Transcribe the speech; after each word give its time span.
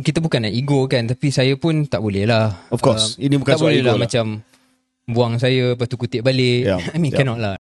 kita 0.00 0.18
bukan 0.18 0.48
nak 0.48 0.54
ego 0.54 0.90
kan 0.90 1.06
tapi 1.06 1.30
saya 1.30 1.54
pun 1.54 1.86
tak 1.86 2.02
boleh 2.02 2.26
lah. 2.26 2.66
Of 2.72 2.82
course. 2.82 3.20
Ini 3.20 3.38
bukan 3.38 3.54
tak 3.54 3.60
soal 3.60 3.70
boleh 3.70 3.80
ego 3.80 3.86
lah, 3.86 3.96
lah. 3.98 4.02
macam 4.02 4.24
buang 5.04 5.34
saya 5.36 5.76
lepas 5.76 5.86
tu 5.86 6.00
kutip 6.00 6.24
balik. 6.24 6.66
Yeah, 6.66 6.80
I 6.94 6.98
mean 6.98 7.12
yeah. 7.12 7.18
cannot 7.20 7.38
lah. 7.38 7.56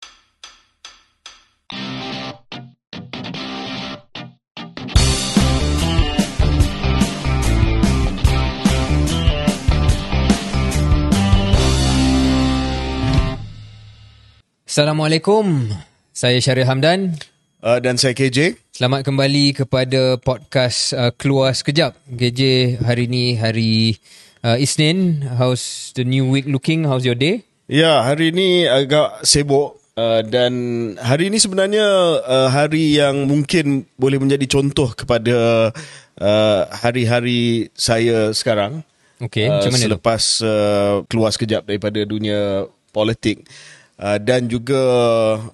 Assalamualaikum. 14.71 15.67
Saya 16.15 16.39
Syaril 16.39 16.63
Hamdan. 16.63 17.19
Uh, 17.61 17.77
dan 17.77 17.93
saya 17.93 18.17
KJ. 18.17 18.57
Selamat 18.73 19.05
kembali 19.05 19.53
kepada 19.53 20.17
podcast 20.17 20.97
uh, 20.97 21.13
Keluar 21.13 21.53
Sekejap. 21.53 21.93
KJ, 22.09 22.41
hari 22.81 23.05
ni 23.05 23.37
hari 23.37 24.01
uh, 24.41 24.57
Isnin. 24.57 25.21
How's 25.37 25.93
the 25.93 26.01
new 26.01 26.25
week 26.25 26.49
looking? 26.49 26.89
How's 26.89 27.05
your 27.05 27.13
day? 27.13 27.45
Ya, 27.69 28.01
hari 28.01 28.33
ini 28.33 28.65
agak 28.65 29.21
sibuk 29.29 29.77
uh, 29.93 30.25
dan 30.25 30.53
hari 30.97 31.29
ini 31.29 31.37
sebenarnya 31.37 31.85
uh, 32.25 32.49
hari 32.49 32.97
yang 32.97 33.29
mungkin 33.29 33.85
boleh 33.93 34.17
menjadi 34.17 34.49
contoh 34.49 34.97
kepada 34.97 35.69
uh, 36.17 36.61
hari-hari 36.73 37.69
saya 37.77 38.33
sekarang. 38.33 38.81
Okay, 39.21 39.45
Uh, 39.45 39.61
macam 39.61 39.69
mana 39.69 39.85
tu? 39.85 39.85
selepas 39.85 40.21
uh, 40.41 41.05
keluar 41.05 41.29
sekejap 41.29 41.69
daripada 41.69 42.01
dunia 42.09 42.65
politik 42.89 43.45
uh, 43.99 44.19
dan 44.21 44.47
juga 44.47 44.79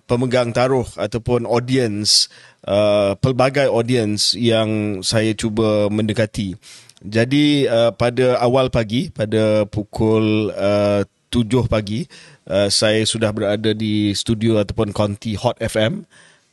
pemegang 0.05 0.53
taruh 0.53 0.85
ataupun 0.99 1.47
audience 1.47 2.27
uh, 2.67 3.15
pelbagai 3.17 3.71
audience 3.71 4.35
yang 4.37 4.99
saya 5.01 5.33
cuba 5.33 5.87
mendekati. 5.87 6.53
Jadi 7.01 7.69
uh, 7.69 7.93
pada 7.93 8.41
awal 8.41 8.73
pagi 8.73 9.13
pada 9.13 9.69
pukul 9.69 10.49
uh, 10.53 11.05
7 11.29 11.69
pagi 11.69 12.07
uh, 12.49 12.71
saya 12.71 13.03
sudah 13.05 13.29
berada 13.35 13.75
di 13.75 14.15
studio 14.17 14.57
ataupun 14.57 14.95
konti 14.95 15.37
Hot 15.37 15.59
FM 15.61 16.07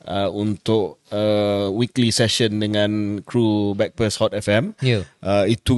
uh, 0.05 0.29
untuk 0.31 1.01
uh, 1.11 1.67
weekly 1.73 2.13
session 2.13 2.61
dengan 2.61 3.21
kru 3.25 3.73
Backpast 3.75 4.21
Hot 4.21 4.33
FM. 4.33 4.77
Ya. 4.79 5.03
Uh, 5.19 5.45
itu 5.49 5.77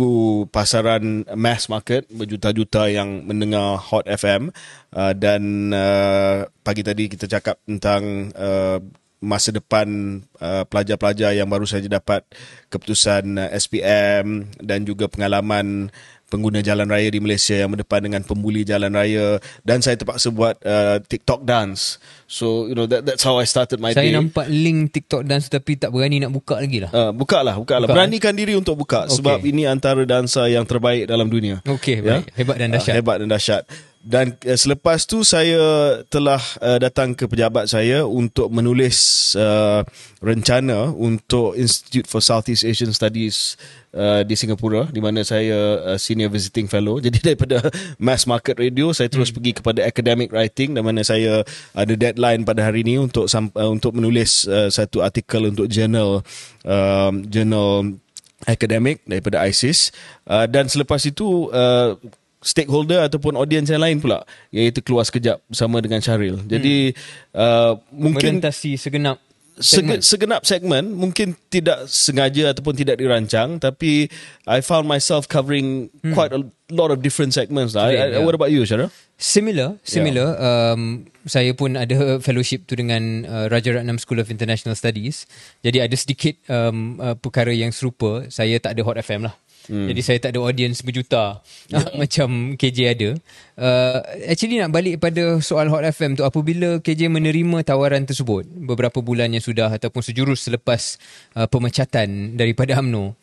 pasaran 0.52 1.25
mass 1.34 1.72
market 1.72 2.06
berjuta-juta 2.11 2.92
yang 2.92 3.25
mendengar 3.25 3.80
Hot 3.80 4.06
FM 4.06 4.52
uh, 4.94 5.14
dan 5.16 5.73
uh, 5.73 6.45
pagi 6.61 6.84
tadi 6.84 7.09
kita 7.09 7.25
cakap 7.25 7.58
tentang 7.66 8.31
uh, 8.36 8.80
masa 9.17 9.50
depan 9.50 10.22
uh, 10.38 10.64
pelajar-pelajar 10.69 11.34
yang 11.34 11.50
baru 11.50 11.66
saja 11.66 11.89
dapat 11.89 12.22
keputusan 12.69 13.41
uh, 13.41 13.50
SPM 13.50 14.45
dan 14.62 14.86
juga 14.86 15.09
pengalaman 15.09 15.89
pengguna 16.28 16.59
jalan 16.59 16.88
raya 16.92 17.08
di 17.08 17.23
Malaysia 17.23 17.56
yang 17.56 17.72
berdepan 17.72 18.03
dengan 18.03 18.22
pembuli 18.28 18.67
jalan 18.67 18.92
raya 18.92 19.39
dan 19.64 19.80
saya 19.80 19.95
terpaksa 19.95 20.28
buat 20.30 20.59
uh, 20.64 21.00
TikTok 21.00 21.47
dance. 21.47 21.97
So 22.28 22.67
you 22.67 22.75
know 22.75 22.84
that 22.88 23.08
that's 23.08 23.23
how 23.23 23.39
I 23.39 23.47
started 23.47 23.80
my 23.80 23.95
Saya 23.95 24.11
day. 24.11 24.16
nampak 24.16 24.52
link 24.52 24.92
TikTok 24.92 25.23
dance 25.23 25.47
tapi 25.47 25.80
tak 25.80 25.95
berani 25.95 26.19
nak 26.19 26.36
buka 26.36 26.59
lagi 26.59 26.84
lah. 26.84 26.92
Uh, 26.92 27.11
buka 27.16 27.39
lah, 27.42 27.56
buka 27.56 27.80
lah. 27.80 27.88
Buka, 27.88 27.95
Beranikan 27.95 28.36
diri 28.36 28.53
untuk 28.59 28.75
buka 28.75 29.08
Okey. 29.08 29.16
sebab 29.23 29.39
ini 29.47 29.64
antara 29.64 30.03
dansa 30.03 30.45
yang 30.52 30.67
terbaik 30.67 31.08
dalam 31.08 31.31
dunia. 31.31 31.64
Okey, 31.64 32.03
baik. 32.03 32.36
Hebat 32.36 32.56
dan 32.59 32.69
dahsyat. 32.75 32.94
Uh, 32.94 32.97
hebat 33.00 33.16
dan 33.23 33.28
dahsyat. 33.31 33.64
Dan 34.08 34.39
uh, 34.47 34.55
selepas 34.55 35.03
tu 35.03 35.27
saya 35.27 35.59
telah 36.08 36.39
uh, 36.63 36.80
datang 36.80 37.11
ke 37.11 37.27
pejabat 37.27 37.67
saya 37.67 38.08
untuk 38.08 38.47
menulis 38.47 38.95
uh, 39.36 39.83
rencana 40.23 40.95
untuk 40.95 41.59
Institute 41.59 42.08
for 42.08 42.23
Southeast 42.23 42.63
Asian 42.63 42.95
Studies 42.95 43.59
uh, 43.91 44.23
di 44.23 44.39
Singapura 44.39 44.88
di 44.88 45.03
mana 45.03 45.28
saya 45.28 45.83
uh, 45.83 46.00
senior 46.00 46.31
visiting 46.31 46.72
fellow. 46.72 47.00
Jadi 47.05 47.19
daripada 47.19 47.59
mass 48.00 48.23
market 48.23 48.55
radio 48.55 48.95
saya 48.95 49.11
terus 49.11 49.28
hmm. 49.28 49.35
pergi 49.35 49.52
kepada 49.59 49.83
academic 49.83 50.31
writing 50.31 50.72
di 50.72 50.80
mana 50.80 51.03
saya 51.03 51.44
ada 51.75 51.94
deadline 52.00 52.47
pada 52.47 52.63
hari 52.63 52.88
ini 52.88 53.03
untuk 53.03 53.28
uh, 53.28 53.67
untuk 53.67 53.91
menulis 53.91 54.47
uh, 54.47 54.72
satu 54.72 55.03
artikel 55.03 55.51
untuk 55.51 55.67
journal 55.67 56.23
um, 56.63 57.28
journal 57.28 58.00
akademik 58.47 59.03
daripada 59.03 59.44
ISIS 59.44 59.91
uh, 60.31 60.47
dan 60.47 60.72
selepas 60.72 61.03
itu 61.03 61.51
uh, 61.51 62.00
stakeholder 62.47 63.03
ataupun 63.03 63.35
audience 63.35 63.68
yang 63.68 63.84
lain 63.84 64.00
pula 64.00 64.24
iaitu 64.56 64.80
keluar 64.80 65.03
sekejap 65.03 65.44
bersama 65.52 65.84
dengan 65.84 66.00
Syaril. 66.00 66.40
Jadi 66.47 66.96
uh, 67.35 67.75
mungkin 67.91 68.40
Merentasi 68.40 68.80
segenap 68.80 69.19
Sege, 69.58 69.81
segmen. 69.81 70.00
segenap 70.06 70.41
segmen 70.46 70.84
mungkin 70.94 71.34
tidak 71.50 71.90
sengaja 71.90 72.53
ataupun 72.53 72.78
tidak 72.78 73.02
dirancang 73.02 73.58
tapi 73.58 74.06
I 74.46 74.62
found 74.62 74.85
myself 74.85 75.25
covering 75.25 75.90
hmm. 76.06 76.13
quite 76.13 76.30
a 76.30 76.46
lot 76.69 76.94
of 76.94 77.02
different 77.02 77.34
segments 77.34 77.74
lah. 77.74 77.90
Okay, 77.90 77.97
I, 77.97 78.06
I, 78.06 78.08
yeah. 78.18 78.22
What 78.22 78.38
about 78.38 78.53
you, 78.53 78.62
Syaril? 78.69 78.94
Similar, 79.18 79.81
similar. 79.81 80.38
Um, 80.38 81.09
saya 81.25 81.58
pun 81.58 81.74
ada 81.74 82.22
fellowship 82.22 82.69
tu 82.69 82.78
dengan 82.78 83.25
uh, 83.25 83.46
Rajaratnam 83.50 83.97
School 83.97 84.22
of 84.22 84.29
International 84.29 84.78
Studies. 84.78 85.25
Jadi 85.66 85.81
ada 85.81 85.96
sedikit 85.97 86.38
um, 86.53 87.02
uh, 87.02 87.18
perkara 87.18 87.50
yang 87.50 87.74
serupa. 87.74 88.29
Saya 88.29 88.62
tak 88.62 88.78
ada 88.78 88.85
Hot 88.85 89.02
FM 89.02 89.25
lah. 89.25 89.34
Hmm. 89.67 89.88
Jadi 89.91 90.01
saya 90.03 90.17
tak 90.19 90.35
ada 90.35 90.44
audience 90.47 90.79
berjuta 90.83 91.44
macam 92.01 92.55
KJ 92.55 92.78
ada. 92.88 93.09
Uh, 93.57 94.00
actually 94.31 94.59
nak 94.59 94.72
balik 94.72 95.00
pada 95.03 95.44
soal 95.44 95.67
Hot 95.67 95.83
FM 95.83 96.16
tu 96.16 96.23
apabila 96.23 96.79
KJ 96.79 97.11
menerima 97.11 97.63
tawaran 97.67 98.07
tersebut 98.07 98.47
beberapa 98.47 99.03
bulan 99.03 99.35
yang 99.35 99.44
sudah 99.44 99.67
ataupun 99.72 100.01
sejurus 100.01 100.47
selepas 100.47 100.95
uh, 101.35 101.45
pemecatan 101.51 102.39
daripada 102.39 102.79
AMNO 102.79 103.13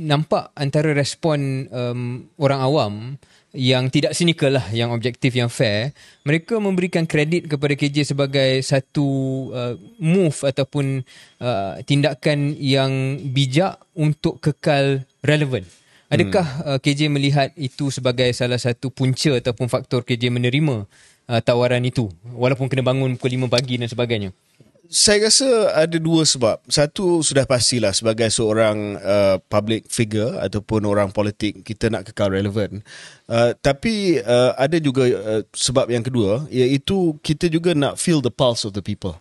nampak 0.00 0.50
antara 0.56 0.96
respon 0.96 1.68
um, 1.70 2.26
orang 2.40 2.60
awam 2.60 2.92
yang 3.50 3.90
tidak 3.90 4.14
sinikal 4.14 4.54
lah, 4.54 4.70
yang 4.70 4.94
objektif, 4.94 5.34
yang 5.34 5.50
fair, 5.50 5.90
mereka 6.22 6.62
memberikan 6.62 7.02
kredit 7.02 7.50
kepada 7.50 7.74
KJ 7.74 8.14
sebagai 8.14 8.62
satu 8.62 9.08
uh, 9.50 9.74
move 9.98 10.38
ataupun 10.46 11.02
uh, 11.42 11.82
tindakan 11.82 12.54
yang 12.54 13.18
bijak 13.34 13.82
untuk 13.98 14.38
kekal 14.38 15.02
relevan. 15.24 15.64
Adakah 16.10 16.46
uh, 16.66 16.78
KJ 16.82 17.06
melihat 17.06 17.54
itu 17.54 17.86
sebagai 17.94 18.26
salah 18.34 18.58
satu 18.58 18.90
punca 18.90 19.30
ataupun 19.30 19.70
faktor 19.70 20.02
KJ 20.02 20.34
menerima 20.34 20.82
uh, 21.30 21.40
tawaran 21.40 21.86
itu 21.86 22.10
walaupun 22.34 22.66
kena 22.66 22.82
bangun 22.82 23.14
pukul 23.14 23.46
5 23.46 23.46
pagi 23.46 23.78
dan 23.78 23.86
sebagainya? 23.86 24.34
Saya 24.90 25.30
rasa 25.30 25.46
ada 25.70 26.02
dua 26.02 26.26
sebab. 26.26 26.66
Satu 26.66 27.22
sudah 27.22 27.46
pastilah 27.46 27.94
sebagai 27.94 28.26
seorang 28.26 28.98
uh, 28.98 29.38
public 29.46 29.86
figure 29.86 30.34
ataupun 30.42 30.82
orang 30.82 31.14
politik 31.14 31.62
kita 31.62 31.86
nak 31.94 32.10
kekal 32.10 32.34
relevan. 32.34 32.82
Uh, 33.30 33.54
tapi 33.62 34.18
uh, 34.18 34.50
ada 34.58 34.82
juga 34.82 35.06
uh, 35.06 35.42
sebab 35.54 35.94
yang 35.94 36.02
kedua 36.02 36.42
iaitu 36.50 37.14
kita 37.22 37.46
juga 37.46 37.70
nak 37.70 38.02
feel 38.02 38.18
the 38.18 38.34
pulse 38.34 38.66
of 38.66 38.74
the 38.74 38.82
people. 38.82 39.14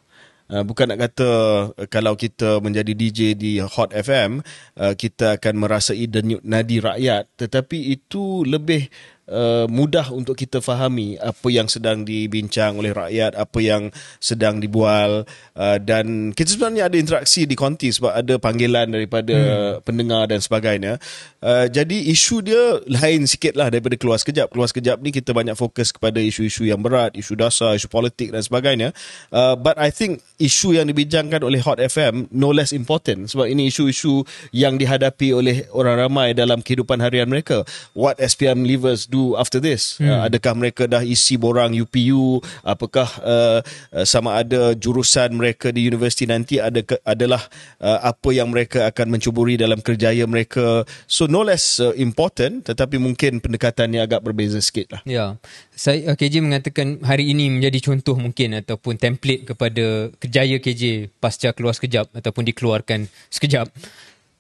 Uh, 0.50 0.66
bukan 0.66 0.90
nak 0.90 1.06
kata 1.06 1.30
uh, 1.70 1.86
kalau 1.94 2.18
kita 2.18 2.58
menjadi 2.58 2.98
DJ 2.98 3.38
di 3.38 3.62
Hot 3.62 3.94
FM 3.94 4.42
uh, 4.82 4.98
kita 4.98 5.38
akan 5.38 5.62
merasai 5.62 6.10
denyut 6.10 6.42
nadi 6.42 6.82
rakyat 6.82 7.30
tetapi 7.38 7.94
itu 7.94 8.42
lebih 8.50 8.90
uh, 9.30 9.70
mudah 9.70 10.10
untuk 10.10 10.34
kita 10.34 10.58
fahami 10.60 11.16
apa 11.22 11.48
yang 11.54 11.70
sedang 11.70 12.02
dibincang 12.02 12.82
oleh 12.82 12.92
rakyat 12.92 13.38
apa 13.38 13.60
yang 13.62 13.94
sedang 14.18 14.58
dibual 14.58 15.24
uh, 15.54 15.78
dan 15.78 16.34
kita 16.34 16.58
sebenarnya 16.58 16.90
ada 16.90 16.98
interaksi 16.98 17.46
di 17.46 17.54
konti 17.54 17.94
sebab 17.94 18.18
ada 18.18 18.42
panggilan 18.42 18.90
daripada 18.90 19.38
hmm. 19.38 19.86
pendengar 19.86 20.26
dan 20.26 20.42
sebagainya 20.42 20.98
uh, 21.44 21.66
jadi 21.70 21.98
isu 22.12 22.44
dia 22.44 22.80
lain 22.88 23.26
sikit 23.26 23.56
lah 23.56 23.72
daripada 23.72 23.96
keluar 23.96 24.20
sekejap. 24.20 24.52
Keluar 24.52 24.68
sekejap 24.68 24.98
ni 25.00 25.14
kita 25.16 25.32
banyak 25.32 25.56
fokus 25.56 25.96
kepada 25.96 26.20
isu-isu 26.20 26.68
yang 26.68 26.82
berat 26.84 27.16
isu 27.16 27.36
dasar 27.40 27.76
isu 27.76 27.88
politik 27.88 28.32
dan 28.36 28.44
sebagainya. 28.44 28.90
Uh, 29.32 29.56
but 29.56 29.76
I 29.80 29.92
think 29.92 30.24
isu 30.40 30.76
yang 30.76 30.88
dibincangkan 30.92 31.44
oleh 31.44 31.64
Hot 31.64 31.80
FM 31.80 32.32
no 32.32 32.52
less 32.52 32.76
important 32.76 33.32
sebab 33.32 33.48
ini 33.48 33.72
isu-isu 33.72 34.24
yang 34.52 34.76
dihadapi 34.76 35.32
oleh 35.36 35.68
orang 35.72 36.08
ramai 36.08 36.36
dalam 36.36 36.60
kehidupan 36.60 37.00
harian 37.00 37.28
mereka. 37.28 37.64
What 37.96 38.20
SPM 38.20 38.68
leavers 38.68 39.08
do 39.08 39.36
after 39.40 39.62
this? 39.64 40.00
Hmm. 40.00 40.12
uh, 40.12 40.20
adakah 40.28 40.54
mereka 40.56 40.84
dah 40.88 41.04
isi 41.04 41.40
borang 41.40 41.72
UPU 41.76 42.44
apakah 42.64 43.08
uh, 43.24 43.60
uh, 43.96 44.06
sama 44.06 44.42
ada 44.42 44.76
jurusan 44.76 45.36
mereka 45.38 45.72
di 45.72 45.86
universiti 45.88 46.28
nanti? 46.28 46.58
Ada 46.60 46.84
adalah 47.06 47.42
uh, 47.80 48.00
apa 48.04 48.30
yang 48.36 48.52
mereka 48.52 48.90
akan 48.90 49.16
mencuburi 49.16 49.56
dalam 49.56 49.80
kerjaya 49.80 50.26
mereka? 50.26 50.84
So 51.06 51.29
no 51.30 51.46
less 51.46 51.78
uh, 51.78 51.94
important 51.94 52.66
tetapi 52.66 52.98
mungkin 52.98 53.38
pendekatannya 53.38 54.02
agak 54.02 54.26
berbeza 54.26 54.58
sikit 54.60 54.98
lah 54.98 55.02
Ya, 55.06 55.38
saya 55.72 56.12
uh, 56.12 56.16
KJ 56.18 56.42
mengatakan 56.42 57.00
hari 57.06 57.30
ini 57.32 57.54
menjadi 57.54 57.94
contoh 57.94 58.18
mungkin 58.18 58.58
ataupun 58.58 58.98
template 58.98 59.46
kepada 59.48 60.10
kerjaya 60.18 60.58
KJ 60.58 61.14
pasca 61.22 61.54
keluar 61.54 61.78
sekejap 61.78 62.10
ataupun 62.14 62.44
dikeluarkan 62.50 63.06
sekejap 63.30 63.70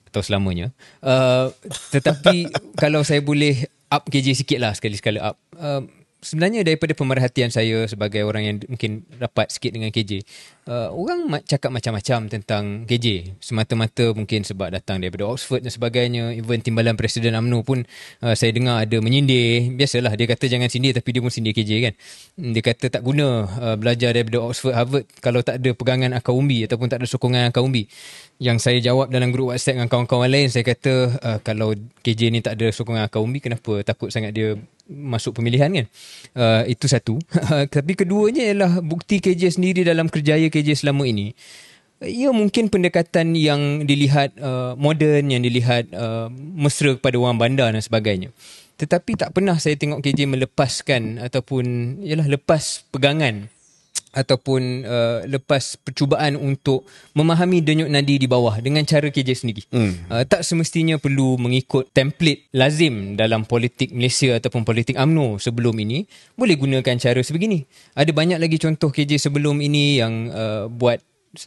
atau 0.09 0.21
selamanya. 0.25 0.73
Uh, 1.05 1.53
tetapi 1.93 2.49
kalau 2.81 3.05
saya 3.05 3.21
boleh 3.21 3.69
up 3.93 4.09
KJ 4.09 4.41
sikit 4.41 4.57
lah 4.57 4.73
sekali-sekala 4.73 5.33
up. 5.33 5.37
Uh, 5.53 5.85
sebenarnya 6.19 6.67
daripada 6.67 6.91
pemerhatian 6.91 7.47
saya 7.47 7.87
sebagai 7.87 8.27
orang 8.27 8.43
yang 8.43 8.57
mungkin 8.67 9.07
rapat 9.17 9.55
sikit 9.55 9.71
dengan 9.71 9.89
KJ, 9.93 10.27
uh, 10.69 10.89
orang 10.93 11.25
cakap 11.43 11.73
macam-macam 11.73 12.29
tentang 12.29 12.63
KJ. 12.85 13.35
Semata-mata 13.41 14.13
mungkin 14.13 14.45
sebab 14.45 14.69
datang 14.69 15.01
daripada 15.01 15.25
Oxford 15.25 15.65
dan 15.65 15.73
sebagainya. 15.73 16.37
Even 16.37 16.61
timbalan 16.61 16.93
Presiden 16.93 17.33
UMNO 17.33 17.65
pun 17.65 17.83
uh, 18.21 18.35
saya 18.37 18.53
dengar 18.53 18.85
ada 18.85 18.97
menyindir. 19.01 19.73
Biasalah 19.73 20.13
dia 20.13 20.29
kata 20.29 20.45
jangan 20.45 20.69
sindir 20.69 20.93
tapi 20.93 21.09
dia 21.09 21.21
pun 21.25 21.33
sindir 21.33 21.57
KJ 21.57 21.71
kan. 21.81 21.93
Dia 22.37 22.61
kata 22.61 22.85
tak 22.93 23.01
guna 23.01 23.49
uh, 23.49 23.75
belajar 23.75 24.13
daripada 24.13 24.45
Oxford 24.45 24.77
Harvard 24.77 25.05
kalau 25.19 25.41
tak 25.41 25.59
ada 25.59 25.73
pegangan 25.73 26.13
akar 26.13 26.37
umbi 26.37 26.63
ataupun 26.69 26.87
tak 26.87 27.01
ada 27.01 27.07
sokongan 27.09 27.49
akar 27.49 27.65
umbi. 27.65 27.89
Yang 28.39 28.63
saya 28.63 28.79
jawab 28.79 29.11
dalam 29.11 29.33
grup 29.33 29.51
WhatsApp 29.51 29.81
dengan 29.81 29.89
kawan-kawan 29.91 30.29
lain 30.29 30.47
saya 30.53 30.63
kata 30.63 30.93
uh, 31.19 31.37
kalau 31.41 31.73
KJ 32.05 32.21
ni 32.31 32.39
tak 32.45 32.55
ada 32.55 32.69
sokongan 32.69 33.09
akar 33.09 33.19
umbi 33.19 33.41
kenapa 33.41 33.81
takut 33.81 34.13
sangat 34.13 34.31
dia 34.31 34.55
masuk 34.89 35.37
pemilihan 35.37 35.69
kan 35.69 35.85
uh, 36.33 36.63
itu 36.65 36.89
satu 36.89 37.21
tapi 37.75 37.93
keduanya 37.93 38.41
ialah 38.49 38.81
bukti 38.81 39.21
KJ 39.21 39.61
sendiri 39.61 39.85
dalam 39.85 40.09
kerjaya 40.09 40.49
KJ 40.49 40.58
selama 40.63 41.07
ini 41.07 41.35
ia 41.99 42.31
mungkin 42.31 42.71
pendekatan 42.71 43.35
yang 43.35 43.83
dilihat 43.83 44.31
uh, 44.39 44.71
moden 44.79 45.27
yang 45.27 45.43
dilihat 45.43 45.91
uh, 45.91 46.31
mesra 46.31 46.95
kepada 46.95 47.19
orang 47.19 47.35
bandar 47.35 47.67
dan 47.75 47.83
sebagainya. 47.83 48.31
Tetapi 48.79 49.19
tak 49.19 49.35
pernah 49.35 49.59
saya 49.59 49.75
tengok 49.75 49.99
KJ 49.99 50.23
melepaskan 50.23 51.19
ataupun 51.19 51.99
ialah 51.99 52.31
lepas 52.31 52.87
pegangan 52.95 53.51
ataupun 54.09 54.85
uh, 54.85 55.19
lepas 55.29 55.77
percubaan 55.81 56.33
untuk 56.33 56.85
memahami 57.13 57.61
denyut 57.61 57.89
nadi 57.89 58.17
di 58.17 58.25
bawah 58.25 58.57
dengan 58.57 58.81
cara 58.85 59.09
KJ 59.13 59.29
sendiri. 59.45 59.61
Hmm. 59.69 59.93
Uh, 60.09 60.23
tak 60.25 60.41
semestinya 60.41 60.97
perlu 60.97 61.37
mengikut 61.37 61.93
template 61.93 62.49
lazim 62.53 63.13
dalam 63.13 63.45
politik 63.45 63.93
Malaysia 63.93 64.37
ataupun 64.37 64.65
politik 64.65 64.97
AMNO 64.97 65.37
sebelum 65.37 65.77
ini. 65.77 66.09
Boleh 66.33 66.57
gunakan 66.57 66.97
cara 66.97 67.21
sebegini. 67.21 67.65
Ada 67.93 68.09
banyak 68.09 68.41
lagi 68.41 68.57
contoh 68.57 68.89
KJ 68.89 69.21
sebelum 69.21 69.61
ini 69.61 70.01
yang 70.01 70.13
uh, 70.33 70.65
buat 70.65 70.97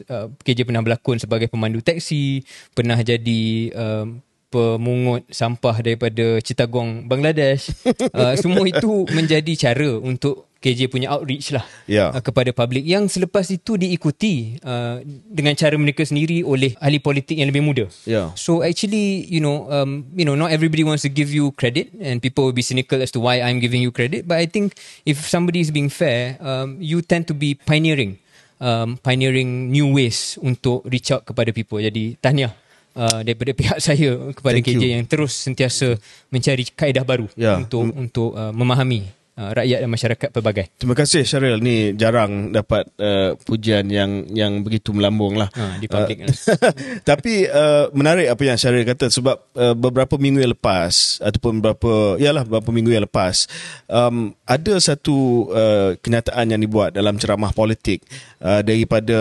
uh, 0.07 0.31
KJ 0.43 0.63
pernah 0.63 0.83
berlakon 0.83 1.19
sebagai 1.19 1.51
pemandu 1.51 1.83
taksi, 1.83 2.43
pernah 2.71 2.95
jadi 3.03 3.43
uh, 3.75 4.07
pemungut 4.53 5.25
sampah 5.33 5.81
daripada 5.81 6.37
Chittagong 6.39 7.09
Bangladesh. 7.09 7.73
uh, 8.17 8.37
semua 8.37 8.63
itu 8.69 9.09
menjadi 9.09 9.53
cara 9.57 9.97
untuk 9.97 10.52
KJ 10.63 10.87
punya 10.87 11.11
outreach 11.11 11.51
lah 11.51 11.67
yeah. 11.91 12.07
uh, 12.15 12.23
kepada 12.23 12.55
publik 12.55 12.87
yang 12.87 13.11
selepas 13.11 13.43
itu 13.51 13.75
diikuti 13.75 14.55
uh, 14.63 15.03
dengan 15.27 15.51
cara 15.59 15.75
mereka 15.75 16.07
sendiri 16.07 16.39
oleh 16.39 16.71
ahli 16.79 17.03
politik 17.03 17.35
yang 17.35 17.51
lebih 17.51 17.59
muda. 17.59 17.85
Yeah. 18.07 18.31
So 18.39 18.63
actually, 18.63 19.27
you 19.27 19.43
know, 19.43 19.67
um, 19.67 20.07
you 20.15 20.23
know, 20.23 20.39
not 20.39 20.55
everybody 20.55 20.87
wants 20.87 21.03
to 21.03 21.11
give 21.11 21.35
you 21.35 21.51
credit, 21.59 21.91
and 21.99 22.23
people 22.23 22.47
will 22.47 22.55
be 22.55 22.63
cynical 22.63 23.03
as 23.03 23.11
to 23.11 23.19
why 23.19 23.43
I'm 23.43 23.59
giving 23.59 23.83
you 23.83 23.91
credit. 23.91 24.23
But 24.23 24.39
I 24.39 24.47
think 24.47 24.79
if 25.03 25.19
somebody 25.27 25.59
is 25.59 25.67
being 25.67 25.91
fair, 25.91 26.39
um, 26.39 26.79
you 26.79 27.03
tend 27.03 27.27
to 27.27 27.35
be 27.35 27.59
pioneering, 27.59 28.23
um, 28.63 28.95
pioneering 29.03 29.67
new 29.67 29.91
ways 29.91 30.39
untuk 30.39 30.87
reach 30.87 31.11
out 31.11 31.27
kepada 31.27 31.51
people. 31.51 31.83
Jadi 31.83 32.15
tahniah. 32.23 32.55
Uh, 32.93 33.25
daripada 33.25 33.49
pihak 33.57 33.81
saya 33.81 34.21
kepada 34.37 34.61
Thank 34.61 34.77
KJ 34.77 34.83
you. 34.85 34.93
yang 34.93 35.09
terus 35.09 35.33
sentiasa 35.33 35.97
mencari 36.29 36.61
kaedah 36.77 37.01
baru 37.01 37.25
yeah. 37.33 37.57
untuk 37.57 37.89
untuk 37.89 38.37
uh, 38.37 38.53
memahami 38.53 39.09
Uh, 39.33 39.49
rakyat 39.49 39.81
dan 39.81 39.89
masyarakat 39.89 40.29
pelbagai. 40.29 40.65
Terima 40.77 40.93
kasih 40.93 41.25
Syaril. 41.25 41.57
Ni 41.57 41.97
jarang 41.97 42.53
dapat 42.53 42.85
uh, 43.01 43.33
pujian 43.41 43.89
yang 43.89 44.29
yang 44.29 44.61
begitu 44.61 44.93
melambung 44.93 45.33
lah. 45.41 45.49
Ha, 45.57 45.81
di 45.81 45.89
public 45.89 46.21
uh, 46.21 46.29
lah. 46.29 46.37
Tapi 47.09 47.49
uh, 47.49 47.89
menarik 47.97 48.29
apa 48.29 48.43
yang 48.45 48.61
Syaril 48.61 48.85
kata 48.85 49.09
sebab 49.09 49.41
uh, 49.57 49.73
beberapa 49.73 50.21
minggu 50.21 50.37
yang 50.37 50.53
lepas 50.53 51.17
ataupun 51.17 51.65
beberapa, 51.65 52.13
yalah 52.21 52.45
beberapa 52.45 52.69
minggu 52.69 52.93
yang 52.93 53.09
lepas 53.09 53.49
um, 53.89 54.37
ada 54.45 54.77
satu 54.77 55.49
uh, 55.49 55.97
kenyataan 55.97 56.53
yang 56.53 56.61
dibuat 56.61 56.93
dalam 56.93 57.17
ceramah 57.17 57.49
politik 57.57 58.05
uh, 58.37 58.61
daripada 58.61 59.17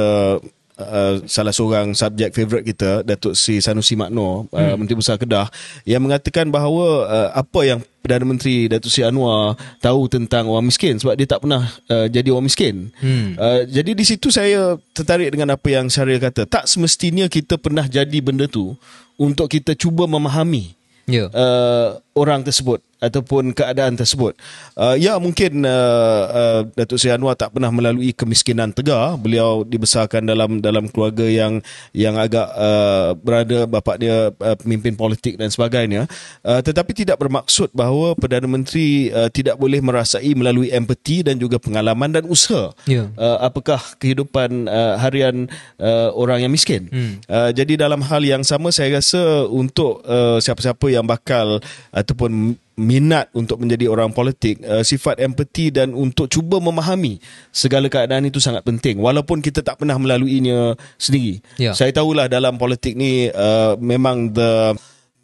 Uh, 0.82 1.14
salah 1.30 1.54
seorang 1.54 1.94
subjek 1.94 2.34
favourite 2.34 2.66
kita 2.66 3.06
Datuk 3.06 3.38
Sri 3.38 3.62
Sanusi 3.62 3.94
Makno 3.94 4.46
uh, 4.50 4.56
hmm. 4.56 4.74
Menteri 4.78 4.96
Besar 4.98 5.16
Kedah 5.16 5.46
yang 5.86 6.02
mengatakan 6.02 6.50
bahawa 6.50 7.06
uh, 7.06 7.30
apa 7.34 7.60
yang 7.62 7.80
Perdana 8.02 8.26
Menteri 8.26 8.66
Datuk 8.66 8.90
Sri 8.90 9.06
Anwar 9.06 9.54
tahu 9.78 10.10
tentang 10.10 10.50
orang 10.50 10.66
miskin 10.66 10.98
sebab 10.98 11.14
dia 11.14 11.26
tak 11.30 11.46
pernah 11.46 11.70
uh, 11.86 12.10
jadi 12.10 12.34
orang 12.34 12.50
miskin. 12.50 12.90
Hmm. 12.98 13.38
Uh, 13.38 13.62
jadi 13.70 13.94
di 13.94 14.02
situ 14.02 14.34
saya 14.34 14.74
tertarik 14.90 15.30
dengan 15.30 15.54
apa 15.54 15.68
yang 15.70 15.86
Syaril 15.86 16.18
kata. 16.18 16.50
Tak 16.50 16.66
semestinya 16.66 17.30
kita 17.30 17.62
pernah 17.62 17.86
jadi 17.86 18.18
benda 18.18 18.50
tu 18.50 18.74
untuk 19.14 19.46
kita 19.46 19.78
cuba 19.78 20.10
memahami 20.10 20.74
yeah. 21.06 21.28
uh, 21.30 21.98
orang 22.12 22.44
tersebut 22.44 22.84
ataupun 23.02 23.50
keadaan 23.50 23.98
tersebut. 23.98 24.38
Uh, 24.78 24.94
ya 24.94 25.18
mungkin 25.18 25.66
uh, 25.66 26.22
uh, 26.30 26.60
Datuk 26.78 27.02
Seri 27.02 27.10
Anwar 27.10 27.34
tak 27.34 27.50
pernah 27.50 27.74
melalui 27.74 28.14
kemiskinan 28.14 28.70
tegar. 28.70 29.18
Beliau 29.18 29.66
dibesarkan 29.66 30.22
dalam 30.22 30.62
dalam 30.62 30.86
keluarga 30.86 31.26
yang 31.26 31.58
yang 31.90 32.14
agak 32.14 32.46
uh, 32.54 33.18
berada 33.18 33.66
bapa 33.66 33.98
dia 33.98 34.30
uh, 34.30 34.56
pemimpin 34.56 34.94
politik 34.94 35.34
dan 35.34 35.50
sebagainya. 35.50 36.06
Uh, 36.46 36.62
tetapi 36.62 36.94
tidak 36.94 37.18
bermaksud 37.18 37.74
bahawa 37.74 38.14
Perdana 38.14 38.46
Menteri 38.46 39.10
uh, 39.10 39.26
tidak 39.26 39.58
boleh 39.58 39.82
merasai 39.82 40.38
melalui 40.38 40.70
empati 40.70 41.26
dan 41.26 41.42
juga 41.42 41.58
pengalaman 41.58 42.14
dan 42.14 42.24
usaha. 42.30 42.70
Yeah. 42.86 43.10
Uh, 43.18 43.42
apakah 43.42 43.82
kehidupan 43.98 44.70
uh, 44.70 44.94
harian 45.02 45.50
uh, 45.82 46.14
orang 46.14 46.46
yang 46.46 46.52
miskin. 46.54 46.86
Hmm. 46.86 47.18
Uh, 47.26 47.50
jadi 47.50 47.74
dalam 47.74 47.98
hal 47.98 48.22
yang 48.22 48.46
sama 48.46 48.70
saya 48.70 49.02
rasa 49.02 49.50
untuk 49.50 50.06
uh, 50.06 50.38
siapa-siapa 50.38 50.86
yang 50.86 51.02
bakal 51.02 51.58
ataupun 52.02 52.58
minat 52.76 53.30
untuk 53.32 53.62
menjadi 53.62 53.86
orang 53.86 54.10
politik 54.10 54.58
uh, 54.66 54.82
sifat 54.82 55.22
empati 55.22 55.70
dan 55.70 55.94
untuk 55.94 56.26
cuba 56.26 56.58
memahami 56.58 57.22
segala 57.54 57.86
keadaan 57.86 58.26
itu 58.26 58.42
sangat 58.42 58.66
penting. 58.66 58.98
Walaupun 58.98 59.38
kita 59.38 59.62
tak 59.62 59.78
pernah 59.78 59.96
melaluinya 59.96 60.74
sendiri. 60.98 61.38
Yeah. 61.56 61.72
saya 61.78 61.94
tahulah 61.94 62.26
dalam 62.26 62.58
politik 62.58 62.98
ni 62.98 63.30
uh, 63.30 63.78
memang 63.78 64.34
the 64.34 64.74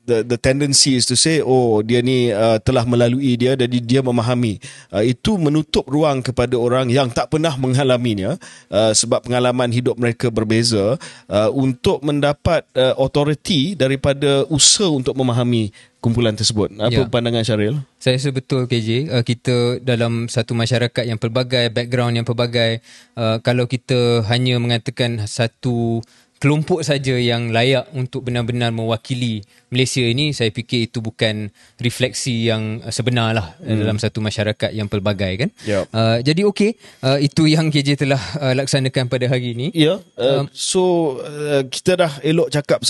the 0.08 0.24
the 0.24 0.38
tendency 0.40 0.96
is 0.96 1.04
to 1.04 1.12
say 1.12 1.44
oh 1.44 1.84
dia 1.84 2.00
ni 2.00 2.32
uh, 2.32 2.56
telah 2.64 2.88
melalui 2.88 3.36
dia 3.36 3.52
jadi 3.52 3.78
dia 3.78 4.00
memahami. 4.00 4.56
Uh, 4.88 5.04
itu 5.04 5.36
menutup 5.36 5.84
ruang 5.84 6.24
kepada 6.24 6.56
orang 6.56 6.88
yang 6.88 7.12
tak 7.12 7.28
pernah 7.28 7.52
mengalaminya 7.60 8.40
uh, 8.72 8.96
sebab 8.96 9.28
pengalaman 9.28 9.68
hidup 9.68 10.00
mereka 10.00 10.32
berbeza 10.32 10.96
uh, 11.28 11.50
untuk 11.52 12.00
mendapat 12.00 12.64
uh, 12.72 12.96
authority 12.96 13.76
daripada 13.76 14.48
usaha 14.48 14.88
untuk 14.88 15.12
memahami 15.12 15.68
kumpulan 15.98 16.34
tersebut 16.38 16.70
apa 16.78 16.94
ya. 16.94 17.10
pandangan 17.10 17.42
Syaril 17.42 17.82
saya 17.98 18.18
rasa 18.18 18.30
betul 18.30 18.70
KJ 18.70 19.10
uh, 19.10 19.24
kita 19.26 19.82
dalam 19.82 20.30
satu 20.30 20.54
masyarakat 20.54 21.04
yang 21.04 21.18
pelbagai 21.18 21.74
background 21.74 22.14
yang 22.14 22.26
pelbagai 22.26 22.78
uh, 23.18 23.42
kalau 23.42 23.66
kita 23.66 24.22
hanya 24.30 24.62
mengatakan 24.62 25.26
satu 25.26 26.02
kelompok 26.38 26.86
saja 26.86 27.18
yang 27.18 27.50
layak 27.50 27.90
untuk 27.98 28.30
benar-benar 28.30 28.70
mewakili 28.70 29.42
Malaysia 29.74 30.00
ini 30.06 30.30
saya 30.30 30.54
fikir 30.54 30.86
itu 30.86 31.02
bukan 31.02 31.50
refleksi 31.82 32.46
yang 32.46 32.78
sebenar 32.94 33.34
lah 33.34 33.46
hmm. 33.58 33.74
dalam 33.74 33.98
satu 33.98 34.22
masyarakat 34.22 34.70
yang 34.70 34.86
pelbagai 34.86 35.32
kan 35.34 35.50
yep. 35.66 35.90
uh, 35.90 36.22
jadi 36.22 36.46
okey 36.46 36.78
uh, 37.02 37.18
itu 37.18 37.50
yang 37.50 37.74
KJ 37.74 38.06
telah 38.06 38.22
uh, 38.38 38.54
laksanakan 38.54 39.10
pada 39.10 39.26
hari 39.26 39.58
ini 39.58 39.74
ya 39.74 39.98
yeah. 39.98 39.98
uh, 40.14 40.46
um, 40.46 40.54
so 40.54 41.18
uh, 41.26 41.66
kita 41.66 41.98
dah 42.06 42.12
elok 42.22 42.54
cakap 42.54 42.86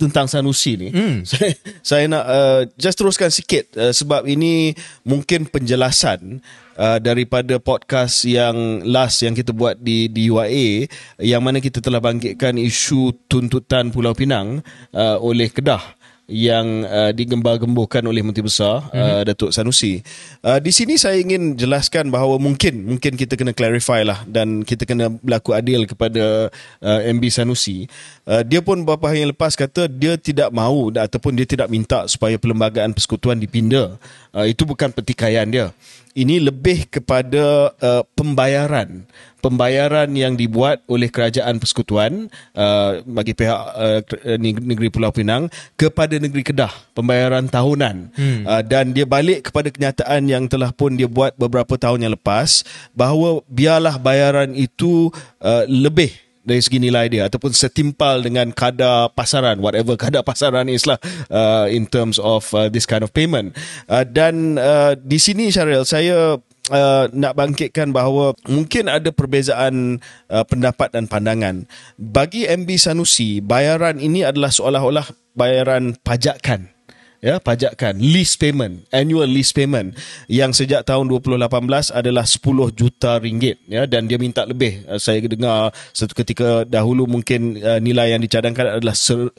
tentang 0.00 0.24
Sanusi 0.24 0.80
ni 0.80 0.88
hmm. 0.88 1.22
saya, 1.30 1.52
saya 1.84 2.04
nak 2.08 2.24
uh, 2.24 2.60
just 2.80 2.96
teruskan 2.96 3.28
sikit 3.28 3.76
uh, 3.76 3.92
sebab 3.92 4.24
ini 4.24 4.72
mungkin 5.04 5.44
penjelasan 5.44 6.40
uh, 6.80 6.96
daripada 6.96 7.60
podcast 7.60 8.24
yang 8.24 8.80
last 8.88 9.20
yang 9.20 9.36
kita 9.36 9.52
buat 9.52 9.76
di 9.76 10.08
di 10.08 10.32
UAE 10.32 10.88
yang 11.20 11.44
mana 11.44 11.60
kita 11.60 11.84
telah 11.84 12.00
bangkitkan 12.00 12.56
isu 12.56 13.12
tuntutan 13.28 13.92
Pulau 13.92 14.16
Pinang 14.16 14.64
uh, 14.96 15.16
oleh 15.20 15.52
Kedah 15.52 15.99
yang 16.30 16.86
uh, 16.86 17.10
digembar-gemburkan 17.10 18.06
oleh 18.06 18.22
Menteri 18.22 18.46
Besar 18.46 18.86
mm-hmm. 18.88 18.96
uh, 18.96 19.22
Datuk 19.26 19.50
Sanusi. 19.50 19.98
Uh, 20.40 20.62
di 20.62 20.70
sini 20.70 20.94
saya 20.96 21.18
ingin 21.18 21.58
jelaskan 21.58 22.08
bahawa 22.08 22.38
mungkin 22.38 22.86
mungkin 22.86 23.18
kita 23.18 23.34
kena 23.34 23.50
clarify 23.50 24.06
lah 24.06 24.22
dan 24.30 24.62
kita 24.62 24.86
kena 24.86 25.10
berlaku 25.10 25.52
adil 25.52 25.84
kepada 25.84 26.48
uh, 26.80 27.00
MB 27.10 27.24
Sanusi. 27.28 27.90
Uh, 28.24 28.46
dia 28.46 28.62
pun 28.62 28.86
beberapa 28.86 29.10
hari 29.10 29.26
yang 29.26 29.34
lepas 29.34 29.58
kata 29.58 29.90
dia 29.90 30.14
tidak 30.14 30.54
mahu 30.54 30.94
ataupun 30.94 31.34
dia 31.34 31.44
tidak 31.44 31.66
minta 31.66 32.06
supaya 32.06 32.38
perlembagaan 32.38 32.94
persekutuan 32.94 33.36
dipindah. 33.42 33.98
Uh, 34.30 34.46
itu 34.46 34.62
bukan 34.62 34.94
pertikaian 34.94 35.50
dia 35.50 35.74
ini 36.18 36.42
lebih 36.42 36.90
kepada 36.90 37.70
uh, 37.78 38.02
pembayaran 38.18 39.06
pembayaran 39.40 40.12
yang 40.12 40.36
dibuat 40.36 40.84
oleh 40.86 41.08
kerajaan 41.08 41.56
persekutuan 41.58 42.28
uh, 42.54 43.00
bagi 43.08 43.32
pihak 43.32 43.60
uh, 43.74 44.00
negeri 44.40 44.92
Pulau 44.92 45.10
Pinang 45.10 45.48
kepada 45.74 46.20
negeri 46.20 46.44
Kedah 46.44 46.70
pembayaran 46.92 47.48
tahunan 47.48 48.12
hmm. 48.12 48.42
uh, 48.44 48.62
dan 48.62 48.92
dia 48.92 49.08
balik 49.08 49.50
kepada 49.50 49.72
kenyataan 49.72 50.28
yang 50.28 50.44
telah 50.46 50.70
pun 50.70 50.94
dia 50.94 51.08
buat 51.08 51.34
beberapa 51.34 51.80
tahun 51.80 52.04
yang 52.04 52.12
lepas 52.14 52.62
bahawa 52.92 53.40
biarlah 53.48 53.96
bayaran 53.96 54.52
itu 54.52 55.08
uh, 55.40 55.64
lebih 55.64 56.12
dari 56.40 56.60
segi 56.60 56.80
nilai 56.80 57.06
dia 57.12 57.28
ataupun 57.28 57.52
setimpal 57.52 58.24
dengan 58.24 58.48
kadar 58.50 59.12
pasaran 59.12 59.60
whatever 59.60 59.94
kadar 60.00 60.24
pasaran 60.24 60.66
is 60.72 60.88
lah 60.88 60.96
uh, 61.28 61.68
in 61.68 61.84
terms 61.84 62.16
of 62.16 62.48
uh, 62.56 62.66
this 62.72 62.88
kind 62.88 63.04
of 63.04 63.12
payment 63.12 63.52
uh, 63.92 64.02
dan 64.02 64.56
uh, 64.56 64.96
di 64.96 65.20
sini 65.20 65.52
Syaril 65.52 65.84
saya 65.84 66.40
uh, 66.70 67.10
nak 67.12 67.36
bangkitkan 67.36 67.92
bahawa 67.92 68.32
mungkin 68.48 68.88
ada 68.88 69.10
perbezaan 69.12 70.00
uh, 70.30 70.44
pendapat 70.46 70.94
dan 70.94 71.10
pandangan. 71.10 71.66
Bagi 71.98 72.46
MB 72.46 72.68
Sanusi, 72.80 73.42
bayaran 73.44 73.98
ini 74.00 74.24
adalah 74.24 74.54
seolah-olah 74.54 75.06
bayaran 75.34 75.98
pajakan 76.00 76.79
ya 77.20 77.36
pajakan 77.36 78.00
lease 78.00 78.34
payment 78.40 78.88
annual 78.88 79.28
lease 79.28 79.52
payment 79.52 79.92
yang 80.24 80.56
sejak 80.56 80.88
tahun 80.88 81.04
2018 81.12 81.92
adalah 81.92 82.24
10 82.24 82.40
juta 82.72 83.20
ringgit 83.20 83.60
ya 83.68 83.84
dan 83.84 84.08
dia 84.08 84.16
minta 84.16 84.48
lebih 84.48 84.88
uh, 84.88 84.96
saya 84.96 85.20
dengar 85.20 85.68
satu 85.92 86.16
ketika 86.16 86.64
dahulu 86.64 87.04
mungkin 87.04 87.60
uh, 87.60 87.76
nilai 87.76 88.16
yang 88.16 88.24
dicadangkan 88.24 88.80
adalah 88.80 88.96
100 88.96 89.36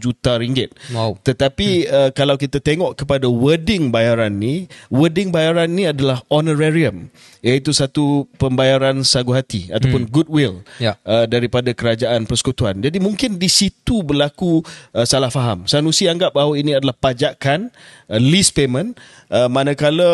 juta 0.00 0.40
ringgit 0.40 0.72
wow 0.96 1.12
tetapi 1.20 1.84
hmm. 1.84 1.92
uh, 1.92 2.10
kalau 2.16 2.40
kita 2.40 2.56
tengok 2.56 2.96
kepada 2.96 3.28
wording 3.28 3.92
bayaran 3.92 4.32
ni 4.32 4.64
wording 4.88 5.28
bayaran 5.28 5.68
ni 5.68 5.84
adalah 5.84 6.24
honorarium 6.32 7.12
iaitu 7.44 7.76
satu 7.76 8.24
pembayaran 8.40 9.04
sagu 9.04 9.36
hati 9.36 9.68
ataupun 9.68 10.08
hmm. 10.08 10.12
goodwill 10.12 10.54
ya. 10.80 10.96
uh, 11.04 11.28
daripada 11.28 11.76
kerajaan 11.76 12.24
persekutuan 12.24 12.80
jadi 12.80 12.96
mungkin 12.96 13.36
di 13.36 13.52
situ 13.52 14.00
berlaku 14.00 14.64
uh, 14.96 15.04
salah 15.04 15.28
faham 15.28 15.68
Sanusi 15.68 16.08
anggap 16.08 16.32
bahawa 16.32 16.56
ini 16.56 16.72
adalah 16.76 16.96
pajakan 17.10 17.74
uh, 18.06 18.22
lease 18.22 18.54
payment 18.54 18.94
uh, 19.34 19.50
manakala 19.50 20.06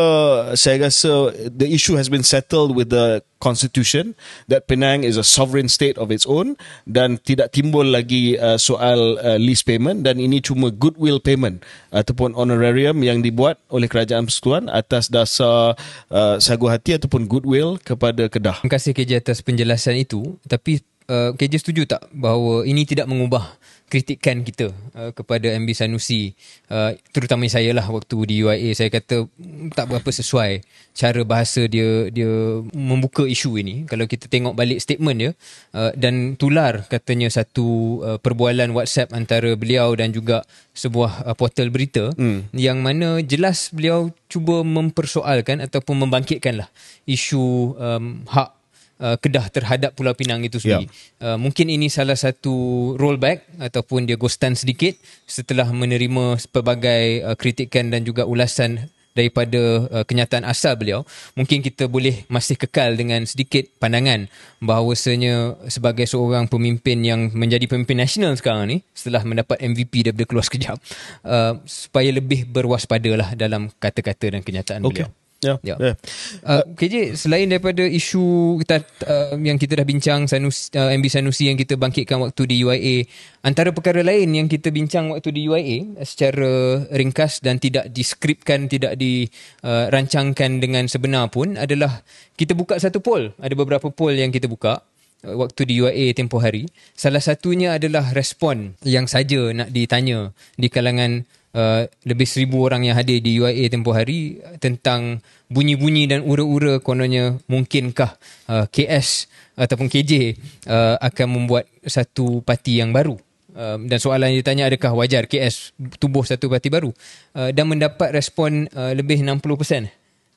saya 0.56 0.88
rasa 0.88 1.36
the 1.52 1.68
issue 1.68 2.00
has 2.00 2.08
been 2.08 2.24
settled 2.24 2.72
with 2.72 2.88
the 2.88 3.20
constitution 3.36 4.16
that 4.48 4.64
Penang 4.64 5.04
is 5.04 5.20
a 5.20 5.26
sovereign 5.26 5.68
state 5.68 6.00
of 6.00 6.08
its 6.08 6.24
own 6.24 6.56
dan 6.88 7.20
tidak 7.20 7.52
timbul 7.52 7.84
lagi 7.84 8.40
uh, 8.40 8.56
soal 8.56 9.20
uh, 9.20 9.36
lease 9.36 9.60
payment 9.60 10.08
dan 10.08 10.16
ini 10.16 10.40
cuma 10.40 10.72
goodwill 10.72 11.20
payment 11.20 11.60
ataupun 11.92 12.32
honorarium 12.32 12.96
yang 13.04 13.20
dibuat 13.20 13.60
oleh 13.68 13.86
kerajaan 13.86 14.24
persekutuan 14.24 14.72
atas 14.72 15.12
dasar 15.12 15.76
uh, 16.08 16.40
sagu 16.40 16.66
hati 16.72 16.96
ataupun 16.96 17.28
goodwill 17.28 17.76
kepada 17.76 18.32
Kedah. 18.32 18.64
Terima 18.64 18.72
kasih 18.72 18.96
KJ 18.96 19.20
atas 19.20 19.44
penjelasan 19.44 20.00
itu 20.00 20.40
tapi 20.48 20.80
uh, 21.12 21.36
KJ 21.36 21.60
setuju 21.60 21.82
tak 21.84 22.08
bahawa 22.16 22.64
ini 22.64 22.88
tidak 22.88 23.06
mengubah 23.06 23.52
kritikan 23.86 24.42
kita 24.42 24.74
uh, 24.98 25.14
kepada 25.14 25.54
MB 25.54 25.70
Sanusi 25.70 26.34
uh, 26.74 26.90
terutama 27.14 27.46
saya 27.46 27.70
lah 27.70 27.86
waktu 27.86 28.16
di 28.26 28.42
UIA 28.42 28.74
saya 28.74 28.90
kata 28.90 29.30
tak 29.78 29.86
berapa 29.86 30.10
sesuai 30.10 30.66
cara 30.90 31.22
bahasa 31.22 31.70
dia 31.70 32.10
dia 32.10 32.26
membuka 32.74 33.22
isu 33.22 33.54
ini 33.62 33.86
kalau 33.86 34.10
kita 34.10 34.26
tengok 34.26 34.58
balik 34.58 34.82
statement 34.82 35.18
dia 35.22 35.30
uh, 35.78 35.94
dan 35.94 36.34
tular 36.34 36.82
katanya 36.90 37.30
satu 37.30 37.66
uh, 38.02 38.18
perbualan 38.18 38.74
WhatsApp 38.74 39.14
antara 39.14 39.54
beliau 39.54 39.94
dan 39.94 40.10
juga 40.10 40.42
sebuah 40.74 41.30
uh, 41.30 41.36
portal 41.38 41.70
berita 41.70 42.10
hmm. 42.18 42.56
yang 42.58 42.82
mana 42.82 43.22
jelas 43.22 43.70
beliau 43.70 44.10
cuba 44.26 44.66
mempersoalkan 44.66 45.62
ataupun 45.62 46.02
membangkitkanlah 46.02 46.66
isu 47.06 47.78
um, 47.78 48.26
hak 48.26 48.55
uh, 49.00 49.16
Kedah 49.20 49.48
terhadap 49.52 49.96
Pulau 49.96 50.12
Pinang 50.16 50.44
itu 50.44 50.60
sendiri. 50.60 50.88
Yeah. 51.20 51.34
Uh, 51.34 51.38
mungkin 51.40 51.68
ini 51.68 51.88
salah 51.92 52.16
satu 52.16 52.94
rollback 52.96 53.46
ataupun 53.60 54.08
dia 54.08 54.16
ghostan 54.20 54.56
sedikit 54.56 54.96
setelah 55.24 55.68
menerima 55.68 56.40
pelbagai 56.52 57.24
uh, 57.24 57.36
kritikan 57.36 57.88
dan 57.92 58.04
juga 58.04 58.24
ulasan 58.24 58.88
daripada 59.16 59.88
uh, 59.88 60.04
kenyataan 60.04 60.44
asal 60.44 60.76
beliau 60.76 61.00
mungkin 61.32 61.64
kita 61.64 61.88
boleh 61.88 62.28
masih 62.28 62.60
kekal 62.60 62.92
dengan 62.92 63.24
sedikit 63.24 63.64
pandangan 63.80 64.28
bahawasanya 64.60 65.56
sebagai 65.72 66.04
seorang 66.04 66.44
pemimpin 66.52 67.00
yang 67.00 67.32
menjadi 67.32 67.64
pemimpin 67.64 67.96
nasional 68.04 68.36
sekarang 68.36 68.68
ni 68.68 68.78
setelah 68.92 69.24
mendapat 69.24 69.56
MVP 69.64 70.12
daripada 70.12 70.28
keluar 70.28 70.44
sekejap 70.44 70.76
uh, 71.24 71.56
supaya 71.64 72.12
lebih 72.12 72.44
berwaspadalah 72.44 73.32
dalam 73.32 73.72
kata-kata 73.80 74.36
dan 74.36 74.44
kenyataan 74.44 74.84
okay. 74.84 75.08
beliau 75.08 75.25
Ya. 75.44 75.60
Yeah. 75.60 75.76
Yeah. 75.76 75.96
Uh, 76.40 76.64
KJ 76.80 77.12
selain 77.20 77.52
daripada 77.52 77.84
isu 77.84 78.56
kita 78.64 78.80
uh, 79.04 79.36
yang 79.36 79.60
kita 79.60 79.76
dah 79.76 79.84
bincang 79.84 80.24
Sanusi, 80.24 80.72
uh, 80.72 80.88
MB 80.88 81.06
Sanusi 81.12 81.52
yang 81.52 81.60
kita 81.60 81.76
bangkitkan 81.76 82.16
waktu 82.24 82.48
di 82.48 82.64
UIA, 82.64 83.04
antara 83.44 83.68
perkara 83.76 84.00
lain 84.00 84.32
yang 84.32 84.48
kita 84.48 84.72
bincang 84.72 85.12
waktu 85.12 85.36
di 85.36 85.44
UIA 85.44 86.00
secara 86.08 86.80
ringkas 86.88 87.44
dan 87.44 87.60
tidak 87.60 87.92
diskripkan, 87.92 88.64
tidak 88.72 88.96
dirancangkan 88.96 90.50
uh, 90.56 90.60
dengan 90.60 90.84
sebenar 90.88 91.28
pun 91.28 91.60
adalah 91.60 92.00
kita 92.40 92.56
buka 92.56 92.80
satu 92.80 93.04
poll. 93.04 93.36
Ada 93.36 93.52
beberapa 93.52 93.92
poll 93.92 94.16
yang 94.16 94.32
kita 94.32 94.48
buka 94.48 94.80
uh, 95.20 95.36
waktu 95.36 95.68
di 95.68 95.84
UIA 95.84 96.16
tempoh 96.16 96.40
hari. 96.40 96.64
Salah 96.96 97.20
satunya 97.20 97.76
adalah 97.76 98.08
respon 98.16 98.72
yang 98.88 99.04
saja 99.04 99.52
nak 99.52 99.68
ditanya 99.68 100.32
di 100.56 100.72
kalangan 100.72 101.28
Uh, 101.56 101.88
lebih 102.04 102.28
seribu 102.28 102.68
orang 102.68 102.84
yang 102.84 103.00
hadir 103.00 103.24
di 103.24 103.40
UIA 103.40 103.72
tempoh 103.72 103.96
hari 103.96 104.44
tentang 104.60 105.24
bunyi-bunyi 105.48 106.04
dan 106.04 106.20
ura-ura 106.20 106.84
kononnya 106.84 107.40
mungkinkah 107.48 108.12
uh, 108.52 108.68
KS 108.68 109.24
ataupun 109.56 109.88
KJ 109.88 110.36
uh, 110.68 111.00
akan 111.00 111.26
membuat 111.32 111.64
satu 111.80 112.44
parti 112.44 112.76
yang 112.76 112.92
baru. 112.92 113.16
Uh, 113.56 113.80
dan 113.88 113.96
soalan 113.96 114.36
yang 114.36 114.44
ditanya 114.44 114.68
adakah 114.68 114.92
wajar 114.92 115.24
KS 115.24 115.72
tubuh 115.96 116.28
satu 116.28 116.52
parti 116.52 116.68
baru 116.68 116.92
uh, 117.32 117.48
dan 117.56 117.64
mendapat 117.72 118.12
respon 118.12 118.68
uh, 118.76 118.92
lebih 118.92 119.24
60%. 119.24 119.40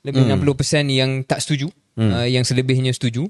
Lebih 0.00 0.22
hmm. 0.24 0.40
60% 0.40 0.88
yang 0.88 1.10
tak 1.28 1.44
setuju, 1.44 1.68
hmm. 2.00 2.10
uh, 2.16 2.28
yang 2.32 2.48
selebihnya 2.48 2.96
setuju. 2.96 3.28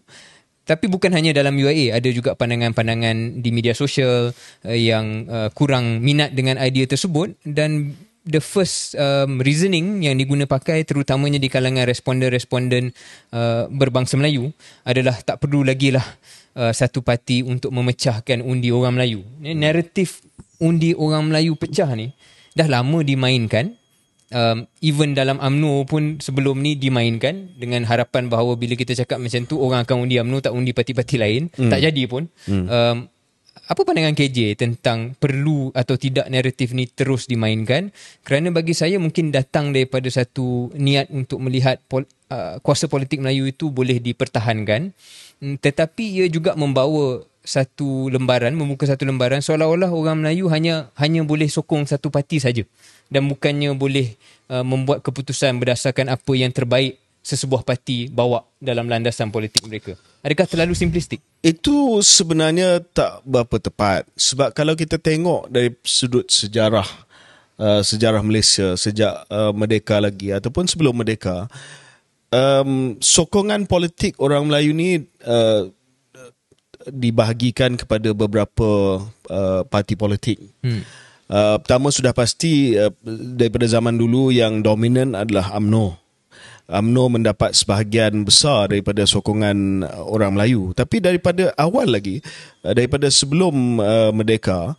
Tapi 0.71 0.87
bukan 0.87 1.11
hanya 1.11 1.35
dalam 1.35 1.59
UIA, 1.59 1.99
ada 1.99 2.07
juga 2.15 2.39
pandangan-pandangan 2.39 3.43
di 3.43 3.51
media 3.51 3.75
sosial 3.75 4.31
uh, 4.31 4.71
yang 4.71 5.27
uh, 5.27 5.51
kurang 5.51 5.99
minat 5.99 6.31
dengan 6.31 6.63
idea 6.63 6.87
tersebut. 6.87 7.35
Dan 7.43 7.99
the 8.23 8.39
first 8.39 8.95
um, 8.95 9.43
reasoning 9.43 10.07
yang 10.07 10.15
diguna 10.15 10.47
pakai 10.47 10.87
terutamanya 10.87 11.43
di 11.43 11.51
kalangan 11.51 11.91
responden-responden 11.91 12.95
uh, 13.35 13.67
berbangsa 13.67 14.15
Melayu 14.15 14.55
adalah 14.87 15.19
tak 15.19 15.43
perlu 15.43 15.67
lagi 15.67 15.91
lah 15.91 16.07
uh, 16.55 16.71
satu 16.71 17.03
parti 17.03 17.43
untuk 17.43 17.75
memecahkan 17.75 18.39
undi 18.39 18.71
orang 18.71 18.95
Melayu. 18.95 19.27
Naratif 19.43 20.23
undi 20.63 20.95
orang 20.95 21.35
Melayu 21.35 21.59
pecah 21.59 21.91
ni 21.99 22.15
dah 22.55 22.71
lama 22.71 23.03
dimainkan 23.03 23.80
um, 24.31 24.67
even 24.81 25.13
dalam 25.13 25.39
AMNO 25.39 25.87
pun 25.87 26.19
sebelum 26.19 26.63
ni 26.63 26.79
dimainkan 26.79 27.55
dengan 27.59 27.85
harapan 27.87 28.31
bahawa 28.31 28.57
bila 28.57 28.75
kita 28.79 28.97
cakap 29.05 29.19
macam 29.21 29.45
tu 29.47 29.59
orang 29.61 29.85
akan 29.85 30.07
undi 30.07 30.17
AMNO 30.19 30.39
tak 30.43 30.55
undi 30.55 30.73
parti-parti 30.75 31.17
lain. 31.21 31.51
Hmm. 31.55 31.71
tak 31.71 31.83
jadi 31.85 32.03
pun. 32.07 32.27
Hmm. 32.47 32.67
um, 32.67 32.99
apa 33.71 33.87
pandangan 33.87 34.19
KJ 34.19 34.59
tentang 34.59 35.15
perlu 35.15 35.71
atau 35.71 35.95
tidak 35.95 36.27
naratif 36.27 36.75
ni 36.75 36.91
terus 36.91 37.31
dimainkan? 37.31 37.95
Kerana 38.27 38.51
bagi 38.51 38.75
saya 38.75 38.99
mungkin 38.99 39.31
datang 39.31 39.71
daripada 39.71 40.11
satu 40.11 40.75
niat 40.75 41.07
untuk 41.15 41.39
melihat 41.39 41.79
pol, 41.87 42.03
uh, 42.35 42.59
kuasa 42.67 42.91
politik 42.91 43.23
Melayu 43.23 43.47
itu 43.47 43.71
boleh 43.71 44.03
dipertahankan. 44.03 44.91
Hmm, 45.39 45.55
tetapi 45.63 46.19
ia 46.19 46.27
juga 46.27 46.59
membawa 46.59 47.23
satu 47.41 48.13
lembaran 48.13 48.53
membuka 48.53 48.85
satu 48.85 49.09
lembaran 49.09 49.41
seolah-olah 49.41 49.89
orang 49.89 50.21
Melayu 50.21 50.53
hanya 50.53 50.93
hanya 51.01 51.25
boleh 51.25 51.49
sokong 51.49 51.89
satu 51.89 52.13
parti 52.13 52.37
saja 52.37 52.69
dan 53.11 53.27
bukannya 53.27 53.75
boleh 53.75 54.15
uh, 54.49 54.63
membuat 54.63 55.03
keputusan 55.03 55.59
berdasarkan 55.59 56.15
apa 56.15 56.33
yang 56.39 56.55
terbaik 56.55 56.97
sesebuah 57.21 57.67
parti 57.67 58.09
bawa 58.09 58.41
dalam 58.57 58.89
landasan 58.89 59.29
politik 59.29 59.61
mereka. 59.69 59.93
Adakah 60.25 60.47
terlalu 60.49 60.73
simplistik? 60.73 61.21
Itu 61.45 62.01
sebenarnya 62.01 62.81
tak 62.81 63.21
berapa 63.29 63.61
tepat. 63.61 64.09
Sebab 64.17 64.57
kalau 64.57 64.73
kita 64.73 64.97
tengok 64.97 65.53
dari 65.53 65.73
sudut 65.85 66.29
sejarah 66.29 66.87
uh, 67.61 67.83
sejarah 67.85 68.25
Malaysia 68.25 68.73
sejak 68.79 69.29
uh, 69.29 69.53
merdeka 69.53 70.01
lagi 70.01 70.33
ataupun 70.33 70.65
sebelum 70.65 70.97
merdeka, 70.97 71.45
um, 72.33 72.97
sokongan 73.01 73.69
politik 73.69 74.17
orang 74.17 74.49
Melayu 74.49 74.73
ni 74.73 75.05
uh, 75.29 75.69
dibahagikan 76.89 77.77
kepada 77.77 78.17
beberapa 78.17 79.01
uh, 79.29 79.63
parti 79.69 79.95
politik. 79.97 80.41
Hmm. 80.65 80.81
Uh, 81.31 81.63
pertama 81.63 81.95
sudah 81.95 82.11
pasti 82.11 82.75
uh, 82.75 82.91
daripada 83.39 83.63
zaman 83.71 83.95
dulu 83.95 84.35
yang 84.35 84.67
dominan 84.67 85.15
adalah 85.15 85.55
AMNO. 85.55 85.95
AMNO 86.67 87.05
mendapat 87.07 87.55
sebahagian 87.55 88.27
besar 88.27 88.75
daripada 88.75 89.07
sokongan 89.07 89.87
uh, 89.87 90.11
orang 90.11 90.35
Melayu. 90.35 90.75
Tapi 90.75 90.99
daripada 90.99 91.55
awal 91.55 91.87
lagi, 91.87 92.19
uh, 92.67 92.75
daripada 92.75 93.07
sebelum 93.07 93.79
uh, 93.79 94.11
merdeka, 94.11 94.75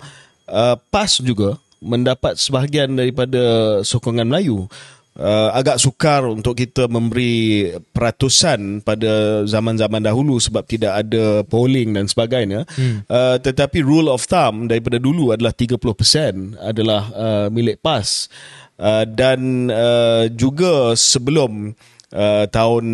uh, 0.51 0.75
PAS 0.91 1.23
juga 1.23 1.55
mendapat 1.79 2.35
sebahagian 2.35 2.99
daripada 2.99 3.79
sokongan 3.87 4.27
Melayu 4.27 4.67
uh, 5.17 5.49
agak 5.51 5.81
sukar 5.81 6.23
untuk 6.23 6.55
kita 6.55 6.87
memberi 6.87 7.67
peratusan 7.91 8.85
pada 8.85 9.43
zaman-zaman 9.43 9.99
dahulu 9.99 10.39
sebab 10.39 10.63
tidak 10.63 11.03
ada 11.03 11.43
polling 11.47 11.95
dan 11.97 12.07
sebagainya. 12.07 12.63
Hmm. 12.77 13.03
Uh, 13.09 13.35
tetapi 13.41 13.83
rule 13.83 14.07
of 14.07 14.23
thumb 14.23 14.71
daripada 14.71 15.01
dulu 15.01 15.35
adalah 15.35 15.51
30% 15.51 16.61
adalah 16.61 17.01
uh, 17.11 17.47
milik 17.51 17.81
PAS. 17.83 18.31
Uh, 18.81 19.05
dan 19.05 19.69
uh, 19.69 20.25
juga 20.33 20.97
sebelum 20.97 21.77
uh, 22.15 22.45
tahun 22.49 22.85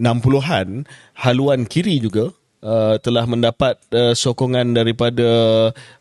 60-an, 0.00 0.88
haluan 1.20 1.68
kiri 1.68 2.00
juga 2.00 2.32
uh, 2.64 2.96
telah 2.98 3.28
mendapat 3.28 3.76
uh, 3.92 4.16
sokongan 4.16 4.72
daripada 4.72 5.28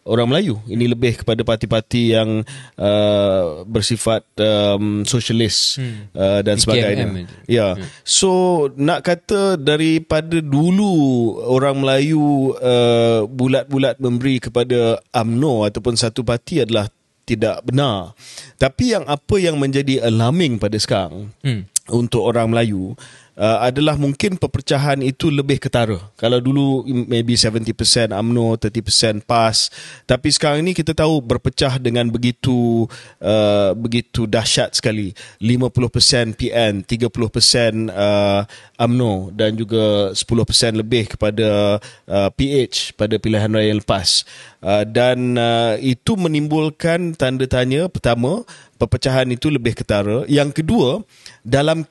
orang 0.08 0.28
Melayu. 0.32 0.56
Ini 0.66 0.96
lebih 0.96 1.22
kepada 1.22 1.44
parti-parti 1.44 2.16
yang 2.16 2.48
uh, 2.80 3.68
bersifat 3.68 4.24
um, 4.40 5.04
sosialis 5.04 5.78
hmm. 5.78 6.16
uh, 6.16 6.40
dan 6.42 6.56
sebagainya. 6.58 7.28
Ya. 7.46 7.76
Hmm. 7.76 7.84
So 8.08 8.32
nak 8.80 9.04
kata 9.04 9.60
daripada 9.60 10.40
dulu 10.40 11.38
orang 11.44 11.84
Melayu 11.84 12.56
uh, 12.58 13.28
bulat-bulat 13.28 14.00
memberi 14.00 14.40
kepada 14.40 15.04
AMNO 15.12 15.68
ataupun 15.68 16.00
satu 16.00 16.24
parti 16.24 16.64
adalah 16.64 16.88
tidak 17.24 17.64
benar. 17.64 18.16
Tapi 18.60 18.96
yang 18.96 19.08
apa 19.08 19.36
yang 19.40 19.56
menjadi 19.56 20.04
alarming 20.04 20.60
pada 20.60 20.76
sekarang 20.76 21.32
hmm. 21.40 21.92
untuk 21.92 22.24
orang 22.24 22.52
Melayu 22.52 22.96
uh, 23.38 23.66
adalah 23.66 23.98
mungkin 23.98 24.38
perpecahan 24.38 25.02
itu 25.02 25.30
lebih 25.30 25.62
ketara. 25.62 25.98
Kalau 26.18 26.40
dulu 26.42 26.86
maybe 26.86 27.34
70% 27.38 28.14
UMNO, 28.14 28.58
30% 28.58 29.26
PAS, 29.26 29.70
tapi 30.06 30.30
sekarang 30.30 30.66
ini 30.66 30.74
kita 30.78 30.94
tahu 30.94 31.22
berpecah 31.22 31.78
dengan 31.82 32.10
begitu 32.10 32.86
uh, 33.22 33.72
begitu 33.78 34.26
dahsyat 34.30 34.78
sekali. 34.78 35.14
50% 35.42 36.38
PN, 36.38 36.74
30% 36.86 37.90
uh, 37.90 38.42
UMNO 38.78 39.34
dan 39.34 39.58
juga 39.58 40.14
10% 40.14 40.82
lebih 40.82 41.18
kepada 41.18 41.80
uh, 42.10 42.30
PH 42.34 42.98
pada 42.98 43.18
pilihan 43.18 43.50
raya 43.50 43.74
yang 43.74 43.82
lepas. 43.82 44.26
Uh, 44.64 44.88
dan 44.88 45.36
uh, 45.36 45.76
itu 45.84 46.16
menimbulkan 46.16 47.20
tanda 47.20 47.44
tanya 47.50 47.92
pertama 47.92 48.48
perpecahan 48.80 49.28
itu 49.32 49.48
lebih 49.52 49.76
ketara. 49.76 50.24
Yang 50.28 50.64
kedua, 50.64 51.04
dalam 51.44 51.84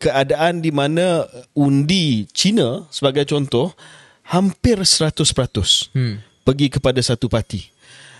keadaan 0.00 0.64
di 0.64 0.72
mana 0.72 1.28
undi 1.52 2.24
China 2.32 2.88
sebagai 2.88 3.28
contoh 3.28 3.72
hampir 4.28 4.76
100% 4.80 5.14
hmm. 5.96 6.14
pergi 6.44 6.66
kepada 6.68 7.00
satu 7.00 7.32
parti. 7.32 7.72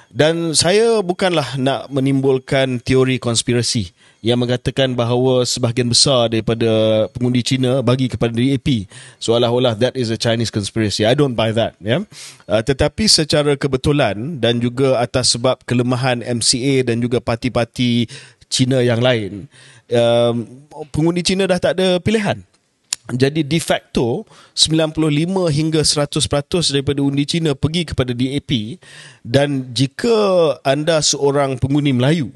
Dan 0.08 0.56
saya 0.56 1.04
bukanlah 1.04 1.60
nak 1.60 1.92
menimbulkan 1.92 2.80
teori 2.80 3.20
konspirasi 3.20 3.92
yang 4.24 4.40
mengatakan 4.40 4.96
bahawa 4.96 5.44
sebahagian 5.44 5.92
besar 5.92 6.32
daripada 6.32 7.06
pengundi 7.12 7.44
China 7.44 7.84
bagi 7.84 8.08
kepada 8.08 8.32
DAP. 8.32 8.88
Seolah-olah 9.20 9.76
that 9.76 9.94
is 10.00 10.08
a 10.08 10.16
Chinese 10.16 10.48
conspiracy. 10.48 11.04
I 11.04 11.12
don't 11.12 11.36
buy 11.36 11.52
that. 11.52 11.76
Ya. 11.84 12.02
Uh, 12.48 12.62
tetapi 12.64 13.04
secara 13.04 13.54
kebetulan 13.60 14.40
dan 14.40 14.64
juga 14.64 14.96
atas 14.96 15.36
sebab 15.36 15.60
kelemahan 15.68 16.24
MCA 16.24 16.88
dan 16.88 17.04
juga 17.04 17.20
parti-parti 17.20 18.08
China 18.48 18.80
yang 18.80 19.04
lain, 19.04 19.44
um, 19.92 20.66
pengundi 20.92 21.24
Cina 21.24 21.48
dah 21.48 21.60
tak 21.60 21.78
ada 21.80 22.00
pilihan. 22.00 22.40
Jadi 23.08 23.40
de 23.40 23.56
facto 23.56 24.28
95 24.52 25.48
hingga 25.48 25.80
100% 25.80 26.76
daripada 26.76 27.00
undi 27.00 27.24
Cina 27.24 27.56
pergi 27.56 27.88
kepada 27.88 28.12
DAP 28.12 28.76
dan 29.24 29.72
jika 29.72 30.12
anda 30.60 31.00
seorang 31.00 31.56
pengundi 31.56 31.96
Melayu 31.96 32.28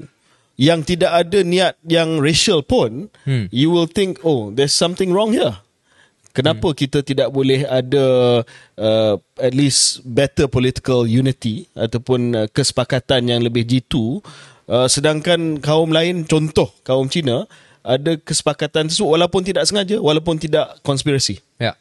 yang 0.57 0.81
tidak 0.81 1.13
ada 1.13 1.45
niat 1.45 1.77
yang 1.85 2.17
racial 2.17 2.65
pun 2.65 3.09
hmm. 3.25 3.53
you 3.53 3.69
will 3.69 3.85
think 3.89 4.17
oh 4.25 4.49
there's 4.49 4.73
something 4.73 5.13
wrong 5.13 5.29
here. 5.33 5.61
Kenapa 6.33 6.73
hmm. 6.73 6.77
kita 6.81 7.05
tidak 7.05 7.29
boleh 7.29 7.61
ada 7.69 8.05
uh, 8.73 9.13
at 9.37 9.53
least 9.53 10.01
better 10.01 10.49
political 10.49 11.05
unity 11.05 11.69
ataupun 11.77 12.33
uh, 12.33 12.47
kesepakatan 12.49 13.29
yang 13.29 13.45
lebih 13.45 13.61
jitu 13.61 14.25
Uh, 14.63 14.87
sedangkan 14.87 15.59
kaum 15.59 15.91
lain 15.91 16.23
contoh 16.23 16.71
kaum 16.87 17.11
Cina 17.11 17.43
ada 17.83 18.15
kesepakatan 18.15 18.87
tersebut 18.87 19.11
walaupun 19.11 19.43
tidak 19.43 19.67
sengaja 19.67 19.99
walaupun 19.99 20.39
tidak 20.39 20.79
konspirasi. 20.87 21.43
Ya. 21.59 21.75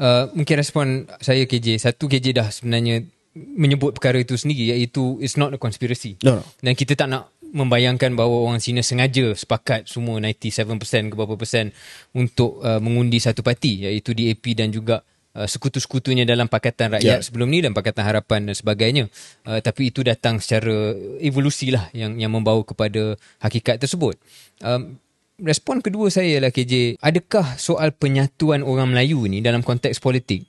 Uh, 0.00 0.32
mungkin 0.32 0.56
respon 0.56 0.86
saya 1.20 1.44
KJ 1.44 1.84
satu 1.84 2.08
KJ 2.08 2.26
dah 2.32 2.48
sebenarnya 2.48 3.04
menyebut 3.34 3.98
perkara 3.98 4.22
itu 4.22 4.38
sendiri 4.38 4.72
iaitu 4.72 5.20
it's 5.20 5.36
not 5.36 5.52
a 5.52 5.58
conspiracy. 5.60 6.16
No, 6.24 6.40
no. 6.40 6.42
Dan 6.64 6.72
kita 6.72 6.96
tak 6.96 7.12
nak 7.12 7.34
membayangkan 7.54 8.18
bahawa 8.18 8.50
orang 8.50 8.58
Cina 8.58 8.82
sengaja 8.82 9.30
sepakat 9.36 9.86
semua 9.86 10.18
97% 10.18 11.12
ke 11.12 11.14
berapa 11.14 11.38
persen 11.38 11.70
untuk 12.10 12.58
uh, 12.64 12.82
mengundi 12.82 13.22
satu 13.22 13.46
parti 13.46 13.86
iaitu 13.86 14.10
DAP 14.10 14.58
dan 14.58 14.74
juga 14.74 15.06
uh, 15.34 15.46
sekutu-sekutunya 15.46 16.24
dalam 16.24 16.46
Pakatan 16.46 16.98
Rakyat 16.98 17.18
yeah. 17.18 17.24
sebelum 17.24 17.50
ni 17.50 17.60
dan 17.60 17.74
Pakatan 17.74 18.06
Harapan 18.06 18.48
dan 18.48 18.54
sebagainya. 18.54 19.04
Uh, 19.44 19.58
tapi 19.60 19.90
itu 19.90 20.00
datang 20.06 20.38
secara 20.38 20.94
evolusi 21.20 21.74
lah 21.74 21.90
yang 21.92 22.16
yang 22.16 22.30
membawa 22.30 22.62
kepada 22.62 23.18
hakikat 23.42 23.82
tersebut. 23.82 24.16
Um, 24.62 24.98
respon 25.42 25.82
kedua 25.82 26.08
saya 26.08 26.38
ialah 26.38 26.54
KJ, 26.54 27.02
adakah 27.02 27.58
soal 27.58 27.90
penyatuan 27.92 28.62
orang 28.62 28.94
Melayu 28.94 29.26
ni 29.26 29.42
dalam 29.42 29.66
konteks 29.66 29.98
politik 29.98 30.46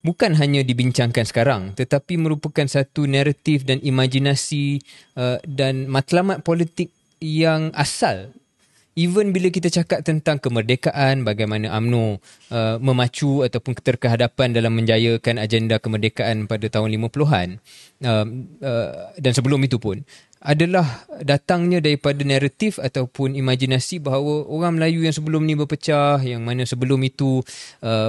bukan 0.00 0.32
hanya 0.40 0.64
dibincangkan 0.64 1.28
sekarang 1.28 1.76
tetapi 1.76 2.16
merupakan 2.16 2.64
satu 2.64 3.04
naratif 3.04 3.68
dan 3.68 3.84
imajinasi 3.84 4.80
uh, 5.16 5.36
dan 5.44 5.92
matlamat 5.92 6.40
politik 6.40 6.88
yang 7.20 7.68
asal 7.76 8.32
even 8.98 9.30
bila 9.30 9.48
kita 9.54 9.70
cakap 9.70 10.02
tentang 10.02 10.42
kemerdekaan 10.42 11.22
bagaimana 11.22 11.70
AMNO 11.70 12.18
uh, 12.50 12.76
memacu 12.82 13.46
ataupun 13.46 13.78
keterkehadapan 13.78 14.50
dalam 14.50 14.74
menjayakan 14.74 15.38
agenda 15.38 15.78
kemerdekaan 15.78 16.50
pada 16.50 16.66
tahun 16.66 16.90
50-an 16.98 17.48
uh, 18.02 18.26
uh, 18.66 18.90
dan 19.18 19.32
sebelum 19.32 19.62
itu 19.62 19.78
pun 19.78 20.02
adalah 20.40 21.04
datangnya 21.20 21.84
daripada 21.84 22.24
naratif 22.24 22.80
ataupun 22.80 23.36
imajinasi 23.36 24.00
bahawa 24.00 24.48
orang 24.48 24.80
Melayu 24.80 25.04
yang 25.04 25.12
sebelum 25.12 25.44
ni 25.44 25.52
berpecah 25.52 26.16
yang 26.24 26.40
mana 26.40 26.64
sebelum 26.64 26.96
itu 27.04 27.44
uh, 27.84 28.08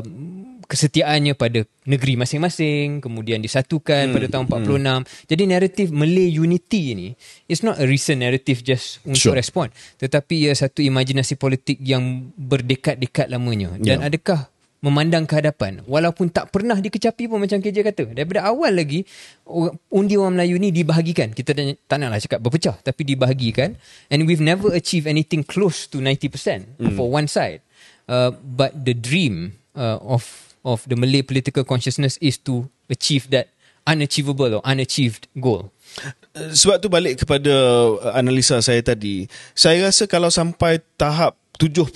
kesetiaannya 0.63 1.35
pada 1.35 1.67
negeri 1.83 2.15
masing-masing 2.15 3.03
kemudian 3.03 3.43
disatukan 3.43 4.07
hmm, 4.07 4.15
pada 4.15 4.27
tahun 4.31 4.45
46 4.47 4.63
hmm. 4.63 5.01
jadi 5.27 5.43
naratif 5.43 5.87
Malay 5.91 6.31
unity 6.31 6.95
ini 6.95 7.07
is 7.51 7.67
not 7.67 7.75
a 7.75 7.83
recent 7.83 8.23
narrative 8.23 8.63
just 8.63 9.03
untuk 9.03 9.35
sure. 9.35 9.35
respon 9.35 9.67
tetapi 9.99 10.47
ia 10.47 10.55
satu 10.55 10.79
imajinasi 10.79 11.35
politik 11.35 11.83
yang 11.83 12.31
berdekat-dekat 12.39 13.27
lamanya 13.27 13.75
dan 13.83 13.99
yeah. 13.99 14.07
adakah 14.07 14.50
memandang 14.81 15.29
ke 15.29 15.37
hadapan. 15.37 15.85
Walaupun 15.85 16.33
tak 16.33 16.49
pernah 16.49 16.73
dikecapi 16.75 17.29
pun 17.29 17.37
macam 17.37 17.61
KJ 17.61 17.77
kata. 17.85 18.03
Daripada 18.17 18.49
awal 18.49 18.81
lagi 18.81 19.05
undi 19.93 20.17
orang 20.17 20.35
Melayu 20.35 20.57
ni 20.57 20.73
dibahagikan. 20.73 21.31
Kita 21.37 21.53
tak 21.85 21.97
naklah 22.01 22.17
cakap 22.17 22.39
berpecah 22.41 22.75
tapi 22.81 23.05
dibahagikan. 23.05 23.77
And 24.09 24.25
we've 24.25 24.41
never 24.41 24.73
achieved 24.73 25.05
anything 25.05 25.45
close 25.45 25.85
to 25.93 26.01
90% 26.01 26.81
mm. 26.81 26.97
for 26.97 27.07
one 27.13 27.29
side. 27.29 27.61
Uh, 28.09 28.33
but 28.33 28.73
the 28.73 28.97
dream 28.97 29.61
uh, 29.77 30.01
of 30.01 30.51
of 30.65 30.83
the 30.89 30.97
Malay 30.97 31.21
political 31.21 31.63
consciousness 31.63 32.17
is 32.21 32.37
to 32.41 32.65
achieve 32.89 33.29
that 33.29 33.53
unachievable 33.85 34.59
or 34.59 34.61
unachieved 34.65 35.29
goal. 35.37 35.69
Sebab 36.33 36.81
tu 36.81 36.87
balik 36.89 37.21
kepada 37.25 37.53
uh, 37.97 38.17
analisa 38.17 38.57
saya 38.65 38.81
tadi. 38.81 39.29
Saya 39.53 39.89
rasa 39.89 40.09
kalau 40.09 40.33
sampai 40.33 40.81
tahap 40.97 41.37
70% 41.61 41.93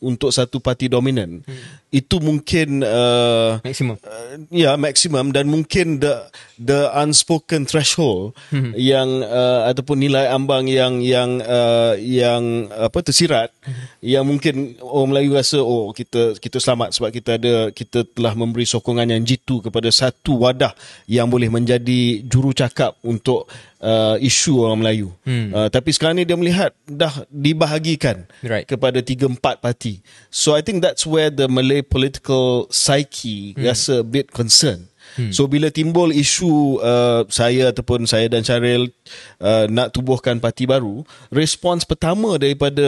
untuk 0.00 0.30
satu 0.32 0.56
parti 0.62 0.88
dominan 0.88 1.44
hmm. 1.44 1.79
Itu 1.90 2.22
mungkin 2.22 2.86
uh, 2.86 3.58
maksimum 3.66 3.98
uh, 3.98 4.38
ya 4.54 4.78
maksimum 4.78 5.34
dan 5.34 5.50
mungkin 5.50 5.98
the 5.98 6.22
the 6.54 6.86
unspoken 6.94 7.66
threshold 7.66 8.30
hmm. 8.54 8.78
yang 8.78 9.26
uh, 9.26 9.66
ataupun 9.66 9.98
nilai 9.98 10.30
ambang 10.30 10.70
yang 10.70 11.02
yang 11.02 11.42
uh, 11.42 11.98
yang 11.98 12.70
apa 12.70 12.94
tersirat 13.02 13.50
hmm. 13.66 14.06
yang 14.06 14.22
mungkin 14.22 14.78
orang 14.78 15.10
Melayu 15.10 15.34
rasa 15.34 15.58
oh 15.58 15.90
kita 15.90 16.38
kita 16.38 16.62
selamat 16.62 16.94
sebab 16.94 17.10
kita 17.10 17.42
ada 17.42 17.54
kita 17.74 18.06
telah 18.06 18.38
memberi 18.38 18.70
sokongan 18.70 19.10
yang 19.10 19.26
jitu 19.26 19.58
kepada 19.58 19.90
satu 19.90 20.46
wadah 20.46 20.70
yang 21.10 21.26
boleh 21.26 21.50
menjadi 21.50 22.22
juru 22.22 22.54
cakap 22.54 22.94
untuk 23.02 23.50
uh, 23.80 24.16
isu 24.20 24.62
orang 24.62 24.78
Melayu. 24.84 25.08
Hmm. 25.24 25.50
Uh, 25.50 25.68
tapi 25.72 25.90
sekarang 25.90 26.20
ni 26.20 26.24
dia 26.28 26.36
melihat 26.36 26.70
dah 26.86 27.24
dibahagikan 27.32 28.28
right. 28.44 28.68
kepada 28.68 29.00
tiga 29.00 29.26
empat 29.26 29.58
parti. 29.58 30.04
So 30.28 30.54
I 30.54 30.62
think 30.62 30.84
that's 30.84 31.08
where 31.08 31.32
the 31.32 31.48
Malay 31.48 31.79
political 31.82 32.68
psyche 32.70 33.56
hmm. 33.56 33.64
rasa 33.64 34.00
a 34.00 34.06
bit 34.06 34.30
concerned. 34.30 34.90
Hmm. 35.18 35.34
So 35.34 35.50
bila 35.50 35.74
timbul 35.74 36.14
isu 36.14 36.78
uh, 36.78 37.26
saya 37.26 37.74
ataupun 37.74 38.06
saya 38.06 38.30
dan 38.30 38.46
Syaril 38.46 38.94
uh, 39.42 39.66
nak 39.66 39.90
tubuhkan 39.90 40.38
parti 40.38 40.70
baru, 40.70 41.02
respons 41.34 41.82
pertama 41.82 42.38
daripada 42.38 42.86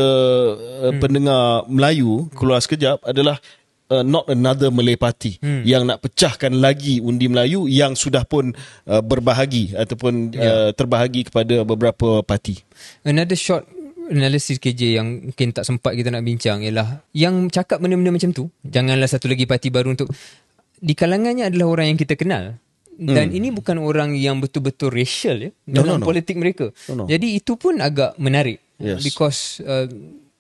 uh, 0.55 0.93
hmm. 0.95 1.01
pendengar 1.03 1.67
Melayu 1.67 2.31
keluar 2.39 2.63
sekejap 2.63 3.03
adalah 3.03 3.43
uh, 3.91 4.05
not 4.07 4.31
another 4.31 4.71
Malay 4.71 4.95
party 4.95 5.37
hmm. 5.43 5.67
yang 5.67 5.85
nak 5.85 6.01
pecahkan 6.01 6.55
lagi 6.55 7.03
undi 7.03 7.27
Melayu 7.27 7.67
yang 7.67 7.99
sudah 7.99 8.23
pun 8.23 8.55
uh, 8.87 9.03
berbahagi 9.03 9.75
ataupun 9.75 10.31
yeah. 10.33 10.47
uh, 10.47 10.71
terbahagi 10.73 11.27
kepada 11.27 11.67
beberapa 11.67 12.23
parti. 12.23 12.63
Another 13.03 13.37
short 13.37 13.67
analysis 14.13 14.61
KJ 14.61 14.81
yang 15.01 15.09
mungkin 15.33 15.49
tak 15.57 15.65
sempat 15.65 15.97
kita 15.97 16.13
nak 16.13 16.23
bincang 16.23 16.61
ialah 16.61 17.03
yang 17.17 17.49
cakap 17.49 17.81
benda-benda 17.81 18.13
macam 18.13 18.31
tu, 18.31 18.45
janganlah 18.63 19.09
satu 19.09 19.27
lagi 19.27 19.49
parti 19.49 19.73
baru 19.73 19.97
untuk 19.97 20.13
di 20.83 20.95
kalangannya 20.99 21.49
adalah 21.49 21.67
orang 21.79 21.95
yang 21.95 21.99
kita 21.99 22.19
kenal. 22.19 22.59
Dan 22.93 23.33
hmm. 23.33 23.39
ini 23.41 23.49
bukan 23.51 23.81
orang 23.81 24.13
yang 24.13 24.37
betul-betul 24.39 24.93
racial 24.93 25.41
ya 25.41 25.51
dalam 25.65 25.97
no, 25.97 25.99
no, 25.99 26.05
no. 26.05 26.07
politik 26.07 26.37
mereka. 26.37 26.69
No, 26.93 27.03
no. 27.03 27.05
Jadi 27.09 27.41
itu 27.41 27.57
pun 27.57 27.81
agak 27.81 28.21
menarik. 28.21 28.61
Yes. 28.77 29.01
Because 29.01 29.65
uh, 29.65 29.89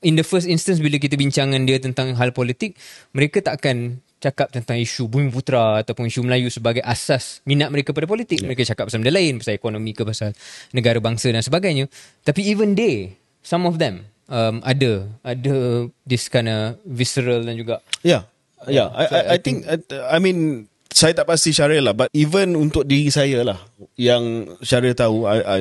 in 0.04 0.14
the 0.20 0.26
first 0.26 0.44
instance 0.44 0.78
bila 0.78 1.00
kita 1.00 1.16
bincangan 1.16 1.58
dia 1.64 1.80
tentang 1.80 2.12
hal 2.12 2.36
politik, 2.36 2.76
mereka 3.16 3.40
tak 3.40 3.64
akan 3.64 4.04
cakap 4.22 4.54
tentang 4.54 4.78
isu 4.78 5.10
bumi 5.10 5.34
putra 5.34 5.82
ataupun 5.82 6.06
isu 6.06 6.22
Melayu 6.22 6.46
sebagai 6.46 6.78
asas 6.86 7.42
minat 7.42 7.72
mereka 7.74 7.90
pada 7.90 8.06
politik. 8.06 8.38
Yeah. 8.38 8.52
Mereka 8.52 8.62
cakap 8.68 8.86
pasal 8.86 9.02
benda 9.02 9.16
lain, 9.16 9.42
pasal 9.42 9.58
ekonomi 9.58 9.90
ke 9.96 10.06
pasal 10.06 10.30
negara 10.70 11.02
bangsa 11.02 11.34
dan 11.34 11.42
sebagainya. 11.42 11.90
Tapi 12.22 12.46
even 12.46 12.78
they, 12.78 13.18
some 13.42 13.68
of 13.68 13.76
them 13.76 14.06
um, 14.30 14.62
ada 14.64 15.06
ada 15.26 15.86
this 16.06 16.26
kind 16.30 16.48
of 16.48 16.78
visceral 16.86 17.42
dan 17.44 17.58
juga 17.58 17.82
Yeah. 18.02 18.26
Yeah, 18.70 18.94
I, 18.94 19.10
So, 19.10 19.14
I, 19.18 19.18
I 19.18 19.22
I 19.34 19.38
think, 19.42 19.66
I, 19.66 19.76
I 20.06 20.18
mean, 20.22 20.70
saya 20.92 21.16
tak 21.16 21.26
pasti 21.26 21.50
Syaril 21.50 21.82
lah, 21.82 21.96
but 21.96 22.12
even 22.12 22.54
untuk 22.54 22.84
diri 22.86 23.08
saya 23.08 23.42
lah, 23.42 23.58
yang 23.96 24.46
Syaril 24.62 24.94
tahu, 24.94 25.26
I, 25.26 25.38
I, 25.42 25.58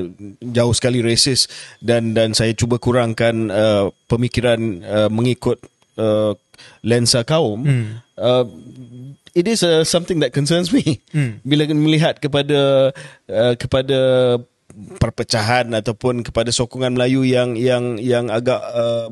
jauh 0.53 0.75
sekali 0.75 0.99
racist 1.01 1.49
dan 1.79 2.13
dan 2.13 2.35
saya 2.35 2.53
cuba 2.53 2.77
kurangkan 2.77 3.49
uh, 3.49 3.89
pemikiran 4.11 4.85
uh, 4.85 5.09
mengikut 5.09 5.57
uh, 5.97 6.35
lensa 6.83 7.23
kaum. 7.23 7.63
Hmm. 7.63 7.89
Uh, 8.19 8.45
it 9.33 9.47
is 9.47 9.63
uh, 9.63 9.87
something 9.87 10.19
that 10.19 10.35
concerns 10.35 10.69
me. 10.69 10.99
Hmm. 11.15 11.39
Bila 11.47 11.65
melihat 11.71 12.19
kepada 12.19 12.91
uh, 13.31 13.53
kepada 13.55 13.97
perpecahan 14.73 15.67
ataupun 15.71 16.25
kepada 16.25 16.49
sokongan 16.49 16.95
Melayu 16.95 17.23
yang 17.27 17.55
yang 17.55 17.95
yang 17.99 18.31
agak 18.31 18.59
uh, 18.59 19.07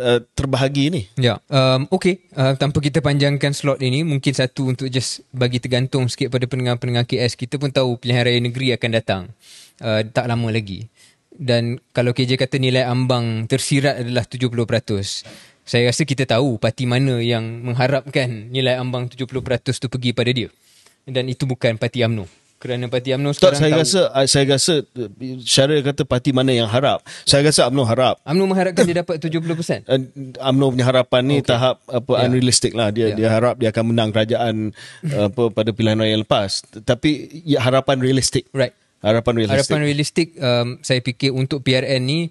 uh, 0.00 0.20
terbahagi 0.34 0.90
ni. 0.90 1.02
Ya, 1.16 1.38
um, 1.48 1.86
okay. 1.92 2.24
Uh, 2.32 2.56
tanpa 2.56 2.80
kita 2.82 3.04
panjangkan 3.04 3.52
slot 3.52 3.80
ini, 3.84 4.02
mungkin 4.02 4.32
satu 4.32 4.72
untuk 4.72 4.88
just 4.88 5.24
bagi 5.30 5.60
tergantung 5.60 6.08
sikit 6.08 6.32
pada 6.32 6.44
pendengar-pendengar 6.48 7.04
KS. 7.06 7.36
Kita 7.36 7.56
pun 7.56 7.70
tahu 7.70 8.00
pilihan 8.00 8.24
raya 8.26 8.40
negeri 8.40 8.74
akan 8.74 8.90
datang. 8.90 9.22
Uh, 9.80 10.04
tak 10.04 10.28
lama 10.28 10.48
lagi. 10.52 10.88
Dan 11.30 11.80
kalau 11.96 12.12
KJ 12.12 12.36
kata 12.36 12.60
nilai 12.60 12.84
ambang 12.84 13.48
tersirat 13.48 14.04
adalah 14.04 14.28
70%, 14.28 14.50
saya 15.64 15.86
rasa 15.88 16.02
kita 16.04 16.28
tahu 16.28 16.60
parti 16.60 16.84
mana 16.84 17.16
yang 17.22 17.64
mengharapkan 17.64 18.52
nilai 18.52 18.76
ambang 18.76 19.08
70% 19.08 19.24
tu 19.80 19.88
pergi 19.88 20.10
pada 20.12 20.30
dia. 20.34 20.52
Dan 21.08 21.32
itu 21.32 21.48
bukan 21.48 21.80
parti 21.80 22.04
UMNO. 22.04 22.39
Kerana 22.60 22.92
parti 22.92 23.08
UMNO 23.08 23.32
Tak, 23.32 23.56
sekarang 23.56 23.56
saya 23.56 23.72
tahu, 23.72 23.80
rasa 23.80 24.00
saya 24.28 24.44
rasa 24.52 24.74
Syaril 25.40 25.80
kata 25.80 26.04
parti 26.04 26.28
mana 26.28 26.52
yang 26.52 26.68
harap. 26.68 27.00
Saya 27.24 27.48
rasa 27.48 27.64
UMNO 27.66 27.88
harap. 27.88 28.20
UMNO 28.20 28.44
mengharapkan 28.46 28.84
dia 28.84 29.00
dapat 29.00 29.16
70%. 29.16 29.88
Uh, 29.88 29.96
UMNO 30.44 30.66
punya 30.70 30.84
harapan 30.84 31.22
ni 31.24 31.36
Okay. 31.40 31.48
tahap 31.48 31.80
apa 31.88 32.12
Ya. 32.12 32.28
unrealistic 32.28 32.76
lah. 32.76 32.92
Dia 32.92 33.10
Ya. 33.10 33.16
dia 33.16 33.28
harap 33.32 33.56
dia 33.56 33.72
akan 33.72 33.96
menang 33.96 34.12
kerajaan 34.12 34.76
apa 35.32 35.42
pada 35.48 35.72
pilihan 35.72 35.96
raya 35.96 36.20
lepas. 36.20 36.60
Tapi 36.84 37.10
ya, 37.48 37.64
harapan 37.64 37.96
realistik. 37.96 38.44
Right. 38.52 38.76
Harapan 39.00 39.32
realistik. 39.40 39.56
Harapan 39.64 39.80
realistik 39.80 40.28
um, 40.36 40.68
saya 40.84 41.00
fikir 41.00 41.32
untuk 41.32 41.64
PRN 41.64 42.04
ni 42.04 42.28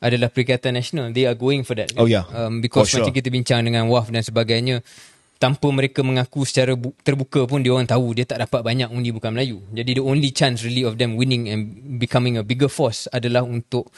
adalah 0.00 0.26
Perikatan 0.26 0.74
Nasional. 0.74 1.14
They 1.14 1.30
are 1.30 1.36
going 1.36 1.62
for 1.62 1.78
that. 1.78 1.92
Oh, 1.94 2.08
yeah. 2.08 2.24
Um, 2.32 2.58
because 2.58 2.88
For 2.88 2.98
sure. 2.98 3.06
macam 3.06 3.14
kita 3.14 3.28
bincang 3.28 3.62
dengan 3.62 3.86
WAF 3.86 4.08
dan 4.08 4.24
sebagainya, 4.24 4.80
tanpa 5.40 5.72
mereka 5.72 6.04
mengaku 6.04 6.44
secara 6.44 6.76
bu- 6.76 6.92
terbuka 7.00 7.48
pun 7.48 7.64
dia 7.64 7.72
orang 7.72 7.88
tahu 7.88 8.12
dia 8.12 8.28
tak 8.28 8.44
dapat 8.44 8.60
banyak 8.60 8.92
undi 8.92 9.08
bukan 9.08 9.32
Melayu. 9.32 9.64
Jadi 9.72 9.96
the 9.96 10.04
only 10.04 10.28
chance 10.28 10.60
really 10.60 10.84
of 10.84 11.00
them 11.00 11.16
winning 11.16 11.48
and 11.48 11.72
becoming 11.96 12.36
a 12.36 12.44
bigger 12.44 12.68
force 12.68 13.08
adalah 13.08 13.40
untuk 13.40 13.88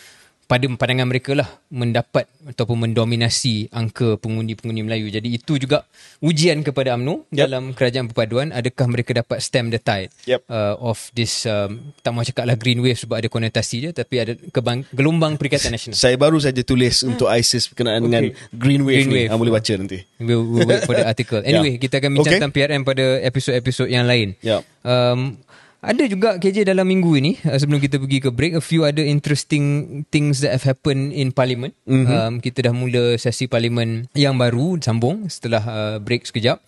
pada 0.52 0.68
pandangan 0.68 1.08
mereka 1.08 1.32
lah 1.32 1.48
mendapat 1.72 2.28
ataupun 2.44 2.84
mendominasi 2.84 3.72
angka 3.72 4.20
pengundi-pengundi 4.20 4.84
Melayu. 4.84 5.08
Jadi 5.08 5.32
itu 5.32 5.56
juga 5.56 5.88
ujian 6.20 6.60
kepada 6.60 6.92
UMNO 6.92 7.24
Yep. 7.30 7.40
dalam 7.40 7.72
kerajaan 7.72 8.06
perpaduan. 8.06 8.52
Adakah 8.52 8.84
mereka 8.86 9.16
dapat 9.16 9.40
stem 9.40 9.72
the 9.72 9.80
tide 9.80 10.12
Yep. 10.28 10.44
uh, 10.46 10.76
of 10.76 11.08
this, 11.12 11.48
um, 11.48 11.80
tak 11.98 12.12
mahu 12.12 12.28
cakap 12.28 12.44
lah 12.44 12.60
green 12.60 12.78
wave 12.78 13.00
sebab 13.00 13.16
ada 13.16 13.28
konotasi 13.28 13.76
dia, 13.80 13.90
tapi 13.90 14.20
ada 14.20 14.36
kebang, 14.52 14.84
gelombang 14.92 15.40
Perikatan 15.40 15.72
Nasional. 15.72 15.96
Saya 15.96 16.20
baru 16.20 16.36
saja 16.36 16.60
tulis 16.60 17.00
untuk 17.00 17.32
ISIS 17.32 17.72
berkenaan 17.72 18.04
dengan 18.04 18.28
Green 18.52 18.84
Wave 18.84 19.00
Hmm. 19.00 19.08
Green 19.08 19.08
ni. 19.08 19.16
Wave. 19.24 19.30
Ah, 19.30 19.38
boleh 19.40 19.52
baca 19.54 19.72
nanti. 19.72 19.98
We'll, 20.20 20.44
we'll 20.44 20.68
wait 20.68 20.84
for 20.84 20.92
the 20.92 21.06
article. 21.14 21.40
Anyway, 21.40 21.78
Yeah. 21.78 21.80
kita 21.80 21.94
akan 21.96 22.10
bincang 22.12 22.28
Okay. 22.28 22.36
tentang 22.42 22.52
PRM 22.52 22.82
pada 22.82 23.04
episod-episod 23.24 23.88
yang 23.88 24.04
lain. 24.04 24.36
Ya. 24.44 24.60
Um, 24.84 25.40
ada 25.82 26.06
juga 26.06 26.38
KJ 26.38 26.62
dalam 26.62 26.86
minggu 26.86 27.10
ini 27.18 27.32
uh, 27.42 27.58
sebelum 27.58 27.82
kita 27.82 27.98
pergi 27.98 28.18
ke 28.22 28.30
break 28.30 28.54
a 28.54 28.62
few 28.62 28.86
other 28.86 29.02
interesting 29.02 29.90
things 30.14 30.38
that 30.38 30.54
have 30.54 30.62
happened 30.62 31.10
in 31.10 31.34
parliament. 31.34 31.74
Mm-hmm. 31.90 32.14
Um, 32.14 32.34
kita 32.38 32.70
dah 32.70 32.74
mula 32.74 33.18
sesi 33.18 33.50
parlimen 33.50 34.06
yang 34.14 34.38
baru 34.38 34.78
sambung 34.78 35.26
setelah 35.26 35.62
uh, 35.66 35.96
break 35.98 36.22
sekejap. 36.22 36.62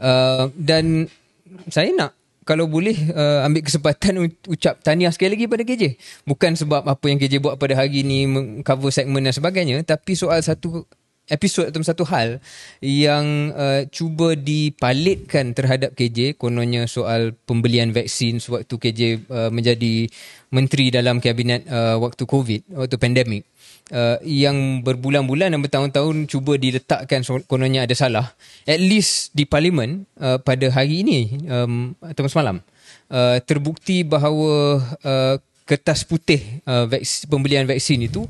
Uh, 0.00 0.48
dan 0.56 1.12
saya 1.68 1.92
nak 1.92 2.16
kalau 2.48 2.64
boleh 2.64 2.96
uh, 3.12 3.44
ambil 3.44 3.64
kesempatan 3.64 4.32
ucap 4.48 4.80
tahniah 4.80 5.12
sekali 5.12 5.36
lagi 5.36 5.44
pada 5.44 5.64
KJ. 5.64 5.84
Bukan 6.24 6.56
sebab 6.56 6.88
apa 6.88 7.04
yang 7.12 7.20
KJ 7.20 7.44
buat 7.44 7.60
pada 7.60 7.76
hari 7.76 8.00
ni 8.00 8.24
meng- 8.24 8.64
cover 8.64 8.88
segmen 8.88 9.28
dan 9.28 9.36
sebagainya 9.36 9.84
tapi 9.84 10.16
soal 10.16 10.40
satu 10.40 10.88
episod 11.32 11.64
atau 11.72 11.80
satu 11.80 12.04
hal 12.04 12.36
yang 12.84 13.54
uh, 13.56 13.88
cuba 13.88 14.36
dipalitkan 14.36 15.56
terhadap 15.56 15.96
KJ 15.96 16.36
kononnya 16.36 16.84
soal 16.84 17.32
pembelian 17.48 17.96
vaksin 17.96 18.44
sewaktu 18.44 18.74
KJ 18.76 19.00
uh, 19.32 19.50
menjadi 19.50 20.08
menteri 20.52 20.92
dalam 20.92 21.24
kabinet 21.24 21.64
uh, 21.66 21.96
waktu 22.00 22.28
COVID 22.28 22.60
waktu 22.76 22.96
pandemik. 23.00 23.44
Uh, 23.92 24.16
yang 24.24 24.80
berbulan-bulan 24.80 25.52
dan 25.52 25.60
bertahun-tahun 25.60 26.24
cuba 26.24 26.56
diletakkan 26.56 27.20
kononnya 27.44 27.84
ada 27.84 27.92
salah 27.92 28.32
at 28.64 28.80
least 28.80 29.36
di 29.36 29.44
parlimen 29.44 30.08
uh, 30.24 30.40
pada 30.40 30.72
hari 30.72 31.04
ini 31.04 31.36
um, 31.44 31.92
atau 32.00 32.24
semalam 32.24 32.64
uh, 33.12 33.36
terbukti 33.44 34.00
bahawa 34.00 34.80
uh, 35.04 35.36
kertas 35.68 36.04
putih 36.04 36.64
uh, 36.64 36.88
vaksin, 36.88 37.28
pembelian 37.28 37.68
vaksin 37.68 38.04
itu 38.04 38.24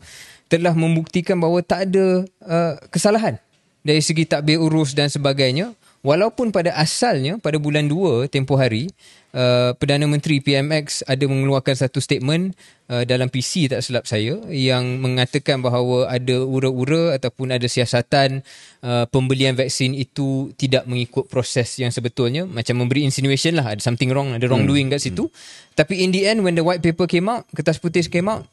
telah 0.49 0.77
membuktikan 0.77 1.41
bahawa 1.41 1.65
tak 1.65 1.91
ada 1.91 2.25
uh, 2.45 2.75
kesalahan 2.93 3.41
dari 3.85 4.01
segi 4.01 4.25
takbir 4.25 4.59
urus 4.59 4.97
dan 4.97 5.13
sebagainya. 5.13 5.77
Walaupun 6.05 6.53
pada 6.53 6.77
asalnya 6.77 7.41
pada 7.41 7.57
bulan 7.57 7.89
2 7.89 8.29
tempoh 8.29 8.61
hari 8.61 8.93
uh, 9.33 9.73
Perdana 9.73 10.05
Menteri 10.05 10.37
PMX 10.37 11.01
ada 11.09 11.25
mengeluarkan 11.25 11.73
satu 11.73 11.97
statement 11.97 12.53
uh, 12.93 13.09
dalam 13.09 13.33
PC 13.33 13.73
tak 13.73 13.81
silap 13.81 14.05
saya 14.05 14.37
yang 14.53 15.01
mengatakan 15.01 15.65
bahawa 15.65 16.13
ada 16.13 16.45
ura-ura 16.45 17.17
ataupun 17.17 17.57
ada 17.57 17.65
siasatan 17.65 18.45
uh, 18.85 19.09
pembelian 19.09 19.57
vaksin 19.57 19.97
itu 19.97 20.53
tidak 20.61 20.85
mengikut 20.85 21.25
proses 21.25 21.73
yang 21.81 21.89
sebetulnya. 21.89 22.45
Macam 22.45 22.85
memberi 22.85 23.09
insinuation 23.09 23.57
lah 23.57 23.73
ada 23.73 23.81
something 23.81 24.13
wrong 24.13 24.37
ada 24.37 24.45
wrongdoing 24.45 24.93
kat 24.93 25.01
situ. 25.01 25.33
Tapi 25.73 26.05
in 26.05 26.13
the 26.13 26.29
end 26.29 26.45
when 26.45 26.53
the 26.53 26.61
white 26.61 26.85
paper 26.85 27.09
came 27.09 27.33
out 27.33 27.49
kertas 27.57 27.81
putih 27.81 28.05
came 28.13 28.29
out 28.29 28.45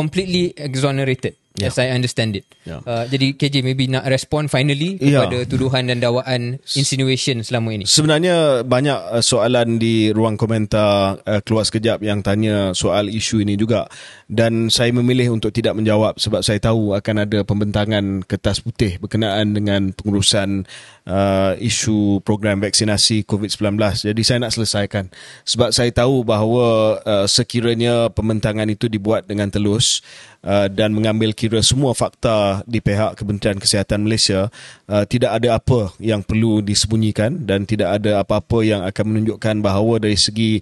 completely 0.00 0.56
exonerated 0.56 1.36
Yeah. 1.58 1.68
as 1.68 1.82
I 1.82 1.90
understand 1.90 2.38
it. 2.38 2.46
Yeah. 2.62 2.80
Uh, 2.86 3.04
jadi 3.10 3.34
KJ 3.34 3.66
maybe 3.66 3.90
nak 3.90 4.06
respond 4.06 4.48
finally 4.48 4.96
Yeah. 4.96 5.26
kepada 5.26 5.44
tuduhan 5.50 5.90
dan 5.90 5.98
dakwaan 5.98 6.62
insinuation 6.78 7.42
selama 7.42 7.74
ini. 7.74 7.84
Sebenarnya 7.90 8.62
banyak 8.62 9.18
uh, 9.18 9.20
soalan 9.20 9.76
di 9.82 10.14
ruang 10.14 10.38
komentar 10.38 11.18
uh, 11.20 11.40
keluar 11.42 11.66
sekejap 11.66 12.06
yang 12.06 12.22
tanya 12.22 12.70
soal 12.72 13.10
isu 13.10 13.42
ini 13.42 13.58
juga 13.58 13.90
dan 14.30 14.70
saya 14.70 14.94
memilih 14.94 15.34
untuk 15.34 15.50
tidak 15.50 15.74
menjawab 15.74 16.16
sebab 16.22 16.40
saya 16.40 16.62
tahu 16.62 16.94
akan 16.94 17.28
ada 17.28 17.42
pembentangan 17.42 18.22
kertas 18.24 18.62
putih 18.62 19.02
berkenaan 19.02 19.50
dengan 19.52 19.90
pengurusan 19.90 20.64
uh, 21.06 21.52
isu 21.60 22.20
program 22.24 22.60
vaksinasi 22.60 23.24
COVID-19. 23.24 23.76
Jadi 24.10 24.22
saya 24.24 24.38
nak 24.42 24.52
selesaikan 24.52 25.08
sebab 25.46 25.72
saya 25.72 25.90
tahu 25.94 26.26
bahawa 26.26 26.98
uh, 27.04 27.26
sekiranya 27.28 28.12
pembentangan 28.12 28.68
itu 28.68 28.90
dibuat 28.90 29.24
dengan 29.24 29.48
telus 29.48 30.04
uh, 30.44 30.66
dan 30.68 30.92
mengambil 30.92 31.32
kira 31.32 31.60
semua 31.64 31.92
fakta 31.96 32.64
di 32.64 32.80
pihak 32.82 33.16
Kementerian 33.16 33.60
Kesihatan 33.60 34.04
Malaysia 34.04 34.48
uh, 34.88 35.04
tidak 35.06 35.40
ada 35.40 35.56
apa 35.60 35.92
yang 36.00 36.20
perlu 36.24 36.60
disembunyikan 36.64 37.44
dan 37.44 37.64
tidak 37.64 38.00
ada 38.00 38.20
apa-apa 38.20 38.58
yang 38.64 38.80
akan 38.84 39.04
menunjukkan 39.06 39.56
bahawa 39.64 40.02
dari 40.02 40.18
segi 40.18 40.60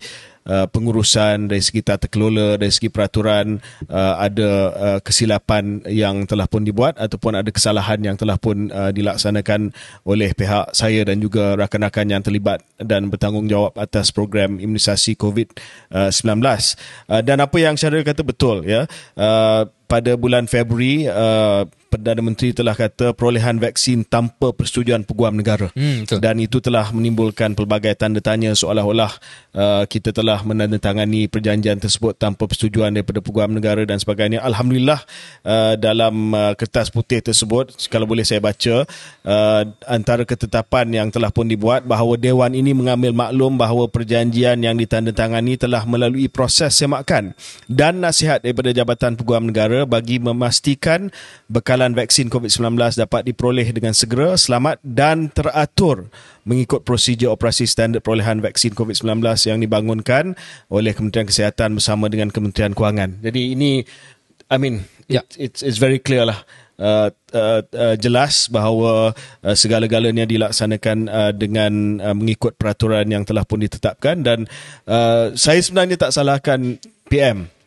uh, 0.48 0.66
pengurusan 0.66 1.46
dari 1.46 1.62
segi 1.62 1.84
tata 1.84 2.08
kelola 2.10 2.56
dari 2.58 2.72
segi 2.72 2.88
peraturan 2.90 3.60
uh, 3.86 4.14
ada 4.18 4.50
uh, 4.74 4.98
kesilapan 5.04 5.84
yang 5.86 6.24
telah 6.24 6.48
pun 6.48 6.64
dibuat 6.64 6.96
ataupun 6.98 7.38
ada 7.38 7.50
kesalahan 7.52 8.00
yang 8.02 8.16
telah 8.16 8.40
pun 8.40 8.72
uh, 8.72 8.90
dilaksanakan 8.90 9.70
oleh 10.08 10.32
pihak 10.32 10.72
saya 10.74 11.04
dan 11.04 11.20
juga 11.20 11.54
rakan-rakan 11.54 12.08
yang 12.08 12.22
terlibat 12.24 12.64
dan 12.80 13.12
bertanggungjawab 13.12 13.76
atas 13.78 14.10
program 14.10 14.58
imunisasi 14.58 15.14
COVID-19 15.14 16.42
uh, 16.42 17.22
dan 17.22 17.38
apa 17.38 17.56
yang 17.60 17.76
Syahril 17.76 18.02
kata 18.02 18.24
betul 18.24 18.64
ya 18.64 18.88
uh, 19.20 19.68
pada 19.88 20.14
bulan 20.20 20.44
Februari 20.44 21.08
uh, 21.08 21.64
Perdana 21.88 22.20
Menteri 22.20 22.52
telah 22.52 22.76
kata 22.76 23.16
perolehan 23.16 23.56
vaksin 23.56 24.04
tanpa 24.04 24.52
persetujuan 24.52 25.08
peguam 25.08 25.32
negara 25.32 25.72
Hmm, 25.72 26.04
betul. 26.04 26.20
dan 26.20 26.36
itu 26.36 26.60
telah 26.60 26.92
menimbulkan 26.92 27.56
pelbagai 27.56 27.96
tanda 27.96 28.20
tanya 28.20 28.52
seolah-olah 28.52 29.08
uh, 29.56 29.88
kita 29.88 30.12
telah 30.12 30.44
menandatangani 30.44 31.32
perjanjian 31.32 31.80
tersebut 31.80 32.20
tanpa 32.20 32.44
persetujuan 32.44 32.92
daripada 32.92 33.24
peguam 33.24 33.56
negara 33.56 33.88
dan 33.88 33.96
sebagainya. 33.96 34.44
Alhamdulillah 34.44 35.00
uh, 35.48 35.80
dalam 35.80 36.36
uh, 36.36 36.52
kertas 36.52 36.92
putih 36.92 37.24
tersebut 37.24 37.72
kalau 37.88 38.04
boleh 38.04 38.28
saya 38.28 38.44
baca 38.44 38.84
uh, 39.24 39.62
antara 39.88 40.28
ketetapan 40.28 40.92
yang 40.92 41.08
telah 41.08 41.32
pun 41.32 41.48
dibuat 41.48 41.88
bahawa 41.88 42.20
dewan 42.20 42.52
ini 42.52 42.76
mengambil 42.76 43.16
maklum 43.16 43.56
bahawa 43.56 43.88
perjanjian 43.88 44.60
yang 44.60 44.76
ditandatangani 44.76 45.56
telah 45.56 45.88
melalui 45.88 46.28
proses 46.28 46.76
semakan 46.76 47.32
dan 47.64 48.04
nasihat 48.04 48.44
daripada 48.44 48.76
Jabatan 48.76 49.16
Peguam 49.16 49.48
Negara 49.48 49.77
negara 49.78 49.86
bagi 49.86 50.18
memastikan 50.18 51.14
bekalan 51.46 51.94
vaksin 51.94 52.26
COVID-19 52.34 52.98
dapat 52.98 53.22
diperoleh 53.30 53.70
dengan 53.70 53.94
segera, 53.94 54.34
selamat 54.34 54.82
dan 54.82 55.30
teratur 55.30 56.10
mengikut 56.42 56.82
prosedur 56.82 57.30
operasi 57.38 57.70
standard 57.70 58.02
perolehan 58.02 58.42
vaksin 58.42 58.74
COVID-19 58.74 59.22
yang 59.46 59.62
dibangunkan 59.62 60.34
oleh 60.66 60.90
Kementerian 60.96 61.30
Kesihatan 61.30 61.78
bersama 61.78 62.10
dengan 62.10 62.34
Kementerian 62.34 62.74
Kewangan. 62.74 63.22
Jadi 63.22 63.54
ini 63.54 63.86
I 64.50 64.56
mean 64.58 64.82
yeah. 65.06 65.22
it, 65.38 65.38
it's 65.38 65.60
it's 65.62 65.78
very 65.78 66.02
clear 66.02 66.26
lah 66.26 66.42
uh, 66.80 67.12
uh, 67.36 67.60
uh, 67.62 67.94
jelas 68.00 68.48
bahawa 68.50 69.12
uh, 69.44 69.54
segala-galanya 69.54 70.24
dilaksanakan 70.24 70.98
uh, 71.06 71.32
dengan 71.36 72.02
uh, 72.02 72.16
mengikut 72.16 72.56
peraturan 72.56 73.06
yang 73.12 73.28
telah 73.28 73.44
pun 73.44 73.60
ditetapkan 73.60 74.24
dan 74.24 74.48
uh, 74.88 75.36
saya 75.36 75.60
sebenarnya 75.60 76.00
tak 76.00 76.16
salahkan 76.16 76.80
PM 77.12 77.57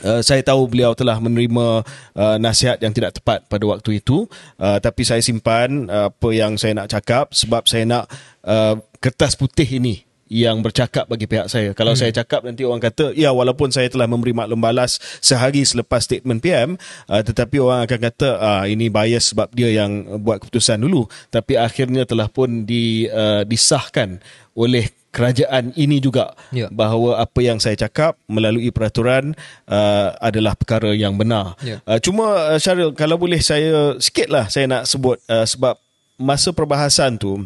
Uh, 0.00 0.24
saya 0.24 0.40
tahu 0.40 0.64
beliau 0.64 0.96
telah 0.96 1.20
menerima 1.20 1.84
uh, 2.16 2.36
nasihat 2.40 2.80
yang 2.80 2.92
tidak 2.96 3.20
tepat 3.20 3.44
pada 3.46 3.64
waktu 3.68 4.00
itu 4.00 4.24
uh, 4.56 4.80
tapi 4.80 5.04
saya 5.04 5.20
simpan 5.20 5.92
uh, 5.92 6.08
apa 6.08 6.28
yang 6.32 6.56
saya 6.56 6.72
nak 6.72 6.88
cakap 6.88 7.36
sebab 7.36 7.68
saya 7.68 7.84
nak 7.84 8.04
uh, 8.44 8.80
kertas 8.96 9.36
putih 9.36 9.68
ini 9.68 10.08
yang 10.30 10.62
bercakap 10.62 11.10
bagi 11.10 11.26
pihak 11.26 11.50
saya. 11.50 11.74
Kalau 11.74 11.92
hmm. 11.92 12.00
saya 12.00 12.14
cakap 12.22 12.46
nanti 12.46 12.62
orang 12.62 12.78
kata, 12.78 13.10
ya 13.18 13.34
walaupun 13.34 13.74
saya 13.74 13.90
telah 13.90 14.06
memberi 14.06 14.30
maklum 14.30 14.62
balas 14.62 15.02
sehari 15.18 15.66
selepas 15.66 16.06
statement 16.06 16.38
PM, 16.38 16.78
uh, 17.10 17.18
tetapi 17.20 17.58
orang 17.58 17.82
akan 17.84 17.98
kata, 17.98 18.28
ah, 18.38 18.64
ini 18.70 18.86
bias 18.86 19.34
sebab 19.34 19.50
dia 19.50 19.74
yang 19.74 20.22
buat 20.22 20.38
keputusan 20.38 20.78
dulu. 20.86 21.10
Tapi 21.34 21.58
akhirnya 21.58 22.06
telah 22.06 22.30
pun 22.30 22.62
di, 22.62 23.10
uh, 23.10 23.42
disahkan 23.42 24.22
oleh 24.54 24.86
kerajaan 25.10 25.74
ini 25.74 25.98
juga 25.98 26.34
ya. 26.54 26.70
bahawa 26.70 27.18
apa 27.18 27.42
yang 27.42 27.58
saya 27.58 27.74
cakap 27.74 28.14
melalui 28.30 28.70
peraturan 28.70 29.34
uh, 29.66 30.14
adalah 30.22 30.54
perkara 30.54 30.94
yang 30.94 31.18
benar. 31.18 31.58
Ya. 31.62 31.82
Uh, 31.82 31.98
cuma 31.98 32.54
uh, 32.54 32.58
Syaril, 32.58 32.94
kalau 32.94 33.18
boleh 33.18 33.42
saya 33.42 33.98
sikitlah 33.98 34.46
saya 34.46 34.70
nak 34.70 34.86
sebut 34.86 35.18
uh, 35.26 35.42
sebab 35.42 35.74
masa 36.20 36.54
perbahasan 36.54 37.18
tu 37.18 37.42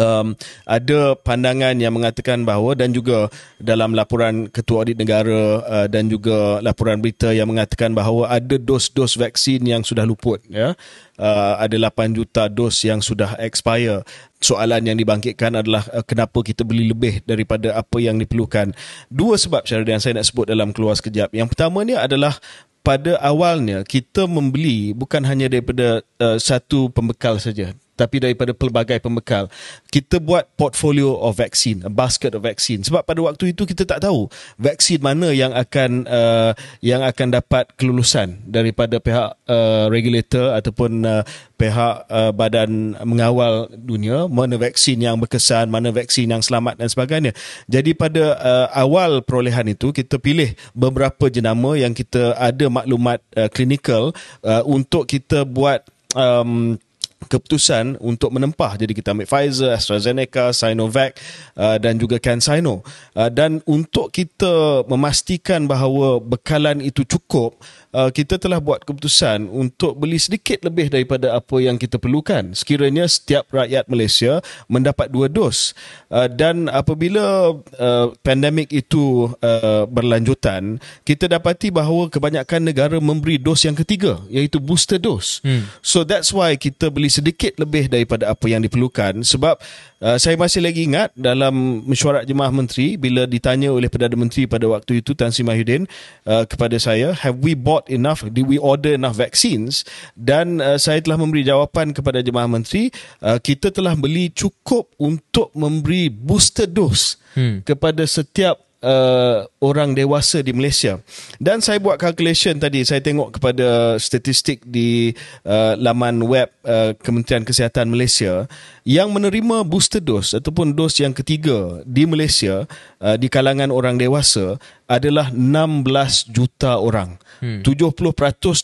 um, 0.00 0.32
ada 0.64 1.14
pandangan 1.20 1.76
yang 1.76 1.92
mengatakan 1.92 2.48
bahawa 2.48 2.72
dan 2.72 2.96
juga 2.96 3.28
dalam 3.60 3.92
laporan 3.92 4.48
ketua 4.48 4.82
audit 4.82 4.96
negara 4.96 5.60
uh, 5.60 5.86
dan 5.86 6.08
juga 6.08 6.58
laporan 6.64 6.98
berita 6.98 7.30
yang 7.36 7.52
mengatakan 7.52 7.92
bahawa 7.92 8.32
ada 8.32 8.56
dos-dos 8.56 9.20
vaksin 9.20 9.60
yang 9.68 9.84
sudah 9.84 10.08
luput 10.08 10.40
ya. 10.48 10.72
Uh, 11.20 11.60
ada 11.60 11.76
8 11.76 12.16
juta 12.16 12.48
dos 12.48 12.80
yang 12.80 13.04
sudah 13.04 13.36
expire. 13.36 14.00
Soalan 14.40 14.88
yang 14.88 14.96
dibangkitkan 14.96 15.52
adalah 15.60 15.84
uh, 15.92 16.00
kenapa 16.00 16.40
kita 16.40 16.64
beli 16.64 16.88
lebih 16.88 17.20
daripada 17.28 17.76
apa 17.76 18.00
yang 18.00 18.16
diperlukan? 18.16 18.72
Dua 19.12 19.36
sebab 19.36 19.68
syarat 19.68 19.84
yang 19.84 20.00
saya 20.00 20.16
nak 20.16 20.24
sebut 20.32 20.48
dalam 20.48 20.72
keluar 20.72 20.96
sekejap. 20.96 21.36
Yang 21.36 21.52
pertama 21.52 21.84
ni 21.84 21.92
adalah 21.92 22.40
pada 22.80 23.20
awalnya 23.20 23.84
kita 23.84 24.24
membeli 24.24 24.96
bukan 24.96 25.20
hanya 25.28 25.52
daripada 25.52 26.00
uh, 26.16 26.40
satu 26.40 26.88
pembekal 26.88 27.36
saja 27.36 27.76
tapi 28.00 28.16
daripada 28.16 28.56
pelbagai 28.56 28.96
pembekal. 29.04 29.52
Kita 29.92 30.16
buat 30.16 30.48
portfolio 30.56 31.20
of 31.20 31.36
vaccine, 31.36 31.84
a 31.84 31.92
basket 31.92 32.32
of 32.32 32.48
vaccine. 32.48 32.80
Sebab 32.80 33.04
pada 33.04 33.20
waktu 33.20 33.52
itu 33.52 33.68
kita 33.68 33.84
tak 33.84 34.00
tahu 34.00 34.32
vaksin 34.56 35.04
mana 35.04 35.28
yang 35.36 35.52
akan 35.52 36.08
uh, 36.08 36.56
yang 36.80 37.04
akan 37.04 37.36
dapat 37.36 37.68
kelulusan 37.76 38.40
daripada 38.48 38.96
pihak 38.96 39.36
uh, 39.44 39.92
regulator 39.92 40.56
ataupun 40.56 41.04
uh, 41.04 41.22
pihak 41.60 42.08
uh, 42.08 42.32
badan 42.32 42.96
mengawal 43.04 43.68
dunia, 43.68 44.24
mana 44.32 44.56
vaksin 44.56 44.96
yang 45.04 45.20
berkesan, 45.20 45.68
mana 45.68 45.92
vaksin 45.92 46.32
yang 46.32 46.40
selamat 46.40 46.80
dan 46.80 46.88
sebagainya. 46.88 47.36
Jadi 47.68 47.92
pada 47.92 48.40
uh, 48.40 48.66
awal 48.72 49.20
perolehan 49.20 49.68
itu 49.68 49.92
kita 49.92 50.16
pilih 50.16 50.56
beberapa 50.72 51.28
jenama 51.28 51.76
yang 51.76 51.92
kita 51.92 52.32
ada 52.40 52.72
maklumat 52.72 53.20
uh, 53.36 53.52
klinikal 53.52 54.16
uh, 54.40 54.64
untuk 54.64 55.04
kita 55.04 55.44
buat 55.44 55.84
um, 56.16 56.80
keputusan 57.28 58.00
untuk 58.00 58.32
menempah. 58.32 58.80
Jadi 58.80 58.96
kita 58.96 59.12
ambil 59.12 59.28
Pfizer, 59.28 59.76
AstraZeneca, 59.76 60.56
Sinovac 60.56 61.20
uh, 61.58 61.76
dan 61.76 62.00
juga 62.00 62.16
CanSino. 62.16 62.80
Uh, 63.12 63.28
dan 63.28 63.60
untuk 63.68 64.08
kita 64.08 64.86
memastikan 64.88 65.68
bahawa 65.68 66.22
bekalan 66.22 66.80
itu 66.80 67.04
cukup, 67.04 67.60
uh, 67.94 68.10
kita 68.10 68.38
telah 68.38 68.58
buat 68.62 68.82
keputusan 68.86 69.50
untuk 69.50 69.98
beli 69.98 70.18
sedikit 70.18 70.62
lebih 70.66 70.90
daripada 70.90 71.36
apa 71.36 71.56
yang 71.62 71.76
kita 71.76 71.98
perlukan. 71.98 72.54
Sekiranya 72.54 73.06
setiap 73.06 73.50
rakyat 73.50 73.86
Malaysia 73.90 74.42
mendapat 74.66 75.10
dua 75.10 75.26
dos. 75.30 75.74
Uh, 76.10 76.26
dan 76.30 76.70
apabila 76.70 77.54
uh, 77.78 78.06
pandemik 78.22 78.70
itu 78.70 79.30
uh, 79.42 79.84
berlanjutan, 79.86 80.78
kita 81.06 81.30
dapati 81.30 81.70
bahawa 81.70 82.10
kebanyakan 82.10 82.60
negara 82.66 82.96
memberi 82.98 83.38
dos 83.38 83.62
yang 83.66 83.74
ketiga, 83.78 84.18
iaitu 84.30 84.58
booster 84.62 84.98
dos. 84.98 85.42
Hmm. 85.42 85.66
So 85.82 86.02
that's 86.06 86.34
why 86.34 86.54
kita 86.54 86.90
beli 86.90 87.10
sedikit 87.10 87.58
lebih 87.58 87.90
daripada 87.90 88.30
apa 88.30 88.46
yang 88.46 88.62
diperlukan 88.62 89.22
sebab 89.26 89.58
Uh, 90.00 90.16
saya 90.16 90.32
masih 90.40 90.64
lagi 90.64 90.88
ingat 90.88 91.12
dalam 91.12 91.84
mesyuarat 91.84 92.24
jemaah 92.24 92.48
menteri 92.48 92.96
bila 92.96 93.28
ditanya 93.28 93.68
oleh 93.68 93.84
Perdana 93.92 94.16
Menteri 94.16 94.48
pada 94.48 94.64
waktu 94.64 95.04
itu 95.04 95.12
Tan 95.12 95.28
Sri 95.28 95.44
Mahyudin 95.44 95.84
uh, 96.24 96.48
kepada 96.48 96.72
saya 96.80 97.12
have 97.12 97.44
we 97.44 97.52
bought 97.52 97.84
enough 97.92 98.24
did 98.32 98.48
we 98.48 98.56
order 98.56 98.96
enough 98.96 99.20
vaccines 99.20 99.84
dan 100.16 100.56
uh, 100.64 100.80
saya 100.80 101.04
telah 101.04 101.20
memberi 101.20 101.44
jawapan 101.44 101.92
kepada 101.92 102.24
jemaah 102.24 102.48
menteri 102.48 102.88
uh, 103.20 103.36
kita 103.44 103.68
telah 103.68 103.92
beli 103.92 104.32
cukup 104.32 104.88
untuk 104.96 105.52
memberi 105.52 106.08
booster 106.08 106.64
dose 106.64 107.20
hmm. 107.36 107.68
kepada 107.68 108.00
setiap 108.08 108.69
uh, 108.84 109.46
orang 109.60 109.92
dewasa 109.96 110.40
di 110.44 110.52
Malaysia. 110.52 111.00
Dan 111.36 111.64
saya 111.64 111.80
buat 111.80 112.00
calculation 112.00 112.56
tadi, 112.60 112.84
saya 112.84 113.00
tengok 113.00 113.40
kepada 113.40 113.96
statistik 114.00 114.64
di 114.64 115.12
uh, 115.44 115.76
laman 115.76 116.24
web 116.24 116.48
uh, 116.64 116.92
Kementerian 117.00 117.44
Kesihatan 117.44 117.92
Malaysia 117.92 118.48
yang 118.84 119.12
menerima 119.12 119.62
booster 119.64 120.00
dose 120.00 120.36
ataupun 120.36 120.72
dos 120.76 120.96
yang 120.98 121.12
ketiga 121.12 121.84
di 121.84 122.08
Malaysia 122.08 122.64
uh, 123.00 123.16
di 123.16 123.28
kalangan 123.28 123.68
orang 123.68 124.00
dewasa 124.00 124.56
adalah 124.90 125.30
16 125.30 126.34
juta 126.34 126.80
orang. 126.80 127.20
Hmm. 127.40 127.62
70% 127.64 127.94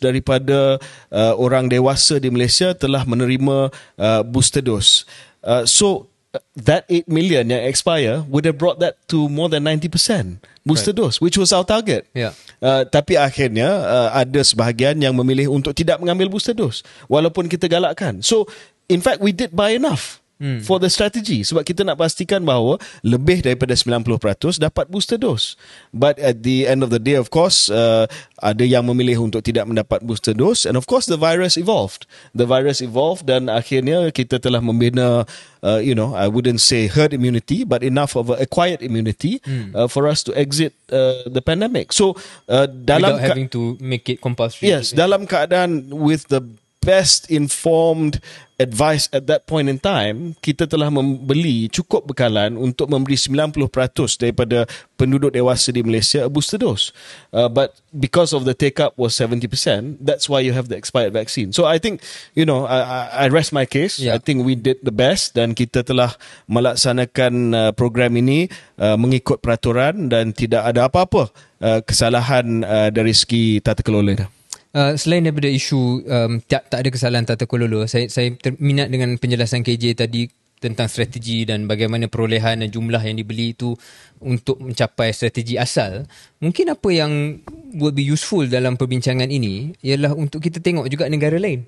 daripada 0.03 0.77
uh, 1.13 1.35
orang 1.39 1.71
dewasa 1.71 2.19
di 2.19 2.29
Malaysia 2.29 2.75
telah 2.75 3.07
menerima 3.07 3.71
uh, 3.97 4.23
booster 4.27 4.61
dose. 4.61 5.07
Uh, 5.47 5.63
so 5.63 6.11
that 6.57 6.85
8 6.91 7.07
million 7.09 7.49
yang 7.49 7.63
expire 7.65 8.25
would 8.27 8.45
have 8.45 8.59
brought 8.59 8.79
that 8.83 8.97
to 9.09 9.29
more 9.29 9.49
than 9.49 9.65
90% 9.65 10.43
booster 10.67 10.91
right. 10.91 10.99
dose 10.99 11.17
which 11.23 11.39
was 11.39 11.55
our 11.55 11.63
target. 11.63 12.11
Yeah. 12.13 12.35
Uh, 12.59 12.83
tapi 12.89 13.15
akhirnya 13.15 13.69
uh, 13.71 14.09
ada 14.13 14.43
sebahagian 14.43 14.99
yang 14.99 15.15
memilih 15.15 15.55
untuk 15.55 15.73
tidak 15.73 16.03
mengambil 16.03 16.33
booster 16.33 16.57
dose 16.57 16.83
walaupun 17.07 17.47
kita 17.47 17.71
galakkan. 17.71 18.21
So 18.21 18.51
in 18.91 18.99
fact 18.99 19.23
we 19.23 19.31
did 19.31 19.55
buy 19.55 19.79
enough 19.79 20.21
hmm. 20.41 20.61
for 20.65 20.81
the 20.81 20.89
strategy 20.93 21.43
sebab 21.43 21.65
kita 21.65 21.85
nak 21.85 22.01
pastikan 22.01 22.45
bahawa 22.45 22.81
lebih 23.05 23.45
daripada 23.45 23.73
90% 23.77 24.61
dapat 24.61 24.87
booster 24.89 25.21
dose. 25.21 25.57
But 25.93 26.21
at 26.21 26.45
the 26.45 26.69
end 26.69 26.85
of 26.85 26.93
the 26.93 27.01
day 27.01 27.17
of 27.17 27.33
course 27.33 27.69
uh, 27.73 28.09
ada 28.41 28.65
yang 28.65 28.89
memilih 28.89 29.25
untuk 29.25 29.45
tidak 29.45 29.69
mendapat 29.69 30.05
booster 30.05 30.37
dose. 30.37 30.69
And 30.69 30.77
of 30.77 30.85
course 30.85 31.09
the 31.09 31.19
virus 31.19 31.57
evolved. 31.57 32.05
The 32.37 32.45
virus 32.45 32.85
evolved 32.85 33.29
dan 33.29 33.49
akhirnya 33.49 34.13
kita 34.13 34.41
telah 34.41 34.61
membina 34.61 35.25
uh, 35.65 35.81
you 35.81 35.97
know 35.97 36.13
I 36.13 36.29
wouldn't 36.29 36.61
say 36.61 36.89
herd 36.89 37.17
immunity 37.17 37.65
but 37.65 37.81
enough 37.81 38.15
of 38.15 38.29
a 38.29 38.39
acquired 38.41 38.85
immunity 38.85 39.41
hmm. 39.43 39.73
uh, 39.75 39.89
for 39.89 40.07
us 40.07 40.23
to 40.29 40.35
exit 40.37 40.77
uh, 40.93 41.27
the 41.27 41.41
pandemic. 41.41 41.93
So 41.93 42.15
uh, 42.49 42.69
dalam 42.69 43.17
without 43.17 43.25
having 43.33 43.49
to 43.57 43.81
make 43.81 44.07
it 44.13 44.21
compulsory. 44.21 44.71
Yes 44.71 44.93
dalam 44.93 45.25
keadaan 45.25 45.91
with 45.93 46.29
the 46.29 46.45
best 46.87 47.27
informed 47.27 48.23
advice 48.57 49.09
at 49.13 49.29
that 49.29 49.45
point 49.45 49.69
in 49.69 49.77
time 49.77 50.33
kita 50.41 50.65
telah 50.65 50.89
membeli 50.89 51.69
cukup 51.69 52.09
bekalan 52.09 52.57
untuk 52.57 52.89
memberi 52.89 53.19
90% 53.19 53.69
daripada 54.17 54.65
penduduk 54.97 55.37
dewasa 55.37 55.69
di 55.75 55.85
Malaysia 55.85 56.25
a 56.25 56.31
booster 56.33 56.57
dose. 56.57 56.89
Uh, 57.37 57.53
but 57.53 57.77
because 57.93 58.33
of 58.33 58.49
the 58.49 58.57
take 58.57 58.81
up 58.81 58.97
was 58.97 59.13
70% 59.13 60.01
that's 60.01 60.31
why 60.31 60.41
you 60.41 60.57
have 60.57 60.73
the 60.73 60.79
expired 60.79 61.13
vaccine. 61.13 61.53
So 61.53 61.69
I 61.69 61.77
think 61.77 62.01
you 62.33 62.49
know 62.49 62.65
I, 62.65 63.13
I 63.13 63.35
rest 63.35 63.53
my 63.53 63.69
case. 63.69 64.01
Yeah. 64.01 64.17
I 64.17 64.19
think 64.23 64.49
we 64.49 64.57
did 64.57 64.81
the 64.81 64.95
best 64.95 65.37
dan 65.37 65.53
kita 65.53 65.85
telah 65.85 66.17
melaksanakan 66.49 67.33
uh, 67.53 67.73
program 67.77 68.17
ini 68.17 68.49
uh, 68.81 68.97
mengikut 68.97 69.45
peraturan 69.45 70.09
dan 70.09 70.33
tidak 70.33 70.65
ada 70.65 70.89
apa-apa 70.89 71.29
uh, 71.61 71.81
kesalahan 71.85 72.65
uh, 72.65 72.89
dari 72.89 73.13
segi 73.13 73.61
tata 73.61 73.85
kelola 73.85 74.33
Uh, 74.77 74.93
selain 74.93 75.25
daripada 75.25 75.49
isu 75.49 76.05
um, 76.05 76.37
tak, 76.45 76.69
tak 76.69 76.85
ada 76.85 76.93
kesalahan 76.93 77.25
tata 77.25 77.49
kelola, 77.49 77.89
saya, 77.89 78.13
saya 78.13 78.29
terminat 78.37 78.93
dengan 78.93 79.17
penjelasan 79.17 79.65
KJ 79.65 79.97
tadi 79.97 80.29
tentang 80.61 80.85
strategi 80.85 81.49
dan 81.49 81.65
bagaimana 81.65 82.13
perolehan 82.13 82.61
dan 82.61 82.69
jumlah 82.69 83.01
yang 83.01 83.17
dibeli 83.17 83.57
itu 83.57 83.73
untuk 84.21 84.61
mencapai 84.61 85.17
strategi 85.17 85.57
asal. 85.57 86.05
Mungkin 86.45 86.77
apa 86.77 86.89
yang 86.93 87.41
would 87.81 87.97
be 87.97 88.05
useful 88.05 88.45
dalam 88.45 88.77
perbincangan 88.77 89.33
ini 89.33 89.73
ialah 89.81 90.13
untuk 90.13 90.45
kita 90.45 90.61
tengok 90.61 90.93
juga 90.93 91.09
negara 91.09 91.41
lain. 91.41 91.65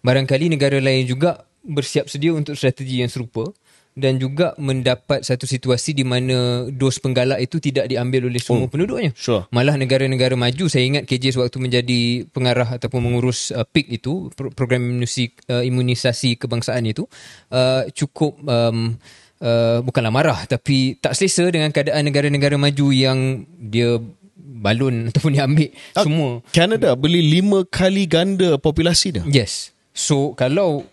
Barangkali 0.00 0.48
negara 0.48 0.80
lain 0.80 1.04
juga 1.04 1.44
bersiap 1.60 2.08
sedia 2.08 2.32
untuk 2.32 2.56
strategi 2.56 3.04
yang 3.04 3.12
serupa 3.12 3.52
dan 3.96 4.20
juga 4.20 4.52
mendapat 4.60 5.24
satu 5.24 5.48
situasi 5.48 5.96
di 5.96 6.04
mana 6.04 6.68
dos 6.68 7.00
penggalak 7.00 7.40
itu 7.40 7.56
tidak 7.64 7.88
diambil 7.88 8.28
oleh 8.28 8.36
semua 8.36 8.68
oh, 8.68 8.70
penduduknya. 8.70 9.16
Sure. 9.16 9.48
Malah 9.48 9.80
negara-negara 9.80 10.36
maju 10.36 10.68
saya 10.68 10.84
ingat 10.84 11.08
KJ 11.08 11.40
sewaktu 11.40 11.56
menjadi 11.56 12.28
pengarah 12.28 12.76
ataupun 12.76 13.00
mengurus 13.00 13.56
uh, 13.56 13.64
PIK 13.64 13.86
itu 13.96 14.28
program 14.52 14.84
imunisasi, 14.84 15.32
uh, 15.48 15.64
imunisasi 15.64 16.36
kebangsaan 16.36 16.84
itu 16.84 17.08
uh, 17.48 17.88
cukup 17.96 18.36
um, 18.44 19.00
uh, 19.40 19.80
bukanlah 19.80 20.12
marah 20.12 20.44
tapi 20.44 21.00
tak 21.00 21.16
selesa 21.16 21.48
dengan 21.48 21.72
keadaan 21.72 22.04
negara-negara 22.04 22.60
maju 22.60 22.86
yang 22.92 23.48
dia 23.56 23.96
balun 24.36 25.04
ataupun 25.08 25.32
dia 25.32 25.48
ambil 25.48 25.72
uh, 25.72 26.04
semua. 26.04 26.30
Canada 26.52 26.92
beli 26.92 27.24
lima 27.24 27.64
kali 27.64 28.04
ganda 28.04 28.60
populasi 28.60 29.16
dia. 29.16 29.24
Yes. 29.24 29.72
So 29.96 30.36
kalau 30.36 30.84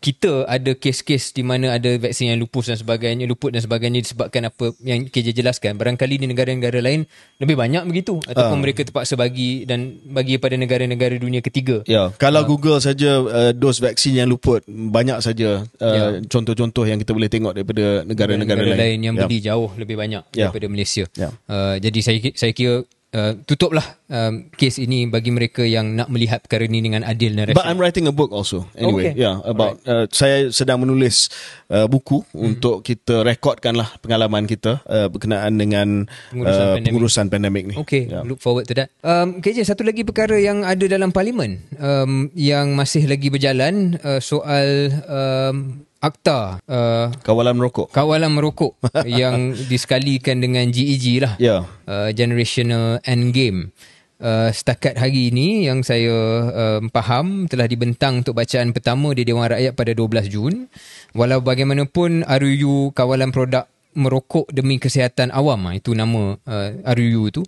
kita 0.00 0.48
ada 0.48 0.74
kes-kes 0.74 1.36
di 1.36 1.46
mana 1.46 1.76
ada 1.76 1.94
vaksin 2.00 2.34
yang 2.34 2.40
lupus 2.40 2.72
dan 2.72 2.78
sebagainya, 2.80 3.28
luput 3.28 3.54
dan 3.54 3.62
sebagainya 3.62 4.02
disebabkan 4.02 4.48
apa 4.50 4.74
yang 4.82 5.06
KJ 5.06 5.36
jelaskan. 5.36 5.78
Barangkali 5.78 6.18
di 6.18 6.26
negara-negara 6.26 6.80
lain 6.82 7.06
lebih 7.38 7.54
banyak 7.54 7.84
begitu 7.86 8.18
ataupun 8.24 8.58
uh. 8.58 8.62
mereka 8.62 8.82
terpaksa 8.82 9.14
bagi 9.14 9.68
dan 9.68 10.00
bagi 10.08 10.40
pada 10.40 10.58
negara-negara 10.58 11.20
dunia 11.20 11.44
ketiga. 11.44 11.84
Ya, 11.86 12.10
kalau 12.16 12.42
uh. 12.42 12.48
Google 12.48 12.80
saja 12.82 13.22
uh, 13.22 13.52
dos 13.54 13.78
vaksin 13.78 14.18
yang 14.18 14.28
luput 14.30 14.64
banyak 14.66 15.20
saja 15.22 15.62
uh, 15.62 15.94
ya. 15.94 16.04
contoh-contoh 16.26 16.88
yang 16.88 16.98
kita 16.98 17.14
boleh 17.14 17.30
tengok 17.30 17.52
daripada 17.54 18.02
negara-negara 18.02 18.62
lain. 18.64 18.78
lain 18.78 18.98
yang 19.12 19.14
ya. 19.14 19.22
beli 19.28 19.38
jauh 19.44 19.70
lebih 19.78 19.94
banyak 20.00 20.22
ya. 20.34 20.48
daripada 20.48 20.66
Malaysia. 20.66 21.04
Ya. 21.14 21.30
Uh, 21.46 21.76
jadi 21.78 21.98
saya 22.02 22.18
saya 22.34 22.52
kira 22.56 22.82
uh, 23.14 23.32
tutuplah 23.46 23.86
um, 24.10 24.50
kes 24.52 24.82
ini 24.82 25.06
bagi 25.06 25.30
mereka 25.30 25.62
yang 25.62 25.94
nak 25.94 26.10
melihat 26.10 26.42
perkara 26.42 26.66
ini 26.66 26.82
dengan 26.82 27.06
adil 27.06 27.38
dan 27.38 27.48
rasional. 27.48 27.62
But 27.62 27.70
I'm 27.70 27.78
writing 27.78 28.10
a 28.10 28.14
book 28.14 28.34
also. 28.34 28.66
Anyway, 28.74 29.14
okay. 29.14 29.22
yeah, 29.22 29.38
about 29.46 29.78
uh, 29.86 30.10
saya 30.10 30.50
sedang 30.50 30.82
menulis 30.82 31.30
uh, 31.70 31.86
buku 31.86 32.26
hmm. 32.34 32.42
untuk 32.42 32.82
kita 32.82 33.22
rekodkanlah 33.22 34.02
pengalaman 34.02 34.50
kita 34.50 34.82
uh, 34.84 35.06
berkenaan 35.08 35.54
dengan 35.56 36.10
pengurusan, 36.34 36.66
uh, 36.66 36.76
pengurusan 36.82 37.26
pandemik 37.30 37.64
ni. 37.70 37.74
Okay, 37.78 38.10
yeah. 38.10 38.26
look 38.26 38.42
forward 38.42 38.66
to 38.66 38.74
that. 38.74 38.90
Um, 39.06 39.38
KJ, 39.38 39.64
satu 39.64 39.86
lagi 39.86 40.02
perkara 40.02 40.36
yang 40.42 40.66
ada 40.66 40.84
dalam 40.90 41.14
parlimen 41.14 41.62
um, 41.78 42.28
yang 42.34 42.74
masih 42.74 43.06
lagi 43.06 43.30
berjalan 43.30 43.96
uh, 44.02 44.18
soal 44.18 44.90
um, 45.06 45.86
akta 46.04 46.60
uh, 46.68 47.08
kawalan 47.24 47.56
merokok. 47.56 47.88
kawalan 47.88 48.28
merokok 48.28 48.76
yang 49.08 49.56
disekalikan 49.56 50.44
dengan 50.44 50.68
GEG 50.68 51.04
e 51.16 51.22
lah. 51.24 51.34
Yeah. 51.40 51.64
uh, 51.88 52.12
generational 52.12 53.00
end 53.08 53.32
game 53.32 53.72
uh, 54.20 54.50
setakat 54.52 55.00
hari 55.00 55.32
ini 55.32 55.66
yang 55.66 55.80
saya 55.80 56.12
uh, 56.52 56.80
faham 56.92 57.48
telah 57.48 57.64
dibentang 57.64 58.20
untuk 58.24 58.36
bacaan 58.36 58.72
pertama 58.76 59.16
di 59.16 59.24
Dewan 59.24 59.48
Rakyat 59.48 59.72
pada 59.76 59.92
12 59.96 60.32
Jun. 60.32 60.54
Walau 61.16 61.40
bagaimanapun 61.40 62.26
RUU 62.26 62.92
kawalan 62.96 63.30
produk 63.30 63.68
merokok 63.94 64.50
demi 64.50 64.82
kesihatan 64.82 65.30
awam 65.30 65.70
ah, 65.70 65.74
itu 65.78 65.94
nama 65.94 66.34
uh, 66.34 66.68
RUU 66.98 67.30
itu 67.30 67.42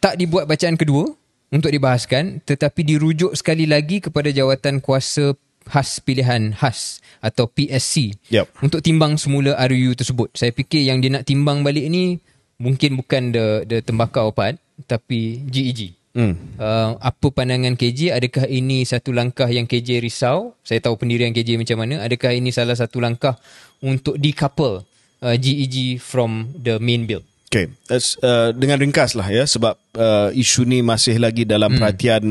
tak 0.00 0.16
dibuat 0.16 0.48
bacaan 0.48 0.80
kedua 0.80 1.04
untuk 1.52 1.68
dibahaskan 1.68 2.40
tetapi 2.48 2.80
dirujuk 2.80 3.36
sekali 3.36 3.68
lagi 3.68 4.00
kepada 4.00 4.32
jawatan 4.32 4.80
kuasa 4.80 5.36
khas 5.66 6.02
pilihan 6.02 6.54
khas 6.54 7.02
atau 7.22 7.46
PSC 7.46 8.18
yep. 8.32 8.50
untuk 8.62 8.82
timbang 8.82 9.14
semula 9.16 9.54
RUU 9.66 9.94
tersebut. 9.94 10.34
Saya 10.34 10.50
fikir 10.50 10.82
yang 10.82 10.98
dia 10.98 11.14
nak 11.14 11.24
timbang 11.26 11.62
balik 11.62 11.86
ni 11.86 12.18
mungkin 12.62 12.98
bukan 12.98 13.34
the 13.34 13.46
the 13.66 13.78
tembakau 13.82 14.30
part 14.30 14.58
tapi 14.86 15.42
GEG. 15.46 15.98
Hmm. 16.12 16.36
Uh, 16.60 17.00
apa 17.00 17.32
pandangan 17.32 17.72
KJ? 17.72 18.12
Adakah 18.12 18.44
ini 18.44 18.84
satu 18.84 19.16
langkah 19.16 19.48
yang 19.48 19.64
KJ 19.64 20.04
risau? 20.04 20.52
Saya 20.60 20.84
tahu 20.84 21.00
pendirian 21.00 21.32
KJ 21.32 21.56
macam 21.56 21.80
mana. 21.80 22.04
Adakah 22.04 22.36
ini 22.36 22.52
salah 22.52 22.76
satu 22.76 23.00
langkah 23.00 23.40
untuk 23.80 24.20
decouple 24.20 24.84
uh, 25.24 25.36
GEG 25.40 25.96
from 25.96 26.52
the 26.52 26.76
main 26.76 27.08
bill? 27.08 27.24
Okay, 27.52 27.68
uh, 27.92 28.48
dengan 28.56 28.80
ringkas 28.80 29.12
lah 29.12 29.28
ya 29.28 29.44
sebab 29.44 29.76
uh, 29.96 30.28
isu 30.32 30.64
ni 30.64 30.80
masih 30.80 31.20
lagi 31.20 31.44
dalam 31.44 31.72
hmm. 31.72 31.78
perhatian 31.80 32.24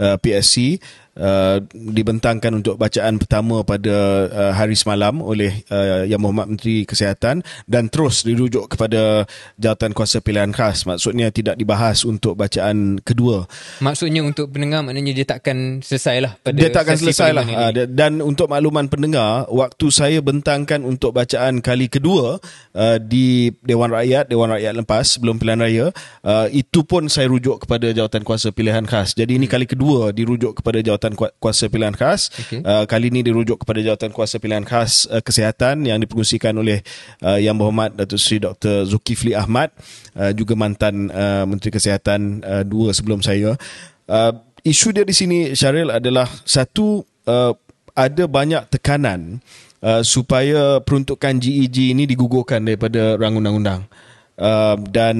uh, 0.00 0.16
PSC 0.20 0.80
uh, 1.18 1.58
dibentangkan 1.72 2.52
untuk 2.52 2.80
bacaan 2.80 3.20
pertama 3.20 3.64
pada 3.66 4.28
uh, 4.28 4.52
hari 4.54 4.76
semalam 4.76 5.20
oleh 5.20 5.64
uh, 5.68 6.04
Yang 6.08 6.20
Mohd 6.22 6.48
Menteri 6.48 6.76
Kesihatan 6.88 7.44
dan 7.68 7.88
terus 7.92 8.24
dirujuk 8.24 8.72
kepada 8.72 9.28
jawatan 9.58 9.92
kuasa 9.92 10.24
pilihan 10.24 10.52
khas. 10.54 10.84
Maksudnya 10.88 11.32
tidak 11.34 11.58
dibahas 11.58 12.04
untuk 12.06 12.36
bacaan 12.38 13.00
kedua. 13.02 13.44
Maksudnya 13.82 14.24
untuk 14.24 14.52
pendengar 14.52 14.84
maknanya 14.84 15.12
dia 15.12 15.26
takkan 15.26 15.80
selesai 15.84 16.16
lah 16.22 16.32
pada 16.40 16.56
dia 16.56 16.70
takkan 16.72 16.96
selesai 16.96 17.30
lah. 17.34 17.44
uh, 17.44 17.72
dan 17.88 18.20
untuk 18.24 18.48
makluman 18.48 18.88
pendengar 18.88 19.48
waktu 19.52 19.86
saya 19.92 20.18
bentangkan 20.24 20.84
untuk 20.84 21.12
bacaan 21.16 21.60
kali 21.60 21.88
kedua 21.88 22.38
uh, 22.76 22.98
di 23.00 23.52
Dewan 23.64 23.92
Rakyat 23.92 24.28
Dewan 24.28 24.52
Rakyat 24.54 24.72
lepas 24.84 25.04
sebelum 25.16 25.36
pilihan 25.36 25.60
raya 25.60 25.86
uh, 26.24 26.46
itu 26.50 26.84
pun 26.86 27.01
saya 27.10 27.30
rujuk 27.30 27.66
kepada 27.66 27.90
jawatan 27.90 28.22
kuasa 28.26 28.50
pilihan 28.54 28.86
khas 28.86 29.14
jadi 29.14 29.38
ini 29.38 29.46
hmm. 29.46 29.54
kali 29.54 29.66
kedua 29.66 30.10
dirujuk 30.10 30.62
kepada 30.62 30.78
jawatan 30.82 31.02
jawatan 31.02 31.18
kuasa 31.40 31.66
pilihan 31.66 31.96
khas. 31.96 32.30
Okay. 32.30 32.60
Uh, 32.62 32.84
kali 32.86 33.10
ini 33.10 33.26
dirujuk 33.26 33.64
kepada 33.64 33.82
jawatan 33.82 34.14
kuasa 34.14 34.38
pilihan 34.38 34.62
khas 34.62 35.10
uh, 35.10 35.18
kesihatan 35.18 35.88
yang 35.88 35.98
dipengusikan 35.98 36.54
oleh 36.54 36.84
uh, 37.24 37.40
Yang 37.40 37.56
Berhormat 37.58 37.90
Datuk 37.98 38.20
Seri 38.20 38.38
Dr. 38.38 38.86
Zulkifli 38.86 39.34
Ahmad 39.34 39.74
uh, 40.14 40.30
juga 40.30 40.54
mantan 40.54 41.10
uh, 41.10 41.48
Menteri 41.48 41.74
Kesihatan 41.74 42.44
uh, 42.46 42.62
dua 42.62 42.94
sebelum 42.94 43.24
saya. 43.24 43.58
Uh, 44.06 44.32
isu 44.62 44.94
dia 44.94 45.02
di 45.02 45.16
sini 45.16 45.38
Syaril 45.58 45.90
adalah 45.90 46.28
satu 46.46 47.02
uh, 47.26 47.52
ada 47.92 48.24
banyak 48.30 48.68
tekanan 48.70 49.42
uh, 49.82 50.04
supaya 50.06 50.78
peruntukan 50.80 51.40
GEG 51.40 51.92
ini 51.92 52.06
digugurkan 52.06 52.62
daripada 52.62 53.18
rang 53.18 53.36
undang-undang. 53.36 53.88
Uh, 54.32 54.80
dan 54.88 55.16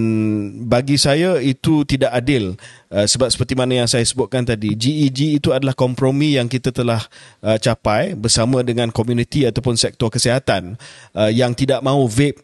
bagi 0.64 0.96
saya 0.96 1.36
itu 1.36 1.84
tidak 1.84 2.16
adil 2.16 2.56
uh, 2.88 3.04
sebab 3.04 3.28
seperti 3.28 3.52
mana 3.52 3.84
yang 3.84 3.88
saya 3.88 4.00
sebutkan 4.08 4.40
tadi 4.40 4.72
GEG 4.72 5.36
itu 5.36 5.52
adalah 5.52 5.76
kompromi 5.76 6.40
yang 6.40 6.48
kita 6.48 6.72
telah 6.72 6.96
uh, 7.44 7.60
capai 7.60 8.16
bersama 8.16 8.64
dengan 8.64 8.88
komuniti 8.88 9.44
ataupun 9.44 9.76
sektor 9.76 10.08
kesihatan 10.08 10.80
uh, 11.12 11.28
yang 11.28 11.52
tidak 11.52 11.84
mahu 11.84 12.08
vape 12.08 12.40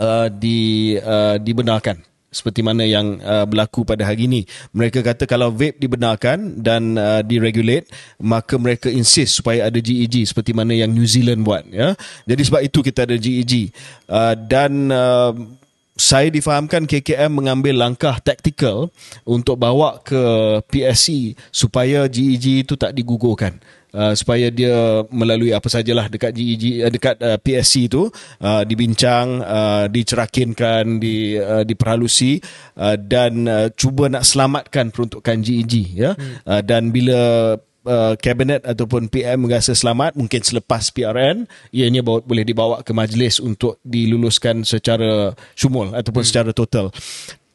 uh, 0.00 0.32
di 0.32 0.96
uh, 0.96 1.36
dibenarkan 1.36 2.00
seperti 2.32 2.64
mana 2.64 2.88
yang 2.88 3.20
uh, 3.20 3.44
berlaku 3.44 3.84
pada 3.84 4.08
hari 4.08 4.24
ini. 4.24 4.48
Mereka 4.72 5.04
kata 5.04 5.28
kalau 5.28 5.52
vape 5.52 5.76
dibenarkan 5.76 6.64
dan 6.64 6.96
uh, 6.96 7.20
diregulate, 7.20 7.92
maka 8.16 8.56
mereka 8.56 8.88
insist 8.88 9.38
supaya 9.38 9.68
ada 9.68 9.76
GEG 9.76 10.24
seperti 10.24 10.56
mana 10.56 10.72
yang 10.72 10.88
New 10.88 11.04
Zealand 11.04 11.44
buat. 11.44 11.68
Ya, 11.68 11.92
jadi 12.24 12.42
sebab 12.42 12.60
itu 12.64 12.80
kita 12.80 13.04
ada 13.04 13.20
GEG 13.20 13.68
uh, 14.08 14.34
dan 14.48 14.88
uh, 14.88 15.36
saya 16.12 16.28
difahamkan 16.28 16.84
KKM 16.84 17.32
mengambil 17.32 17.72
langkah 17.88 18.20
taktikal 18.20 18.92
untuk 19.24 19.56
bawa 19.56 19.96
ke 20.04 20.20
PSC 20.68 21.32
supaya 21.48 22.04
GEG 22.04 22.68
itu 22.68 22.76
tak 22.76 22.92
digugurkan. 22.92 23.56
Uh, 23.92 24.16
supaya 24.16 24.48
dia 24.48 25.04
melalui 25.12 25.52
apa 25.52 25.68
sajalah 25.68 26.08
dekat 26.08 26.32
GEG 26.32 26.80
uh, 26.80 26.88
dekat 26.88 27.16
uh, 27.20 27.36
PSC 27.36 27.92
itu 27.92 28.08
uh, 28.40 28.64
dibincang 28.64 29.44
uh, 29.44 29.84
dicerakinkan 29.84 30.96
di 30.96 31.36
uh, 31.36 31.60
diperhalusi 31.60 32.40
uh, 32.80 32.96
dan 32.96 33.44
uh, 33.44 33.68
cuba 33.76 34.08
nak 34.08 34.24
selamatkan 34.24 34.88
peruntukan 34.96 35.44
GEG 35.44 35.92
ya 35.92 36.16
hmm. 36.16 36.40
uh, 36.40 36.64
dan 36.64 36.88
bila 36.88 37.20
uh, 37.86 38.14
kabinet 38.18 38.62
ataupun 38.66 39.06
PM 39.12 39.46
merasa 39.46 39.74
selamat 39.74 40.14
mungkin 40.18 40.42
selepas 40.42 40.90
PRN 40.90 41.46
ianya 41.74 42.02
bawa, 42.02 42.22
boleh 42.22 42.44
dibawa 42.46 42.76
ke 42.82 42.90
majlis 42.94 43.38
untuk 43.38 43.78
diluluskan 43.82 44.66
secara 44.66 45.34
syumul 45.54 45.94
ataupun 45.94 46.22
hmm. 46.22 46.28
secara 46.28 46.50
total 46.50 46.90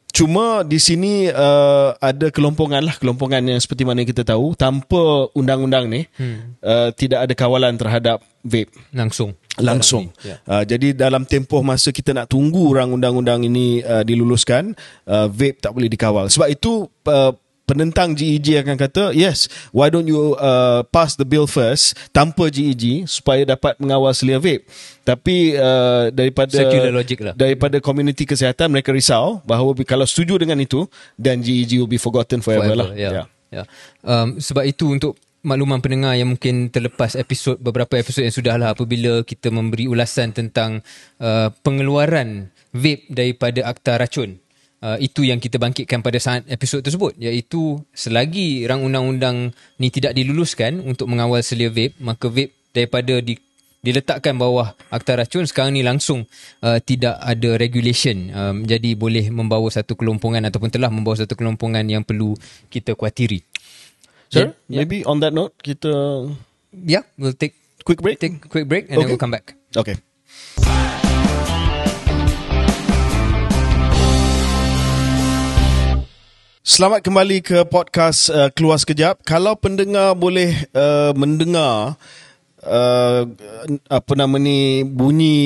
Cuma 0.08 0.64
di 0.64 0.80
sini 0.80 1.28
uh, 1.28 1.92
ada 2.00 2.32
kelompongan 2.32 2.80
lah 2.80 2.96
kelompongan 2.96 3.44
yang 3.44 3.60
seperti 3.60 3.84
mana 3.84 4.02
kita 4.02 4.24
tahu 4.24 4.56
tanpa 4.56 5.28
undang-undang 5.36 5.86
ni 5.86 6.08
hmm. 6.16 6.58
uh, 6.64 6.88
tidak 6.96 7.28
ada 7.28 7.34
kawalan 7.36 7.76
terhadap 7.76 8.24
vape 8.42 8.72
langsung 8.90 9.36
langsung. 9.60 10.10
Yeah. 10.22 10.38
Uh, 10.46 10.62
jadi 10.64 10.94
dalam 10.94 11.26
tempoh 11.26 11.60
masa 11.66 11.90
kita 11.90 12.14
nak 12.14 12.30
tunggu 12.30 12.72
orang 12.72 12.94
undang-undang 12.94 13.42
ini 13.42 13.82
uh, 13.82 14.06
diluluskan, 14.06 14.74
uh, 15.06 15.26
vape 15.26 15.58
tak 15.58 15.74
boleh 15.74 15.90
dikawal. 15.90 16.30
Sebab 16.30 16.48
itu 16.50 16.86
uh, 17.10 17.32
penentang 17.68 18.16
GEG 18.16 18.64
akan 18.64 18.76
kata 18.80 19.04
yes 19.12 19.52
why 19.76 19.92
don't 19.92 20.08
you 20.08 20.32
uh, 20.40 20.80
pass 20.88 21.20
the 21.20 21.28
bill 21.28 21.44
first 21.44 21.92
tanpa 22.16 22.48
GEG 22.48 23.04
supaya 23.04 23.44
dapat 23.44 23.76
mengawal 23.76 24.16
selia 24.16 24.40
vape 24.40 24.64
tapi 25.04 25.52
uh, 25.52 26.08
daripada 26.08 26.56
lah. 26.56 27.34
daripada 27.36 27.76
komuniti 27.84 28.24
kesihatan 28.24 28.72
mereka 28.72 28.88
risau 28.88 29.44
bahawa 29.44 29.76
kalau 29.84 30.08
setuju 30.08 30.40
dengan 30.40 30.56
itu 30.64 30.88
then 31.20 31.44
GEG 31.44 31.76
will 31.76 31.90
be 31.90 32.00
forgotten 32.00 32.40
forever, 32.40 32.72
forever 32.72 32.88
lah 32.88 32.90
yeah. 32.96 33.12
Yeah. 33.12 33.26
Yeah. 33.48 33.66
Um, 34.04 34.40
sebab 34.40 34.64
itu 34.68 34.92
untuk 34.92 35.16
makluman 35.40 35.80
pendengar 35.80 36.18
yang 36.18 36.34
mungkin 36.34 36.68
terlepas 36.68 37.14
episod 37.14 37.56
beberapa 37.62 37.94
episod 37.96 38.26
yang 38.26 38.34
sudah 38.34 38.54
lah 38.58 38.74
apabila 38.74 39.22
kita 39.22 39.48
memberi 39.54 39.86
ulasan 39.86 40.34
tentang 40.34 40.82
uh, 41.22 41.48
pengeluaran 41.62 42.50
vape 42.74 43.08
daripada 43.08 43.64
akta 43.64 43.96
racun 43.96 44.36
Uh, 44.78 44.94
itu 45.02 45.26
yang 45.26 45.42
kita 45.42 45.58
bangkitkan 45.58 46.06
pada 46.06 46.22
saat 46.22 46.46
episod 46.46 46.78
tersebut 46.78 47.18
iaitu 47.18 47.82
selagi 47.90 48.62
rang 48.62 48.86
undang-undang 48.86 49.50
ni 49.74 49.90
tidak 49.90 50.14
diluluskan 50.14 50.78
untuk 50.86 51.10
mengawal 51.10 51.42
selia 51.42 51.66
vape 51.66 51.98
maka 51.98 52.30
vape 52.30 52.54
daripada 52.70 53.18
di 53.18 53.34
diletakkan 53.82 54.38
bawah 54.38 54.78
akta 54.86 55.18
racun 55.18 55.50
sekarang 55.50 55.74
ni 55.74 55.82
langsung 55.82 56.30
uh, 56.62 56.78
tidak 56.78 57.18
ada 57.18 57.58
regulation 57.58 58.30
um, 58.30 58.56
jadi 58.62 58.94
boleh 58.94 59.34
membawa 59.34 59.66
satu 59.66 59.98
kelompongan 59.98 60.46
ataupun 60.46 60.70
telah 60.70 60.94
membawa 60.94 61.18
satu 61.18 61.34
kelompongan 61.34 61.82
yang 61.82 62.06
perlu 62.06 62.38
kita 62.70 62.94
kuatiri. 62.94 63.42
Sir, 64.30 64.54
yeah. 64.70 64.86
maybe 64.86 65.02
on 65.02 65.18
that 65.18 65.34
note 65.34 65.58
kita 65.58 65.90
Yeah, 66.72 67.02
we'll 67.16 67.32
take 67.32 67.56
quick 67.84 68.04
break. 68.04 68.20
take 68.20 68.44
quick 68.48 68.68
break 68.68 68.92
and 68.92 69.00
okay. 69.00 69.00
then 69.00 69.08
we'll 69.08 69.20
come 69.20 69.32
back. 69.32 69.56
Okay. 69.74 69.96
Selamat 76.68 77.00
kembali 77.00 77.40
ke 77.40 77.64
podcast 77.64 78.28
uh, 78.28 78.52
Keluar 78.52 78.76
Sekejap. 78.76 79.24
Kalau 79.24 79.56
pendengar 79.56 80.12
boleh 80.12 80.68
uh, 80.76 81.16
mendengar 81.16 81.96
uh, 82.64 83.22
apa 83.86 84.12
nama 84.16 84.36
ni 84.40 84.82
bunyi 84.82 85.38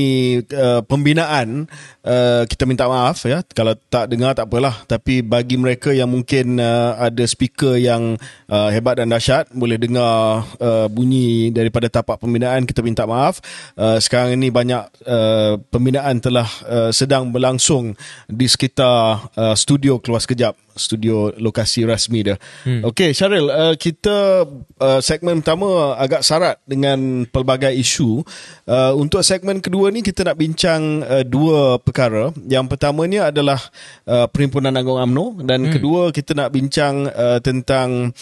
uh, 0.52 0.80
pembinaan 0.86 1.68
uh, 2.06 2.42
kita 2.48 2.64
minta 2.64 2.88
maaf 2.88 3.26
ya 3.28 3.44
kalau 3.52 3.76
tak 3.90 4.12
dengar 4.12 4.32
tak 4.32 4.48
apalah 4.48 4.84
tapi 4.88 5.20
bagi 5.20 5.60
mereka 5.60 5.92
yang 5.92 6.08
mungkin 6.08 6.56
uh, 6.62 6.96
ada 6.96 7.24
speaker 7.28 7.76
yang 7.76 8.16
uh, 8.48 8.68
hebat 8.72 9.00
dan 9.00 9.12
dahsyat 9.12 9.50
boleh 9.52 9.76
dengar 9.76 10.46
uh, 10.62 10.86
bunyi 10.88 11.52
daripada 11.52 11.90
tapak 11.92 12.20
pembinaan 12.22 12.64
kita 12.64 12.80
minta 12.80 13.04
maaf 13.04 13.42
uh, 13.76 13.98
sekarang 14.00 14.38
ini 14.40 14.48
banyak 14.48 14.82
uh, 15.04 15.60
pembinaan 15.68 16.22
telah 16.22 16.48
uh, 16.64 16.90
sedang 16.94 17.28
berlangsung 17.34 17.92
di 18.30 18.46
sekitar 18.48 19.28
uh, 19.36 19.54
studio 19.58 20.00
keluar 20.00 20.22
sekejap 20.22 20.54
studio 20.76 21.32
lokasi 21.36 21.84
rasmi 21.84 22.20
dia. 22.24 22.36
Hmm. 22.64 22.84
Okey 22.88 23.12
Syaril, 23.12 23.48
uh, 23.48 23.74
kita 23.76 24.48
uh, 24.80 25.00
segmen 25.04 25.44
pertama 25.44 25.96
agak 25.96 26.24
sarat 26.24 26.56
dengan 26.64 26.98
pelbagai 27.28 27.72
isu. 27.74 28.22
Uh, 28.66 28.92
untuk 28.96 29.20
segmen 29.26 29.58
kedua 29.58 29.90
ni 29.90 30.00
kita 30.00 30.26
nak 30.26 30.38
bincang 30.38 31.02
uh, 31.02 31.24
dua 31.26 31.78
perkara. 31.82 32.30
Yang 32.46 32.66
pertamanya 32.76 33.30
adalah 33.30 33.60
uh, 34.08 34.26
Perhimpunan 34.30 34.74
Agung 34.74 34.98
AMNO 34.98 35.44
dan 35.44 35.68
hmm. 35.68 35.72
kedua 35.72 36.02
kita 36.14 36.32
nak 36.38 36.54
bincang 36.54 37.08
uh, 37.10 37.38
tentang 37.42 38.12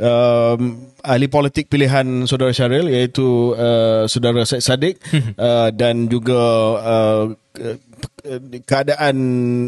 uh, 0.00 0.56
ahli 1.04 1.26
politik 1.28 1.68
pilihan 1.68 2.24
saudara 2.24 2.52
Syaril 2.52 2.88
iaitu 2.88 3.54
uh, 3.54 4.08
saudara 4.08 4.42
Syed 4.48 4.64
Saddiq 4.64 4.96
hmm. 5.00 5.36
uh, 5.36 5.68
dan 5.70 6.08
juga 6.08 6.42
uh, 6.80 7.24
keadaan 8.64 9.16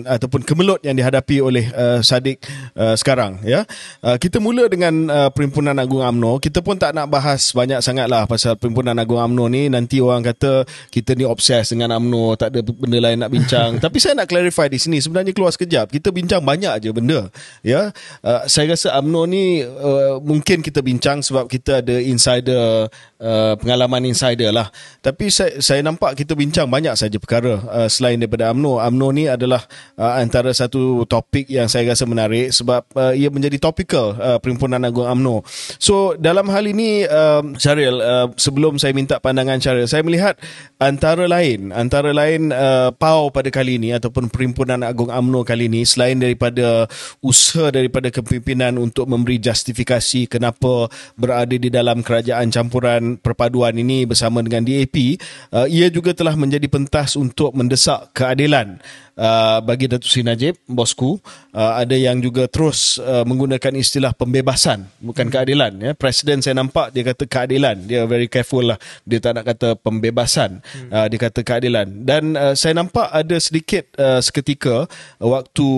ataupun 0.06 0.46
kemelut 0.46 0.80
yang 0.84 0.94
dihadapi 0.94 1.42
oleh 1.42 1.68
uh, 1.72 2.00
Sadiq 2.04 2.42
uh, 2.76 2.94
sekarang 2.94 3.42
ya. 3.42 3.64
Uh, 4.04 4.16
kita 4.20 4.38
mula 4.38 4.68
dengan 4.68 5.08
uh, 5.08 5.30
Perhimpunan 5.32 5.76
Agung 5.78 6.04
AMNO. 6.04 6.38
Kita 6.38 6.60
pun 6.60 6.76
tak 6.76 6.92
nak 6.92 7.08
bahas 7.08 7.52
banyak 7.52 7.80
sangatlah 7.80 8.28
pasal 8.28 8.54
Perhimpunan 8.58 8.96
Agung 8.98 9.20
AMNO 9.20 9.44
ni 9.48 9.68
nanti 9.72 9.98
orang 9.98 10.22
kata 10.22 10.64
kita 10.92 11.16
ni 11.16 11.24
obses 11.24 11.72
dengan 11.72 11.96
AMNO, 11.96 12.36
tak 12.36 12.54
ada 12.54 12.60
benda 12.64 12.98
lain 12.98 13.18
nak 13.20 13.30
bincang. 13.32 13.70
Tapi 13.84 13.98
saya 13.98 14.18
nak 14.18 14.28
clarify 14.28 14.68
di 14.68 14.78
sini 14.78 14.98
sebenarnya 15.00 15.32
keluar 15.32 15.52
sekejap. 15.54 15.90
Kita 15.90 16.12
bincang 16.12 16.44
banyak 16.44 16.72
aja 16.72 16.90
benda 16.92 17.28
ya. 17.64 17.90
Uh, 18.20 18.42
saya 18.46 18.74
rasa 18.74 18.94
AMNO 18.98 19.22
ni 19.28 19.62
uh, 19.64 20.18
mungkin 20.22 20.60
kita 20.60 20.84
bincang 20.84 21.24
sebab 21.24 21.48
kita 21.48 21.82
ada 21.84 21.96
insider 22.02 22.90
uh, 23.22 23.54
pengalaman 23.56 24.02
insider 24.06 24.50
lah. 24.50 24.68
Tapi 25.00 25.30
saya 25.30 25.62
saya 25.62 25.80
nampak 25.80 26.18
kita 26.18 26.34
bincang 26.34 26.66
banyak 26.66 26.94
saja 26.98 27.16
perkara 27.22 27.62
uh, 27.70 27.88
selain 27.88 28.18
daripada 28.18 28.41
UMNO. 28.42 28.82
UMNO 28.82 29.08
ni 29.14 29.24
adalah 29.30 29.62
uh, 29.94 30.18
antara 30.18 30.50
satu 30.50 31.06
topik 31.06 31.46
yang 31.46 31.70
saya 31.70 31.94
rasa 31.94 32.04
menarik 32.08 32.50
sebab 32.50 32.82
uh, 32.98 33.14
ia 33.14 33.30
menjadi 33.30 33.62
topikal 33.62 34.18
uh, 34.18 34.38
Perhimpunan 34.42 34.82
Agung 34.82 35.06
UMNO. 35.06 35.46
So 35.78 36.18
dalam 36.18 36.50
hal 36.50 36.66
ini 36.66 37.06
uh, 37.06 37.44
Syaril 37.56 38.02
uh, 38.02 38.28
sebelum 38.34 38.82
saya 38.82 38.90
minta 38.96 39.22
pandangan 39.22 39.62
Syaril 39.62 39.86
saya 39.86 40.02
melihat 40.02 40.38
antara 40.82 41.30
lain 41.30 41.70
antara 41.70 42.10
lain 42.10 42.50
uh, 42.50 42.90
PAU 42.94 43.30
pada 43.30 43.48
kali 43.48 43.78
ini 43.78 43.94
ataupun 43.94 44.28
Perhimpunan 44.32 44.82
Agung 44.82 45.12
UMNO 45.12 45.46
kali 45.46 45.70
ini 45.70 45.86
selain 45.86 46.18
daripada 46.18 46.90
usaha 47.22 47.70
daripada 47.70 48.10
kepimpinan 48.10 48.76
untuk 48.80 49.06
memberi 49.06 49.38
justifikasi 49.38 50.26
kenapa 50.26 50.90
berada 51.14 51.54
di 51.54 51.68
dalam 51.68 52.00
kerajaan 52.02 52.50
campuran 52.50 53.20
perpaduan 53.20 53.76
ini 53.76 54.04
bersama 54.08 54.42
dengan 54.42 54.64
DAP 54.64 55.20
uh, 55.52 55.66
ia 55.68 55.88
juga 55.92 56.16
telah 56.16 56.34
menjadi 56.34 56.66
pentas 56.66 57.14
untuk 57.14 57.52
mendesak 57.52 58.10
keadilan 58.32 58.80
uh, 59.20 59.60
bagi 59.60 59.92
Datuk 59.92 60.08
Seri 60.08 60.24
Najib, 60.24 60.56
bosku. 60.64 61.20
Uh, 61.52 61.72
ada 61.76 61.92
yang 61.92 62.16
juga 62.24 62.48
terus 62.48 62.96
uh, 62.96 63.28
menggunakan 63.28 63.76
istilah 63.76 64.16
pembebasan, 64.16 64.88
bukan 65.04 65.28
hmm. 65.28 65.34
keadilan. 65.36 65.72
Ya. 65.76 65.92
Presiden 65.92 66.40
saya 66.40 66.56
nampak 66.56 66.96
dia 66.96 67.04
kata 67.04 67.28
keadilan. 67.28 67.76
Dia 67.84 68.08
very 68.08 68.32
careful 68.32 68.64
lah. 68.64 68.80
Dia 69.04 69.20
tak 69.20 69.36
nak 69.36 69.44
kata 69.44 69.76
pembebasan. 69.76 70.64
Hmm. 70.64 70.88
Uh, 70.88 71.06
dia 71.12 71.18
kata 71.20 71.44
keadilan. 71.44 72.08
Dan 72.08 72.32
uh, 72.40 72.56
saya 72.56 72.72
nampak 72.72 73.12
ada 73.12 73.36
sedikit 73.36 73.84
uh, 74.00 74.24
seketika 74.24 74.88
uh, 74.88 75.28
waktu 75.28 75.68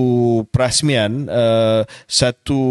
perasmian 0.55 1.27
uh, 1.27 1.83
satu 2.07 2.63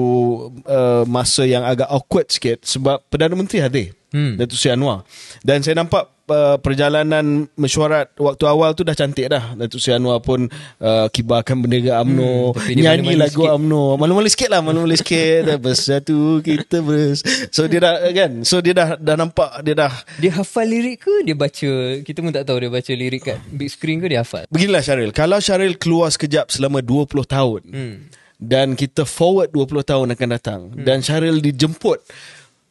uh, 0.63 1.03
masa 1.03 1.43
yang 1.43 1.67
agak 1.67 1.91
awkward 1.91 2.31
sikit 2.31 2.63
sebab 2.63 3.03
Perdana 3.11 3.35
Menteri 3.35 3.59
hadir. 3.59 3.91
Hmm. 4.13 4.37
Datuk 4.39 4.55
Seri 4.55 4.77
Anwar. 4.77 5.03
Dan 5.41 5.65
saya 5.65 5.75
nampak 5.75 6.12
uh, 6.29 6.55
perjalanan 6.59 7.49
mesyuarat 7.59 8.15
waktu 8.15 8.43
awal 8.47 8.71
tu 8.77 8.87
dah 8.87 8.95
cantik 8.95 9.27
dah. 9.27 9.55
Datuk 9.57 9.79
Seri 9.79 9.99
Anwar 9.99 10.23
pun 10.23 10.47
uh, 10.79 11.07
kibarkan 11.11 11.59
bendera 11.59 11.99
UMNO, 12.03 12.55
hmm, 12.55 12.79
nyanyi 12.79 13.15
lagu 13.19 13.43
sikit. 13.43 13.55
UMNO. 13.59 13.83
Malu-malu 13.99 14.29
sikit 14.31 14.49
lah, 14.51 14.61
malu-malu 14.63 14.95
sikit. 14.95 15.59
Bersatu 15.59 16.39
kita 16.39 16.79
bers. 16.79 17.25
So 17.51 17.67
dia 17.67 17.79
dah 17.83 17.95
kan, 18.11 18.31
so 18.47 18.63
dia 18.63 18.73
dah 18.75 18.95
dah 18.95 19.15
nampak 19.19 19.63
dia 19.65 19.75
dah 19.75 19.93
dia 20.19 20.31
hafal 20.35 20.67
lirik 20.67 21.03
ke 21.03 21.27
dia 21.27 21.35
baca? 21.35 21.71
Kita 22.03 22.17
pun 22.23 22.31
tak 22.31 22.45
tahu 22.47 22.57
dia 22.63 22.71
baca 22.71 22.91
lirik 22.93 23.21
kat 23.27 23.39
big 23.51 23.69
screen 23.71 23.99
ke 23.99 24.07
dia 24.07 24.23
hafal. 24.23 24.47
Beginilah 24.51 24.83
Syaril, 24.83 25.11
kalau 25.11 25.39
Syaril 25.43 25.75
keluar 25.75 26.11
sekejap 26.11 26.51
selama 26.51 26.79
20 26.79 27.23
tahun. 27.27 27.63
Hmm. 27.69 27.97
Dan 28.43 28.75
kita 28.75 29.07
forward 29.07 29.55
20 29.55 29.87
tahun 29.87 30.07
akan 30.19 30.29
datang 30.35 30.61
hmm. 30.67 30.83
dan 30.83 30.99
Syaril 30.99 31.39
dijemput 31.39 32.03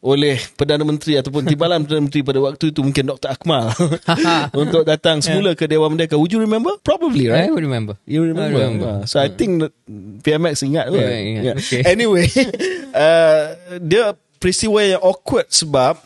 oleh 0.03 0.35
Perdana 0.59 0.83
Menteri 0.83 1.15
ataupun 1.15 1.47
timbalan 1.47 1.87
Perdana 1.87 2.03
Menteri 2.03 2.27
pada 2.27 2.43
waktu 2.43 2.75
itu 2.75 2.83
mungkin 2.83 3.07
Dr. 3.07 3.31
Akmal 3.31 3.71
untuk 4.67 4.83
datang 4.83 5.23
semula 5.23 5.55
yeah. 5.55 5.59
ke 5.59 5.71
Dewan 5.71 5.95
Merdeka. 5.95 6.19
Would 6.19 6.35
you 6.35 6.43
remember? 6.43 6.75
Probably, 6.83 7.31
right? 7.31 7.47
I 7.47 7.55
would 7.55 7.63
remember. 7.63 7.95
You 8.03 8.27
remember? 8.27 8.59
I 8.59 8.67
remember. 8.67 8.91
Uh, 8.91 9.07
so 9.07 9.23
I 9.23 9.31
think 9.31 9.63
PMX 10.27 10.67
ingat. 10.67 10.91
Yeah, 10.91 11.07
right? 11.07 11.23
ingat. 11.23 11.43
Yeah. 11.47 11.57
Okay. 11.63 11.83
Anyway, 11.87 12.27
uh, 12.99 13.55
dia 13.79 14.19
peristiwa 14.43 14.83
yang 14.83 14.99
awkward 15.07 15.47
sebab 15.55 16.03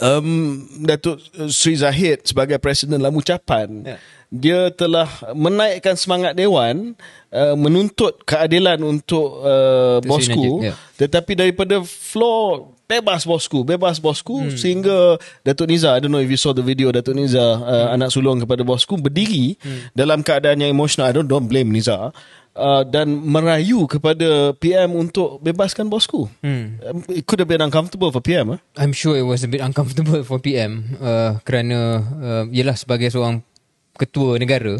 um, 0.00 0.68
Datuk 0.84 1.20
Sri 1.48 1.76
Zahid 1.76 2.24
sebagai 2.24 2.56
Presiden 2.60 3.00
dalam 3.00 3.16
ucapan 3.16 3.68
yeah. 3.84 3.98
dia 4.32 4.60
telah 4.72 5.08
menaikkan 5.36 5.96
semangat 5.96 6.32
Dewan 6.36 6.96
uh, 7.32 7.56
menuntut 7.56 8.24
keadilan 8.24 8.80
untuk 8.80 9.44
uh, 9.44 10.00
bosku 10.00 10.64
yeah. 10.64 10.76
tetapi 10.96 11.36
daripada 11.36 11.80
floor 11.84 12.71
bebas 12.92 13.24
bosku 13.24 13.64
bebas 13.64 13.96
bosku 13.96 14.36
hmm. 14.36 14.58
sehingga 14.60 15.16
Datuk 15.40 15.72
Niza 15.72 15.96
I 15.96 16.04
don't 16.04 16.12
know 16.12 16.20
if 16.20 16.28
you 16.28 16.36
saw 16.36 16.52
the 16.52 16.64
video 16.64 16.92
Datuk 16.92 17.16
Niza 17.16 17.40
uh, 17.40 17.56
hmm. 17.56 17.94
anak 17.96 18.12
sulung 18.12 18.44
kepada 18.44 18.60
bosku 18.60 19.00
berdiri 19.00 19.56
hmm. 19.56 19.96
dalam 19.96 20.20
keadaan 20.20 20.60
yang 20.60 20.76
emosional 20.76 21.08
I 21.08 21.14
don't, 21.16 21.28
don't 21.28 21.48
blame 21.48 21.72
Niza 21.72 22.12
uh, 22.12 22.82
dan 22.84 23.08
merayu 23.24 23.88
kepada 23.88 24.52
PM 24.60 24.92
untuk 24.92 25.40
bebaskan 25.40 25.88
bosku 25.88 26.28
hmm. 26.44 26.84
Um, 26.84 27.00
it 27.08 27.24
could 27.24 27.40
have 27.40 27.48
been 27.48 27.64
uncomfortable 27.64 28.12
for 28.12 28.20
PM 28.20 28.56
huh? 28.56 28.60
I'm 28.76 28.92
sure 28.92 29.16
it 29.16 29.24
was 29.24 29.40
a 29.40 29.48
bit 29.48 29.64
uncomfortable 29.64 30.20
for 30.28 30.36
PM 30.36 30.98
uh, 31.00 31.40
kerana 31.48 32.04
uh, 32.04 32.44
ialah 32.52 32.76
sebagai 32.76 33.08
seorang 33.08 33.40
ketua 33.96 34.36
negara 34.36 34.76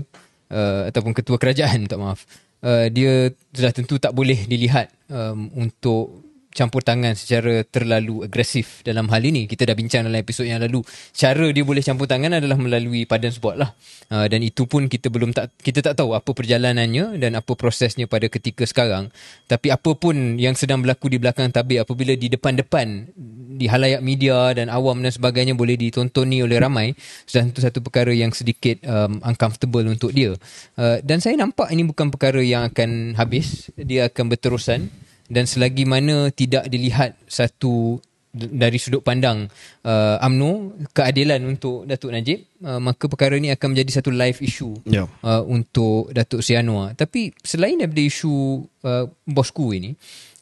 uh, 0.53 0.83
ataupun 0.89 1.17
ketua 1.17 1.41
kerajaan 1.41 1.89
tak 1.89 2.01
maaf 2.01 2.29
uh, 2.65 2.87
dia 2.93 3.33
sudah 3.53 3.73
tentu 3.73 3.97
tak 3.97 4.13
boleh 4.13 4.45
dilihat 4.45 4.93
um, 5.09 5.49
untuk 5.57 6.32
campur 6.53 6.85
tangan 6.85 7.17
secara 7.17 7.65
terlalu 7.65 8.29
agresif 8.29 8.85
dalam 8.85 9.09
hal 9.09 9.25
ini. 9.25 9.49
Kita 9.49 9.65
dah 9.65 9.73
bincang 9.73 10.05
dalam 10.05 10.21
episod 10.21 10.45
yang 10.45 10.61
lalu. 10.61 10.85
Cara 11.17 11.49
dia 11.49 11.65
boleh 11.65 11.81
campur 11.81 12.05
tangan 12.05 12.39
adalah 12.39 12.61
melalui 12.61 13.09
padan 13.09 13.33
sport 13.33 13.57
lah. 13.57 13.73
Uh, 14.13 14.29
dan 14.29 14.45
itu 14.45 14.69
pun 14.69 14.87
kita 14.87 15.09
belum 15.09 15.33
tak 15.33 15.57
kita 15.65 15.81
tak 15.81 15.97
tahu 15.97 16.13
apa 16.13 16.37
perjalanannya 16.37 17.17
dan 17.17 17.41
apa 17.41 17.57
prosesnya 17.57 18.05
pada 18.05 18.29
ketika 18.29 18.69
sekarang. 18.69 19.09
Tapi 19.49 19.73
apa 19.73 19.97
pun 19.97 20.37
yang 20.37 20.53
sedang 20.53 20.85
berlaku 20.85 21.09
di 21.09 21.19
belakang 21.19 21.49
tabir 21.49 21.83
apabila 21.83 22.13
di 22.13 22.29
depan-depan 22.29 23.17
di 23.57 23.67
halayak 23.67 24.05
media 24.05 24.53
dan 24.53 24.69
awam 24.69 25.01
dan 25.01 25.13
sebagainya 25.13 25.57
boleh 25.57 25.81
ditontoni 25.81 26.45
oleh 26.45 26.61
ramai 26.61 26.93
sudah 27.25 27.49
tentu 27.49 27.61
satu 27.65 27.79
perkara 27.81 28.13
yang 28.13 28.33
sedikit 28.37 28.85
um, 28.85 29.25
uncomfortable 29.25 29.85
untuk 29.89 30.13
dia. 30.13 30.37
Uh, 30.77 31.01
dan 31.01 31.25
saya 31.25 31.41
nampak 31.41 31.73
ini 31.73 31.89
bukan 31.89 32.13
perkara 32.13 32.45
yang 32.45 32.69
akan 32.69 33.17
habis. 33.17 33.73
Dia 33.81 34.13
akan 34.13 34.29
berterusan 34.29 34.93
dan 35.33 35.49
selagi 35.49 35.89
mana 35.89 36.29
tidak 36.29 36.69
dilihat 36.69 37.17
satu 37.25 37.97
dari 38.33 38.81
sudut 38.81 39.05
pandang 39.05 39.45
uh, 39.85 40.17
AMNO 40.25 40.81
keadilan 40.97 41.45
untuk 41.45 41.85
Datuk 41.85 42.17
Najib 42.17 42.41
uh, 42.65 42.81
maka 42.81 43.05
perkara 43.05 43.37
ini 43.37 43.53
akan 43.53 43.77
menjadi 43.77 44.01
satu 44.01 44.09
live 44.09 44.41
issue 44.41 44.73
yeah. 44.89 45.05
uh, 45.21 45.45
untuk 45.45 46.09
Datuk 46.17 46.41
Sri 46.41 46.57
Anwar 46.57 46.97
tapi 46.97 47.37
selain 47.45 47.77
daripada 47.77 48.01
isu 48.01 48.65
uh, 48.89 49.05
bosku 49.29 49.77
ini 49.77 49.93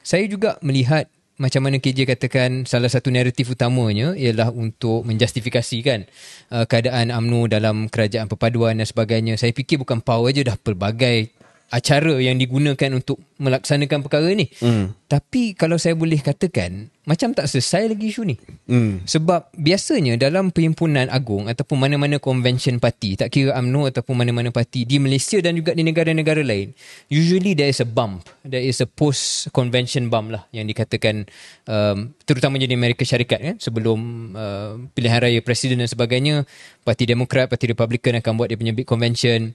saya 0.07 0.27
juga 0.31 0.55
melihat 0.63 1.11
macam 1.41 1.65
mana 1.65 1.81
KJ 1.81 2.05
katakan 2.05 2.69
salah 2.69 2.93
satu 2.93 3.09
naratif 3.09 3.49
utamanya 3.49 4.13
ialah 4.13 4.53
untuk 4.53 5.09
menjustifikasikan 5.09 6.05
uh, 6.53 6.69
keadaan 6.69 7.09
UMNO 7.09 7.49
dalam 7.49 7.89
kerajaan 7.89 8.29
perpaduan 8.29 8.77
dan 8.77 8.85
sebagainya. 8.85 9.41
Saya 9.41 9.57
fikir 9.57 9.81
bukan 9.81 10.05
power 10.05 10.37
je 10.37 10.45
dah 10.45 10.61
pelbagai 10.61 11.33
acara 11.71 12.19
yang 12.19 12.35
digunakan 12.35 12.91
untuk 12.91 13.23
melaksanakan 13.39 14.03
perkara 14.03 14.29
ni. 14.35 14.51
Hmm. 14.59 14.93
Tapi 15.07 15.55
kalau 15.55 15.79
saya 15.79 15.95
boleh 15.95 16.19
katakan, 16.19 16.91
macam 17.07 17.35
tak 17.35 17.47
selesai 17.47 17.95
lagi 17.95 18.11
isu 18.11 18.23
ni. 18.27 18.37
Hmm. 18.67 19.03
Sebab 19.07 19.55
biasanya 19.55 20.19
dalam 20.19 20.51
perhimpunan 20.51 21.07
agung 21.11 21.47
ataupun 21.47 21.79
mana-mana 21.79 22.19
convention 22.19 22.83
parti, 22.83 23.15
tak 23.15 23.31
kira 23.31 23.55
UMNO 23.59 23.91
ataupun 23.91 24.15
mana-mana 24.19 24.51
parti 24.51 24.83
di 24.83 24.99
Malaysia 24.99 25.39
dan 25.39 25.55
juga 25.59 25.75
di 25.75 25.87
negara-negara 25.87 26.43
lain, 26.43 26.75
usually 27.07 27.55
there 27.55 27.71
is 27.71 27.79
a 27.79 27.89
bump. 27.89 28.27
There 28.43 28.63
is 28.63 28.83
a 28.83 28.87
post-convention 28.91 30.11
bump 30.11 30.35
lah 30.35 30.43
yang 30.51 30.67
dikatakan 30.67 31.27
um, 31.71 32.15
terutamanya 32.27 32.67
di 32.67 32.75
Amerika 32.75 33.07
Syarikat 33.07 33.41
kan, 33.41 33.57
sebelum 33.63 33.99
uh, 34.35 34.75
pilihan 34.95 35.23
raya 35.23 35.41
presiden 35.43 35.79
dan 35.79 35.91
sebagainya, 35.91 36.47
Parti 36.83 37.07
Demokrat, 37.07 37.47
Parti 37.47 37.71
Republikan 37.71 38.19
akan 38.19 38.33
buat 38.39 38.51
dia 38.51 38.59
punya 38.59 38.75
big 38.75 38.87
convention 38.87 39.55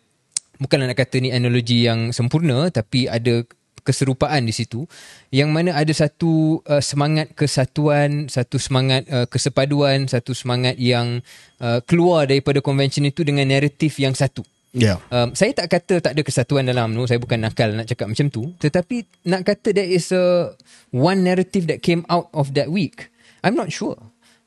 bukanlah 0.59 0.91
nak 0.91 0.99
kata 0.99 1.19
ni 1.19 1.29
analogi 1.31 1.87
yang 1.87 2.11
sempurna 2.15 2.69
tapi 2.71 3.07
ada 3.09 3.43
keserupaan 3.85 4.49
di 4.49 4.53
situ 4.55 4.89
yang 5.29 5.53
mana 5.53 5.77
ada 5.77 5.93
satu 5.93 6.59
uh, 6.65 6.81
semangat 6.81 7.37
kesatuan 7.37 8.25
satu 8.25 8.57
semangat 8.57 9.05
uh, 9.13 9.29
kesepaduan 9.29 10.09
satu 10.09 10.33
semangat 10.33 10.75
yang 10.81 11.21
uh, 11.61 11.79
keluar 11.85 12.25
daripada 12.25 12.59
konvensyen 12.65 13.05
itu 13.05 13.21
dengan 13.21 13.45
naratif 13.45 14.01
yang 14.01 14.17
satu 14.17 14.41
Yeah. 14.75 14.99
Um, 15.07 15.31
saya 15.31 15.55
tak 15.55 15.71
kata 15.71 16.03
tak 16.03 16.19
ada 16.19 16.21
kesatuan 16.27 16.67
dalam 16.67 16.91
UMNO. 16.91 17.07
Saya 17.07 17.15
bukan 17.15 17.39
nakal 17.39 17.71
nak 17.71 17.87
cakap 17.87 18.11
macam 18.11 18.27
tu. 18.27 18.51
Tetapi 18.59 19.23
nak 19.23 19.47
kata 19.47 19.71
there 19.71 19.87
is 19.87 20.11
a 20.11 20.51
one 20.91 21.23
narrative 21.23 21.71
that 21.71 21.79
came 21.79 22.03
out 22.11 22.27
of 22.35 22.51
that 22.59 22.67
week. 22.67 23.07
I'm 23.39 23.55
not 23.55 23.71
sure 23.71 23.95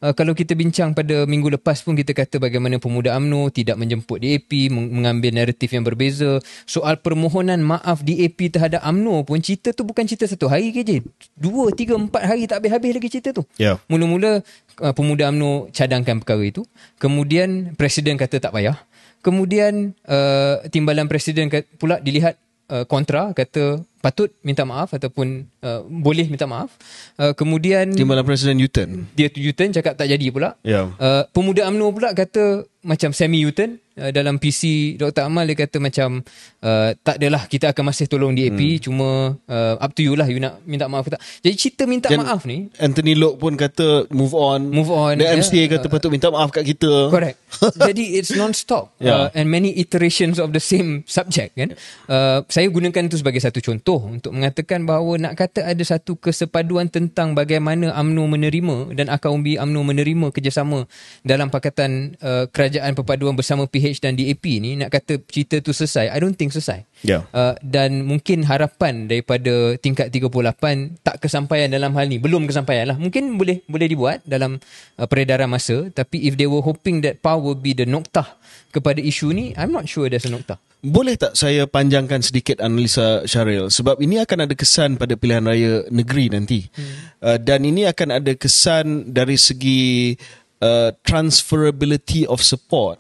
uh, 0.03 0.15
kalau 0.15 0.33
kita 0.35 0.55
bincang 0.55 0.95
pada 0.95 1.27
minggu 1.27 1.51
lepas 1.59 1.83
pun 1.83 1.95
kita 1.99 2.15
kata 2.15 2.39
bagaimana 2.39 2.79
pemuda 2.79 3.15
AMNO 3.19 3.51
tidak 3.51 3.77
menjemput 3.79 4.23
DAP 4.23 4.71
mengambil 4.71 5.35
naratif 5.35 5.75
yang 5.75 5.85
berbeza. 5.87 6.39
Soal 6.65 6.99
permohonan 6.99 7.63
maaf 7.63 8.03
DAP 8.03 8.51
terhadap 8.53 8.83
AMNO 8.83 9.27
pun 9.27 9.43
cerita 9.43 9.75
tu 9.75 9.83
bukan 9.87 10.07
cerita 10.07 10.27
satu 10.27 10.47
hari 10.47 10.71
ke 10.71 10.83
je 10.87 10.97
dua, 11.35 11.71
tiga, 11.75 11.99
empat 11.99 12.23
hari 12.25 12.47
tak 12.47 12.63
habis-habis 12.63 12.91
lagi 12.99 13.09
cerita 13.11 13.31
tu. 13.35 13.43
Yeah. 13.59 13.83
mula-mula 13.91 14.43
uh, 14.83 14.95
pemuda 14.95 15.31
AMNO 15.31 15.71
cadangkan 15.75 16.23
perkara 16.23 16.45
itu. 16.47 16.63
Kemudian 16.99 17.75
presiden 17.75 18.19
kata 18.19 18.39
tak 18.43 18.55
payah. 18.55 18.79
Kemudian 19.19 19.99
uh, 20.07 20.63
timbalan 20.71 21.11
presiden 21.11 21.51
pula 21.77 21.99
dilihat 21.99 22.39
uh, 22.71 22.87
kontra 22.87 23.35
kata 23.35 23.83
patut 24.09 24.33
minta 24.41 24.65
maaf 24.65 24.97
ataupun 24.97 25.45
uh, 25.61 25.85
boleh 25.85 26.25
minta 26.33 26.49
maaf. 26.49 26.73
Uh, 27.21 27.37
kemudian 27.37 27.93
timbalan 27.93 28.25
presiden 28.25 28.57
U-turn. 28.57 29.05
Dia 29.13 29.29
U-turn 29.29 29.77
cakap 29.77 30.01
tak 30.01 30.09
jadi 30.09 30.33
pula. 30.33 30.57
Yeah. 30.65 30.97
Uh, 30.97 31.29
pemuda 31.37 31.69
UMNO 31.69 31.93
pula 31.93 32.17
kata 32.17 32.65
macam 32.89 33.13
semi 33.13 33.45
U-turn 33.45 33.77
uh, 33.99 34.09
dalam 34.15 34.39
PC 34.39 34.95
Dr. 34.97 35.27
Amal 35.27 35.51
dia 35.51 35.67
kata 35.67 35.83
macam 35.83 36.23
uh, 36.63 36.91
tak 37.03 37.19
adalah 37.19 37.51
kita 37.51 37.75
akan 37.75 37.91
masih 37.91 38.07
tolong 38.07 38.33
DAP 38.33 38.55
hmm. 38.55 38.81
cuma 38.87 39.35
uh, 39.51 39.75
up 39.83 39.91
to 39.93 40.07
you 40.07 40.15
lah 40.15 40.31
you 40.31 40.39
nak 40.39 40.63
minta 40.63 40.87
maaf 40.87 41.11
ke 41.11 41.19
tak. 41.19 41.23
Jadi 41.43 41.55
cerita 41.59 41.83
minta 41.91 42.07
Dan 42.07 42.23
maaf 42.23 42.47
ni 42.47 42.71
Anthony 42.79 43.19
Locke 43.19 43.43
pun 43.43 43.59
kata 43.59 44.07
move 44.15 44.33
on. 44.33 44.71
Move 44.71 44.95
on. 44.95 45.19
The 45.19 45.27
yeah. 45.27 45.37
MCA 45.43 45.63
kata 45.75 45.87
uh, 45.87 45.93
patut 45.93 46.11
minta 46.15 46.31
maaf 46.31 46.55
kat 46.55 46.65
kita. 46.65 47.11
Correct. 47.11 47.37
Jadi 47.91 48.05
it's 48.15 48.31
non-stop 48.33 48.95
yeah. 49.03 49.27
uh, 49.27 49.37
and 49.37 49.51
many 49.51 49.75
iterations 49.75 50.39
of 50.39 50.55
the 50.55 50.63
same 50.63 51.03
subject 51.11 51.59
kan. 51.59 51.75
Uh, 52.07 52.47
saya 52.47 52.71
gunakan 52.71 53.11
itu 53.11 53.19
sebagai 53.19 53.43
satu 53.43 53.59
contoh 53.59 53.98
untuk 54.03 54.33
mengatakan 54.35 54.87
bahawa 54.87 55.19
nak 55.19 55.35
kata 55.35 55.67
ada 55.67 55.83
satu 55.83 56.15
kesepaduan 56.19 56.87
tentang 56.87 57.35
bagaimana 57.35 57.91
UMNO 57.95 58.25
menerima 58.31 58.77
dan 58.95 59.11
akar 59.11 59.35
umbi 59.35 59.59
menerima 59.59 60.31
kerjasama 60.31 60.87
dalam 61.27 61.51
pakatan 61.51 62.15
uh, 62.23 62.47
kerajaan 62.51 62.95
perpaduan 62.95 63.35
bersama 63.35 63.67
PH 63.67 64.05
dan 64.05 64.15
DAP 64.15 64.45
ni 64.61 64.79
nak 64.79 64.95
kata 64.95 65.23
cerita 65.27 65.59
tu 65.59 65.75
selesai 65.75 66.13
I 66.13 66.19
don't 66.23 66.37
think 66.37 66.55
selesai. 66.55 66.85
Yeah. 67.07 67.27
uh, 67.31 67.55
dan 67.63 68.05
mungkin 68.07 68.43
harapan 68.43 69.07
daripada 69.07 69.79
tingkat 69.79 70.11
38 70.11 71.07
tak 71.07 71.17
kesampaian 71.23 71.71
dalam 71.71 71.95
hal 71.95 72.11
ni 72.11 72.19
belum 72.19 72.51
kesampaian 72.51 72.91
lah. 72.91 72.97
Mungkin 72.99 73.39
boleh 73.39 73.63
boleh 73.71 73.87
dibuat 73.87 74.27
dalam 74.27 74.59
uh, 74.99 75.07
peredaran 75.07 75.47
masa 75.47 75.91
tapi 75.95 76.27
if 76.27 76.35
they 76.35 76.51
were 76.51 76.63
hoping 76.63 77.01
that 77.03 77.23
power 77.23 77.55
be 77.55 77.75
the 77.75 77.87
noktah 77.87 78.27
kepada 78.75 79.01
isu 79.01 79.33
ni 79.33 79.57
I'm 79.57 79.73
not 79.73 79.89
sure 79.89 80.11
there's 80.11 80.27
a 80.27 80.33
noktah 80.33 80.61
boleh 80.79 81.19
tak 81.19 81.35
saya 81.35 81.67
panjangkan 81.67 82.23
sedikit 82.23 82.63
analisa 82.63 83.27
Syaril 83.27 83.67
sebab 83.79 84.03
ini 84.03 84.19
akan 84.19 84.51
ada 84.51 84.55
kesan 84.59 84.99
pada 84.99 85.15
pilihan 85.15 85.47
raya 85.47 85.87
negeri 85.89 86.35
nanti 86.35 86.67
hmm. 86.67 87.23
uh, 87.23 87.39
dan 87.39 87.63
ini 87.63 87.87
akan 87.87 88.19
ada 88.19 88.35
kesan 88.35 89.15
dari 89.15 89.39
segi 89.39 90.19
uh, 90.59 90.91
transferability 91.07 92.27
of 92.27 92.43
support 92.43 92.99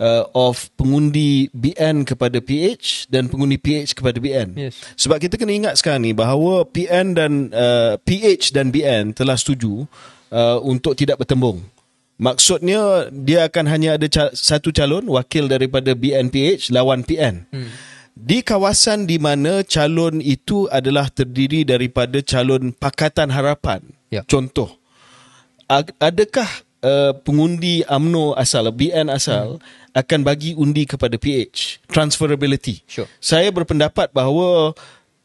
uh, 0.00 0.24
of 0.32 0.72
pengundi 0.80 1.52
BN 1.52 2.08
kepada 2.08 2.40
PH 2.40 3.12
dan 3.12 3.28
pengundi 3.28 3.60
PH 3.60 3.92
kepada 3.92 4.16
BN. 4.16 4.56
Yes. 4.56 4.80
Sebab 4.96 5.20
kita 5.20 5.36
kena 5.36 5.52
ingat 5.52 5.74
sekarang 5.76 6.08
ni 6.08 6.12
bahawa 6.16 6.64
PN 6.64 7.12
dan 7.12 7.52
uh, 7.52 8.00
PH 8.00 8.56
dan 8.56 8.72
BN 8.72 9.12
telah 9.12 9.36
setuju 9.36 9.84
uh, 10.32 10.58
untuk 10.64 10.96
tidak 10.96 11.20
bertembung. 11.20 11.60
Maksudnya 12.20 13.08
dia 13.08 13.48
akan 13.48 13.64
hanya 13.64 13.96
ada 13.96 14.04
cal- 14.04 14.36
satu 14.36 14.68
calon 14.76 15.08
wakil 15.08 15.48
daripada 15.48 15.96
BNPH 15.96 16.68
lawan 16.68 17.00
PN. 17.00 17.48
Hmm. 17.48 17.70
Di 18.14 18.44
kawasan 18.44 19.08
di 19.08 19.16
mana 19.16 19.64
calon 19.64 20.20
itu 20.20 20.68
adalah 20.68 21.08
terdiri 21.08 21.64
daripada 21.64 22.20
calon 22.20 22.74
Pakatan 22.76 23.32
Harapan. 23.32 23.80
Ya. 24.12 24.26
Contoh. 24.26 24.76
Adakah 26.02 26.50
uh, 26.82 27.12
pengundi 27.22 27.86
AMNO 27.86 28.34
asal, 28.34 28.68
BN 28.74 29.06
asal 29.08 29.56
hmm. 29.62 29.94
akan 29.94 30.20
bagi 30.26 30.52
undi 30.58 30.84
kepada 30.84 31.14
PH? 31.16 31.86
Transferability. 31.86 32.82
Sure. 32.90 33.06
Saya 33.22 33.48
berpendapat 33.54 34.10
bahawa 34.10 34.74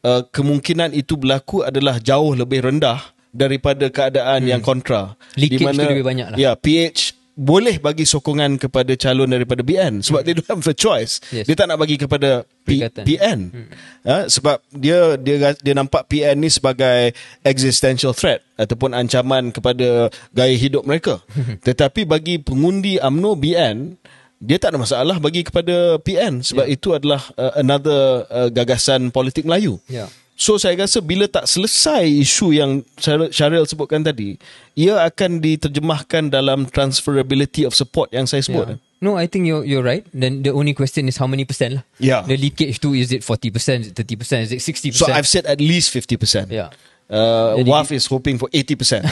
uh, 0.06 0.22
kemungkinan 0.30 0.94
itu 0.94 1.18
berlaku 1.18 1.66
adalah 1.66 1.98
jauh 1.98 2.38
lebih 2.38 2.62
rendah 2.62 3.02
daripada 3.36 3.90
keadaan 3.92 4.46
hmm. 4.46 4.50
yang 4.56 4.62
kontra 4.64 5.18
Leakage 5.36 5.60
di 5.60 5.64
mana 5.66 5.82
lebih 5.92 6.06
banyak 6.06 6.26
lah. 6.32 6.38
ya 6.40 6.52
PH 6.56 7.25
boleh 7.36 7.76
bagi 7.76 8.08
sokongan 8.08 8.56
kepada 8.56 8.96
calon 8.96 9.28
daripada 9.28 9.60
BN 9.60 10.00
sebab 10.00 10.24
hmm. 10.24 10.26
dia 10.26 10.34
don't 10.40 10.48
have 10.56 10.64
a 10.64 10.72
choice 10.72 11.20
yes. 11.28 11.44
dia 11.44 11.52
tak 11.52 11.68
nak 11.68 11.76
bagi 11.76 12.00
kepada 12.00 12.48
P, 12.64 12.80
PN 12.80 13.40
hmm. 13.52 13.68
ha, 14.08 14.24
sebab 14.24 14.64
dia 14.72 15.20
dia 15.20 15.52
dia 15.52 15.74
nampak 15.76 16.08
PN 16.08 16.40
ni 16.40 16.48
sebagai 16.48 17.12
existential 17.44 18.16
threat 18.16 18.40
ataupun 18.56 18.96
ancaman 18.96 19.52
kepada 19.52 20.08
gaya 20.32 20.56
hidup 20.56 20.88
mereka 20.88 21.20
tetapi 21.68 22.08
bagi 22.08 22.40
pengundi 22.40 22.96
AMNO 22.96 23.36
BN 23.36 24.00
dia 24.40 24.56
tak 24.56 24.72
ada 24.72 24.80
masalah 24.80 25.16
bagi 25.20 25.44
kepada 25.44 26.00
PN 26.00 26.40
sebab 26.40 26.64
yeah. 26.64 26.76
itu 26.76 26.96
adalah 26.96 27.20
uh, 27.36 27.52
another 27.60 28.24
uh, 28.32 28.48
gagasan 28.48 29.12
politik 29.12 29.44
Melayu 29.44 29.76
yeah. 29.92 30.08
So 30.36 30.60
saya 30.60 30.76
rasa 30.76 31.00
bila 31.00 31.24
tak 31.24 31.48
selesai 31.48 32.04
isu 32.04 32.52
yang 32.52 32.84
Syaril 33.32 33.64
sebutkan 33.64 34.04
tadi, 34.04 34.36
ia 34.76 35.00
akan 35.00 35.40
diterjemahkan 35.40 36.28
dalam 36.28 36.68
transferability 36.68 37.64
of 37.64 37.72
support 37.72 38.12
yang 38.12 38.28
saya 38.28 38.44
sebut. 38.44 38.76
Yeah. 38.76 38.84
No, 39.00 39.16
I 39.16 39.28
think 39.28 39.48
you're 39.48 39.64
you're 39.64 39.84
right. 39.84 40.04
Then 40.12 40.44
the 40.44 40.52
only 40.52 40.76
question 40.76 41.08
is 41.08 41.16
how 41.16 41.24
many 41.24 41.48
percent 41.48 41.80
lah. 41.80 41.84
Yeah. 41.96 42.20
The 42.28 42.36
leakage 42.36 42.84
tu 42.84 42.92
is 42.92 43.16
it 43.16 43.24
40%, 43.24 43.48
is 43.80 43.88
it 43.92 43.96
30%, 43.96 44.44
is 44.44 44.52
it 44.52 44.60
60%? 44.60 44.96
So 44.96 45.08
I've 45.08 45.28
said 45.28 45.48
at 45.48 45.56
least 45.60 45.92
50%. 45.92 46.52
Yeah. 46.52 46.68
Uh, 47.06 47.54
Jadi, 47.62 47.70
WAF 47.70 47.88
is 47.94 48.04
hoping 48.10 48.34
for 48.34 48.50
80% 48.50 49.06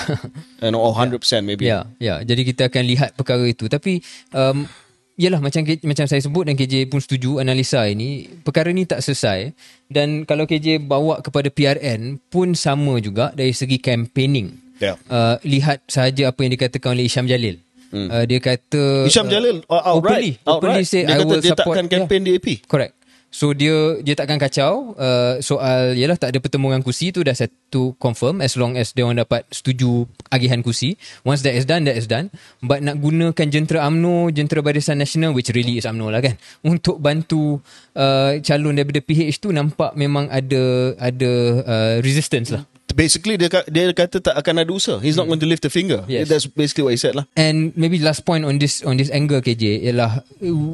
and 0.60 0.74
or 0.80 0.90
100% 0.92 1.14
yeah. 1.22 1.40
maybe. 1.40 1.64
Yeah, 1.64 1.84
yeah. 2.02 2.18
Jadi 2.26 2.42
kita 2.52 2.66
akan 2.66 2.82
lihat 2.90 3.14
perkara 3.14 3.46
itu. 3.46 3.70
Tapi 3.70 4.02
um, 4.34 4.66
Yalah 5.14 5.38
macam 5.38 5.62
macam 5.62 6.06
saya 6.10 6.18
sebut 6.18 6.42
dan 6.42 6.58
KJ 6.58 6.90
pun 6.90 6.98
setuju 6.98 7.38
analisa 7.38 7.86
ini 7.86 8.26
perkara 8.42 8.74
ni 8.74 8.82
tak 8.82 8.98
selesai 8.98 9.54
dan 9.86 10.26
kalau 10.26 10.42
KJ 10.42 10.82
bawa 10.82 11.22
kepada 11.22 11.54
PRN 11.54 12.18
pun 12.26 12.58
sama 12.58 12.98
juga 12.98 13.30
dari 13.30 13.54
segi 13.54 13.78
campaigning. 13.78 14.50
Yeah. 14.82 14.98
Uh, 15.06 15.38
lihat 15.46 15.86
sahaja 15.86 16.34
apa 16.34 16.42
yang 16.42 16.58
dikatakan 16.58 16.98
oleh 16.98 17.06
Isham 17.06 17.30
Jalil. 17.30 17.62
Hmm. 17.94 18.10
Uh, 18.10 18.24
dia 18.26 18.42
kata 18.42 19.06
Isham 19.06 19.30
Jalil 19.30 19.62
uh, 19.70 19.94
outright, 19.94 20.42
openly, 20.42 20.50
openly 20.50 20.82
outright. 20.82 20.90
say 20.90 21.06
dia 21.06 21.14
I 21.14 21.18
kata 21.22 21.30
will 21.30 21.38
dia 21.38 21.52
support 21.54 21.74
takkan 21.78 21.86
campaign 21.86 22.22
yeah. 22.26 22.34
DAP. 22.42 22.48
Correct. 22.66 22.94
So 23.34 23.50
dia 23.50 23.98
dia 23.98 24.14
takkan 24.14 24.38
kacau 24.38 24.94
uh, 24.94 25.42
soal 25.42 25.98
yalah 25.98 26.14
tak 26.14 26.30
ada 26.30 26.38
pertemuan 26.38 26.78
kursi 26.86 27.10
tu 27.10 27.26
dah 27.26 27.34
satu 27.34 27.98
confirm 27.98 28.38
as 28.38 28.54
long 28.54 28.78
as 28.78 28.94
dia 28.94 29.02
orang 29.02 29.26
dapat 29.26 29.42
setuju 29.50 30.06
agihan 30.30 30.62
kursi. 30.62 30.94
Once 31.26 31.42
that 31.42 31.50
is 31.58 31.66
done 31.66 31.82
that 31.82 31.98
is 31.98 32.06
done. 32.06 32.30
But 32.62 32.86
nak 32.86 33.02
gunakan 33.02 33.50
jentera 33.50 33.90
AMNO, 33.90 34.30
jentera 34.30 34.62
Barisan 34.62 35.02
Nasional 35.02 35.34
which 35.34 35.50
really 35.50 35.82
is 35.82 35.82
AMNO 35.82 36.14
lah 36.14 36.22
kan 36.22 36.38
untuk 36.70 37.02
bantu 37.02 37.58
uh, 37.98 38.38
calon 38.38 38.78
daripada 38.78 39.02
PH 39.02 39.42
tu 39.42 39.50
nampak 39.50 39.98
memang 39.98 40.30
ada 40.30 40.94
ada 41.02 41.32
uh, 41.66 41.94
resistance 42.06 42.54
lah. 42.54 42.62
Basically 42.92 43.40
dia 43.40 43.48
dia 43.48 43.90
kata 43.96 44.20
tak 44.20 44.36
akan 44.36 44.60
ada 44.60 44.70
usaha. 44.70 44.98
He's 45.00 45.16
not 45.16 45.24
going 45.24 45.40
to 45.40 45.48
lift 45.48 45.64
a 45.64 45.72
finger. 45.72 46.04
Yes. 46.04 46.28
That's 46.28 46.44
basically 46.44 46.84
what 46.84 46.94
he 46.94 47.00
said 47.00 47.16
lah. 47.16 47.24
And 47.34 47.72
maybe 47.74 47.96
last 48.02 48.28
point 48.28 48.44
on 48.44 48.60
this 48.60 48.84
on 48.84 49.00
this 49.00 49.08
angle 49.08 49.40
KJ 49.40 49.88
ialah 49.88 50.20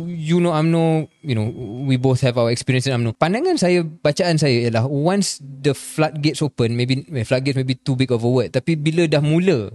you 0.06 0.42
know 0.42 0.50
UMNO 0.50 1.06
you 1.22 1.38
know 1.38 1.46
we 1.86 1.94
both 1.94 2.20
have 2.26 2.34
our 2.34 2.50
experience 2.50 2.90
in 2.90 2.94
UMNO. 2.98 3.14
Pandangan 3.14 3.56
saya 3.56 3.86
bacaan 3.86 4.36
saya 4.36 4.66
ialah 4.66 4.90
once 4.90 5.38
the 5.40 5.72
floodgates 5.76 6.42
open 6.42 6.74
maybe 6.74 7.06
eh, 7.06 7.22
floodgates 7.22 7.54
maybe 7.54 7.78
too 7.78 7.94
big 7.94 8.10
of 8.10 8.26
a 8.26 8.30
word 8.30 8.50
tapi 8.50 8.74
bila 8.74 9.06
dah 9.06 9.22
mula 9.22 9.70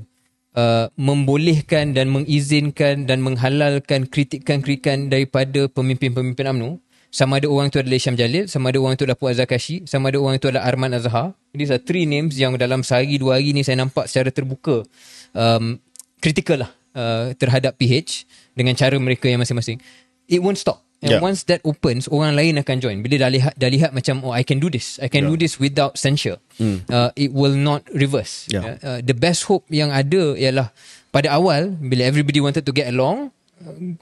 uh, 0.55 0.87
membolehkan 0.95 1.93
dan 1.93 2.09
mengizinkan 2.09 3.05
dan 3.05 3.21
menghalalkan 3.21 4.07
kritikan-kritikan 4.09 5.11
daripada 5.11 5.67
pemimpin-pemimpin 5.69 6.49
UMNO 6.55 6.84
sama 7.15 7.39
ada 7.39 7.47
orang 7.47 7.71
tu 7.71 7.79
adalah 7.79 7.95
Isyam 7.95 8.19
Jalil, 8.19 8.51
sama 8.51 8.75
ada 8.75 8.83
orang 8.83 8.99
tu 8.99 9.07
adalah 9.07 9.15
Puan 9.15 9.31
Zakashi, 9.31 9.87
sama 9.87 10.11
ada 10.11 10.19
orang 10.19 10.35
tu 10.35 10.51
adalah 10.51 10.67
Arman 10.67 10.91
Azhar. 10.91 11.31
These 11.55 11.71
are 11.71 11.79
three 11.79 12.03
names 12.03 12.35
yang 12.35 12.59
dalam 12.59 12.83
sehari 12.83 13.15
dua 13.15 13.39
hari 13.39 13.55
ni 13.55 13.63
saya 13.63 13.79
nampak 13.79 14.11
secara 14.11 14.35
terbuka 14.35 14.83
um, 15.31 15.79
critical 16.19 16.67
lah 16.67 16.71
uh, 16.91 17.31
terhadap 17.39 17.79
PH 17.79 18.27
dengan 18.51 18.75
cara 18.75 18.99
mereka 18.99 19.31
yang 19.31 19.39
masing-masing. 19.39 19.79
It 20.27 20.43
won't 20.43 20.59
stop. 20.59 20.83
And 20.99 21.15
Yeah. 21.15 21.23
once 21.23 21.45
that 21.47 21.63
opens, 21.63 22.09
orang 22.11 22.35
lain 22.35 22.59
akan 22.59 22.81
join. 22.83 22.97
Bila 22.99 23.27
dah 23.27 23.31
lihat, 23.31 23.53
dah 23.55 23.69
lihat 23.69 23.91
macam, 23.95 24.25
oh 24.25 24.33
I 24.33 24.43
can 24.43 24.59
do 24.59 24.67
this. 24.67 24.97
I 24.97 25.07
can 25.07 25.27
do 25.27 25.37
this 25.37 25.55
without 25.61 25.95
censure. 25.95 26.41
Uh, 26.89 27.13
it 27.15 27.29
will 27.31 27.53
not 27.53 27.85
reverse. 27.95 28.49
Yeah. 28.49 28.75
Uh, 28.83 28.99
the 29.05 29.13
best 29.13 29.45
hope 29.47 29.63
yang 29.71 29.93
ada 29.93 30.33
ialah 30.35 30.73
pada 31.15 31.31
awal, 31.31 31.77
bila 31.79 32.03
everybody 32.09 32.41
wanted 32.43 32.67
to 32.67 32.73
get 32.75 32.89
along, 32.89 33.31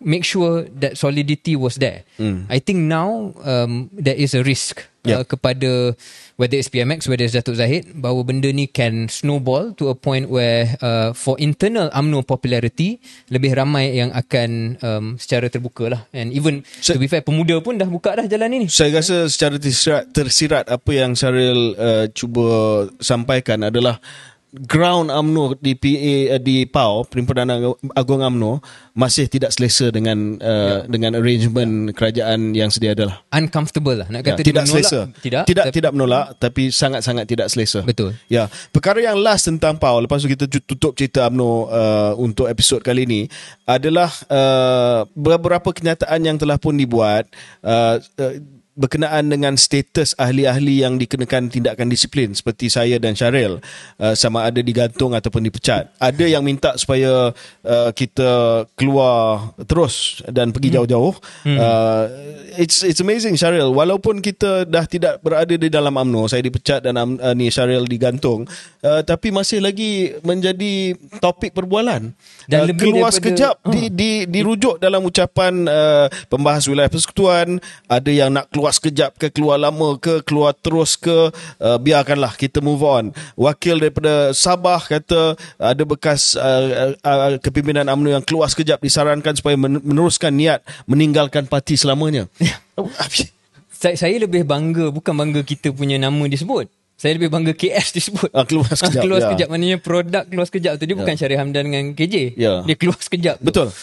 make 0.01 0.25
sure 0.25 0.65
that 0.79 0.97
solidity 0.97 1.55
was 1.55 1.77
there. 1.77 2.03
I 2.49 2.59
think 2.59 2.89
now 2.89 3.33
um, 3.43 3.89
there 3.93 4.15
is 4.17 4.33
a 4.33 4.43
risk 4.43 4.89
Yeah. 5.03 5.19
uh, 5.19 5.27
kepada 5.27 5.99
whether 6.39 6.55
it's 6.55 6.71
PMX, 6.71 7.11
whether 7.11 7.27
it's 7.27 7.35
Datuk 7.35 7.59
Zahid, 7.59 7.91
bahawa 7.91 8.23
benda 8.23 8.47
ni 8.55 8.71
can 8.71 9.11
snowball 9.11 9.75
to 9.75 9.91
a 9.91 9.95
point 9.99 10.31
where 10.31 10.79
uh, 10.79 11.11
for 11.11 11.35
internal 11.43 11.91
UMNO 11.91 12.23
popularity, 12.23 13.03
lebih 13.27 13.51
ramai 13.51 13.99
yang 13.99 14.15
akan 14.15 14.79
um, 14.79 15.05
secara 15.19 15.51
terbuka 15.51 15.91
lah. 15.91 16.01
And 16.15 16.31
even, 16.31 16.63
So- 16.79 16.95
to 16.95 17.03
be 17.03 17.11
fair, 17.11 17.19
pemuda 17.19 17.59
pun 17.59 17.75
dah 17.75 17.89
buka 17.91 18.15
dah 18.15 18.31
jalan 18.31 18.47
ni. 18.63 18.71
Saya 18.71 18.95
rasa 19.03 19.27
secara 19.27 19.59
tersirat, 19.59 20.15
tersirat 20.15 20.65
apa 20.71 20.91
yang 20.95 21.19
Syaril 21.19 21.75
uh, 21.75 22.07
cuba 22.15 22.47
sampaikan 23.03 23.59
adalah 23.67 23.99
ground 24.53 25.09
AMNO 25.09 25.57
di 25.57 25.73
PA 25.73 26.37
uh, 26.37 26.41
di 26.41 26.69
PAU 26.69 27.09
Perhimpunan 27.09 27.49
Agung 27.97 28.21
AMNO 28.21 28.61
masih 28.93 29.25
tidak 29.25 29.49
selesa 29.49 29.89
dengan 29.89 30.37
uh, 30.37 30.85
dengan 30.85 31.17
arrangement 31.17 31.89
kerajaan 31.91 32.53
yang 32.53 32.69
sedia 32.69 32.93
ada 32.93 33.09
lah. 33.09 33.17
Uncomfortable 33.33 34.05
lah. 34.05 34.07
Nak 34.13 34.21
Ya, 34.21 34.37
kata 34.37 34.39
dia 34.39 34.47
tidak 34.53 34.63
menolak, 34.63 34.85
selesa. 34.85 34.99
Tidak. 35.17 35.43
tidak, 35.49 35.65
tapi- 35.65 35.75
tidak 35.75 35.91
menolak 35.97 36.25
tapi 36.37 36.63
sangat-sangat 36.69 37.25
tidak 37.25 37.47
selesa. 37.49 37.81
Betul. 37.81 38.13
Ya, 38.29 38.45
perkara 38.69 39.01
yang 39.01 39.17
last 39.17 39.49
tentang 39.49 39.73
PAU 39.75 40.05
lepas 40.05 40.21
tu 40.21 40.29
kita 40.29 40.45
tu- 40.45 40.61
tutup 40.61 40.93
cerita 40.93 41.25
AMNO 41.25 41.49
uh, 41.67 42.13
untuk 42.21 42.45
episod 42.45 42.77
kali 42.79 43.09
ini 43.09 43.21
adalah 43.65 44.13
uh, 44.29 45.09
beberapa 45.17 45.73
kenyataan 45.73 46.21
yang 46.21 46.37
telah 46.37 46.61
pun 46.61 46.77
dibuat 46.77 47.25
uh, 47.65 47.97
uh, 47.97 48.33
berkenaan 48.73 49.29
dengan 49.29 49.53
status 49.53 50.17
ahli-ahli 50.17 50.81
yang 50.81 50.97
dikenakan 50.97 51.53
tindakan 51.53 51.91
disiplin 51.91 52.33
seperti 52.33 52.73
saya 52.73 52.97
dan 52.97 53.13
Syaril 53.13 53.61
uh, 54.01 54.15
sama 54.17 54.49
ada 54.49 54.63
digantung 54.65 55.13
ataupun 55.13 55.45
dipecat. 55.45 55.93
Ada 56.01 56.25
yang 56.25 56.41
minta 56.41 56.73
supaya 56.79 57.29
uh, 57.35 57.89
kita 57.93 58.63
keluar 58.73 59.53
terus 59.69 60.25
dan 60.25 60.49
pergi 60.49 60.73
jauh-jauh. 60.73 61.13
Uh, 61.45 62.03
it's 62.57 62.81
it's 62.81 63.03
amazing 63.03 63.37
Syaril 63.37 63.69
walaupun 63.75 64.25
kita 64.25 64.65
dah 64.65 64.89
tidak 64.89 65.21
berada 65.21 65.53
di 65.53 65.69
dalam 65.69 65.93
AMNO, 65.93 66.31
saya 66.31 66.41
dipecat 66.41 66.81
dan 66.81 66.97
uh, 66.97 67.33
ni 67.37 67.53
Syaril 67.53 67.85
digantung, 67.85 68.49
uh, 68.81 69.01
tapi 69.05 69.29
masih 69.29 69.61
lagi 69.61 70.17
menjadi 70.25 70.97
topik 71.21 71.53
perbualan. 71.53 72.15
Dan 72.47 72.59
Uh, 72.63 72.71
lebih 72.71 72.95
keluar 72.95 73.11
daripada- 73.11 73.19
sekejap 73.19 73.55
di, 73.75 73.81
di 73.91 74.11
dirujuk 74.23 74.79
dalam 74.79 75.03
ucapan 75.03 75.67
uh, 75.67 76.07
pembahas 76.31 76.63
wilayah 76.71 76.87
persekutuan 76.87 77.59
ada 77.91 78.07
yang 78.07 78.31
nak 78.31 78.47
keluar 78.55 78.62
sekejap 78.71 79.19
ke 79.19 79.27
keluar 79.33 79.59
lama 79.59 79.99
ke 79.99 80.23
keluar 80.23 80.55
terus 80.55 80.95
ke 80.95 81.11
uh, 81.59 81.77
biarkanlah 81.81 82.37
kita 82.37 82.63
move 82.63 82.85
on. 82.85 83.11
Wakil 83.35 83.83
daripada 83.83 84.31
Sabah 84.31 84.79
kata 84.79 85.35
ada 85.59 85.83
bekas 85.83 86.39
uh, 86.39 86.95
uh, 87.03 87.35
kepimpinan 87.43 87.89
UMNO 87.89 88.21
yang 88.21 88.23
keluar 88.23 88.47
sekejap 88.47 88.79
disarankan 88.79 89.35
supaya 89.35 89.57
men- 89.57 89.83
meneruskan 89.83 90.31
niat 90.31 90.63
meninggalkan 90.87 91.49
parti 91.49 91.75
selamanya. 91.75 92.29
Oh, 92.73 92.89
Saya, 93.83 93.99
saya 93.99 94.15
lebih 94.15 94.47
bangga, 94.47 94.95
bukan 94.95 95.11
bangga 95.11 95.43
kita 95.43 95.75
punya 95.75 95.99
nama 95.99 96.23
disebut. 96.23 96.71
Saya 97.03 97.19
lebih 97.19 97.27
bangga 97.27 97.51
KS 97.51 97.99
disebut. 97.99 98.31
Ah, 98.31 98.47
keluar 98.47 98.71
sekejap, 98.71 99.01
keluar 99.03 99.19
ya. 99.19 99.23
sekejap. 99.27 99.47
Maknanya 99.51 99.77
produk 99.83 100.23
keluar 100.23 100.47
sekejap 100.47 100.73
tu. 100.79 100.87
Dia 100.87 100.95
bukan 100.95 101.15
Syarif 101.19 101.35
Hamdan 101.35 101.63
dengan 101.67 101.85
KJ. 101.91 102.15
Ya. 102.39 102.63
Dia 102.63 102.75
keluar 102.79 102.95
sekejap. 102.95 103.43
tu. 103.43 103.51
Betul. 103.51 103.67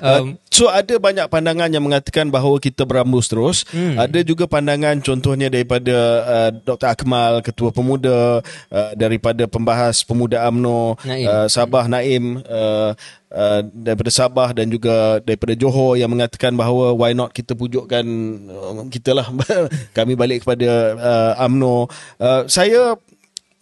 Um, 0.00 0.08
Uh, 0.12 0.24
so 0.48 0.70
ada 0.70 0.94
banyak 0.96 1.26
pandangan 1.26 1.68
yang 1.68 1.82
mengatakan 1.82 2.30
bahawa 2.30 2.56
kita 2.62 2.86
berambus 2.86 3.28
terus. 3.28 3.66
Hmm. 3.74 3.98
Ada 3.98 4.22
juga 4.24 4.46
pandangan 4.46 5.02
contohnya 5.02 5.50
daripada 5.50 5.96
uh, 6.22 6.50
Dr. 6.54 6.86
Akmal, 6.86 7.42
Ketua 7.42 7.74
Pemuda, 7.74 8.40
uh, 8.70 8.92
daripada 8.94 9.44
pembahas 9.50 10.06
Pemuda 10.06 10.46
AMNO, 10.48 10.96
Naim. 11.02 11.26
Uh, 11.26 11.46
Sabah 11.50 11.90
Naim, 11.90 12.40
uh, 12.46 12.94
uh, 13.32 13.60
daripada 13.72 14.12
Sabah 14.12 14.52
dan 14.52 14.68
juga 14.68 15.18
daripada 15.24 15.56
Johor 15.56 15.96
yang 15.96 16.12
mengatakan 16.12 16.54
bahawa 16.54 16.92
why 16.92 17.16
not 17.16 17.32
kita 17.32 17.56
pujukkan 17.56 18.04
uh, 18.48 18.86
kita 18.92 19.16
lah 19.16 19.26
kami 19.96 20.14
balik 20.14 20.44
kepada 20.44 20.68
uh, 20.96 21.32
AMNO. 21.42 21.88
Uh, 22.20 22.44
saya 22.46 22.94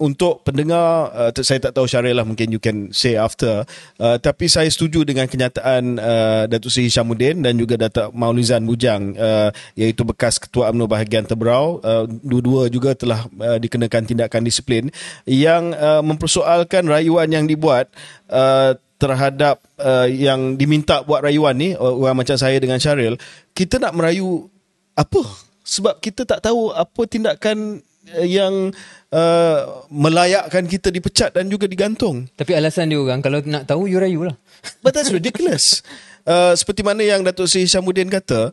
untuk 0.00 0.40
pendengar 0.42 1.12
uh, 1.12 1.30
saya 1.44 1.60
tak 1.60 1.76
tahu 1.76 1.84
Syaril 1.84 2.16
lah 2.16 2.24
mungkin 2.24 2.48
you 2.48 2.56
can 2.56 2.88
say 2.90 3.20
after 3.20 3.68
uh, 4.00 4.16
tapi 4.16 4.48
saya 4.48 4.66
setuju 4.72 5.04
dengan 5.04 5.28
kenyataan 5.28 6.00
uh, 6.00 6.42
Datuk 6.48 6.72
Seri 6.72 6.88
Syamuddin 6.88 7.44
dan 7.44 7.60
juga 7.60 7.76
Datuk 7.76 8.16
Maulizan 8.16 8.64
Bujang 8.64 9.12
uh, 9.14 9.52
iaitu 9.76 10.02
bekas 10.08 10.40
Ketua 10.40 10.72
UMNO 10.72 10.88
bahagian 10.88 11.28
Teberau 11.28 11.84
uh, 11.84 12.08
dua-dua 12.08 12.72
juga 12.72 12.96
telah 12.96 13.28
uh, 13.28 13.60
dikenakan 13.60 14.08
tindakan 14.08 14.42
disiplin 14.42 14.88
yang 15.28 15.76
uh, 15.76 16.00
mempersoalkan 16.00 16.88
rayuan 16.88 17.28
yang 17.28 17.44
dibuat 17.44 17.92
uh, 18.32 18.72
terhadap 19.00 19.56
uh, 19.80 20.04
yang 20.04 20.60
diminta 20.60 21.00
buat 21.00 21.24
rayuan 21.24 21.56
ni 21.56 21.72
orang 21.72 22.20
macam 22.20 22.36
saya 22.36 22.60
dengan 22.60 22.76
Syaril 22.76 23.16
kita 23.56 23.80
nak 23.80 23.96
merayu 23.96 24.52
apa 24.92 25.24
sebab 25.64 26.02
kita 26.02 26.28
tak 26.28 26.44
tahu 26.44 26.74
apa 26.74 27.02
tindakan 27.08 27.80
uh, 28.12 28.26
yang 28.26 28.74
uh, 29.14 29.58
melayakkan 29.90 30.66
kita 30.66 30.90
dipecat 30.90 31.30
dan 31.34 31.46
juga 31.46 31.70
digantung. 31.70 32.26
tapi 32.34 32.58
alasan 32.58 32.90
dia 32.90 32.98
orang, 32.98 33.22
kalau 33.22 33.38
nak 33.46 33.70
tahu, 33.70 33.86
you 33.86 34.02
rayu 34.02 34.26
lah. 34.26 34.36
But 34.82 34.96
that's 34.96 35.12
ridiculous. 35.14 35.80
Uh, 36.20 36.52
seperti 36.52 36.84
mana 36.84 37.00
yang 37.00 37.24
Datuk 37.24 37.48
Seri 37.48 37.64
Syamuddin 37.64 38.12
kata, 38.12 38.52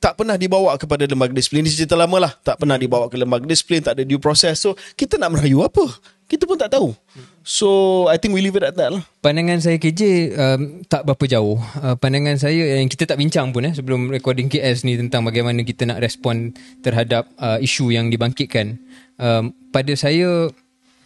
tak 0.00 0.16
pernah 0.16 0.36
dibawa 0.36 0.74
kepada 0.80 1.04
lembaga 1.04 1.32
disiplin. 1.36 1.64
Ini 1.64 1.70
cerita 1.70 1.94
lama 1.94 2.16
lah. 2.16 2.32
Tak 2.40 2.60
pernah 2.60 2.80
dibawa 2.80 3.06
ke 3.06 3.16
lembaga 3.20 3.44
disiplin, 3.44 3.84
tak 3.84 4.00
ada 4.00 4.02
due 4.06 4.20
process. 4.20 4.60
So, 4.60 4.74
kita 4.96 5.20
nak 5.20 5.36
merayu 5.36 5.60
apa? 5.64 5.84
Kita 6.30 6.46
pun 6.46 6.54
tak 6.54 6.70
tahu. 6.70 6.94
So, 7.42 7.68
I 8.06 8.14
think 8.14 8.38
we 8.38 8.40
leave 8.40 8.54
it 8.54 8.62
at 8.62 8.78
that 8.78 8.94
lah. 8.94 9.02
Pandangan 9.18 9.58
saya 9.58 9.82
KJ 9.82 10.02
um, 10.38 10.60
tak 10.86 11.02
berapa 11.02 11.24
jauh. 11.26 11.58
Uh, 11.82 11.98
pandangan 11.98 12.38
saya 12.38 12.78
yang 12.78 12.86
kita 12.86 13.02
tak 13.02 13.18
bincang 13.18 13.50
pun 13.50 13.66
eh 13.66 13.74
sebelum 13.74 14.14
recording 14.14 14.46
KS 14.46 14.86
ni 14.86 14.94
tentang 14.94 15.26
bagaimana 15.26 15.66
kita 15.66 15.90
nak 15.90 15.98
respon 15.98 16.54
terhadap 16.86 17.26
uh, 17.42 17.58
isu 17.58 17.90
yang 17.90 18.14
dibangkitkan. 18.14 18.78
Um, 19.18 19.50
pada 19.74 19.90
saya 19.98 20.54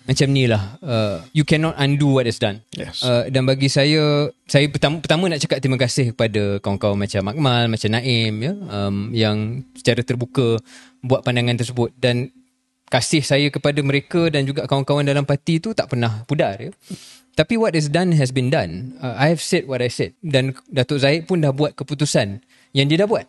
macam 0.04 0.28
ni 0.30 0.44
lah. 0.44 0.76
Uh, 0.84 1.24
you 1.32 1.44
cannot 1.48 1.74
undo 1.80 2.20
what 2.20 2.28
is 2.28 2.36
done. 2.36 2.60
Yes. 2.76 3.00
Uh, 3.00 3.28
dan 3.32 3.48
bagi 3.48 3.72
saya, 3.72 4.28
saya 4.44 4.68
pertama, 4.68 5.00
pertama 5.00 5.28
nak 5.32 5.40
cakap 5.40 5.64
terima 5.64 5.80
kasih 5.80 6.12
kepada 6.12 6.60
kawan-kawan 6.60 7.00
macam 7.00 7.32
Akmal, 7.32 7.72
macam 7.72 7.88
Naim 7.92 8.34
ya, 8.40 8.52
um, 8.52 8.96
yang 9.16 9.64
secara 9.72 10.04
terbuka 10.04 10.60
buat 11.00 11.24
pandangan 11.24 11.56
tersebut. 11.56 11.92
Dan 11.96 12.28
kasih 12.92 13.24
saya 13.24 13.48
kepada 13.48 13.80
mereka 13.80 14.28
dan 14.28 14.44
juga 14.44 14.68
kawan-kawan 14.68 15.08
dalam 15.08 15.24
parti 15.24 15.58
tu 15.58 15.72
tak 15.72 15.90
pernah 15.90 16.22
pudar 16.28 16.60
ya. 16.60 16.70
Tapi 17.34 17.58
what 17.58 17.74
is 17.74 17.90
done 17.90 18.14
has 18.14 18.30
been 18.30 18.46
done. 18.46 18.94
Uh, 19.02 19.18
I 19.18 19.34
have 19.34 19.42
said 19.42 19.66
what 19.66 19.82
I 19.82 19.90
said 19.90 20.14
dan 20.22 20.54
Datuk 20.70 21.02
Zahid 21.02 21.26
pun 21.26 21.42
dah 21.42 21.50
buat 21.50 21.74
keputusan 21.74 22.44
yang 22.70 22.86
dia 22.86 23.02
dah 23.02 23.10
buat. 23.10 23.26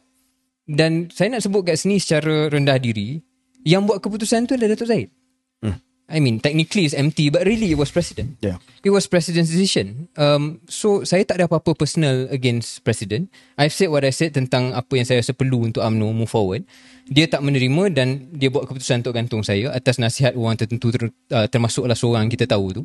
Dan 0.65 1.09
saya 1.09 1.33
nak 1.33 1.41
sebut 1.45 1.65
kat 1.65 1.77
sini 1.77 1.97
secara 2.01 2.49
rendah 2.49 2.77
diri, 2.81 3.21
yang 3.65 3.85
buat 3.85 4.01
keputusan 4.01 4.45
tu 4.45 4.57
adalah 4.57 4.77
Datuk 4.77 4.89
Zahid. 4.89 5.09
I 6.05 6.21
mean, 6.21 6.37
technically 6.37 6.85
it's 6.85 6.93
empty 6.93 7.33
but 7.33 7.49
really 7.49 7.73
it 7.73 7.79
was 7.81 7.89
president. 7.89 8.37
Yeah. 8.37 8.61
It 8.85 8.93
was 8.93 9.09
president's 9.09 9.49
decision. 9.49 10.05
Um, 10.13 10.61
so 10.69 11.01
saya 11.01 11.25
tak 11.25 11.41
ada 11.41 11.49
apa-apa 11.49 11.73
personal 11.73 12.29
against 12.29 12.85
president. 12.85 13.33
I've 13.57 13.73
said 13.73 13.89
what 13.89 14.05
I 14.05 14.13
said 14.13 14.37
tentang 14.37 14.77
apa 14.77 14.93
yang 14.93 15.09
saya 15.09 15.25
rasa 15.25 15.33
perlu 15.33 15.65
untuk 15.65 15.81
UMNO 15.81 16.13
move 16.13 16.29
forward. 16.29 16.61
Dia 17.09 17.25
tak 17.25 17.41
menerima 17.41 17.89
dan 17.89 18.29
dia 18.29 18.53
buat 18.53 18.69
keputusan 18.69 19.01
untuk 19.01 19.17
gantung 19.17 19.41
saya 19.41 19.73
atas 19.73 19.97
nasihat 19.97 20.37
orang 20.37 20.61
tertentu 20.61 20.93
ter, 20.93 21.09
uh, 21.33 21.49
termasuklah 21.49 21.97
seorang 21.97 22.29
kita 22.29 22.45
tahu 22.45 22.81
tu. 22.81 22.83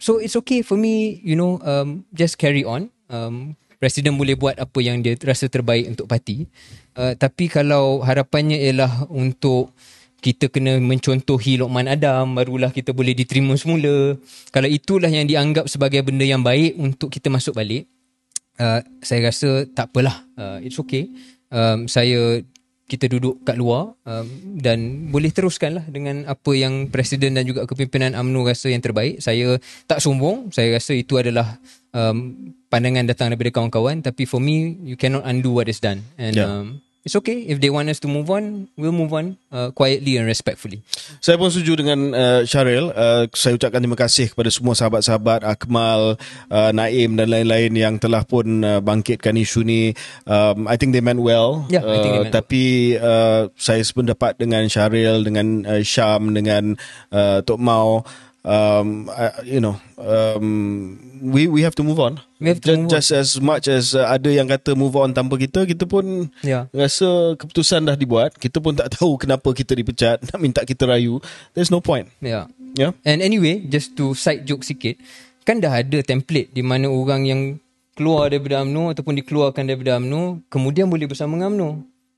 So 0.00 0.20
it's 0.20 0.36
okay 0.44 0.60
for 0.60 0.76
me, 0.76 1.20
you 1.24 1.36
know, 1.36 1.60
um, 1.64 2.08
just 2.12 2.40
carry 2.40 2.64
on. 2.64 2.88
Um, 3.08 3.56
Presiden 3.76 4.16
boleh 4.16 4.40
buat 4.40 4.56
apa 4.56 4.80
yang 4.80 5.04
dia 5.04 5.12
rasa 5.20 5.52
terbaik 5.52 5.92
untuk 5.92 6.08
parti. 6.08 6.48
Uh, 6.96 7.12
tapi 7.12 7.52
kalau 7.52 8.00
harapannya 8.00 8.56
ialah 8.56 9.04
untuk 9.12 9.76
kita 10.20 10.48
kena 10.48 10.80
mencontohi 10.80 11.60
Lokman 11.60 11.86
Adam 11.86 12.34
barulah 12.34 12.72
kita 12.72 12.90
boleh 12.90 13.12
diterima 13.12 13.54
semula. 13.54 14.16
Kalau 14.50 14.68
itulah 14.68 15.10
yang 15.12 15.28
dianggap 15.28 15.68
sebagai 15.68 16.02
benda 16.02 16.24
yang 16.24 16.42
baik 16.42 16.74
untuk 16.80 17.12
kita 17.12 17.28
masuk 17.30 17.54
balik, 17.54 17.86
uh, 18.58 18.80
saya 19.04 19.28
rasa 19.28 19.68
tak 19.70 19.92
apalah. 19.92 20.24
Uh, 20.34 20.58
it's 20.64 20.80
okay. 20.80 21.12
Um, 21.52 21.86
saya 21.86 22.42
kita 22.86 23.10
duduk 23.10 23.42
kat 23.42 23.58
luar 23.58 23.98
um, 24.06 24.26
dan 24.62 25.10
boleh 25.10 25.34
teruskanlah 25.34 25.82
dengan 25.90 26.22
apa 26.30 26.54
yang 26.54 26.86
presiden 26.86 27.34
dan 27.34 27.42
juga 27.42 27.66
kepimpinan 27.66 28.14
AMNO 28.14 28.46
rasa 28.46 28.70
yang 28.70 28.78
terbaik. 28.78 29.18
Saya 29.18 29.58
tak 29.90 29.98
sombong. 29.98 30.54
Saya 30.54 30.78
rasa 30.78 30.94
itu 30.94 31.18
adalah 31.18 31.58
um, 31.90 32.54
pandangan 32.70 33.10
datang 33.10 33.34
daripada 33.34 33.58
kawan-kawan 33.58 34.06
tapi 34.06 34.22
for 34.22 34.38
me 34.38 34.78
you 34.86 34.94
cannot 34.94 35.26
undo 35.26 35.50
what 35.50 35.66
is 35.66 35.82
done. 35.82 36.06
And 36.14 36.38
yeah. 36.38 36.46
um, 36.46 36.78
it's 37.06 37.14
okay. 37.14 37.46
If 37.46 37.62
they 37.62 37.70
want 37.70 37.86
us 37.86 38.02
to 38.02 38.10
move 38.10 38.26
on 38.34 38.66
we'll 38.74 38.90
move 38.90 39.14
on 39.14 39.38
uh, 39.54 39.70
quietly 39.70 40.18
and 40.18 40.26
respectfully. 40.26 40.82
Saya 41.22 41.38
pun 41.38 41.54
setuju 41.54 41.86
dengan 41.86 42.10
uh, 42.10 42.42
Syaril. 42.42 42.90
Uh, 42.90 43.30
saya 43.30 43.54
ucapkan 43.54 43.78
terima 43.78 43.94
kasih 43.94 44.34
kepada 44.34 44.50
semua 44.50 44.74
sahabat-sahabat 44.74 45.46
Akmal 45.46 46.18
uh, 46.50 46.70
Naim 46.74 47.14
dan 47.14 47.30
lain-lain 47.30 47.70
yang 47.78 47.94
telah 48.02 48.26
pun 48.26 48.66
uh, 48.66 48.82
bangkitkan 48.82 49.38
isu 49.38 49.62
ni. 49.62 49.94
Um, 50.26 50.66
I 50.66 50.74
think 50.74 50.90
they 50.90 51.00
meant 51.00 51.22
well. 51.22 51.62
Yeah, 51.70 51.86
uh, 51.86 51.94
I 51.94 51.98
think 52.02 52.12
they 52.12 52.20
uh, 52.20 52.24
meant 52.26 52.34
tapi 52.34 52.64
uh, 52.98 53.48
saya 53.54 53.80
sependapat 53.86 54.42
dengan 54.42 54.66
Syaril 54.66 55.22
dengan 55.22 55.62
uh, 55.62 55.82
Syam 55.86 56.34
dengan 56.34 56.74
uh, 57.14 57.38
Tok 57.46 57.60
Mau 57.62 58.02
um, 58.46 59.10
uh, 59.10 59.34
you 59.42 59.58
know, 59.58 59.76
um, 59.98 60.96
we 61.20 61.50
we 61.50 61.66
have 61.66 61.74
to 61.74 61.82
move 61.82 61.98
on. 61.98 62.22
We 62.38 62.54
have 62.54 62.62
to 62.62 62.70
just, 62.70 62.78
move 62.78 62.90
just 62.94 63.10
on. 63.10 63.18
as 63.18 63.30
much 63.42 63.64
as 63.66 63.92
uh, 63.98 64.06
ada 64.06 64.30
yang 64.30 64.46
kata 64.46 64.78
move 64.78 64.94
on 64.94 65.10
tanpa 65.10 65.36
kita, 65.36 65.66
kita 65.66 65.84
pun 65.84 66.30
yeah. 66.46 66.70
rasa 66.70 67.34
keputusan 67.34 67.90
dah 67.90 67.98
dibuat. 67.98 68.38
Kita 68.38 68.62
pun 68.62 68.78
tak 68.78 68.94
tahu 68.94 69.18
kenapa 69.18 69.50
kita 69.50 69.74
dipecat. 69.74 70.22
Nak 70.30 70.38
minta 70.38 70.62
kita 70.62 70.86
rayu. 70.86 71.18
There's 71.52 71.74
no 71.74 71.82
point. 71.82 72.08
Yeah. 72.22 72.46
Yeah. 72.78 72.94
And 73.02 73.20
anyway, 73.20 73.66
just 73.66 73.98
to 73.98 74.14
side 74.14 74.46
joke 74.46 74.62
sikit, 74.62 74.96
kan 75.42 75.58
dah 75.58 75.82
ada 75.82 75.98
template 76.06 76.54
di 76.54 76.62
mana 76.62 76.86
orang 76.86 77.26
yang 77.26 77.42
keluar 77.96 78.28
daripada 78.28 78.60
UMNO 78.60 78.92
ataupun 78.92 79.16
dikeluarkan 79.24 79.64
daripada 79.72 79.96
UMNO 79.96 80.44
kemudian 80.52 80.84
boleh 80.92 81.08
bersama 81.08 81.40
dengan 81.40 81.56
UMNO 81.56 81.70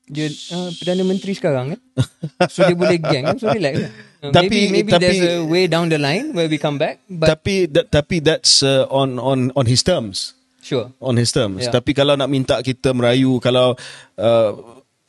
dia 0.09 0.27
uh, 0.57 0.73
Perdana 0.73 1.05
Menteri 1.05 1.37
sekarang 1.37 1.77
kan 1.77 1.79
So 2.53 2.65
dia 2.65 2.73
boleh 2.73 2.97
gang 2.97 3.29
kan 3.29 3.37
So 3.37 3.53
relax 3.53 3.73
lah 3.77 3.91
uh, 4.25 4.33
tapi, 4.33 4.67
Maybe, 4.67 4.81
maybe 4.81 4.91
tapi, 4.97 5.03
there's 5.05 5.21
a 5.21 5.45
way 5.45 5.69
down 5.69 5.93
the 5.93 6.01
line 6.01 6.33
Where 6.33 6.49
we 6.49 6.57
come 6.57 6.81
back 6.81 7.05
but 7.05 7.29
Tapi 7.29 7.69
that, 7.69 7.93
tapi 7.93 8.19
that's 8.19 8.65
uh, 8.65 8.89
on 8.89 9.21
on 9.21 9.53
on 9.53 9.69
his 9.69 9.85
terms 9.85 10.33
Sure 10.65 10.89
On 10.97 11.13
his 11.13 11.29
terms 11.29 11.69
yeah. 11.69 11.71
Tapi 11.71 11.93
kalau 11.93 12.17
nak 12.17 12.27
minta 12.27 12.57
kita 12.65 12.91
merayu 12.91 13.37
Kalau 13.39 13.77
uh, 14.17 14.51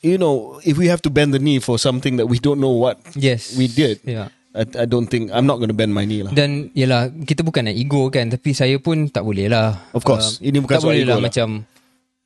You 0.04 0.20
know 0.20 0.60
If 0.62 0.76
we 0.76 0.92
have 0.92 1.00
to 1.08 1.10
bend 1.10 1.32
the 1.32 1.42
knee 1.42 1.64
For 1.64 1.80
something 1.80 2.20
that 2.20 2.28
we 2.28 2.36
don't 2.36 2.60
know 2.60 2.76
what 2.76 3.00
Yes 3.16 3.56
We 3.56 3.72
did 3.72 4.04
Yeah 4.04 4.28
I, 4.50 4.66
I 4.66 4.86
don't 4.86 5.06
think 5.06 5.30
I'm 5.30 5.46
not 5.46 5.62
going 5.62 5.70
to 5.70 5.78
bend 5.78 5.94
my 5.94 6.02
knee 6.02 6.26
lah. 6.26 6.34
Dan 6.34 6.74
yalah 6.74 7.06
kita 7.06 7.46
bukan 7.46 7.70
nak 7.70 7.76
ego 7.78 8.10
kan 8.10 8.26
tapi 8.34 8.50
saya 8.50 8.82
pun 8.82 9.06
tak 9.06 9.22
boleh 9.22 9.46
lah. 9.46 9.78
Of 9.94 10.02
course. 10.02 10.42
Uh, 10.42 10.50
ini 10.50 10.58
bukan 10.58 10.82
soal 10.82 10.98
ego 10.98 11.14
lah, 11.14 11.22
lah. 11.22 11.30
macam 11.30 11.62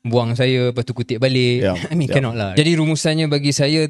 buang 0.04 0.36
saya 0.36 0.70
lepas 0.70 0.84
tu 0.84 0.92
kutip 0.92 1.16
balik 1.16 1.64
yeah. 1.64 1.76
I 1.90 1.96
mean 1.96 2.12
yeah. 2.12 2.14
cannot 2.20 2.36
lah 2.36 2.52
jadi 2.52 2.76
rumusannya 2.76 3.26
bagi 3.26 3.56
saya 3.56 3.88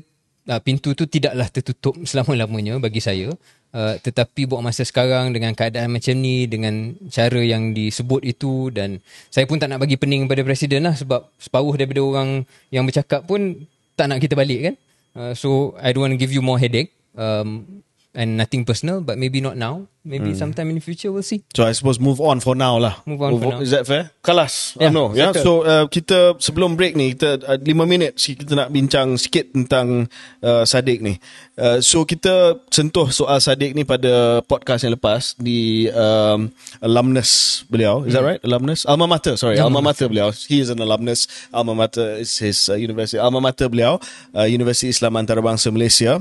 uh, 0.49 0.61
pintu 0.63 0.95
tu 0.95 1.11
tidaklah 1.11 1.51
tertutup 1.51 1.99
selama-lamanya 2.09 2.79
bagi 2.79 3.03
saya 3.03 3.35
uh, 3.75 3.95
tetapi 3.99 4.47
buat 4.47 4.63
masa 4.63 4.87
sekarang 4.87 5.35
dengan 5.35 5.53
keadaan 5.53 5.91
macam 5.91 6.15
ni 6.15 6.47
dengan 6.47 6.95
cara 7.11 7.43
yang 7.43 7.75
disebut 7.75 8.23
itu 8.23 8.71
dan 8.71 9.03
saya 9.29 9.45
pun 9.51 9.59
tak 9.59 9.75
nak 9.75 9.83
bagi 9.83 9.99
pening 9.99 10.31
pada 10.31 10.47
presiden 10.47 10.87
lah 10.87 10.95
sebab 10.95 11.27
separuh 11.37 11.75
daripada 11.75 12.01
orang 12.01 12.47
yang 12.71 12.87
bercakap 12.87 13.27
pun 13.27 13.67
tak 13.99 14.07
nak 14.07 14.23
kita 14.23 14.39
balik 14.39 14.61
kan 14.71 14.75
uh, 15.19 15.33
so 15.35 15.75
I 15.83 15.91
don't 15.91 16.07
want 16.07 16.15
to 16.15 16.21
give 16.21 16.31
you 16.31 16.41
more 16.41 16.63
headache 16.63 16.95
um, 17.19 17.83
and 18.15 18.39
nothing 18.39 18.65
personal 18.65 19.03
but 19.03 19.19
maybe 19.19 19.43
not 19.43 19.59
now. 19.59 19.87
Maybe 20.05 20.37
hmm. 20.37 20.39
sometime 20.39 20.69
in 20.69 20.77
the 20.77 20.85
future 20.85 21.09
we'll 21.09 21.25
see. 21.25 21.49
So 21.57 21.65
i 21.65 21.73
suppose 21.73 21.97
move 21.97 22.21
on 22.21 22.37
for 22.45 22.53
now 22.53 22.77
lah. 22.77 23.01
Move 23.09 23.25
on 23.25 23.31
move 23.33 23.43
for 23.43 23.49
on. 23.49 23.55
now. 23.59 23.65
is 23.65 23.73
that 23.73 23.89
fair? 23.89 24.13
Kelas. 24.21 24.77
Yeah, 24.77 24.93
oh, 24.93 24.93
no 24.93 25.05
yeah? 25.17 25.33
So 25.33 25.65
uh, 25.65 25.89
kita 25.89 26.37
sebelum 26.45 26.77
break 26.77 26.93
ni 26.93 27.17
kita 27.17 27.41
uh, 27.41 27.57
5 27.57 27.73
minit 27.89 28.21
kita 28.21 28.53
nak 28.53 28.69
bincang 28.69 29.17
sikit 29.17 29.57
tentang 29.57 30.13
uh, 30.45 30.69
Sadik 30.69 31.01
ni. 31.01 31.17
Uh, 31.57 31.81
so 31.81 32.05
kita 32.05 32.61
sentuh 32.69 33.09
soal 33.09 33.41
Sadik 33.41 33.73
ni 33.73 33.89
pada 33.89 34.45
podcast 34.45 34.85
yang 34.85 34.93
lepas 34.93 35.41
di 35.41 35.89
um, 35.89 36.53
alumnus 36.85 37.65
beliau. 37.73 38.05
Is 38.05 38.13
hmm. 38.13 38.21
that 38.21 38.25
right? 38.29 38.41
Alumnus? 38.45 38.85
Alma 38.85 39.09
mater 39.09 39.41
sorry. 39.41 39.57
Alma, 39.57 39.81
alma 39.81 39.89
mater 39.89 40.13
beliau. 40.13 40.29
He 40.37 40.61
is 40.61 40.69
an 40.69 40.85
alumnus. 40.85 41.27
Alma 41.49 41.73
mater 41.73 42.21
is 42.21 42.37
his 42.37 42.69
uh, 42.69 42.77
university. 42.77 43.17
Alma 43.17 43.41
mater 43.41 43.73
beliau 43.73 43.97
uh, 44.37 44.45
Universiti 44.45 44.93
Islam 44.93 45.17
Antarabangsa 45.17 45.73
Malaysia 45.73 46.21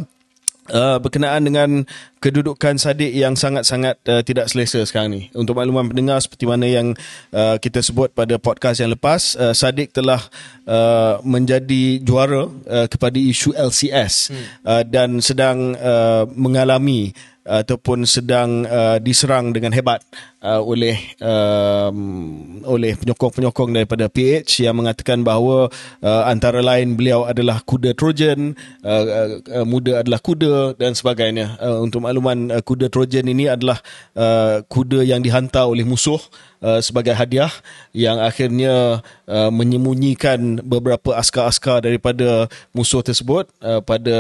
Uh, 0.72 0.96
berkenaan 0.96 1.44
dengan 1.44 1.84
kedudukan 2.24 2.80
Sadik 2.80 3.12
yang 3.12 3.36
sangat-sangat 3.36 4.00
uh, 4.08 4.24
tidak 4.24 4.48
selesa 4.48 4.80
sekarang 4.88 5.12
ni. 5.12 5.22
Untuk 5.36 5.60
makluman 5.60 5.92
pendengar 5.92 6.24
seperti 6.24 6.48
mana 6.48 6.64
yang 6.64 6.96
uh, 7.36 7.60
kita 7.60 7.84
sebut 7.84 8.16
pada 8.16 8.40
podcast 8.40 8.80
yang 8.80 8.96
lepas, 8.96 9.36
uh, 9.36 9.52
Sadik 9.52 9.92
telah 9.92 10.24
uh, 10.64 11.20
menjadi 11.28 12.00
juara 12.00 12.48
uh, 12.48 12.88
kepada 12.88 13.20
isu 13.20 13.52
LCS 13.52 14.32
hmm. 14.32 14.46
uh, 14.64 14.84
dan 14.88 15.20
sedang 15.20 15.76
uh, 15.76 16.24
mengalami 16.32 17.12
ataupun 17.44 18.08
sedang 18.08 18.64
uh, 18.64 19.04
diserang 19.04 19.52
dengan 19.52 19.76
hebat 19.76 20.00
uh, 20.44 20.62
oleh 20.62 21.00
um, 21.24 22.60
oleh 22.68 22.94
penyokong-penyokong 23.00 23.72
daripada 23.72 24.12
PH 24.12 24.68
yang 24.68 24.76
mengatakan 24.76 25.24
bahawa 25.24 25.72
uh, 26.04 26.24
antara 26.28 26.60
lain 26.60 27.00
beliau 27.00 27.24
adalah 27.24 27.64
kuda 27.64 27.96
Trojan, 27.96 28.54
uh, 28.84 29.40
uh, 29.40 29.66
muda 29.66 30.04
adalah 30.04 30.20
kuda 30.20 30.76
dan 30.76 30.94
sebagainya. 30.94 31.56
Uh, 31.58 31.82
untuk 31.82 32.04
makluman 32.04 32.52
uh, 32.52 32.62
kuda 32.62 32.92
Trojan 32.92 33.26
ini 33.26 33.48
adalah 33.48 33.80
uh, 34.20 34.62
kuda 34.68 35.02
yang 35.08 35.24
dihantar 35.24 35.66
oleh 35.66 35.88
musuh 35.88 36.20
Uh, 36.64 36.80
sebagai 36.80 37.12
hadiah 37.12 37.52
yang 37.92 38.24
akhirnya 38.24 39.04
uh, 39.28 39.52
menyembunyikan 39.52 40.64
beberapa 40.64 41.12
askar-askar 41.12 41.84
daripada 41.84 42.48
musuh 42.72 43.04
tersebut 43.04 43.52
uh, 43.60 43.84
pada 43.84 44.16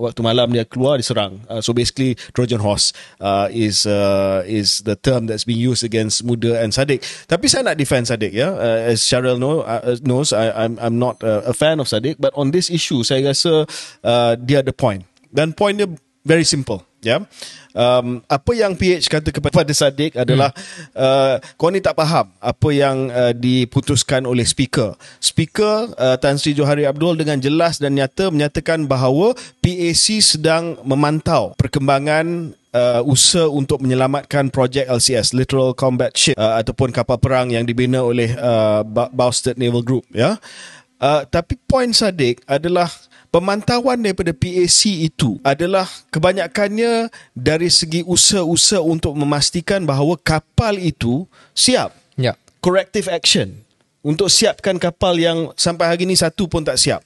waktu 0.00 0.24
malam 0.24 0.56
dia 0.56 0.64
keluar 0.64 0.96
diserang. 0.96 1.44
Uh, 1.52 1.60
so 1.60 1.76
basically 1.76 2.16
Trojan 2.32 2.64
horse 2.64 2.96
uh, 3.20 3.52
is 3.52 3.84
uh, 3.84 4.40
is 4.48 4.80
the 4.88 4.96
term 4.96 5.28
that's 5.28 5.44
being 5.44 5.60
used 5.62 5.86
against 5.86 6.26
Muda 6.26 6.58
and 6.58 6.74
Sadiq. 6.74 6.98
Tapi 7.30 7.46
saya 7.46 7.70
nak 7.70 7.78
defend 7.78 8.10
Sadiq 8.10 8.34
ya. 8.34 8.50
Uh, 8.50 8.90
as 8.90 9.06
Cheryl 9.06 9.38
know, 9.38 9.62
uh, 9.62 9.94
knows 10.02 10.34
I 10.34 10.50
I'm 10.50 10.74
I'm 10.82 10.98
not 10.98 11.22
uh, 11.22 11.46
a 11.46 11.54
fan 11.54 11.78
of 11.78 11.86
Sadiq 11.86 12.18
but 12.18 12.34
on 12.34 12.50
this 12.50 12.66
issue 12.66 13.06
saya 13.06 13.30
rasa 13.30 13.70
uh, 14.02 14.32
dia 14.34 14.66
ada 14.66 14.74
point. 14.74 15.06
Dan 15.30 15.54
point 15.54 15.78
dia 15.78 15.86
very 16.24 16.46
simple, 16.46 16.86
ya. 17.02 17.18
Yeah? 17.18 17.20
um, 17.76 18.20
apa 18.28 18.52
yang 18.52 18.76
PH 18.76 19.08
kata 19.08 19.28
kepada 19.32 19.72
Sadiq 19.72 20.16
adalah 20.16 20.52
hmm. 20.52 20.96
uh, 20.96 21.36
kau 21.56 21.72
ni 21.72 21.80
tak 21.80 21.96
faham 21.98 22.30
apa 22.38 22.68
yang 22.72 23.08
uh, 23.12 23.32
diputuskan 23.34 24.24
oleh 24.28 24.44
speaker. 24.46 24.94
Speaker 25.18 25.92
uh, 25.96 26.16
Tan 26.20 26.38
Sri 26.38 26.56
Johari 26.56 26.86
Abdul 26.86 27.18
dengan 27.20 27.40
jelas 27.40 27.80
dan 27.80 27.96
nyata 27.96 28.30
menyatakan 28.30 28.86
bahawa 28.86 29.34
PAC 29.60 30.20
sedang 30.22 30.78
memantau 30.84 31.56
perkembangan 31.56 32.52
uh, 32.72 33.00
usaha 33.04 33.48
untuk 33.48 33.82
menyelamatkan 33.82 34.52
projek 34.52 34.88
LCS 34.88 35.36
Literal 35.36 35.72
Combat 35.76 36.12
Ship 36.14 36.36
uh, 36.36 36.60
ataupun 36.60 36.92
kapal 36.92 37.18
perang 37.18 37.48
yang 37.50 37.64
dibina 37.64 38.04
oleh 38.04 38.32
uh, 38.36 38.84
Bousted 39.12 39.56
Naval 39.56 39.84
Group 39.84 40.04
ya. 40.12 40.36
Uh, 41.02 41.26
tapi 41.26 41.58
poin 41.58 41.90
Sadiq 41.90 42.46
adalah 42.46 42.86
pemantauan 43.32 44.04
daripada 44.04 44.30
PAC 44.36 45.08
itu 45.08 45.40
adalah 45.40 45.88
kebanyakannya 46.12 47.08
dari 47.32 47.72
segi 47.72 48.04
usaha-usaha 48.04 48.84
untuk 48.84 49.16
memastikan 49.16 49.88
bahawa 49.88 50.20
kapal 50.20 50.76
itu 50.76 51.24
siap. 51.56 51.96
Ya. 52.20 52.36
Corrective 52.60 53.08
action 53.08 53.64
untuk 54.04 54.28
siapkan 54.28 54.76
kapal 54.76 55.16
yang 55.18 55.50
sampai 55.56 55.88
hari 55.88 56.04
ini 56.04 56.14
satu 56.14 56.46
pun 56.46 56.62
tak 56.62 56.76
siap. 56.78 57.02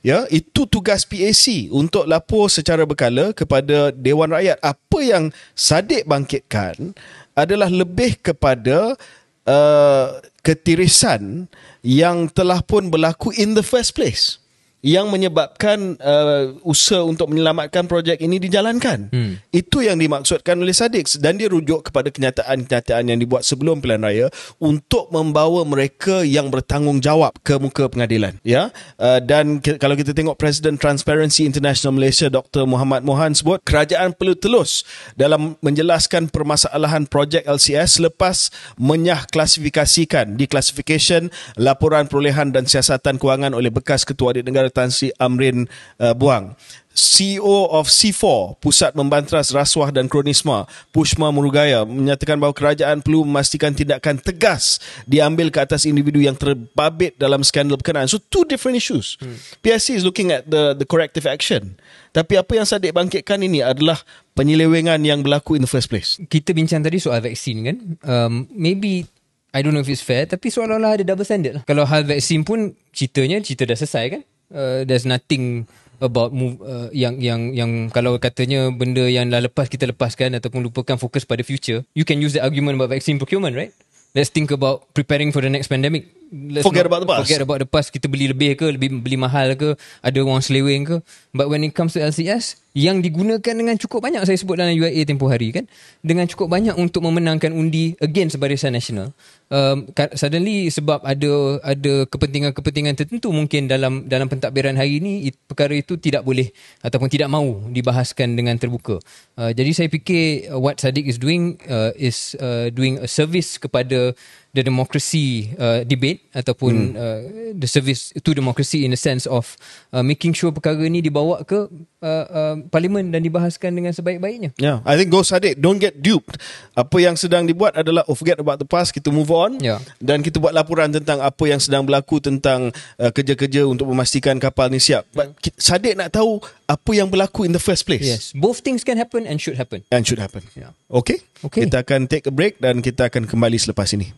Ya, 0.00 0.24
itu 0.32 0.64
tugas 0.64 1.04
PAC 1.04 1.68
untuk 1.68 2.08
lapor 2.08 2.48
secara 2.48 2.88
berkala 2.88 3.36
kepada 3.36 3.92
Dewan 3.92 4.32
Rakyat. 4.32 4.56
Apa 4.64 4.98
yang 5.04 5.28
Sadik 5.52 6.08
bangkitkan 6.08 6.96
adalah 7.36 7.68
lebih 7.68 8.16
kepada 8.16 8.96
uh, 9.44 10.06
ketirisan 10.40 11.52
yang 11.84 12.32
telah 12.32 12.64
pun 12.64 12.88
berlaku 12.88 13.28
in 13.36 13.52
the 13.52 13.60
first 13.60 13.92
place 13.92 14.40
yang 14.84 15.08
menyebabkan 15.08 15.96
uh, 15.96 16.52
usaha 16.60 17.00
untuk 17.00 17.32
menyelamatkan 17.32 17.88
projek 17.88 18.20
ini 18.20 18.36
dijalankan. 18.36 19.08
Hmm. 19.08 19.40
Itu 19.48 19.80
yang 19.80 19.96
dimaksudkan 19.96 20.60
oleh 20.60 20.76
Sadiq 20.76 21.08
dan 21.24 21.40
dia 21.40 21.48
rujuk 21.48 21.88
kepada 21.88 22.12
kenyataan-kenyataan 22.12 23.08
yang 23.08 23.16
dibuat 23.16 23.48
sebelum 23.48 23.80
pilihan 23.80 24.04
raya 24.04 24.26
untuk 24.60 25.08
membawa 25.08 25.64
mereka 25.64 26.20
yang 26.20 26.52
bertanggungjawab 26.52 27.32
ke 27.40 27.56
muka 27.56 27.88
pengadilan. 27.88 28.36
Ya, 28.44 28.76
uh, 29.00 29.24
dan 29.24 29.64
ke- 29.64 29.80
kalau 29.80 29.96
kita 29.96 30.12
tengok 30.12 30.36
Presiden 30.36 30.76
Transparency 30.76 31.48
International 31.48 31.96
Malaysia 31.96 32.28
Dr. 32.28 32.68
Muhammad 32.68 33.08
Mohan 33.08 33.32
sebut 33.32 33.64
kerajaan 33.64 34.12
perlu 34.12 34.36
telus 34.36 34.84
dalam 35.16 35.56
menjelaskan 35.64 36.28
permasalahan 36.28 37.08
projek 37.08 37.48
LCS 37.48 38.04
selepas 38.04 38.52
menyah 38.76 39.24
klasifikasikan 39.32 40.36
di 40.36 40.44
classification 40.44 41.32
laporan 41.56 42.04
perolehan 42.04 42.52
dan 42.52 42.68
siasatan 42.68 43.16
kewangan 43.16 43.56
oleh 43.56 43.72
bekas 43.72 44.04
ketua 44.04 44.36
adik 44.36 44.44
negara 44.44 44.73
Tan 44.74 44.90
Sri 44.90 45.14
Amrin 45.22 45.70
uh, 46.02 46.12
Buang. 46.12 46.58
CEO 46.94 47.74
of 47.74 47.90
C4, 47.90 48.54
Pusat 48.62 48.94
Membantras 48.94 49.50
Rasuah 49.50 49.90
dan 49.90 50.06
Kronisma, 50.06 50.62
Pushma 50.94 51.34
Murugaya, 51.34 51.82
menyatakan 51.82 52.38
bahawa 52.38 52.54
kerajaan 52.54 53.02
perlu 53.02 53.26
memastikan 53.26 53.74
tindakan 53.74 54.22
tegas 54.22 54.78
diambil 55.02 55.50
ke 55.50 55.58
atas 55.58 55.90
individu 55.90 56.22
yang 56.22 56.38
terbabit 56.38 57.18
dalam 57.18 57.42
skandal 57.42 57.74
berkenaan. 57.82 58.06
So, 58.06 58.22
two 58.22 58.46
different 58.46 58.78
issues. 58.78 59.18
Hmm. 59.18 59.34
PSC 59.66 59.98
is 59.98 60.06
looking 60.06 60.30
at 60.30 60.46
the 60.46 60.78
the 60.78 60.86
corrective 60.86 61.26
action. 61.26 61.74
Tapi 62.14 62.38
apa 62.38 62.54
yang 62.54 62.62
Sadiq 62.62 62.94
bangkitkan 62.94 63.42
ini 63.42 63.58
adalah 63.58 63.98
penyelewengan 64.38 65.02
yang 65.02 65.26
berlaku 65.26 65.58
in 65.58 65.66
the 65.66 65.70
first 65.70 65.90
place. 65.90 66.22
Kita 66.30 66.54
bincang 66.54 66.86
tadi 66.86 67.02
soal 67.02 67.18
vaksin 67.18 67.66
kan. 67.66 67.76
Um, 68.06 68.46
maybe 68.54 69.10
I 69.50 69.66
don't 69.66 69.74
know 69.74 69.82
if 69.82 69.90
it's 69.90 70.02
fair 70.02 70.30
tapi 70.30 70.46
seolah-olah 70.46 71.02
ada 71.02 71.04
double 71.06 71.26
standard 71.26 71.58
lah. 71.58 71.62
Kalau 71.66 71.82
hal 71.82 72.06
vaksin 72.06 72.46
pun 72.46 72.78
ceritanya 72.94 73.42
cerita 73.42 73.66
dah 73.66 73.74
selesai 73.74 74.04
kan. 74.14 74.22
Uh, 74.54 74.86
there's 74.86 75.02
nothing 75.02 75.66
about 75.98 76.30
move 76.30 76.62
uh, 76.62 76.86
yang 76.94 77.18
yang 77.18 77.50
yang 77.50 77.70
kalau 77.90 78.14
katanya 78.22 78.70
benda 78.70 79.02
yang 79.10 79.26
dah 79.26 79.42
lepas 79.42 79.66
kita 79.66 79.90
lepaskan 79.90 80.38
ataupun 80.38 80.62
lupakan 80.62 80.94
fokus 80.94 81.26
pada 81.26 81.42
future 81.42 81.82
you 81.94 82.06
can 82.06 82.22
use 82.22 82.34
the 82.34 82.42
argument 82.42 82.78
about 82.78 82.90
vaccine 82.90 83.18
procurement 83.18 83.54
right? 83.58 83.74
Let's 84.14 84.30
think 84.30 84.54
about 84.54 84.94
preparing 84.94 85.34
for 85.34 85.42
the 85.42 85.50
next 85.50 85.66
pandemic. 85.66 86.06
Let's 86.30 86.62
forget 86.62 86.86
about 86.86 87.02
the 87.02 87.10
past. 87.10 87.26
forget 87.26 87.42
about 87.42 87.58
the 87.58 87.66
past. 87.66 87.90
Kita 87.90 88.06
beli 88.06 88.30
lebih 88.30 88.54
ke 88.54 88.70
lebih 88.70 89.02
beli 89.02 89.18
mahal 89.18 89.58
ke 89.58 89.74
ada 89.74 90.18
orang 90.22 90.38
seleweng 90.38 90.86
ke. 90.86 90.96
But 91.34 91.50
when 91.50 91.66
it 91.66 91.74
comes 91.74 91.98
to 91.98 92.00
LCS 92.02 92.62
yang 92.74 92.98
digunakan 92.98 93.54
dengan 93.54 93.78
cukup 93.78 94.02
banyak 94.02 94.26
saya 94.26 94.34
sebut 94.34 94.58
dalam 94.58 94.74
UIA 94.74 95.06
tempoh 95.06 95.30
hari 95.30 95.54
kan? 95.54 95.70
Dengan 96.02 96.26
cukup 96.26 96.50
banyak 96.50 96.74
untuk 96.74 97.06
memenangkan 97.06 97.54
undi 97.54 97.94
against 98.02 98.34
Barisan 98.42 98.74
Nasional. 98.74 99.14
Um, 99.46 99.86
suddenly 100.18 100.66
sebab 100.74 101.06
ada 101.06 101.62
ada 101.62 102.02
kepentingan-kepentingan 102.10 102.98
tertentu 102.98 103.30
mungkin 103.30 103.70
dalam 103.70 104.10
dalam 104.10 104.26
pentadbiran 104.26 104.74
hari 104.74 104.98
ini 104.98 105.30
perkara 105.46 105.70
itu 105.78 105.94
tidak 106.02 106.26
boleh 106.26 106.50
ataupun 106.82 107.06
tidak 107.06 107.30
mahu 107.30 107.70
dibahaskan 107.70 108.34
dengan 108.34 108.58
terbuka. 108.58 108.98
Uh, 109.38 109.54
jadi 109.54 109.70
saya 109.70 109.86
fikir 109.86 110.50
uh, 110.50 110.58
what 110.58 110.82
Sadiq 110.82 111.06
is 111.06 111.22
doing 111.22 111.62
uh, 111.70 111.94
is 111.94 112.34
uh, 112.42 112.74
doing 112.74 112.98
a 112.98 113.06
service 113.06 113.54
kepada 113.54 114.18
the 114.54 114.62
democracy 114.62 115.50
uh, 115.58 115.82
debate 115.82 116.30
ataupun 116.30 116.94
hmm. 116.94 116.98
uh, 116.98 117.20
the 117.58 117.66
service 117.66 118.14
to 118.14 118.30
democracy 118.34 118.86
in 118.86 118.94
the 118.94 118.98
sense 118.98 119.26
of 119.26 119.58
uh, 119.90 120.02
making 120.02 120.30
sure 120.30 120.54
perkara 120.54 120.86
ni 120.86 121.02
dibawa 121.02 121.42
ke 121.42 121.66
uh, 122.04 122.24
uh, 122.28 122.54
parlimen 122.68 123.08
dan 123.08 123.24
dibahaskan 123.24 123.72
dengan 123.72 123.96
sebaik-baiknya. 123.96 124.52
Yeah, 124.60 124.84
I 124.84 125.00
think 125.00 125.08
go 125.08 125.24
Sadiq, 125.24 125.56
don't 125.56 125.80
get 125.80 126.04
duped. 126.04 126.36
Apa 126.76 127.00
yang 127.00 127.16
sedang 127.16 127.48
dibuat 127.48 127.72
adalah 127.80 128.04
oh, 128.04 128.12
forget 128.12 128.36
about 128.36 128.60
the 128.60 128.68
past, 128.68 128.92
kita 128.92 129.08
move 129.08 129.32
on 129.32 129.56
yeah. 129.64 129.80
dan 130.04 130.20
kita 130.20 130.36
buat 130.36 130.52
laporan 130.52 130.92
tentang 130.92 131.24
apa 131.24 131.44
yang 131.48 131.58
sedang 131.58 131.88
berlaku 131.88 132.20
tentang 132.20 132.68
uh, 133.00 133.08
kerja-kerja 133.08 133.64
untuk 133.64 133.88
memastikan 133.88 134.36
kapal 134.36 134.68
ni 134.68 134.78
siap. 134.78 135.08
But 135.16 135.32
Sadiq 135.56 135.96
nak 135.96 136.12
tahu 136.12 136.44
apa 136.68 136.90
yang 136.92 137.08
berlaku 137.08 137.48
in 137.48 137.56
the 137.56 137.62
first 137.62 137.88
place. 137.88 138.04
Yes, 138.04 138.36
both 138.36 138.60
things 138.60 138.84
can 138.84 139.00
happen 139.00 139.24
and 139.24 139.40
should 139.40 139.56
happen. 139.56 139.88
And 139.88 140.04
should 140.04 140.20
happen. 140.20 140.44
Yeah. 140.52 140.76
Okay. 140.92 141.24
Okay. 141.44 141.68
Kita 141.68 141.84
akan 141.84 142.08
take 142.08 142.28
a 142.28 142.32
break 142.32 142.60
dan 142.60 142.84
kita 142.84 143.08
akan 143.08 143.24
kembali 143.24 143.56
selepas 143.56 143.88
ini. 143.96 144.12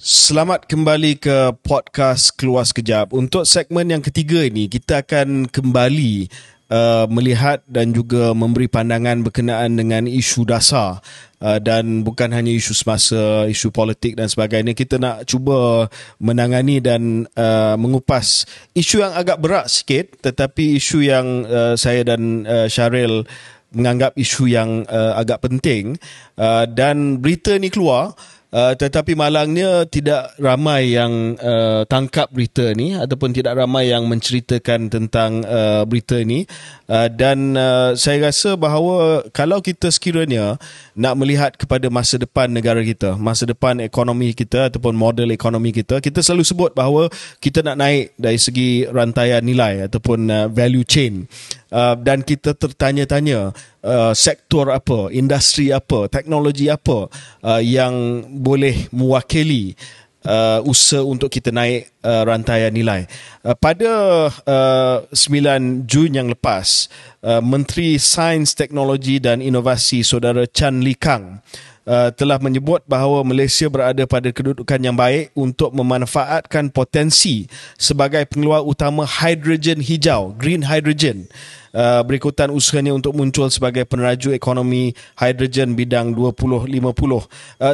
Selamat 0.00 0.64
kembali 0.64 1.20
ke 1.20 1.52
podcast 1.60 2.32
Keluar 2.32 2.64
Sekejap. 2.64 3.12
Untuk 3.12 3.44
segmen 3.44 3.84
yang 3.84 4.00
ketiga 4.00 4.40
ini, 4.40 4.64
kita 4.64 5.04
akan 5.04 5.44
kembali 5.44 6.24
uh, 6.72 7.04
melihat 7.12 7.60
dan 7.68 7.92
juga 7.92 8.32
memberi 8.32 8.64
pandangan 8.64 9.20
berkenaan 9.20 9.76
dengan 9.76 10.08
isu 10.08 10.48
dasar 10.48 11.04
uh, 11.44 11.60
dan 11.60 12.00
bukan 12.00 12.32
hanya 12.32 12.48
isu 12.48 12.72
semasa, 12.72 13.44
isu 13.44 13.68
politik 13.76 14.16
dan 14.16 14.32
sebagainya. 14.32 14.72
Kita 14.72 14.96
nak 14.96 15.28
cuba 15.28 15.92
menangani 16.16 16.80
dan 16.80 17.28
uh, 17.36 17.76
mengupas 17.76 18.48
isu 18.72 19.04
yang 19.04 19.12
agak 19.12 19.36
berat 19.36 19.68
sikit 19.68 20.16
tetapi 20.24 20.80
isu 20.80 21.04
yang 21.04 21.44
uh, 21.44 21.76
saya 21.76 22.08
dan 22.08 22.48
uh, 22.48 22.72
Syaril 22.72 23.28
menganggap 23.76 24.16
isu 24.16 24.48
yang 24.48 24.88
uh, 24.88 25.20
agak 25.20 25.44
penting 25.44 26.00
uh, 26.40 26.64
dan 26.64 27.20
berita 27.20 27.52
ni 27.60 27.68
keluar 27.68 28.16
Uh, 28.50 28.74
tetapi 28.74 29.14
malangnya 29.14 29.86
tidak 29.86 30.34
ramai 30.34 30.98
yang 30.98 31.38
uh, 31.38 31.86
tangkap 31.86 32.26
berita 32.34 32.74
ni 32.74 32.98
ataupun 32.98 33.30
tidak 33.30 33.54
ramai 33.54 33.94
yang 33.94 34.10
menceritakan 34.10 34.90
tentang 34.90 35.46
uh, 35.46 35.86
berita 35.86 36.18
ni 36.26 36.42
uh, 36.90 37.08
dan 37.08 37.54
uh, 37.54 37.94
saya 37.94 38.28
rasa 38.28 38.58
bahawa 38.58 39.22
kalau 39.30 39.62
kita 39.62 39.86
sekiranya 39.94 40.58
nak 40.98 41.14
melihat 41.14 41.54
kepada 41.54 41.86
masa 41.86 42.18
depan 42.18 42.50
negara 42.50 42.82
kita, 42.82 43.14
masa 43.14 43.46
depan 43.46 43.78
ekonomi 43.78 44.34
kita 44.34 44.66
ataupun 44.68 44.98
model 44.98 45.30
ekonomi 45.30 45.70
kita, 45.70 46.02
kita 46.02 46.20
selalu 46.20 46.42
sebut 46.42 46.70
bahawa 46.74 47.06
kita 47.38 47.62
nak 47.62 47.78
naik 47.78 48.12
dari 48.18 48.36
segi 48.42 48.90
rantaian 48.90 49.40
nilai 49.40 49.86
ataupun 49.86 50.18
uh, 50.26 50.46
value 50.50 50.82
chain. 50.82 51.30
Uh, 51.70 51.94
dan 51.94 52.26
kita 52.26 52.50
tertanya-tanya 52.58 53.54
uh, 53.86 54.10
sektor 54.10 54.74
apa, 54.74 55.06
industri 55.14 55.70
apa, 55.70 56.10
teknologi 56.10 56.66
apa 56.66 57.06
uh, 57.46 57.62
yang 57.62 58.26
boleh 58.26 58.90
mewakili 58.90 59.78
uh, 60.24 60.60
usaha 60.66 61.04
untuk 61.04 61.32
kita 61.32 61.52
naik 61.54 61.88
uh, 62.04 62.22
rantaian 62.26 62.72
nilai. 62.72 63.08
Uh, 63.40 63.56
pada 63.56 63.92
uh, 64.28 64.96
9 65.12 65.86
Jun 65.88 66.10
yang 66.16 66.28
lepas, 66.28 66.88
uh, 67.24 67.40
Menteri 67.40 67.96
Sains, 67.96 68.52
Teknologi 68.52 69.20
dan 69.22 69.40
Inovasi 69.40 70.04
Saudara 70.04 70.44
Chan 70.44 70.80
Lee 70.84 70.98
Kang 70.98 71.40
uh, 71.88 72.10
telah 72.12 72.38
menyebut 72.42 72.84
bahawa 72.84 73.24
Malaysia 73.24 73.66
berada 73.66 74.04
pada 74.04 74.28
kedudukan 74.30 74.80
yang 74.80 74.96
baik 74.96 75.32
untuk 75.36 75.72
memanfaatkan 75.72 76.72
potensi 76.72 77.48
sebagai 77.80 78.24
pengeluar 78.28 78.64
utama 78.64 79.04
hidrogen 79.08 79.80
hijau, 79.80 80.36
green 80.36 80.66
hydrogen 80.66 81.30
uh, 81.74 82.02
berikutan 82.06 82.50
usahanya 82.50 82.94
untuk 82.94 83.14
muncul 83.14 83.46
sebagai 83.50 83.86
peneraju 83.86 84.34
ekonomi 84.34 84.94
hidrogen 85.18 85.74
bidang 85.74 86.14
2050. 86.14 86.80
Uh, 86.80 87.22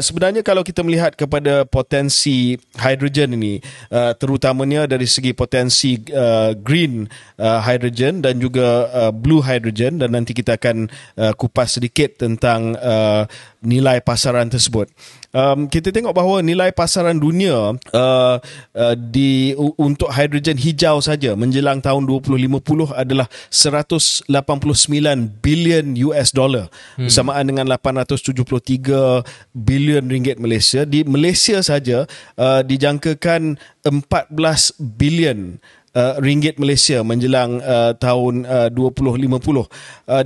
sebenarnya 0.01 0.43
kalau 0.45 0.63
kita 0.65 0.81
melihat 0.85 1.13
kepada 1.15 1.65
potensi 1.69 2.57
hidrogen 2.77 3.37
ini, 3.37 3.61
uh, 3.93 4.13
terutamanya 4.17 4.89
dari 4.89 5.09
segi 5.09 5.33
potensi 5.33 6.01
uh, 6.13 6.53
green 6.57 7.09
uh, 7.41 7.61
hydrogen 7.61 8.25
dan 8.25 8.41
juga 8.41 8.89
uh, 8.91 9.13
blue 9.13 9.41
hydrogen 9.45 10.01
dan 10.01 10.13
nanti 10.13 10.33
kita 10.33 10.57
akan 10.57 10.89
uh, 11.17 11.33
kupas 11.37 11.77
sedikit 11.77 12.21
tentang 12.21 12.77
uh, 12.79 13.29
nilai 13.67 13.99
pasaran 14.01 14.47
tersebut 14.47 14.87
um, 15.37 15.69
kita 15.69 15.93
tengok 15.93 16.17
bahawa 16.17 16.41
nilai 16.41 16.73
pasaran 16.73 17.21
dunia 17.21 17.77
uh, 17.93 18.37
uh, 18.73 18.95
di 18.97 19.53
uh, 19.53 19.77
untuk 19.77 20.09
hidrogen 20.09 20.57
hijau 20.57 21.05
saja 21.05 21.37
menjelang 21.37 21.85
tahun 21.85 22.09
2050 22.09 22.97
adalah 22.97 23.29
189 23.53 24.33
bilion 25.45 25.87
US 26.09 26.33
dollar 26.33 26.73
hmm. 26.97 27.13
bersamaan 27.13 27.45
dengan 27.45 27.69
873 27.69 29.53
bilion 29.53 30.05
ringgit 30.09 30.41
Malaysia 30.41 30.89
di 30.89 31.05
Malaysia 31.05 31.61
saja 31.61 32.09
uh, 32.41 32.65
dijangkakan 32.65 33.61
14 33.85 33.93
bilion 34.81 35.61
uh, 35.97 36.21
ringgit 36.21 36.61
Malaysia 36.61 37.01
menjelang 37.01 37.65
uh, 37.65 37.97
tahun 37.97 38.45
uh, 38.45 38.69
2050 38.69 39.33
uh, 39.33 39.65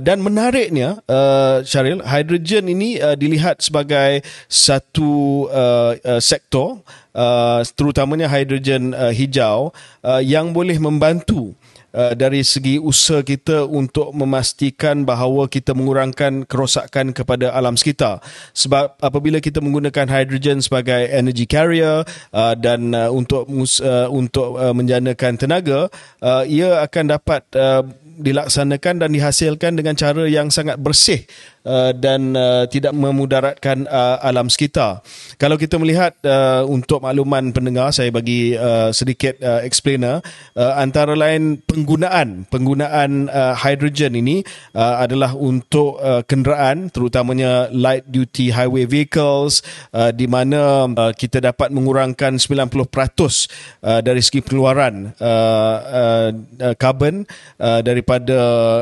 dan 0.03 0.19
menariknya 0.19 0.99
uh, 1.07 1.63
Syaril 1.63 2.03
hidrogen 2.03 2.67
ini 2.67 2.99
uh, 2.99 3.15
dilihat 3.15 3.63
sebagai 3.63 4.19
satu 4.51 5.47
uh, 5.47 5.95
uh, 5.95 6.19
sektor 6.19 6.83
uh, 7.15 7.63
terutamanya 7.73 8.27
hidrogen 8.27 8.91
uh, 8.91 9.15
hijau 9.15 9.71
uh, 10.03 10.19
yang 10.19 10.51
boleh 10.51 10.75
membantu 10.75 11.55
Uh, 11.91 12.15
dari 12.15 12.39
segi 12.39 12.79
usaha 12.79 13.19
kita 13.19 13.67
untuk 13.67 14.15
memastikan 14.15 15.03
bahawa 15.03 15.51
kita 15.51 15.75
mengurangkan 15.75 16.47
kerosakan 16.47 17.11
kepada 17.11 17.51
alam 17.51 17.75
sekitar. 17.75 18.23
Sebab 18.55 18.95
apabila 19.03 19.43
kita 19.43 19.59
menggunakan 19.59 20.07
hidrogen 20.07 20.63
sebagai 20.63 21.11
energy 21.11 21.43
carrier 21.43 22.07
uh, 22.31 22.55
dan 22.55 22.95
uh, 22.95 23.11
untuk 23.11 23.43
uh, 23.51 24.07
untuk 24.07 24.55
uh, 24.55 24.71
menjanakan 24.71 25.35
tenaga 25.35 25.91
uh, 26.23 26.47
ia 26.47 26.79
akan 26.79 27.19
dapat 27.19 27.43
uh, 27.59 27.83
dilaksanakan 28.21 29.01
dan 29.01 29.09
dihasilkan 29.11 29.75
dengan 29.75 29.97
cara 29.97 30.29
yang 30.29 30.53
sangat 30.53 30.77
bersih 30.77 31.25
uh, 31.65 31.91
dan 31.95 32.33
uh, 32.33 32.65
tidak 32.69 32.93
memudaratkan 32.95 33.85
uh, 33.89 34.17
alam 34.21 34.47
sekitar. 34.49 35.01
Kalau 35.37 35.57
kita 35.57 35.77
melihat 35.77 36.13
uh, 36.25 36.65
untuk 36.65 37.01
makluman 37.01 37.53
pendengar 37.53 37.93
saya 37.93 38.09
bagi 38.13 38.53
uh, 38.55 38.93
sedikit 38.93 39.37
uh, 39.41 39.61
explainer 39.65 40.21
uh, 40.57 40.73
antara 40.77 41.13
lain 41.17 41.61
penggunaan 41.65 42.45
penggunaan 42.49 43.29
uh, 43.29 43.53
hydrogen 43.57 44.17
ini 44.17 44.43
uh, 44.75 45.01
adalah 45.01 45.33
untuk 45.37 45.97
uh, 46.01 46.21
kenderaan 46.25 46.89
terutamanya 46.89 47.69
light 47.73 48.05
duty 48.09 48.53
highway 48.53 48.85
vehicles 48.85 49.65
uh, 49.93 50.09
di 50.13 50.25
mana 50.25 50.85
uh, 50.89 51.13
kita 51.13 51.41
dapat 51.41 51.69
mengurangkan 51.73 52.37
90% 52.37 52.71
uh, 52.71 54.01
dari 54.01 54.21
segi 54.21 54.41
pengeluaran 54.43 55.13
uh, 55.17 55.77
uh, 55.81 56.29
uh, 56.61 56.75
carbon 56.77 57.25
uh, 57.57 57.79
daripada 57.81 58.39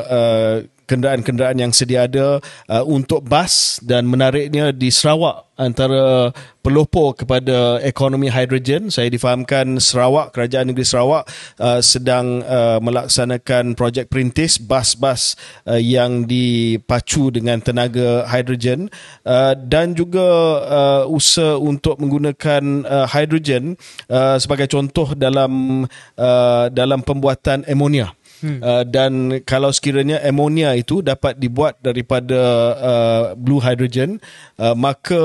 uh, 0.07 0.55
kenderaan-kenderaan 0.89 1.61
yang 1.61 1.69
sedia 1.69 2.09
ada 2.09 2.41
uh, 2.65 2.83
untuk 2.89 3.21
bas 3.21 3.77
dan 3.85 4.09
menariknya 4.09 4.73
di 4.73 4.89
Sarawak 4.89 5.49
antara 5.59 6.31
pelopor 6.63 7.19
kepada 7.19 7.83
ekonomi 7.83 8.31
hidrogen. 8.31 8.87
Saya 8.87 9.11
difahamkan 9.11 9.75
Sarawak, 9.83 10.31
Kerajaan 10.31 10.71
Negeri 10.71 10.87
Sarawak 10.87 11.27
uh, 11.59 11.83
sedang 11.83 12.39
uh, 12.47 12.79
melaksanakan 12.79 13.75
projek 13.75 14.07
perintis 14.07 14.55
bas-bas 14.55 15.35
uh, 15.67 15.75
yang 15.75 16.23
dipacu 16.23 17.27
dengan 17.29 17.59
tenaga 17.59 18.23
hidrogen 18.31 18.87
uh, 19.27 19.53
dan 19.59 19.91
juga 19.93 20.27
uh, 20.63 21.03
usaha 21.11 21.59
untuk 21.59 21.99
menggunakan 21.99 22.87
uh, 22.87 23.07
hidrogen 23.11 23.75
uh, 24.07 24.39
sebagai 24.39 24.71
contoh 24.71 25.11
dalam 25.13 25.83
uh, 26.15 26.65
dalam 26.71 27.03
pembuatan 27.03 27.67
amonia. 27.67 28.15
Hmm. 28.39 28.59
Uh, 28.63 28.83
dan 28.87 29.11
kalau 29.43 29.69
sekiranya 29.69 30.23
amonia 30.23 30.71
itu 30.75 31.03
dapat 31.03 31.35
dibuat 31.35 31.75
daripada 31.83 32.39
uh, 32.79 33.23
blue 33.35 33.59
hydrogen 33.59 34.23
uh, 34.55 34.71
maka 34.73 35.19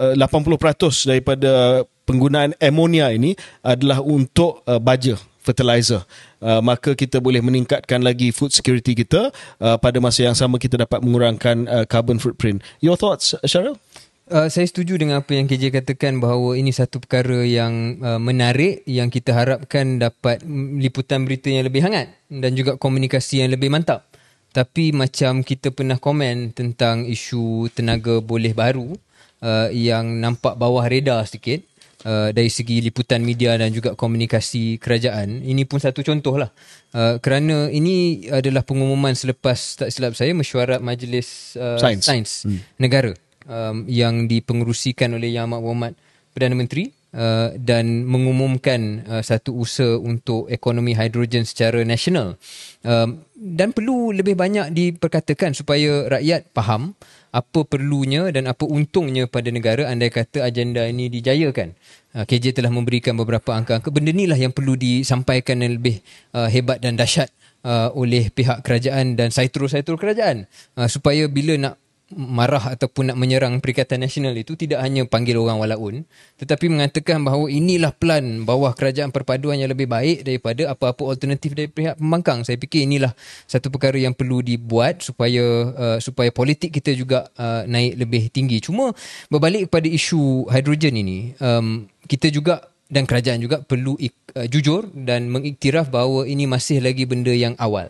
uh, 0.00 0.14
80% 0.16 1.08
daripada 1.08 1.84
penggunaan 2.08 2.56
amonia 2.60 3.12
ini 3.12 3.36
adalah 3.60 4.00
untuk 4.00 4.64
uh, 4.64 4.80
baja 4.80 5.16
fertilizer. 5.44 6.00
Uh, 6.40 6.64
maka 6.64 6.96
kita 6.96 7.20
boleh 7.20 7.44
meningkatkan 7.44 8.00
lagi 8.00 8.32
food 8.32 8.52
security 8.52 8.96
kita 8.96 9.28
uh, 9.60 9.76
pada 9.76 10.00
masa 10.00 10.24
yang 10.24 10.36
sama 10.36 10.56
kita 10.56 10.80
dapat 10.80 11.04
mengurangkan 11.04 11.68
uh, 11.68 11.84
carbon 11.84 12.16
footprint. 12.16 12.64
Your 12.80 12.96
thoughts 12.96 13.36
Cheryl 13.44 13.76
Uh, 14.24 14.48
saya 14.48 14.64
setuju 14.64 14.96
dengan 14.96 15.20
apa 15.20 15.36
yang 15.36 15.44
KJ 15.44 15.68
katakan 15.68 16.16
bahawa 16.16 16.56
ini 16.56 16.72
satu 16.72 16.96
perkara 16.96 17.44
yang 17.44 18.00
uh, 18.00 18.16
menarik 18.16 18.80
yang 18.88 19.12
kita 19.12 19.36
harapkan 19.36 20.00
dapat 20.00 20.40
liputan 20.80 21.28
berita 21.28 21.52
yang 21.52 21.60
lebih 21.60 21.84
hangat 21.84 22.08
dan 22.32 22.56
juga 22.56 22.80
komunikasi 22.80 23.44
yang 23.44 23.52
lebih 23.52 23.68
mantap. 23.68 24.08
Tapi 24.48 24.96
macam 24.96 25.44
kita 25.44 25.76
pernah 25.76 26.00
komen 26.00 26.56
tentang 26.56 27.04
isu 27.04 27.68
tenaga 27.76 28.24
boleh 28.24 28.56
baru 28.56 28.96
uh, 29.44 29.68
yang 29.68 30.16
nampak 30.16 30.56
bawah 30.56 30.88
radar 30.88 31.28
sedikit 31.28 31.60
uh, 32.08 32.32
dari 32.32 32.48
segi 32.48 32.80
liputan 32.80 33.20
media 33.20 33.60
dan 33.60 33.76
juga 33.76 33.92
komunikasi 33.92 34.80
kerajaan. 34.80 35.44
Ini 35.44 35.68
pun 35.68 35.84
satu 35.84 36.00
contoh 36.00 36.40
lah. 36.40 36.48
Uh, 36.96 37.20
kerana 37.20 37.68
ini 37.68 38.24
adalah 38.32 38.64
pengumuman 38.64 39.12
selepas 39.12 39.84
tak 39.84 39.92
silap 39.92 40.16
saya 40.16 40.32
mesyuarat 40.32 40.80
Majlis 40.80 41.60
uh, 41.60 41.76
Sains, 41.76 42.08
Sains 42.08 42.30
hmm. 42.48 42.80
Negara 42.80 43.12
um, 43.48 43.84
yang 43.88 44.28
dipengerusikan 44.28 45.14
oleh 45.16 45.32
Yang 45.32 45.44
Amat 45.50 45.60
Berhormat 45.60 45.92
Perdana 46.34 46.56
Menteri 46.58 46.90
uh, 47.14 47.54
dan 47.54 48.04
mengumumkan 48.04 49.06
uh, 49.06 49.22
satu 49.22 49.54
usaha 49.54 49.96
untuk 49.96 50.50
ekonomi 50.50 50.92
hidrogen 50.98 51.46
secara 51.46 51.80
nasional. 51.86 52.36
Um, 52.82 53.22
dan 53.34 53.70
perlu 53.70 54.10
lebih 54.10 54.34
banyak 54.34 54.74
diperkatakan 54.74 55.54
supaya 55.54 56.10
rakyat 56.10 56.50
faham 56.50 56.98
apa 57.34 57.66
perlunya 57.66 58.30
dan 58.30 58.46
apa 58.46 58.62
untungnya 58.62 59.26
pada 59.26 59.50
negara 59.50 59.90
andai 59.90 60.10
kata 60.10 60.46
agenda 60.46 60.86
ini 60.86 61.10
dijayakan. 61.10 61.74
Uh, 62.14 62.22
KJ 62.26 62.54
telah 62.54 62.70
memberikan 62.70 63.14
beberapa 63.18 63.54
angka-angka. 63.54 63.90
Benda 63.90 64.14
inilah 64.14 64.38
yang 64.38 64.54
perlu 64.54 64.78
disampaikan 64.78 65.62
yang 65.62 65.78
lebih 65.78 65.98
uh, 66.34 66.46
hebat 66.46 66.78
dan 66.78 66.94
dahsyat 66.94 67.30
uh, 67.66 67.90
oleh 67.94 68.30
pihak 68.30 68.62
kerajaan 68.62 69.18
dan 69.18 69.34
saitru-saitru 69.34 69.98
kerajaan. 69.98 70.46
Uh, 70.78 70.86
supaya 70.86 71.26
bila 71.26 71.58
nak 71.58 71.74
marah 72.12 72.76
ataupun 72.76 73.08
nak 73.08 73.16
menyerang 73.16 73.64
Perikatan 73.64 74.04
Nasional 74.04 74.36
itu 74.36 74.52
tidak 74.60 74.84
hanya 74.84 75.08
panggil 75.08 75.40
orang 75.40 75.56
walaun 75.56 76.04
tetapi 76.36 76.68
mengatakan 76.68 77.24
bahawa 77.24 77.48
inilah 77.48 77.96
plan 77.96 78.44
bawah 78.44 78.76
kerajaan 78.76 79.08
perpaduan 79.08 79.56
yang 79.56 79.72
lebih 79.72 79.88
baik 79.88 80.20
daripada 80.28 80.76
apa-apa 80.76 81.00
alternatif 81.08 81.56
dari 81.56 81.72
pihak 81.72 81.96
pembangkang. 81.96 82.44
Saya 82.44 82.60
fikir 82.60 82.84
inilah 82.84 83.16
satu 83.48 83.72
perkara 83.72 83.96
yang 83.96 84.12
perlu 84.12 84.44
dibuat 84.44 85.00
supaya 85.00 85.42
uh, 85.72 85.98
supaya 85.98 86.28
politik 86.28 86.76
kita 86.76 86.92
juga 86.92 87.32
uh, 87.40 87.64
naik 87.64 87.96
lebih 87.96 88.22
tinggi. 88.28 88.60
Cuma 88.60 88.92
berbalik 89.32 89.72
kepada 89.72 89.88
isu 89.88 90.52
hidrogen 90.52 91.00
ini 91.00 91.32
um, 91.40 91.88
kita 92.04 92.28
juga 92.28 92.68
dan 92.92 93.08
kerajaan 93.08 93.40
juga 93.40 93.64
perlu 93.64 93.96
uh, 93.96 94.46
jujur 94.46 94.92
dan 94.92 95.32
mengiktiraf 95.32 95.88
bahawa 95.88 96.28
ini 96.28 96.44
masih 96.44 96.84
lagi 96.84 97.08
benda 97.08 97.32
yang 97.32 97.56
awal 97.56 97.88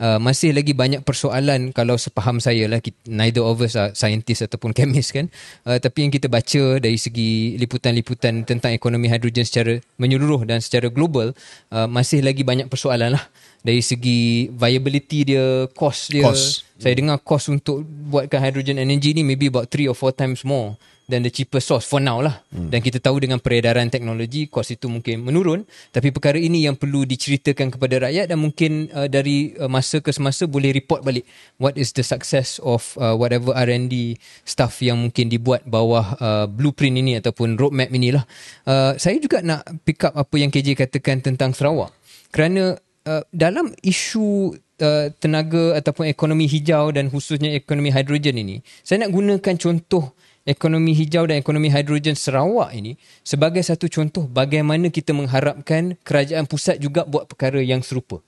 uh, 0.00 0.16
masih 0.22 0.56
lagi 0.56 0.72
banyak 0.72 1.04
persoalan 1.04 1.74
kalau 1.74 1.98
sepaham 2.00 2.38
saya 2.38 2.70
lah. 2.70 2.80
Neither 3.04 3.44
of 3.44 3.60
us 3.60 3.76
are 3.76 3.92
scientist 3.92 4.46
ataupun 4.46 4.72
chemist 4.72 5.12
kan? 5.12 5.28
Uh, 5.66 5.76
tapi 5.76 6.06
yang 6.06 6.12
kita 6.14 6.30
baca 6.30 6.78
dari 6.80 6.96
segi 6.96 7.58
liputan-liputan 7.60 8.46
tentang 8.48 8.72
ekonomi 8.72 9.10
hidrogen 9.10 9.44
secara 9.44 9.76
menyeluruh 10.00 10.48
dan 10.48 10.62
secara 10.62 10.88
global 10.88 11.36
uh, 11.74 11.88
masih 11.90 12.24
lagi 12.24 12.46
banyak 12.46 12.70
persoalan 12.70 13.18
lah. 13.18 13.24
Dari 13.62 13.82
segi 13.82 14.50
viability 14.50 15.34
dia 15.34 15.66
cost 15.74 16.10
dia. 16.10 16.24
Cost. 16.26 16.66
saya 16.82 16.98
dengar 16.98 17.22
cost 17.22 17.46
untuk 17.46 17.86
buatkan 17.86 18.42
hydrogen 18.42 18.82
energy 18.82 19.14
ni 19.14 19.22
maybe 19.22 19.46
about 19.46 19.70
3 19.70 19.86
or 19.86 19.94
4 19.94 20.18
times 20.18 20.42
more 20.42 20.74
dan 21.12 21.20
the 21.20 21.28
cheapest 21.28 21.68
source 21.68 21.84
for 21.84 22.00
now 22.00 22.24
lah. 22.24 22.40
Hmm. 22.48 22.72
Dan 22.72 22.80
kita 22.80 22.96
tahu 22.96 23.20
dengan 23.20 23.36
peredaran 23.36 23.92
teknologi, 23.92 24.48
kos 24.48 24.72
itu 24.72 24.88
mungkin 24.88 25.20
menurun. 25.20 25.68
Tapi 25.92 26.08
perkara 26.08 26.40
ini 26.40 26.64
yang 26.64 26.80
perlu 26.80 27.04
diceritakan 27.04 27.76
kepada 27.76 28.08
rakyat 28.08 28.32
dan 28.32 28.40
mungkin 28.40 28.88
uh, 28.96 29.04
dari 29.12 29.52
uh, 29.60 29.68
masa 29.68 30.00
ke 30.00 30.08
semasa 30.08 30.48
boleh 30.48 30.72
report 30.72 31.04
balik. 31.04 31.28
What 31.60 31.76
is 31.76 31.92
the 31.92 32.00
success 32.00 32.56
of 32.64 32.96
uh, 32.96 33.12
whatever 33.12 33.52
R&D 33.52 34.16
stuff 34.48 34.80
yang 34.80 35.04
mungkin 35.04 35.28
dibuat 35.28 35.68
bawah 35.68 36.16
uh, 36.16 36.46
blueprint 36.48 36.96
ini 36.96 37.20
ataupun 37.20 37.60
roadmap 37.60 37.92
inilah. 37.92 38.24
Uh, 38.64 38.96
saya 38.96 39.20
juga 39.20 39.44
nak 39.44 39.66
pick 39.84 40.08
up 40.08 40.16
apa 40.16 40.34
yang 40.40 40.48
KJ 40.48 40.78
katakan 40.78 41.20
tentang 41.20 41.52
Sarawak. 41.52 41.92
Kerana 42.32 42.80
uh, 43.04 43.22
dalam 43.28 43.74
isu 43.84 44.56
uh, 44.80 45.06
tenaga 45.18 45.76
ataupun 45.76 46.08
ekonomi 46.08 46.48
hijau 46.48 46.94
dan 46.94 47.12
khususnya 47.12 47.52
ekonomi 47.52 47.92
hidrogen 47.92 48.38
ini, 48.40 48.56
saya 48.86 49.04
nak 49.04 49.12
gunakan 49.12 49.54
contoh 49.58 50.14
ekonomi 50.42 50.90
hijau 50.94 51.26
dan 51.26 51.38
ekonomi 51.38 51.70
hidrogen 51.70 52.18
Sarawak 52.18 52.74
ini 52.74 52.98
sebagai 53.22 53.62
satu 53.62 53.86
contoh 53.86 54.26
bagaimana 54.26 54.90
kita 54.90 55.14
mengharapkan 55.14 55.94
kerajaan 56.02 56.50
pusat 56.50 56.82
juga 56.82 57.06
buat 57.06 57.30
perkara 57.30 57.62
yang 57.62 57.80
serupa. 57.82 58.18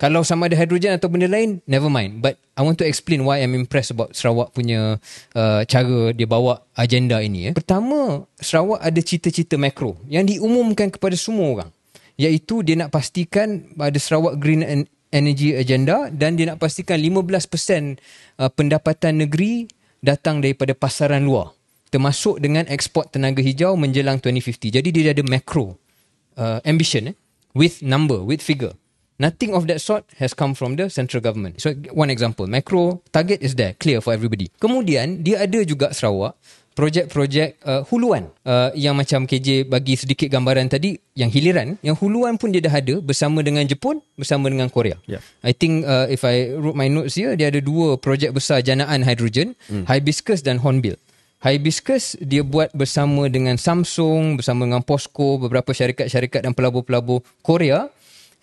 Kalau 0.00 0.26
sama 0.26 0.50
ada 0.50 0.58
hidrogen 0.58 0.98
atau 0.98 1.06
benda 1.06 1.30
lain, 1.30 1.62
never 1.62 1.86
mind. 1.86 2.18
But 2.18 2.34
I 2.58 2.66
want 2.66 2.82
to 2.82 2.86
explain 2.88 3.22
why 3.22 3.38
I'm 3.38 3.54
impressed 3.54 3.94
about 3.94 4.18
Sarawak 4.18 4.50
punya 4.50 4.98
uh, 5.38 5.62
cara 5.62 6.10
dia 6.10 6.26
bawa 6.26 6.58
agenda 6.74 7.22
ini. 7.22 7.52
Eh. 7.52 7.54
Pertama, 7.54 8.26
Sarawak 8.34 8.82
ada 8.82 8.98
cita-cita 8.98 9.54
makro 9.54 9.94
yang 10.10 10.26
diumumkan 10.26 10.90
kepada 10.90 11.14
semua 11.14 11.46
orang. 11.54 11.70
Iaitu 12.18 12.66
dia 12.66 12.74
nak 12.74 12.90
pastikan 12.90 13.62
ada 13.78 13.94
Sarawak 13.94 14.42
Green 14.42 14.84
Energy 15.14 15.54
Agenda 15.54 16.10
dan 16.10 16.34
dia 16.34 16.50
nak 16.50 16.58
pastikan 16.58 16.98
15% 16.98 17.22
uh, 18.42 18.50
pendapatan 18.50 19.22
negeri 19.22 19.70
datang 20.02 20.42
daripada 20.42 20.74
pasaran 20.74 21.22
luar 21.22 21.54
termasuk 21.92 22.40
dengan 22.40 22.64
ekspor 22.72 23.04
tenaga 23.12 23.44
hijau 23.44 23.76
menjelang 23.76 24.16
2050. 24.16 24.80
Jadi 24.80 24.88
dia 24.88 25.12
ada 25.12 25.20
macro 25.20 25.76
uh, 26.40 26.58
ambition 26.64 27.12
eh, 27.12 27.16
with 27.52 27.84
number, 27.84 28.24
with 28.24 28.40
figure. 28.40 28.72
Nothing 29.20 29.52
of 29.52 29.68
that 29.68 29.78
sort 29.78 30.08
has 30.18 30.32
come 30.32 30.56
from 30.56 30.74
the 30.80 30.88
central 30.88 31.20
government. 31.20 31.60
So 31.60 31.76
one 31.92 32.08
example, 32.08 32.48
macro 32.48 33.04
target 33.12 33.44
is 33.44 33.54
there, 33.54 33.76
clear 33.76 34.00
for 34.00 34.16
everybody. 34.16 34.48
Kemudian 34.56 35.20
dia 35.20 35.44
ada 35.44 35.60
juga 35.62 35.92
Sarawak 35.92 36.34
projek-projek 36.72 37.60
uh, 37.68 37.84
huluan 37.92 38.32
uh, 38.48 38.72
yang 38.72 38.96
macam 38.96 39.28
KJ 39.28 39.68
bagi 39.68 39.92
sedikit 39.92 40.32
gambaran 40.32 40.72
tadi 40.72 40.96
yang 41.12 41.28
hiliran 41.28 41.76
yang 41.84 41.92
huluan 42.00 42.40
pun 42.40 42.48
dia 42.48 42.64
dah 42.64 42.72
ada 42.72 42.96
bersama 43.04 43.44
dengan 43.44 43.68
Jepun 43.68 44.00
bersama 44.16 44.48
dengan 44.48 44.72
Korea. 44.72 44.96
Yeah. 45.04 45.20
I 45.44 45.52
think 45.52 45.84
uh, 45.84 46.08
if 46.08 46.24
I 46.24 46.56
wrote 46.56 46.76
my 46.76 46.88
notes 46.88 47.20
here 47.20 47.36
dia 47.36 47.52
ada 47.52 47.60
dua 47.60 48.00
projek 48.00 48.32
besar 48.32 48.64
janaan 48.64 49.04
hidrogen, 49.04 49.52
mm. 49.68 49.84
Hibiscus 49.84 50.40
dan 50.40 50.64
Hornbill. 50.64 50.96
Hibiscus 51.42 52.14
dia 52.22 52.46
buat 52.46 52.70
bersama 52.70 53.26
dengan 53.26 53.58
Samsung, 53.58 54.38
bersama 54.38 54.62
dengan 54.62 54.78
Posco, 54.86 55.42
beberapa 55.42 55.74
syarikat-syarikat 55.74 56.46
dan 56.46 56.54
pelabur-pelabur 56.54 57.26
Korea. 57.42 57.90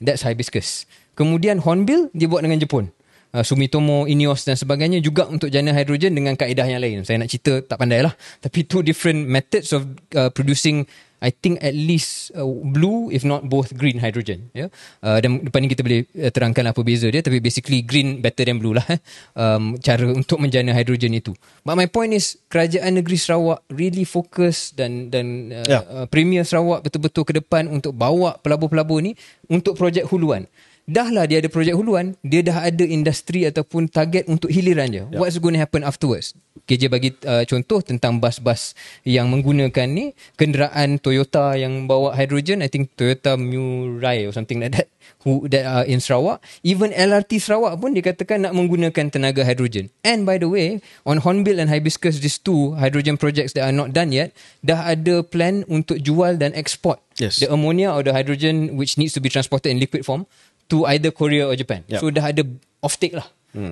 That's 0.03 0.27
Hibiscus. 0.27 0.83
Kemudian 1.15 1.63
Hornbill 1.63 2.11
dia 2.11 2.27
buat 2.27 2.43
dengan 2.43 2.59
Jepun. 2.59 2.91
Uh, 3.29 3.45
Sumitomo, 3.45 4.09
Ineos 4.09 4.41
dan 4.41 4.57
sebagainya 4.57 5.05
juga 5.05 5.29
untuk 5.29 5.53
jana 5.53 5.69
hidrogen 5.69 6.17
dengan 6.17 6.33
kaedah 6.33 6.65
yang 6.65 6.81
lain. 6.81 7.05
Saya 7.05 7.21
nak 7.21 7.29
cerita 7.29 7.61
tak 7.61 7.77
pandai 7.77 8.01
lah. 8.01 8.17
Tapi 8.41 8.65
two 8.65 8.81
different 8.81 9.29
methods 9.29 9.69
of 9.69 9.85
uh, 10.17 10.33
producing 10.33 10.89
I 11.19 11.35
think 11.35 11.59
at 11.59 11.75
least 11.75 12.31
uh, 12.31 12.47
blue 12.47 13.11
if 13.11 13.27
not 13.27 13.47
both 13.51 13.75
green 13.75 13.99
hydrogen 13.99 14.49
ya. 14.55 14.67
Yeah? 14.67 14.69
Uh, 15.03 15.17
dan 15.19 15.43
depan 15.43 15.67
ni 15.67 15.69
kita 15.71 15.83
boleh 15.83 16.07
uh, 16.15 16.31
terangkan 16.31 16.71
apa 16.71 16.79
beza 16.81 17.11
dia 17.11 17.19
tapi 17.19 17.43
basically 17.43 17.83
green 17.83 18.23
better 18.23 18.47
than 18.47 18.57
blue 18.57 18.71
lah 18.71 18.87
eh. 18.87 18.99
um, 19.35 19.75
cara 19.83 20.07
untuk 20.09 20.39
menjana 20.39 20.71
hydrogen 20.71 21.11
itu. 21.19 21.35
But 21.67 21.75
my 21.75 21.91
point 21.91 22.15
is 22.15 22.39
kerajaan 22.47 23.03
negeri 23.03 23.19
Sarawak 23.19 23.67
really 23.67 24.07
fokus 24.07 24.71
dan 24.71 25.11
dan 25.11 25.51
uh, 25.51 25.67
yeah. 25.67 25.83
uh, 25.85 26.07
premier 26.07 26.47
Sarawak 26.47 26.87
betul-betul 26.87 27.27
ke 27.27 27.33
depan 27.35 27.67
untuk 27.67 27.91
bawa 27.93 28.39
pelabur-pelabur 28.39 29.03
ni 29.03 29.13
untuk 29.51 29.75
projek 29.75 30.07
huluan. 30.07 30.47
Dah 30.89 31.13
lah 31.13 31.29
dia 31.29 31.37
ada 31.37 31.49
projek 31.53 31.77
huluan, 31.77 32.17
dia 32.25 32.41
dah 32.41 32.65
ada 32.65 32.81
industri 32.81 33.45
ataupun 33.45 33.85
target 33.85 34.25
untuk 34.25 34.49
hiliran 34.49 34.89
je. 34.89 35.05
Yeah. 35.05 35.21
What's 35.21 35.37
going 35.37 35.53
to 35.53 35.61
happen 35.61 35.85
afterwards? 35.85 36.33
KJ 36.65 36.89
bagi 36.89 37.13
uh, 37.25 37.45
contoh 37.45 37.81
tentang 37.85 38.17
bas-bas 38.17 38.73
yang 39.05 39.29
menggunakan 39.29 39.85
ni, 39.89 40.17
kenderaan 40.35 40.97
Toyota 40.97 41.53
yang 41.57 41.85
bawa 41.85 42.17
hydrogen, 42.17 42.65
I 42.65 42.69
think 42.69 42.93
Toyota 42.97 43.37
Murai 43.37 44.25
or 44.25 44.33
something 44.33 44.61
like 44.61 44.73
that, 44.77 44.89
who 45.25 45.45
that 45.49 45.65
are 45.65 45.85
in 45.85 46.01
Sarawak. 46.01 46.41
Even 46.65 46.93
LRT 46.93 47.41
Sarawak 47.41 47.77
pun 47.81 47.93
dikatakan 47.93 48.45
nak 48.45 48.53
menggunakan 48.53 49.09
tenaga 49.09 49.45
hydrogen. 49.45 49.89
And 50.05 50.25
by 50.25 50.37
the 50.41 50.49
way, 50.49 50.81
on 51.05 51.21
Hornbill 51.21 51.57
and 51.57 51.69
Hibiscus, 51.69 52.21
these 52.21 52.37
two 52.37 52.77
hydrogen 52.77 53.17
projects 53.17 53.57
that 53.57 53.65
are 53.65 53.73
not 53.73 53.93
done 53.93 54.13
yet, 54.13 54.33
dah 54.65 54.89
ada 54.93 55.25
plan 55.25 55.65
untuk 55.69 56.01
jual 56.01 56.37
dan 56.37 56.53
export 56.53 57.01
Yes. 57.19 57.43
the 57.43 57.51
ammonia 57.51 57.91
or 57.91 57.99
the 57.99 58.15
hydrogen 58.15 58.79
which 58.79 58.95
needs 58.95 59.11
to 59.11 59.19
be 59.19 59.27
transported 59.27 59.67
in 59.75 59.77
liquid 59.83 60.07
form 60.07 60.23
to 60.69 60.85
either 60.87 61.11
Korea 61.11 61.49
or 61.49 61.57
Japan. 61.57 61.83
Yep. 61.89 61.99
So 61.99 62.13
dah 62.13 62.29
ada 62.29 62.45
offtake 62.79 63.17
lah. 63.17 63.27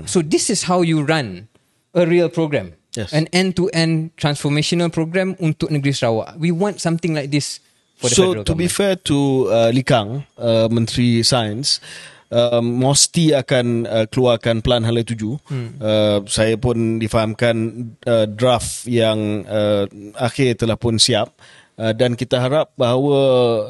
So 0.09 0.25
this 0.25 0.49
is 0.49 0.65
how 0.65 0.81
you 0.81 1.05
run 1.05 1.47
a 1.93 2.03
real 2.03 2.33
program. 2.33 2.73
Yes. 2.97 3.13
An 3.13 3.29
end-to-end 3.29 4.17
transformational 4.17 4.89
program 4.89 5.37
untuk 5.37 5.69
negeri 5.69 5.93
Sarawak. 5.93 6.33
We 6.41 6.49
want 6.49 6.81
something 6.81 7.13
like 7.13 7.29
this 7.29 7.61
for 8.01 8.09
the 8.09 8.17
so 8.17 8.23
federal 8.33 8.45
to 8.49 8.53
be 8.57 8.65
government. 8.65 8.73
fair 8.73 8.93
to 9.05 9.17
uh, 9.53 9.69
Lee 9.69 9.85
Kang, 9.85 10.25
uh, 10.33 10.65
Menteri 10.73 11.21
Sains, 11.21 11.77
um, 12.33 12.81
Mosti 12.81 13.37
akan 13.37 13.85
uh, 13.85 14.05
keluarkan 14.09 14.65
plan 14.65 14.81
hala 14.81 15.05
tuju. 15.05 15.37
Hmm. 15.45 15.77
Uh, 15.77 16.25
saya 16.25 16.57
pun 16.57 16.97
difahamkan 16.97 17.85
uh, 18.09 18.25
draft 18.25 18.89
yang 18.89 19.45
uh, 19.45 19.85
akhir 20.17 20.65
telah 20.65 20.73
pun 20.73 20.97
siap. 20.97 21.37
Uh, 21.77 21.93
dan 21.93 22.17
kita 22.17 22.41
harap 22.41 22.73
bahawa 22.73 23.17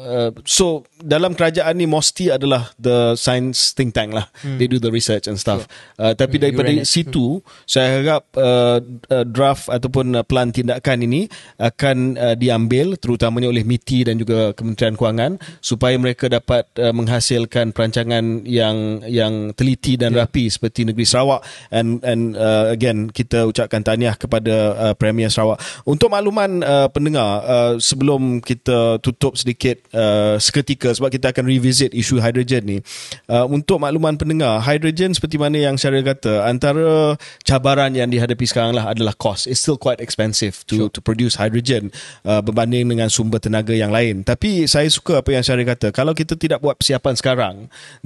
uh, 0.00 0.30
so 0.48 0.80
dalam 0.96 1.36
kerajaan 1.36 1.76
ni 1.76 1.84
Mosti 1.84 2.32
adalah 2.32 2.72
the 2.80 3.12
science 3.20 3.76
think 3.76 3.92
tank 3.92 4.16
lah. 4.16 4.32
Hmm. 4.40 4.56
they 4.56 4.64
do 4.64 4.80
the 4.80 4.88
research 4.88 5.28
and 5.28 5.36
stuff. 5.36 5.68
Uh, 6.00 6.16
tapi 6.16 6.40
Hmm, 6.40 6.48
daripada 6.48 6.72
you 6.72 6.80
ran 6.80 6.88
it. 6.88 6.88
situ 6.88 7.44
saya 7.68 8.00
harap 8.00 8.24
uh, 8.32 8.80
uh, 9.12 9.28
draft 9.28 9.68
ataupun 9.68 10.16
uh, 10.16 10.24
plan 10.24 10.48
tindakan 10.48 11.04
ini 11.04 11.28
akan 11.60 12.16
uh, 12.16 12.32
diambil 12.32 12.96
terutamanya 12.96 13.52
oleh 13.52 13.60
MITI 13.60 14.08
dan 14.08 14.16
juga 14.16 14.56
Kementerian 14.56 14.96
Kewangan 14.96 15.36
supaya 15.60 15.92
mereka 16.00 16.32
dapat 16.32 16.64
uh, 16.80 16.96
menghasilkan 16.96 17.76
perancangan 17.76 18.48
yang 18.48 19.04
yang 19.04 19.52
teliti 19.52 20.00
dan 20.00 20.16
rapi 20.16 20.48
seperti 20.48 20.88
negeri 20.88 21.04
Sarawak. 21.04 21.44
And 21.68 22.00
and 22.00 22.40
uh, 22.40 22.72
again 22.72 23.12
kita 23.12 23.44
ucapkan 23.44 23.84
tahniah 23.84 24.16
kepada 24.16 24.54
uh, 24.80 24.94
Premier 24.96 25.28
Sarawak. 25.28 25.60
Untuk 25.84 26.08
makluman 26.08 26.64
uh, 26.64 26.88
pendengar 26.88 27.44
uh, 27.44 27.74
sebelum 27.98 28.38
kita 28.38 29.02
tutup 29.02 29.34
sedikit 29.34 29.82
uh, 29.90 30.38
seketika 30.38 30.94
sebab 30.94 31.10
kita 31.10 31.34
akan 31.34 31.50
revisit 31.50 31.90
isu 31.90 32.22
hydrogen 32.22 32.62
ni 32.62 32.78
uh, 33.26 33.42
untuk 33.50 33.82
makluman 33.82 34.14
pendengar 34.14 34.62
hydrogen 34.62 35.18
seperti 35.18 35.34
mana 35.34 35.58
yang 35.58 35.74
Syaril 35.74 36.06
kata 36.06 36.46
antara 36.46 37.18
cabaran 37.42 37.90
yang 37.98 38.06
dihadapi 38.06 38.46
sekarang 38.46 38.78
lah 38.78 38.94
adalah 38.94 39.18
cost 39.18 39.50
it's 39.50 39.58
still 39.58 39.74
quite 39.74 39.98
expensive 39.98 40.62
to 40.70 40.86
sure. 40.86 40.90
to 40.94 41.02
produce 41.02 41.34
hydrogen 41.34 41.90
uh, 42.22 42.38
berbanding 42.38 42.86
dengan 42.86 43.10
sumber 43.10 43.42
tenaga 43.42 43.74
yang 43.74 43.90
lain 43.90 44.22
tapi 44.22 44.70
saya 44.70 44.86
suka 44.86 45.18
apa 45.18 45.34
yang 45.34 45.42
Syaril 45.42 45.66
kata 45.66 45.90
kalau 45.90 46.14
kita 46.14 46.38
tidak 46.38 46.62
buat 46.62 46.78
persiapan 46.78 47.18
sekarang 47.18 47.54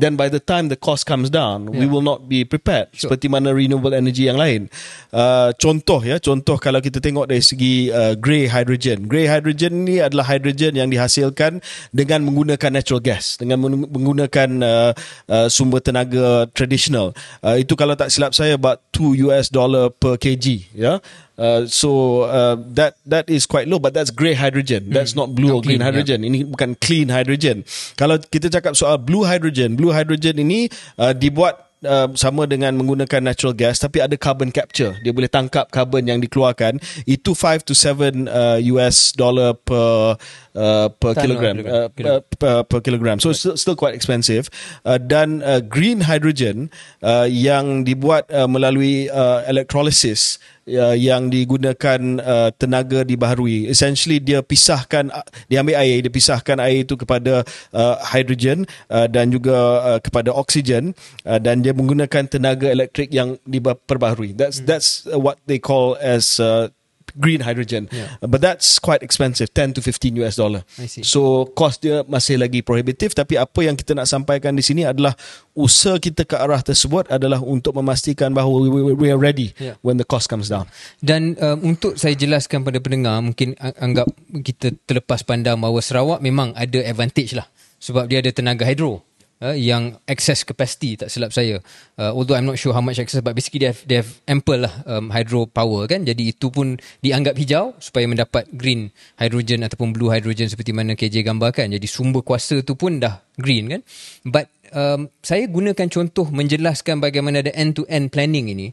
then 0.01 0.17
by 0.17 0.33
the 0.33 0.41
time 0.41 0.73
the 0.73 0.79
cost 0.81 1.05
comes 1.05 1.29
down 1.29 1.69
yeah. 1.69 1.85
we 1.85 1.85
will 1.85 2.01
not 2.01 2.33
be 2.33 2.49
prepared 2.49 2.89
sure. 2.97 3.13
seperti 3.13 3.29
mana 3.29 3.53
renewable 3.53 3.93
energy 3.93 4.25
yang 4.25 4.41
lain 4.41 4.73
uh, 5.13 5.53
contoh 5.61 6.01
ya 6.01 6.17
contoh 6.17 6.57
kalau 6.57 6.81
kita 6.81 6.97
tengok 6.97 7.29
dari 7.29 7.45
segi 7.45 7.93
uh, 7.93 8.17
grey 8.17 8.49
hydrogen 8.49 9.05
grey 9.05 9.29
hydrogen 9.29 9.82
ni 9.85 9.99
adalah 9.99 10.27
hydrogen 10.27 10.79
yang 10.79 10.89
dihasilkan 10.89 11.59
dengan 11.91 12.23
menggunakan 12.23 12.71
natural 12.71 13.03
gas 13.03 13.37
dengan 13.37 13.59
men- 13.59 13.91
menggunakan 13.91 14.49
uh, 14.63 14.91
uh, 15.29 15.47
sumber 15.51 15.83
tenaga 15.83 16.47
traditional 16.55 17.11
uh, 17.43 17.57
itu 17.59 17.75
kalau 17.75 17.99
tak 17.99 18.11
silap 18.15 18.33
saya 18.33 18.55
about 18.55 18.81
2 18.95 19.29
US 19.29 19.51
dollar 19.51 19.91
per 19.91 20.17
kg 20.21 20.63
ya. 20.73 21.03
Uh, 21.33 21.65
so 21.65 22.23
uh, 22.29 22.55
that 22.77 22.95
that 23.09 23.27
is 23.27 23.49
quite 23.49 23.67
low 23.67 23.81
but 23.81 23.97
that's 23.97 24.13
grey 24.13 24.37
hydrogen. 24.37 24.93
That's 24.93 25.17
not 25.17 25.33
blue 25.33 25.49
Not 25.49 25.57
or 25.57 25.63
green 25.65 25.81
clean, 25.81 25.89
hydrogen. 25.89 26.21
Ini 26.29 26.39
bukan 26.47 26.77
clean 26.79 27.09
hydrogen. 27.09 27.65
Kalau 27.97 28.21
kita 28.21 28.53
cakap 28.53 28.77
soal 28.77 29.01
blue 29.01 29.25
hydrogen 29.25 29.75
blue 29.75 29.91
hydrogen 29.91 30.39
ini 30.39 30.69
uh, 31.01 31.17
dibuat 31.17 31.72
Uh, 31.83 32.15
sama 32.15 32.47
dengan 32.47 32.71
menggunakan 32.79 33.19
natural 33.19 33.59
gas 33.59 33.83
tapi 33.83 33.99
ada 33.99 34.15
carbon 34.15 34.55
capture. 34.55 34.95
Dia 35.03 35.11
boleh 35.11 35.27
tangkap 35.27 35.67
carbon 35.75 36.07
yang 36.07 36.23
dikeluarkan. 36.23 36.79
Itu 37.11 37.35
5 37.35 37.67
to 37.67 37.75
7 37.75 38.31
uh, 38.31 38.63
US 38.79 39.11
dollar 39.19 39.59
per 39.59 40.15
uh, 40.55 40.89
per 40.95 41.13
kilogram. 41.19 41.59
Uh, 41.59 41.91
per, 41.91 42.23
per, 42.39 42.55
per 42.71 42.79
kilogram. 42.87 43.19
So 43.19 43.35
still, 43.35 43.59
still 43.59 43.75
quite 43.75 43.99
expensive. 43.99 44.47
Uh, 44.87 45.03
dan 45.03 45.43
uh, 45.43 45.59
green 45.59 46.07
hydrogen 46.07 46.71
uh, 47.03 47.27
yang 47.27 47.83
dibuat 47.83 48.31
uh, 48.31 48.47
melalui 48.47 49.11
uh, 49.11 49.43
electrolysis 49.51 50.39
uh, 50.67 50.97
yang 50.97 51.29
digunakan 51.29 52.01
uh, 52.23 52.51
tenaga 52.57 53.05
dibaharui 53.05 53.69
essentially 53.69 54.19
dia 54.23 54.41
pisahkan 54.41 55.13
uh, 55.13 55.27
dia 55.47 55.61
ambil 55.61 55.77
air 55.79 56.01
dia 56.03 56.13
pisahkan 56.13 56.59
air 56.63 56.87
itu 56.87 56.97
kepada 56.97 57.45
uh, 57.75 57.97
hydrogen 58.03 58.65
uh, 58.89 59.07
dan 59.07 59.31
juga 59.31 59.57
uh, 59.83 60.01
kepada 60.01 60.33
oksigen 60.33 60.97
uh, 61.27 61.39
dan 61.39 61.61
dia 61.61 61.75
menggunakan 61.77 62.27
tenaga 62.27 62.71
elektrik 62.71 63.13
yang 63.13 63.37
diperbaharui 63.45 64.33
that's 64.33 64.63
Hmm. 64.63 64.69
that's 64.69 64.89
uh, 65.11 65.19
what 65.19 65.43
they 65.51 65.59
call 65.59 65.99
as 65.99 66.39
uh, 66.39 66.71
green 67.17 67.41
hydrogen 67.41 67.87
Yeah. 67.93 68.15
but 68.25 68.41
that's 68.41 68.79
quite 68.79 69.03
expensive 69.03 69.51
10 69.53 69.77
to 69.77 69.81
15 69.85 70.17
US 70.23 70.37
dollar 70.37 70.63
so 71.05 71.45
cost 71.53 71.83
dia 71.85 72.07
masih 72.07 72.39
lagi 72.39 72.63
prohibitif 72.63 73.13
tapi 73.13 73.37
apa 73.37 73.61
yang 73.61 73.77
kita 73.77 73.93
nak 73.93 74.09
sampaikan 74.09 74.55
di 74.55 74.65
sini 74.65 74.87
adalah 74.87 75.13
usaha 75.53 76.01
kita 76.01 76.25
ke 76.25 76.37
arah 76.39 76.63
tersebut 76.63 77.11
adalah 77.13 77.43
untuk 77.43 77.77
memastikan 77.77 78.33
bahawa 78.33 78.65
we, 78.65 78.69
we, 78.69 78.93
we 78.97 79.09
are 79.13 79.21
ready 79.21 79.53
Yeah. 79.61 79.77
when 79.85 80.01
the 80.01 80.07
cost 80.07 80.33
comes 80.33 80.49
down 80.49 80.65
Dan 81.01 81.37
um, 81.39 81.75
untuk 81.75 81.95
saya 81.95 82.15
jelaskan 82.15 82.63
pada 82.63 82.79
pendengar, 82.79 83.19
mungkin 83.21 83.55
anggap 83.59 84.09
kita 84.43 84.73
terlepas 84.87 85.21
pandang 85.23 85.59
bahawa 85.59 85.83
Sarawak 85.83 86.23
memang 86.23 86.55
ada 86.55 86.79
advantage 86.83 87.35
lah. 87.37 87.47
Sebab 87.83 88.07
dia 88.07 88.23
ada 88.23 88.31
tenaga 88.31 88.63
hidro. 88.63 89.03
Uh, 89.43 89.59
yang 89.59 89.99
access 90.07 90.47
capacity 90.47 90.95
tak 90.95 91.11
silap 91.11 91.35
saya. 91.35 91.59
Uh, 91.99 92.15
although 92.15 92.39
I'm 92.39 92.47
not 92.47 92.63
sure 92.63 92.71
how 92.71 92.79
much 92.79 93.03
access 93.03 93.27
but 93.27 93.35
basically 93.35 93.67
they 93.67 93.75
have, 93.75 93.83
they 93.91 93.99
have 93.99 94.23
ample 94.31 94.55
lah 94.55 94.71
um, 94.87 95.11
hydro 95.11 95.51
power 95.51 95.91
kan? 95.91 96.07
Jadi 96.07 96.31
itu 96.31 96.47
pun 96.55 96.79
dianggap 97.03 97.35
hijau 97.35 97.75
supaya 97.83 98.07
mendapat 98.07 98.47
green 98.55 98.95
hydrogen 99.19 99.67
ataupun 99.67 99.91
blue 99.91 100.15
hydrogen 100.15 100.47
seperti 100.47 100.71
mana 100.71 100.95
KJ 100.95 101.27
gambarkan. 101.27 101.75
Jadi 101.75 101.91
sumber 101.91 102.23
kuasa 102.23 102.63
tu 102.63 102.79
pun 102.79 103.03
dah 103.03 103.19
green 103.35 103.67
kan? 103.67 103.83
But 104.23 104.47
um, 104.71 105.11
saya 105.27 105.51
gunakan 105.51 105.91
contoh 105.91 106.31
menjelaskan 106.31 107.03
bagaimana 107.03 107.43
ada 107.43 107.51
end 107.51 107.75
to 107.75 107.85
end 107.91 108.15
planning 108.15 108.47
ini 108.47 108.71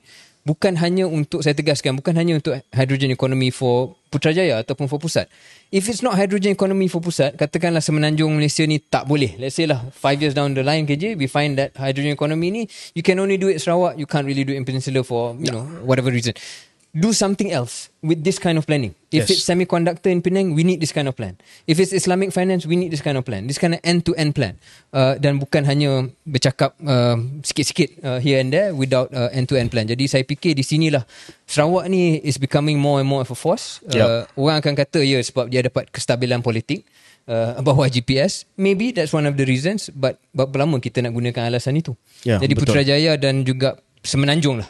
bukan 0.48 0.80
hanya 0.80 1.06
untuk 1.06 1.44
saya 1.44 1.54
tegaskan 1.54 2.00
bukan 2.00 2.16
hanya 2.16 2.40
untuk 2.40 2.58
hydrogen 2.72 3.12
economy 3.12 3.52
for 3.52 3.96
Putrajaya 4.10 4.66
ataupun 4.66 4.90
for 4.90 4.98
pusat. 4.98 5.30
If 5.70 5.86
it's 5.86 6.02
not 6.02 6.18
hydrogen 6.18 6.58
economy 6.58 6.90
for 6.90 6.98
pusat, 6.98 7.38
katakanlah 7.38 7.78
semenanjung 7.78 8.34
Malaysia 8.34 8.66
ni 8.66 8.82
tak 8.82 9.06
boleh. 9.06 9.38
Let's 9.38 9.54
say 9.54 9.70
lah 9.70 9.86
5 9.94 10.18
years 10.18 10.34
down 10.34 10.58
the 10.58 10.66
line 10.66 10.90
KJ, 10.90 11.14
we 11.14 11.30
find 11.30 11.54
that 11.62 11.78
hydrogen 11.78 12.18
economy 12.18 12.50
ni 12.50 12.64
you 12.98 13.06
can 13.06 13.22
only 13.22 13.38
do 13.38 13.54
it 13.54 13.62
Sarawak, 13.62 14.02
you 14.02 14.10
can't 14.10 14.26
really 14.26 14.42
do 14.42 14.54
it 14.54 14.58
in 14.58 14.66
Peninsula 14.66 15.06
for, 15.06 15.38
you 15.38 15.54
know, 15.54 15.62
whatever 15.86 16.10
reason. 16.10 16.34
Do 16.90 17.14
something 17.14 17.54
else 17.54 17.94
with 18.02 18.26
this 18.26 18.42
kind 18.42 18.58
of 18.58 18.66
planning. 18.66 18.98
If 19.14 19.30
Yes. 19.30 19.38
it's 19.38 19.46
semiconductor 19.46 20.10
in 20.10 20.26
Penang, 20.26 20.58
we 20.58 20.66
need 20.66 20.82
this 20.82 20.90
kind 20.90 21.06
of 21.06 21.14
plan. 21.14 21.38
If 21.70 21.78
it's 21.78 21.94
Islamic 21.94 22.34
finance, 22.34 22.66
we 22.66 22.74
need 22.74 22.90
this 22.90 23.06
kind 23.06 23.14
of 23.14 23.30
plan. 23.30 23.46
This 23.46 23.62
kind 23.62 23.78
of 23.78 23.80
end-to-end 23.86 24.34
plan. 24.34 24.58
Uh, 24.90 25.14
dan 25.22 25.38
bukan 25.38 25.70
hanya 25.70 26.10
bercakap 26.26 26.74
uh, 26.82 27.14
sikit-sikit 27.46 27.90
uh, 28.02 28.18
here 28.18 28.42
and 28.42 28.50
there 28.50 28.74
without 28.74 29.14
uh, 29.14 29.30
end-to-end 29.30 29.70
plan. 29.70 29.86
Jadi 29.86 30.10
saya 30.10 30.26
fikir 30.26 30.58
di 30.58 30.66
sinilah 30.66 31.06
Sarawak 31.46 31.86
ni 31.94 32.18
is 32.26 32.42
becoming 32.42 32.82
more 32.82 32.98
and 32.98 33.10
more 33.10 33.22
of 33.22 33.30
a 33.30 33.38
force. 33.38 33.86
Uh, 33.86 34.26
Orang 34.34 34.58
akan 34.58 34.74
kata 34.74 35.06
ya 35.06 35.22
sebab 35.22 35.46
dia 35.54 35.62
dapat 35.62 35.94
kestabilan 35.94 36.42
politik 36.42 36.90
uh, 37.30 37.62
bawah 37.62 37.86
GPS. 37.86 38.50
Maybe 38.58 38.90
that's 38.90 39.14
one 39.14 39.30
of 39.30 39.38
the 39.38 39.46
reasons. 39.46 39.94
But 39.94 40.18
berapa 40.34 40.66
lama 40.66 40.82
kita 40.82 41.06
nak 41.06 41.14
gunakan 41.14 41.54
alasan 41.54 41.78
itu? 41.78 41.94
Ya, 42.26 42.42
Jadi 42.42 42.58
betul. 42.58 42.74
Putrajaya 42.74 43.16
dan 43.22 43.46
juga 43.46 43.78
Semenanjung 44.04 44.64
lah. 44.64 44.70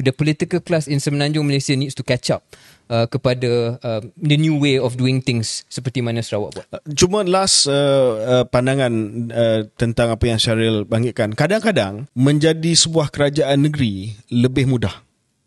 The 0.00 0.10
political 0.10 0.58
class 0.64 0.90
in 0.90 0.98
Semenanjung 0.98 1.46
Malaysia 1.46 1.76
needs 1.76 1.94
to 1.94 2.02
catch 2.02 2.32
up 2.32 2.42
uh, 2.90 3.06
kepada 3.06 3.78
uh, 3.80 4.00
the 4.18 4.36
new 4.36 4.58
way 4.58 4.80
of 4.80 4.96
doing 4.98 5.22
things 5.22 5.62
seperti 5.70 6.02
mana 6.02 6.20
Sarawak 6.24 6.50
buat. 6.58 6.66
Uh, 6.72 6.82
Cuma 6.96 7.22
last 7.22 7.68
uh, 7.70 8.42
uh, 8.42 8.44
pandangan 8.48 8.92
uh, 9.30 9.60
tentang 9.78 10.10
apa 10.12 10.24
yang 10.26 10.40
Syaril 10.40 10.88
bangkitkan. 10.88 11.36
Kadang-kadang 11.36 12.10
menjadi 12.16 12.72
sebuah 12.74 13.12
kerajaan 13.12 13.68
negeri 13.68 14.16
lebih 14.32 14.68
mudah. 14.68 14.94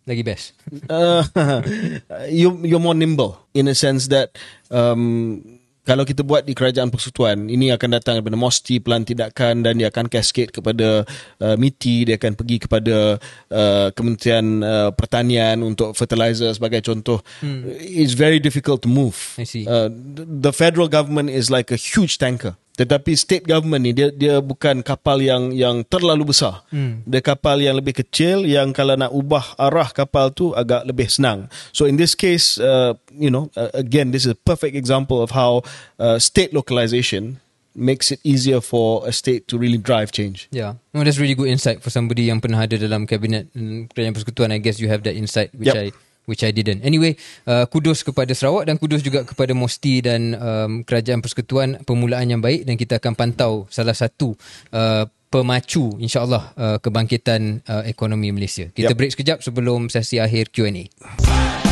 Lagi 0.07 0.23
best. 0.23 0.55
uh, 0.87 1.19
you 2.31 2.63
you're 2.63 2.79
more 2.79 2.95
nimble 2.95 3.43
in 3.51 3.67
a 3.67 3.75
sense 3.75 4.07
that 4.07 4.39
um, 4.71 5.43
kalau 5.87 6.03
kita 6.03 6.27
buat 6.27 6.43
di 6.43 6.51
kerajaan 6.51 6.91
persekutuan 6.91 7.47
ini 7.47 7.71
akan 7.71 7.95
datang 7.95 8.19
daripada 8.19 8.35
MOSTI 8.35 8.83
pelan 8.83 9.07
tindakan 9.07 9.63
dan 9.63 9.79
dia 9.79 9.87
akan 9.87 10.11
cascade 10.11 10.51
kepada 10.51 11.07
uh, 11.39 11.55
MITI 11.55 12.11
dia 12.11 12.19
akan 12.19 12.35
pergi 12.35 12.57
kepada 12.59 13.15
uh, 13.55 13.87
Kementerian 13.95 14.59
uh, 14.59 14.91
Pertanian 14.91 15.63
untuk 15.63 15.95
fertilizer 15.95 16.51
sebagai 16.51 16.83
contoh 16.83 17.23
hmm. 17.39 17.71
it's 17.79 18.11
very 18.19 18.43
difficult 18.43 18.83
to 18.83 18.91
move 18.91 19.15
I 19.39 19.47
see. 19.47 19.63
uh, 19.63 19.87
the 19.87 20.27
the 20.27 20.51
federal 20.51 20.91
government 20.91 21.31
is 21.31 21.47
like 21.47 21.71
a 21.71 21.79
huge 21.79 22.19
tanker 22.19 22.59
Tetapi 22.77 23.17
state 23.17 23.49
government 23.49 23.81
ni 23.81 23.91
dia 23.91 24.13
dia 24.13 24.37
bukan 24.37 24.85
kapal 24.85 25.17
yang 25.17 25.49
yang 25.49 25.81
terlalu 25.81 26.29
besar. 26.29 26.61
Hmm. 26.69 27.01
Dia 27.09 27.25
kapal 27.25 27.57
yang 27.57 27.73
lebih 27.73 27.97
kecil 28.05 28.45
yang 28.45 28.69
kalau 28.69 28.93
nak 28.93 29.09
ubah 29.09 29.57
arah 29.57 29.89
kapal 29.89 30.29
tu 30.29 30.53
agak 30.53 30.85
lebih 30.85 31.09
senang. 31.09 31.49
So 31.73 31.89
in 31.89 31.97
this 31.97 32.13
case, 32.13 32.61
uh, 32.61 32.93
you 33.09 33.33
know, 33.33 33.49
uh, 33.57 33.73
again 33.73 34.13
this 34.13 34.29
is 34.29 34.37
a 34.37 34.39
perfect 34.39 34.77
example 34.77 35.25
of 35.25 35.33
how 35.33 35.65
uh, 35.97 36.21
state 36.21 36.53
localization 36.53 37.41
makes 37.77 38.13
it 38.13 38.21
easier 38.25 38.61
for 38.61 39.05
a 39.05 39.13
state 39.13 39.49
to 39.49 39.57
really 39.57 39.77
drive 39.77 40.13
change. 40.13 40.49
Yeah. 40.49 40.81
No, 40.93 41.05
that's 41.05 41.21
really 41.21 41.37
good 41.37 41.49
insight 41.49 41.81
for 41.81 41.93
somebody 41.93 42.29
yang 42.29 42.41
pernah 42.41 42.65
ada 42.65 42.77
dalam 42.77 43.05
kabinet 43.05 43.53
mm, 43.53 43.93
kerajaan 43.93 44.13
persekutuan. 44.17 44.49
I 44.53 44.57
guess 44.57 44.81
you 44.81 44.89
have 44.89 45.05
that 45.05 45.13
insight 45.13 45.53
which 45.53 45.69
yep. 45.73 45.77
I 45.77 45.85
which 46.27 46.43
I 46.43 46.51
didn't. 46.51 46.83
Anyway, 46.83 47.15
uh, 47.47 47.65
kudos 47.71 48.03
kepada 48.03 48.35
Sarawak 48.35 48.67
dan 48.67 48.75
kudos 48.77 49.01
juga 49.01 49.23
kepada 49.23 49.55
Mosti 49.55 50.03
dan 50.03 50.35
um, 50.37 50.71
Kerajaan 50.83 51.23
Persekutuan 51.23 51.81
permulaan 51.87 52.27
yang 52.27 52.43
baik 52.43 52.67
dan 52.67 52.75
kita 52.75 52.99
akan 52.99 53.15
pantau 53.15 53.65
salah 53.71 53.95
satu 53.95 54.35
uh, 54.75 55.07
pemacu 55.31 55.95
insyaAllah 55.99 56.43
uh, 56.55 56.77
kebangkitan 56.83 57.63
uh, 57.65 57.83
ekonomi 57.87 58.31
Malaysia. 58.35 58.67
Kita 58.71 58.93
yep. 58.93 58.97
break 58.99 59.15
sekejap 59.15 59.39
sebelum 59.43 59.87
sesi 59.87 60.19
akhir 60.19 60.51
Q&A. 60.51 61.66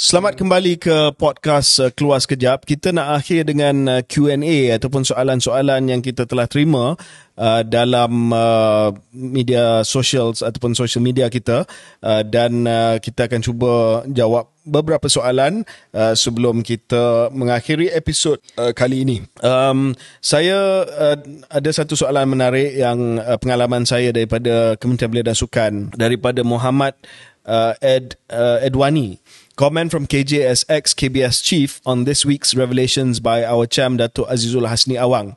Selamat 0.00 0.32
kembali 0.32 0.80
ke 0.80 1.12
podcast 1.12 1.76
uh, 1.76 1.92
Keluar 1.92 2.24
Sekejap. 2.24 2.64
Kita 2.64 2.88
nak 2.88 3.20
akhir 3.20 3.52
dengan 3.52 3.84
uh, 3.84 4.00
Q&A 4.00 4.72
ataupun 4.80 5.04
soalan-soalan 5.04 5.92
yang 5.92 6.00
kita 6.00 6.24
telah 6.24 6.48
terima 6.48 6.96
uh, 7.36 7.60
dalam 7.68 8.32
uh, 8.32 8.96
media 9.12 9.84
sosial 9.84 10.32
ataupun 10.32 10.72
social 10.72 11.04
media 11.04 11.28
kita 11.28 11.68
uh, 12.00 12.22
dan 12.24 12.64
uh, 12.64 12.96
kita 12.96 13.28
akan 13.28 13.44
cuba 13.44 14.00
jawab 14.08 14.48
beberapa 14.64 15.04
soalan 15.04 15.68
uh, 15.92 16.16
sebelum 16.16 16.64
kita 16.64 17.28
mengakhiri 17.36 17.92
episod 17.92 18.40
uh, 18.56 18.72
kali 18.72 19.04
ini. 19.04 19.20
Um, 19.44 19.92
saya 20.24 20.88
uh, 20.88 21.20
ada 21.52 21.70
satu 21.76 21.92
soalan 21.92 22.24
menarik 22.24 22.72
yang 22.72 23.20
uh, 23.20 23.36
pengalaman 23.36 23.84
saya 23.84 24.16
daripada 24.16 24.80
Kementerian 24.80 25.12
Belia 25.12 25.28
dan 25.28 25.36
Sukan 25.36 25.92
daripada 25.92 26.40
Muhammad 26.40 26.96
uh, 27.44 27.76
Ed 27.84 28.16
uh, 28.32 28.64
Edwani. 28.64 29.20
Comment 29.60 29.92
from 29.92 30.08
KJS 30.08 30.64
ex 30.72 30.96
KBS 30.96 31.44
chief 31.44 31.84
on 31.84 32.08
this 32.08 32.24
week's 32.24 32.56
revelations 32.56 33.20
by 33.20 33.44
our 33.44 33.68
cham 33.68 34.00
Datuk 34.00 34.24
Azizul 34.24 34.64
Hasni 34.64 34.96
Awang. 34.96 35.36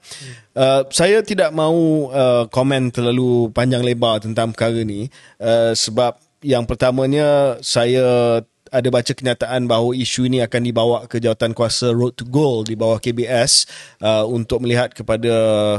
Uh, 0.55 0.87
saya 0.95 1.19
tidak 1.27 1.51
mahu 1.51 2.07
uh, 2.07 2.47
komen 2.47 2.87
terlalu 2.95 3.51
panjang 3.51 3.83
lebar 3.83 4.23
tentang 4.23 4.55
perkara 4.55 4.79
ni 4.87 5.11
uh, 5.43 5.75
sebab 5.75 6.15
yang 6.39 6.63
pertamanya 6.63 7.59
saya 7.59 8.39
ada 8.73 8.89
baca 8.89 9.11
kenyataan 9.13 9.69
bahawa 9.69 9.91
isu 9.93 10.31
ini 10.31 10.39
akan 10.39 10.61
dibawa 10.65 10.97
ke 11.05 11.19
jawatan 11.19 11.53
kuasa 11.53 11.93
Road 11.93 12.17
to 12.17 12.25
Gold 12.25 12.71
di 12.71 12.79
bawah 12.79 12.97
KBS 13.03 13.69
uh, 14.01 14.23
untuk 14.25 14.63
melihat 14.65 14.95
kepada 14.95 15.35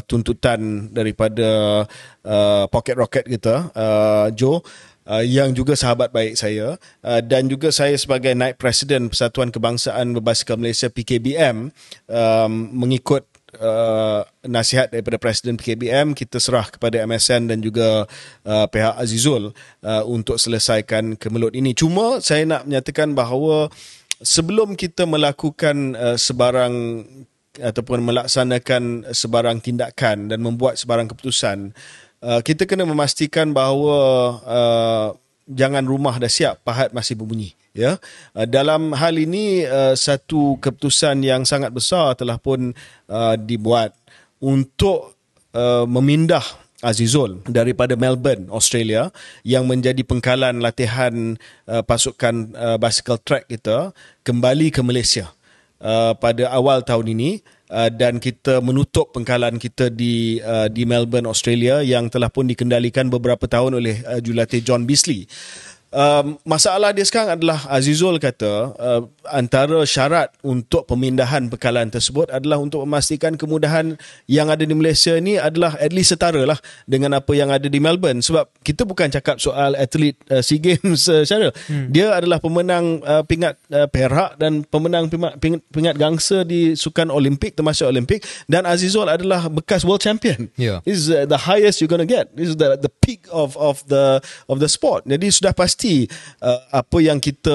tuntutan 0.07 0.93
daripada 0.95 1.83
uh, 2.23 2.65
pocket 2.69 2.95
rocket 2.95 3.25
kita 3.25 3.73
uh, 3.73 4.29
Joe 4.37 4.61
uh, 5.09 5.24
yang 5.24 5.52
juga 5.52 5.76
sahabat 5.76 6.10
baik 6.10 6.35
saya 6.36 6.76
uh, 7.05 7.20
dan 7.24 7.48
juga 7.48 7.70
saya 7.70 7.94
sebagai 7.97 8.32
naib 8.32 8.56
presiden 8.56 9.09
Persatuan 9.09 9.52
Kebangsaan 9.52 10.16
Berbasikal 10.16 10.60
Malaysia 10.60 10.89
PKBM 10.89 11.72
um, 12.09 12.52
mengikut 12.72 13.24
uh, 13.60 14.26
nasihat 14.47 14.90
daripada 14.90 15.20
presiden 15.20 15.60
PKBM 15.60 16.16
kita 16.16 16.40
serah 16.43 16.66
kepada 16.66 17.02
MSN 17.05 17.52
dan 17.52 17.59
juga 17.62 18.09
uh, 18.47 18.66
pihak 18.68 18.94
Azizul 18.98 19.55
uh, 19.85 20.02
untuk 20.09 20.40
selesaikan 20.40 21.14
kemelut 21.18 21.55
ini. 21.55 21.76
Cuma 21.76 22.18
saya 22.18 22.47
nak 22.48 22.66
menyatakan 22.66 23.14
bahawa 23.14 23.70
sebelum 24.20 24.74
kita 24.74 25.06
melakukan 25.06 25.94
uh, 25.94 26.16
sebarang 26.18 27.05
ataupun 27.55 28.02
melaksanakan 28.02 29.14
sebarang 29.14 29.62
tindakan 29.62 30.26
dan 30.26 30.43
membuat 30.43 30.74
sebarang 30.74 31.06
keputusan 31.06 31.70
Uh, 31.70 32.03
kita 32.40 32.64
kena 32.64 32.88
memastikan 32.88 33.52
bahawa 33.52 33.98
uh, 34.44 35.09
jangan 35.44 35.84
rumah 35.84 36.16
dah 36.16 36.30
siap 36.30 36.64
pahat 36.64 36.96
masih 36.96 37.20
berbunyi 37.20 37.52
ya. 37.76 38.01
Uh, 38.32 38.48
dalam 38.48 38.96
hal 38.96 39.14
ini 39.20 39.68
uh, 39.68 39.92
satu 39.92 40.56
keputusan 40.62 41.20
yang 41.20 41.44
sangat 41.44 41.74
besar 41.74 42.16
telah 42.16 42.40
pun 42.40 42.72
uh, 43.12 43.36
dibuat 43.36 43.92
untuk 44.40 45.16
uh, 45.52 45.84
memindah 45.84 46.44
Azizul 46.84 47.40
daripada 47.48 47.96
Melbourne 47.96 48.52
Australia 48.52 49.09
yang 49.40 49.64
menjadi 49.64 50.05
pengkalan 50.05 50.60
latihan 50.60 51.40
uh, 51.64 51.80
pasukan 51.80 52.52
uh, 52.52 52.76
bicycle 52.76 53.16
track 53.24 53.48
kita 53.48 53.96
kembali 54.20 54.68
ke 54.68 54.84
Malaysia 54.84 55.32
uh, 55.80 56.12
pada 56.12 56.52
awal 56.52 56.84
tahun 56.84 57.16
ini 57.16 57.40
Uh, 57.74 57.90
dan 57.90 58.22
kita 58.22 58.62
menutup 58.62 59.10
pengkalan 59.10 59.59
kita 59.59 59.90
di 59.90 60.38
uh, 60.38 60.70
di 60.70 60.86
Melbourne 60.86 61.26
Australia 61.26 61.82
yang 61.82 62.06
telah 62.06 62.30
pun 62.30 62.46
dikendalikan 62.46 63.10
beberapa 63.10 63.51
tahun 63.51 63.82
oleh 63.82 63.98
uh, 64.06 64.22
jurulatih 64.22 64.62
John 64.62 64.86
Beasley 64.86 65.26
um, 65.95 66.37
masalah 66.43 66.91
dia 66.91 67.07
sekarang 67.07 67.39
adalah 67.39 67.62
Azizul 67.71 68.19
kata 68.19 68.75
uh, 68.75 69.03
antara 69.31 69.81
syarat 69.87 70.35
untuk 70.43 70.85
pemindahan 70.91 71.47
pekalan 71.49 71.89
tersebut 71.89 72.29
adalah 72.35 72.59
untuk 72.61 72.83
memastikan 72.85 73.39
kemudahan 73.39 73.95
yang 74.27 74.51
ada 74.51 74.66
di 74.66 74.75
Malaysia 74.75 75.15
ni 75.23 75.39
adalah 75.39 75.79
at 75.79 75.95
least 75.95 76.12
setara 76.12 76.43
lah 76.45 76.59
dengan 76.85 77.16
apa 77.16 77.33
yang 77.33 77.49
ada 77.55 77.71
di 77.71 77.79
Melbourne. 77.79 78.21
Sebab 78.21 78.51
kita 78.66 78.85
bukan 78.85 79.09
cakap 79.15 79.39
soal 79.39 79.79
atlet 79.79 80.19
uh, 80.29 80.43
SEA 80.43 80.61
Games 80.61 81.07
uh, 81.09 81.23
secara 81.23 81.55
hmm. 81.71 81.89
dia 81.95 82.12
adalah 82.12 82.43
pemenang 82.43 83.01
uh, 83.07 83.23
pingat 83.25 83.57
uh, 83.71 83.87
perak 83.89 84.37
dan 84.37 84.66
pemenang 84.66 85.09
pingat, 85.09 85.62
pingat 85.71 85.95
gangsa 85.97 86.43
di 86.43 86.75
sukan 86.75 87.09
Olimpik 87.09 87.55
termasuk 87.57 87.89
Olimpik. 87.89 88.27
Dan 88.51 88.66
Azizul 88.66 89.07
adalah 89.07 89.47
bekas 89.49 89.87
world 89.87 90.03
champion. 90.03 90.51
Yeah. 90.59 90.83
this 90.83 91.07
is 91.07 91.09
uh, 91.09 91.25
the 91.29 91.39
highest 91.39 91.81
you're 91.81 91.93
gonna 91.93 92.09
get. 92.09 92.33
This 92.35 92.53
is 92.53 92.57
the 92.59 92.77
the 92.77 92.91
peak 92.91 93.29
of 93.31 93.57
of 93.61 93.85
the 93.87 94.21
of 94.49 94.59
the 94.59 94.69
sport. 94.69 95.07
Jadi 95.07 95.31
sudah 95.31 95.53
pasti 95.53 95.84
pasti 95.85 96.09
uh, 96.40 96.61
apa 96.73 96.98
yang 97.05 97.20
kita 97.20 97.52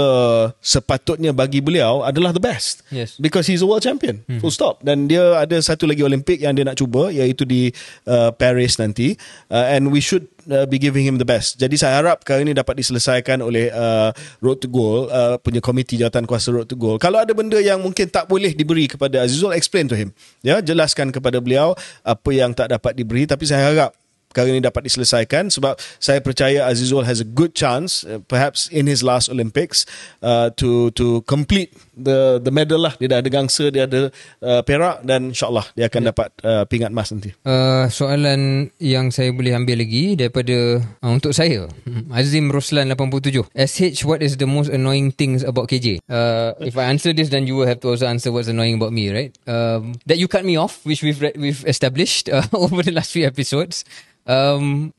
sepatutnya 0.62 1.34
bagi 1.34 1.66
beliau 1.66 2.06
adalah 2.06 2.30
the 2.30 2.38
best. 2.38 2.86
Yes. 2.94 3.18
Because 3.18 3.50
he's 3.50 3.66
a 3.66 3.68
world 3.68 3.82
champion. 3.82 4.22
Mm-hmm. 4.30 4.38
Full 4.46 4.54
stop. 4.54 4.86
Dan 4.86 5.10
dia 5.10 5.34
ada 5.34 5.58
satu 5.58 5.90
lagi 5.90 6.06
Olimpik 6.06 6.38
yang 6.38 6.54
dia 6.54 6.62
nak 6.62 6.78
cuba 6.78 7.10
iaitu 7.10 7.50
di 7.50 7.74
uh, 8.06 8.30
Paris 8.38 8.78
nanti. 8.78 9.18
Uh, 9.50 9.66
and 9.74 9.90
we 9.90 9.98
should 9.98 10.30
uh, 10.54 10.70
be 10.70 10.78
giving 10.78 11.02
him 11.02 11.18
the 11.18 11.26
best. 11.26 11.58
Jadi 11.58 11.74
saya 11.82 11.98
harap 12.06 12.22
kali 12.22 12.46
ini 12.46 12.54
dapat 12.54 12.78
diselesaikan 12.78 13.42
oleh 13.42 13.74
uh, 13.74 14.14
Road 14.46 14.62
to 14.62 14.70
Goal 14.70 15.10
uh, 15.10 15.42
punya 15.42 15.58
komiti 15.58 15.98
jawatan 15.98 16.30
kuasa 16.30 16.54
Road 16.54 16.70
to 16.70 16.78
Goal. 16.78 17.02
Kalau 17.02 17.18
ada 17.18 17.34
benda 17.34 17.58
yang 17.58 17.82
mungkin 17.82 18.14
tak 18.14 18.30
boleh 18.30 18.54
diberi 18.54 18.86
kepada 18.86 19.26
Azizul 19.26 19.58
explain 19.58 19.90
to 19.90 19.98
him. 19.98 20.14
Ya, 20.46 20.62
jelaskan 20.62 21.10
kepada 21.10 21.42
beliau 21.42 21.74
apa 22.06 22.30
yang 22.30 22.54
tak 22.54 22.70
dapat 22.70 22.94
diberi 22.94 23.26
tapi 23.26 23.50
saya 23.50 23.74
harap 23.74 23.92
perkara 24.30 24.54
ini 24.54 24.62
dapat 24.62 24.86
diselesaikan 24.86 25.50
sebab 25.50 25.76
saya 25.98 26.22
percaya 26.22 26.70
Azizul 26.70 27.04
has 27.04 27.18
a 27.18 27.28
good 27.28 27.58
chance 27.58 28.06
uh, 28.06 28.22
perhaps 28.30 28.70
in 28.70 28.86
his 28.86 29.02
last 29.02 29.26
Olympics 29.28 29.90
uh, 30.22 30.54
to 30.54 30.94
to 30.94 31.26
complete 31.26 31.74
the 32.00 32.40
the 32.40 32.52
medal 32.52 32.80
lah 32.80 32.96
dia 32.96 33.12
dah 33.12 33.20
ada 33.20 33.30
gangsa 33.30 33.70
dia 33.70 33.86
ada 33.86 34.10
uh, 34.42 34.62
perak 34.64 35.04
dan 35.04 35.36
insyaallah 35.36 35.68
dia 35.76 35.92
akan 35.92 36.02
yeah. 36.02 36.10
dapat 36.10 36.30
uh, 36.42 36.64
pingat 36.66 36.90
emas 36.90 37.12
nanti. 37.12 37.36
Uh, 37.44 37.86
soalan 37.92 38.72
yang 38.80 39.12
saya 39.12 39.36
boleh 39.36 39.54
ambil 39.54 39.84
lagi 39.84 40.16
daripada 40.16 40.82
uh, 40.82 41.12
untuk 41.12 41.36
saya 41.36 41.68
Azim 42.18 42.50
Roslan 42.50 42.90
87. 42.92 43.52
SH 43.54 44.08
what 44.08 44.24
is 44.24 44.40
the 44.40 44.48
most 44.48 44.72
annoying 44.72 45.12
things 45.12 45.44
about 45.44 45.68
KJ? 45.68 46.02
Uh, 46.08 46.56
if 46.64 46.80
I 46.80 46.88
answer 46.88 47.12
this 47.12 47.30
then 47.30 47.46
you 47.46 47.60
will 47.60 47.68
have 47.68 47.84
to 47.84 47.92
also 47.92 48.08
answer 48.08 48.32
what's 48.32 48.48
annoying 48.48 48.80
about 48.80 48.96
me, 48.96 49.12
right? 49.12 49.36
Um, 49.46 50.00
that 50.08 50.18
you 50.18 50.28
cut 50.32 50.48
me 50.48 50.56
off 50.56 50.82
which 50.88 51.04
we've 51.04 51.20
re- 51.20 51.36
we've 51.36 51.62
established 51.68 52.32
uh, 52.32 52.48
over 52.56 52.82
the 52.82 52.96
last 52.96 53.12
few 53.12 53.28
episodes. 53.28 53.84
Um, 54.30 54.94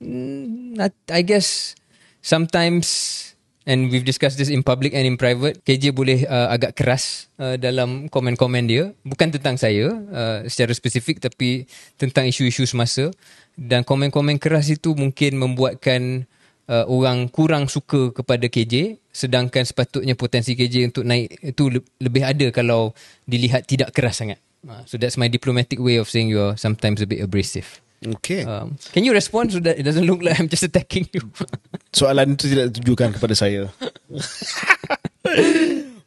I 1.09 1.23
guess 1.23 1.79
sometimes 2.23 3.31
and 3.69 3.93
we've 3.93 4.07
discussed 4.07 4.41
this 4.41 4.49
in 4.49 4.65
public 4.65 4.97
and 4.97 5.05
in 5.05 5.17
private. 5.21 5.61
KJ 5.65 5.93
boleh 5.93 6.25
uh, 6.25 6.49
agak 6.53 6.77
keras 6.77 7.29
uh, 7.37 7.61
dalam 7.61 8.09
komen-komen 8.09 8.65
dia, 8.65 8.93
bukan 9.05 9.35
tentang 9.35 9.61
saya 9.61 9.93
uh, 9.93 10.39
secara 10.49 10.73
spesifik 10.73 11.21
tapi 11.21 11.69
tentang 12.01 12.29
isu-isu 12.29 12.65
semasa 12.65 13.13
dan 13.59 13.85
komen-komen 13.85 14.41
keras 14.41 14.73
itu 14.73 14.97
mungkin 14.97 15.37
membuatkan 15.37 16.25
uh, 16.71 16.87
orang 16.89 17.29
kurang 17.29 17.69
suka 17.69 18.15
kepada 18.15 18.47
KJ 18.49 19.03
sedangkan 19.11 19.67
sepatutnya 19.67 20.15
potensi 20.15 20.55
KJ 20.55 20.95
untuk 20.95 21.05
naik 21.05 21.43
itu 21.43 21.83
lebih 21.99 22.23
ada 22.23 22.47
kalau 22.55 22.95
dilihat 23.27 23.67
tidak 23.67 23.93
keras 23.93 24.23
sangat. 24.23 24.39
Uh, 24.65 24.85
so 24.85 25.01
that's 25.01 25.17
my 25.17 25.27
diplomatic 25.27 25.81
way 25.81 25.97
of 25.97 26.07
saying 26.09 26.29
you're 26.29 26.57
sometimes 26.57 27.01
a 27.01 27.09
bit 27.09 27.21
abrasive. 27.21 27.81
Okay. 28.01 28.45
Um, 28.45 28.81
can 28.93 29.05
you 29.05 29.13
respond 29.13 29.53
so 29.53 29.61
that 29.61 29.79
it 29.79 29.85
doesn't 29.85 30.07
look 30.07 30.23
like 30.23 30.41
I'm 30.41 30.49
just 30.49 30.63
attacking 30.63 31.09
you? 31.13 31.21
Soalan 31.93 32.41
itu 32.41 32.49
tidak 32.49 32.73
ditujukan 32.73 33.21
kepada 33.21 33.35
saya. 33.37 33.69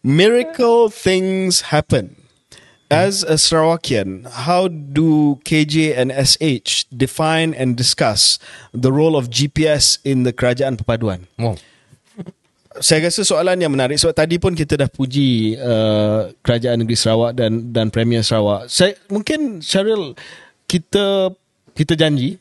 Miracle 0.02 0.90
things 0.90 1.70
happen. 1.70 2.18
As 2.94 3.26
a 3.26 3.41
Sarawakian, 3.41 4.30
how 4.45 4.70
do 4.70 5.41
KJ 5.45 5.98
and 5.98 6.14
SH 6.14 6.86
define 6.94 7.53
and 7.57 7.74
discuss 7.74 8.38
the 8.70 8.94
role 8.94 9.18
of 9.18 9.34
GPS 9.34 9.98
in 10.06 10.26
the 10.26 10.34
Kerajaan 10.34 10.78
Perpaduan? 10.78 11.26
Oh. 11.41 11.57
saya 12.82 13.06
rasa 13.06 13.22
soalan 13.22 13.61
yang 13.61 13.70
menarik 13.70 14.02
sebab 14.02 14.18
tadi 14.18 14.41
pun 14.41 14.57
kita 14.57 14.74
dah 14.74 14.90
puji 14.90 15.53
uh, 15.61 16.34
kerajaan 16.41 16.82
negeri 16.82 16.98
Sarawak 16.98 17.38
dan 17.38 17.70
dan 17.70 17.94
Premier 17.94 18.26
Sarawak. 18.26 18.65
Saya 18.65 18.98
mungkin 19.14 19.61
Syaril 19.61 20.18
kita 20.65 21.30
kita 21.74 21.98
janji 21.98 22.38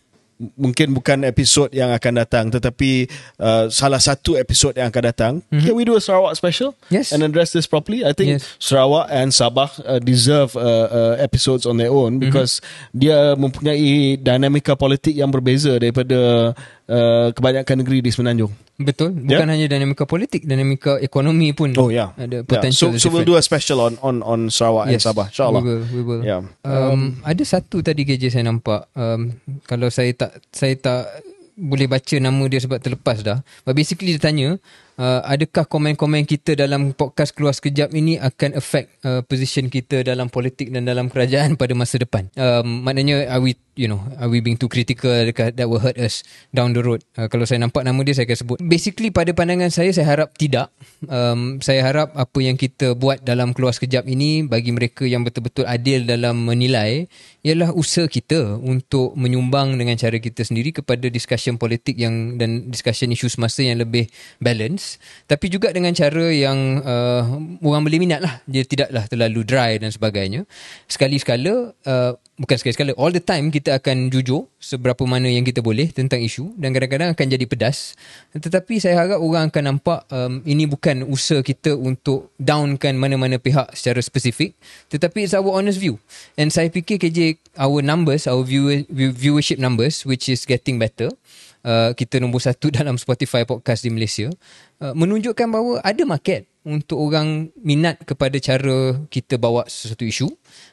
mungkin 0.59 0.90
bukan 0.90 1.22
episod 1.22 1.70
yang 1.70 1.94
akan 1.94 2.12
datang 2.18 2.46
tetapi 2.50 3.06
uh, 3.38 3.70
salah 3.70 4.02
satu 4.02 4.34
episod 4.34 4.74
yang 4.74 4.90
akan 4.90 5.04
datang 5.06 5.32
mm-hmm. 5.46 5.62
can 5.62 5.74
we 5.76 5.86
do 5.86 5.94
a 5.94 6.02
Sarawak 6.02 6.34
special 6.34 6.74
Yes. 6.90 7.14
and 7.14 7.22
address 7.22 7.54
this 7.54 7.70
properly 7.70 8.02
I 8.02 8.10
think 8.10 8.40
Yes. 8.40 8.59
Sarawak 8.59 9.06
and 9.12 9.30
Sabah 9.30 9.70
uh, 9.86 10.00
deserve 10.02 10.59
uh, 10.59 10.88
uh, 10.90 11.14
episodes 11.22 11.62
on 11.62 11.78
their 11.78 11.94
own 11.94 12.18
because 12.18 12.59
mm-hmm. 12.59 12.98
dia 12.98 13.18
mempunyai 13.38 14.18
dinamika 14.18 14.74
politik 14.74 15.14
yang 15.14 15.30
berbeza 15.30 15.78
daripada 15.78 16.52
uh, 16.93 17.28
kebanyakan 17.32 17.81
negeri 17.81 18.05
di 18.05 18.12
Semenanjung 18.12 18.52
Betul. 18.81 19.14
Bukan 19.14 19.47
hanya 19.47 19.66
dinamika 19.69 20.05
politik, 20.09 20.43
dinamika 20.48 20.98
ekonomi 20.98 21.55
pun 21.55 21.70
Oh 21.78 21.89
yeah. 21.93 22.16
ada 22.19 22.43
yeah. 22.43 22.43
potential. 22.43 22.90
So, 22.98 23.09
so 23.09 23.12
we'll 23.14 23.28
do 23.28 23.39
a 23.39 23.44
special 23.44 23.85
on 23.85 23.94
on 24.02 24.24
on 24.24 24.51
Sarawak 24.51 24.90
and 24.90 24.98
Sabah. 24.98 25.31
InsyaAllah. 25.31 25.62
We 25.62 25.69
will, 25.69 25.85
we 25.93 26.02
will. 26.02 26.23
Yeah. 26.24 26.43
Um, 26.66 27.23
ada 27.23 27.43
satu 27.47 27.85
tadi 27.85 28.02
KJ 28.02 28.32
saya 28.35 28.44
nampak. 28.48 28.90
Um, 28.97 29.39
kalau 29.69 29.93
saya 29.93 30.10
tak 30.16 30.40
saya 30.51 30.74
tak 30.81 31.05
boleh 31.55 31.86
baca 31.86 32.16
nama 32.19 32.44
dia 32.48 32.59
sebab 32.64 32.81
terlepas 32.81 33.20
dah. 33.20 33.44
But 33.62 33.77
basically 33.77 34.16
dia 34.16 34.23
tanya, 34.23 34.56
uh, 34.98 35.20
adakah 35.24 35.64
komen-komen 35.69 36.27
kita 36.28 36.59
dalam 36.59 36.93
podcast 36.93 37.32
keluar 37.32 37.55
sekejap 37.56 37.94
ini 37.94 38.19
akan 38.19 38.59
affect 38.59 39.01
uh, 39.06 39.20
position 39.24 39.69
kita 39.73 40.05
dalam 40.05 40.28
politik 40.28 40.69
dan 40.73 40.85
dalam 40.85 41.09
kerajaan 41.09 41.56
pada 41.56 41.73
masa 41.73 42.01
depan? 42.01 42.28
Um, 42.36 42.85
maknanya 42.85 43.28
are 43.31 43.40
we 43.40 43.56
you 43.73 43.89
know 43.89 44.05
are 44.20 44.28
we 44.28 44.44
being 44.44 44.60
too 44.60 44.69
critical 44.69 45.09
that 45.32 45.66
will 45.69 45.81
hurt 45.81 45.97
us 45.97 46.27
down 46.52 46.77
the 46.77 46.82
road? 46.82 47.01
Uh, 47.16 47.28
kalau 47.31 47.48
saya 47.48 47.62
nampak 47.62 47.86
nama 47.86 47.97
dia 48.05 48.16
saya 48.16 48.27
akan 48.28 48.39
sebut. 48.39 48.56
Basically 48.60 49.09
pada 49.14 49.32
pandangan 49.32 49.70
saya 49.73 49.94
saya 49.94 50.09
harap 50.09 50.35
tidak. 50.36 50.69
Um, 51.06 51.62
saya 51.64 51.85
harap 51.85 52.12
apa 52.16 52.39
yang 52.43 52.59
kita 52.59 52.98
buat 52.98 53.24
dalam 53.24 53.56
keluar 53.56 53.73
sekejap 53.73 54.05
ini 54.09 54.44
bagi 54.44 54.74
mereka 54.74 55.06
yang 55.09 55.24
betul-betul 55.24 55.64
adil 55.69 56.05
dalam 56.05 56.44
menilai 56.44 57.06
ialah 57.43 57.74
usaha 57.74 58.06
kita 58.06 58.59
untuk 58.60 59.14
menyumbang 59.19 59.74
dengan 59.74 59.98
cara 59.98 60.19
kita 60.23 60.47
sendiri 60.47 60.70
kepada 60.70 61.10
discussion 61.10 61.59
politik 61.59 61.98
yang 61.98 62.39
dan 62.39 62.70
discussion 62.70 63.10
isu 63.10 63.27
semasa 63.27 63.66
yang 63.66 63.82
lebih 63.82 64.06
balance 64.39 64.81
tapi 65.26 65.48
juga 65.48 65.72
dengan 65.72 65.92
cara 65.96 66.28
yang 66.28 66.82
uh, 66.82 67.22
orang 67.62 67.82
boleh 67.82 67.98
minat 68.00 68.20
lah. 68.20 68.40
Dia 68.44 68.62
tidaklah 68.66 69.04
terlalu 69.09 69.40
dry 69.46 69.80
dan 69.80 69.90
sebagainya. 69.90 70.44
Sekali-sekala 70.86 71.72
uh, 71.86 72.12
bukan 72.40 72.56
sekali-sekala 72.59 72.92
all 72.98 73.14
the 73.14 73.22
time 73.22 73.54
kita 73.54 73.78
akan 73.78 74.10
jujur 74.10 74.50
seberapa 74.59 75.06
mana 75.06 75.30
yang 75.30 75.46
kita 75.46 75.62
boleh 75.62 75.92
tentang 75.94 76.18
isu 76.18 76.56
dan 76.59 76.74
kadang-kadang 76.74 77.14
akan 77.14 77.26
jadi 77.26 77.44
pedas. 77.46 77.94
Tetapi 78.34 78.82
saya 78.82 78.98
harap 78.98 79.22
orang 79.22 79.48
akan 79.48 79.62
nampak 79.76 80.02
um, 80.10 80.42
ini 80.42 80.66
bukan 80.66 81.06
usaha 81.06 81.38
kita 81.40 81.78
untuk 81.78 82.34
downkan 82.40 82.98
mana-mana 82.98 83.38
pihak 83.38 83.72
secara 83.78 84.02
spesifik 84.02 84.54
tetapi 84.90 85.24
it's 85.24 85.36
our 85.36 85.48
honest 85.54 85.78
view. 85.78 85.96
And 86.34 86.50
saya 86.50 86.68
fikir 86.72 86.98
KJ 86.98 87.38
our 87.60 87.80
numbers 87.80 88.24
our 88.26 88.42
viewer, 88.42 88.82
view- 88.88 89.14
viewership 89.14 89.62
numbers 89.62 90.02
which 90.02 90.26
is 90.28 90.42
getting 90.48 90.80
better 90.80 91.12
uh, 91.66 91.90
kita 91.94 92.18
nombor 92.22 92.42
satu 92.42 92.70
dalam 92.78 92.98
Spotify 92.98 93.46
podcast 93.46 93.86
di 93.86 93.90
Malaysia 93.90 94.28
uh, 94.82 94.94
menunjukkan 94.98 95.46
bahawa 95.46 95.78
ada 95.86 96.02
market 96.02 96.50
untuk 96.66 96.98
orang 96.98 97.50
minat 97.59 98.02
kepada 98.02 98.38
cara 98.42 98.98
kita 99.10 99.38
bawa 99.38 99.66
sesuatu 99.66 100.06
isu 100.06 100.28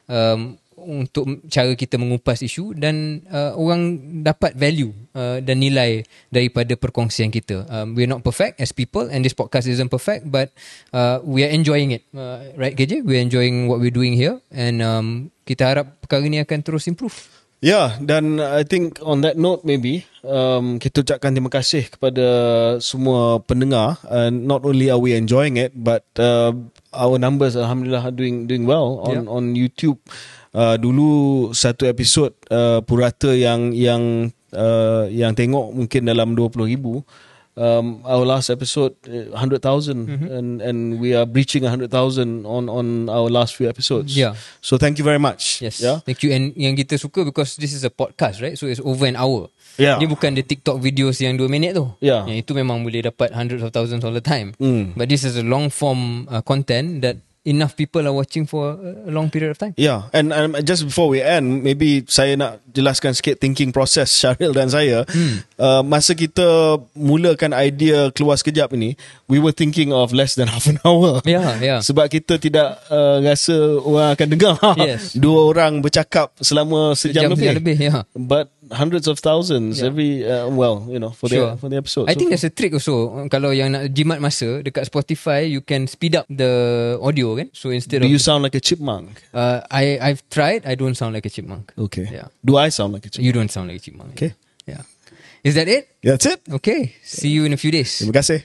um, 0.09 0.57
untuk 0.79 1.43
cara 1.51 1.75
kita 1.75 1.99
mengupas 1.99 2.39
isu 2.39 2.71
dan 2.71 3.19
uh, 3.27 3.51
orang 3.59 3.99
dapat 4.23 4.55
value 4.55 4.95
uh, 5.11 5.43
dan 5.43 5.59
nilai 5.59 6.07
daripada 6.31 6.79
perkongsian 6.79 7.27
kita. 7.29 7.67
Um, 7.67 7.99
we're 7.99 8.09
not 8.09 8.23
perfect 8.23 8.63
as 8.63 8.71
people 8.71 9.11
and 9.11 9.21
this 9.21 9.35
podcast 9.35 9.67
isn't 9.67 9.91
perfect 9.91 10.31
but 10.31 10.55
uh, 10.95 11.19
we 11.27 11.43
are 11.43 11.51
enjoying 11.51 11.91
it. 11.91 12.07
Uh, 12.15 12.55
right 12.55 12.73
KJ? 12.73 13.03
We're 13.03 13.21
enjoying 13.21 13.67
what 13.67 13.83
we're 13.83 13.93
doing 13.93 14.15
here 14.15 14.39
and 14.55 14.79
um, 14.79 15.07
kita 15.43 15.67
harap 15.67 15.99
perkara 15.99 16.23
ni 16.25 16.39
akan 16.39 16.63
terus 16.63 16.87
improve. 16.87 17.38
Ya, 17.59 17.75
yeah, 17.75 17.87
dan 17.99 18.39
I 18.39 18.63
think 18.63 19.03
on 19.03 19.19
that 19.27 19.35
note 19.35 19.67
maybe 19.67 20.07
um, 20.23 20.79
kita 20.79 21.03
ucapkan 21.03 21.35
terima 21.35 21.51
kasih 21.51 21.91
kepada 21.91 22.27
semua 22.79 23.43
pendengar. 23.43 23.99
Uh, 24.07 24.31
not 24.31 24.63
only 24.63 24.87
are 24.87 24.95
we 24.95 25.11
enjoying 25.11 25.59
it, 25.59 25.75
but 25.75 26.07
uh, 26.15 26.55
our 26.95 27.19
numbers 27.19 27.59
alhamdulillah 27.59 28.07
are 28.07 28.15
doing 28.15 28.47
doing 28.47 28.63
well 28.63 29.03
on 29.03 29.11
Yeah. 29.11 29.27
on 29.27 29.43
YouTube. 29.59 29.99
Uh, 30.55 30.79
dulu 30.79 31.51
satu 31.51 31.83
episod 31.83 32.31
uh, 32.47 32.79
purata 32.79 33.35
yang 33.35 33.75
yang 33.75 34.31
uh, 34.55 35.11
yang 35.11 35.35
tengok 35.35 35.75
mungkin 35.75 36.07
dalam 36.07 36.39
20,000 36.39 37.03
um, 37.59 37.99
our 38.07 38.23
last 38.23 38.47
episode 38.47 38.95
uh, 39.05 39.35
100,000 39.35 40.07
Mm-hmm. 40.07 40.31
and 40.31 40.49
and 40.63 40.79
we 41.03 41.11
are 41.11 41.27
breaching 41.27 41.67
100,000 41.67 41.91
on 42.47 42.71
on 42.71 43.11
our 43.11 43.27
last 43.27 43.59
few 43.59 43.67
episodes. 43.67 44.15
Yeah. 44.15 44.39
So 44.63 44.79
thank 44.79 44.95
you 44.97 45.03
very 45.03 45.19
much. 45.19 45.59
Yes. 45.59 45.83
Yeah. 45.83 45.99
Thank 46.07 46.23
you. 46.23 46.31
And 46.31 46.55
yang 46.55 46.79
kita 46.79 46.95
suka 46.95 47.27
because 47.27 47.59
this 47.59 47.75
is 47.75 47.83
a 47.83 47.91
podcast, 47.91 48.39
right? 48.39 48.55
So 48.55 48.65
it's 48.71 48.79
over 48.79 49.03
an 49.03 49.19
hour. 49.19 49.51
Yeah. 49.75 49.99
Dia 49.99 50.07
bukan 50.07 50.35
the 50.35 50.43
TikTok 50.43 50.79
videos 50.79 51.19
yang 51.19 51.35
2 51.35 51.47
minit 51.51 51.75
tu. 51.75 51.87
Yeah. 51.99 52.23
Yang 52.27 52.47
itu 52.47 52.51
memang 52.55 52.83
boleh 52.83 53.03
dapat 53.03 53.31
hundreds 53.35 53.63
of 53.63 53.71
thousands 53.75 54.03
all 54.07 54.15
the 54.15 54.23
time. 54.23 54.55
Mm. 54.59 54.95
But 54.95 55.11
this 55.11 55.27
is 55.27 55.35
a 55.35 55.43
long 55.45 55.67
form 55.71 56.27
uh, 56.31 56.43
content 56.43 57.03
that 57.03 57.19
enough 57.43 57.71
people 57.73 58.03
are 58.03 58.11
watching 58.11 58.43
for 58.43 58.75
a 58.75 59.09
long 59.09 59.31
period 59.31 59.49
of 59.49 59.57
time. 59.57 59.73
Yeah, 59.75 60.11
and 60.11 60.29
um, 60.31 60.59
just 60.61 60.83
before 60.83 61.07
we 61.07 61.23
end, 61.23 61.63
maybe 61.63 62.03
saya 62.05 62.35
nak 62.35 62.59
jelaskan 62.69 63.15
sikit 63.15 63.39
thinking 63.39 63.71
process 63.71 64.11
Syaril 64.19 64.51
dan 64.51 64.67
saya. 64.67 65.07
Hmm. 65.07 65.41
Uh, 65.55 65.81
masa 65.81 66.13
kita 66.13 66.77
mulakan 66.93 67.55
idea 67.55 68.11
keluar 68.11 68.35
sekejap 68.35 68.75
ini, 68.75 68.99
we 69.25 69.39
were 69.39 69.55
thinking 69.55 69.89
of 69.89 70.11
less 70.11 70.35
than 70.35 70.45
half 70.53 70.67
an 70.67 70.77
hour. 70.83 71.23
Yeah, 71.23 71.55
yeah. 71.57 71.79
Sebab 71.79 72.11
kita 72.11 72.37
tidak 72.37 72.75
uh, 72.91 73.23
rasa 73.23 73.55
orang 73.79 74.07
akan 74.13 74.27
dengar 74.29 74.53
Yes. 74.79 75.15
dua 75.15 75.47
orang 75.47 75.79
bercakap 75.79 76.35
selama 76.43 76.93
sejam, 76.93 77.31
Sejam- 77.31 77.39
sejam 77.39 77.55
lebih. 77.55 77.75
lebih, 77.75 77.77
yeah. 77.79 78.03
But 78.13 78.51
hundreds 78.71 79.07
of 79.07 79.19
thousands 79.19 79.81
yeah. 79.81 79.87
every 79.87 80.25
uh, 80.25 80.47
well 80.49 80.85
you 80.89 80.99
know 80.99 81.09
for 81.09 81.27
sure. 81.29 81.51
the 81.51 81.57
for 81.57 81.69
the 81.69 81.77
episode. 81.77 82.09
I 82.09 82.13
so 82.13 82.19
think 82.19 82.29
there's 82.29 82.47
a 82.47 82.53
trick 82.53 82.73
also 82.73 83.09
kalau 83.29 83.49
yang 83.49 83.73
nak 83.73 83.89
jimat 83.93 84.21
masa 84.21 84.61
dekat 84.61 84.85
Spotify 84.87 85.49
you 85.49 85.61
can 85.61 85.87
speed 85.89 86.15
up 86.15 86.25
the 86.29 86.95
audio 87.01 87.33
kan. 87.35 87.49
So 87.53 87.69
instead 87.69 88.01
do 88.01 88.07
of 88.07 88.13
you 88.13 88.21
sound 88.21 88.45
like 88.45 88.53
a 88.53 88.63
chipmunk? 88.63 89.21
Uh, 89.33 89.61
I 89.69 89.97
I've 89.97 90.21
tried. 90.29 90.65
I 90.65 90.75
don't 90.77 90.95
sound 90.95 91.17
like 91.17 91.25
a 91.25 91.31
chipmunk. 91.33 91.73
Okay. 91.77 92.07
Yeah. 92.09 92.29
Do 92.45 92.57
I 92.57 92.69
sound 92.69 92.93
like 92.93 93.05
a 93.05 93.09
chipmunk? 93.09 93.25
You 93.25 93.33
don't 93.33 93.51
sound 93.51 93.69
like 93.69 93.77
a 93.77 93.83
chipmunk. 93.83 94.13
Okay. 94.17 94.33
Yeah. 94.65 94.85
Is 95.43 95.55
that 95.55 95.67
it? 95.67 95.87
Yeah, 96.03 96.19
that's 96.19 96.27
it. 96.27 96.41
Okay. 96.59 96.95
See 97.01 97.29
you 97.29 97.45
in 97.45 97.53
a 97.53 97.59
few 97.59 97.71
days. 97.71 98.03
Terima 98.03 98.11
kasih. 98.11 98.43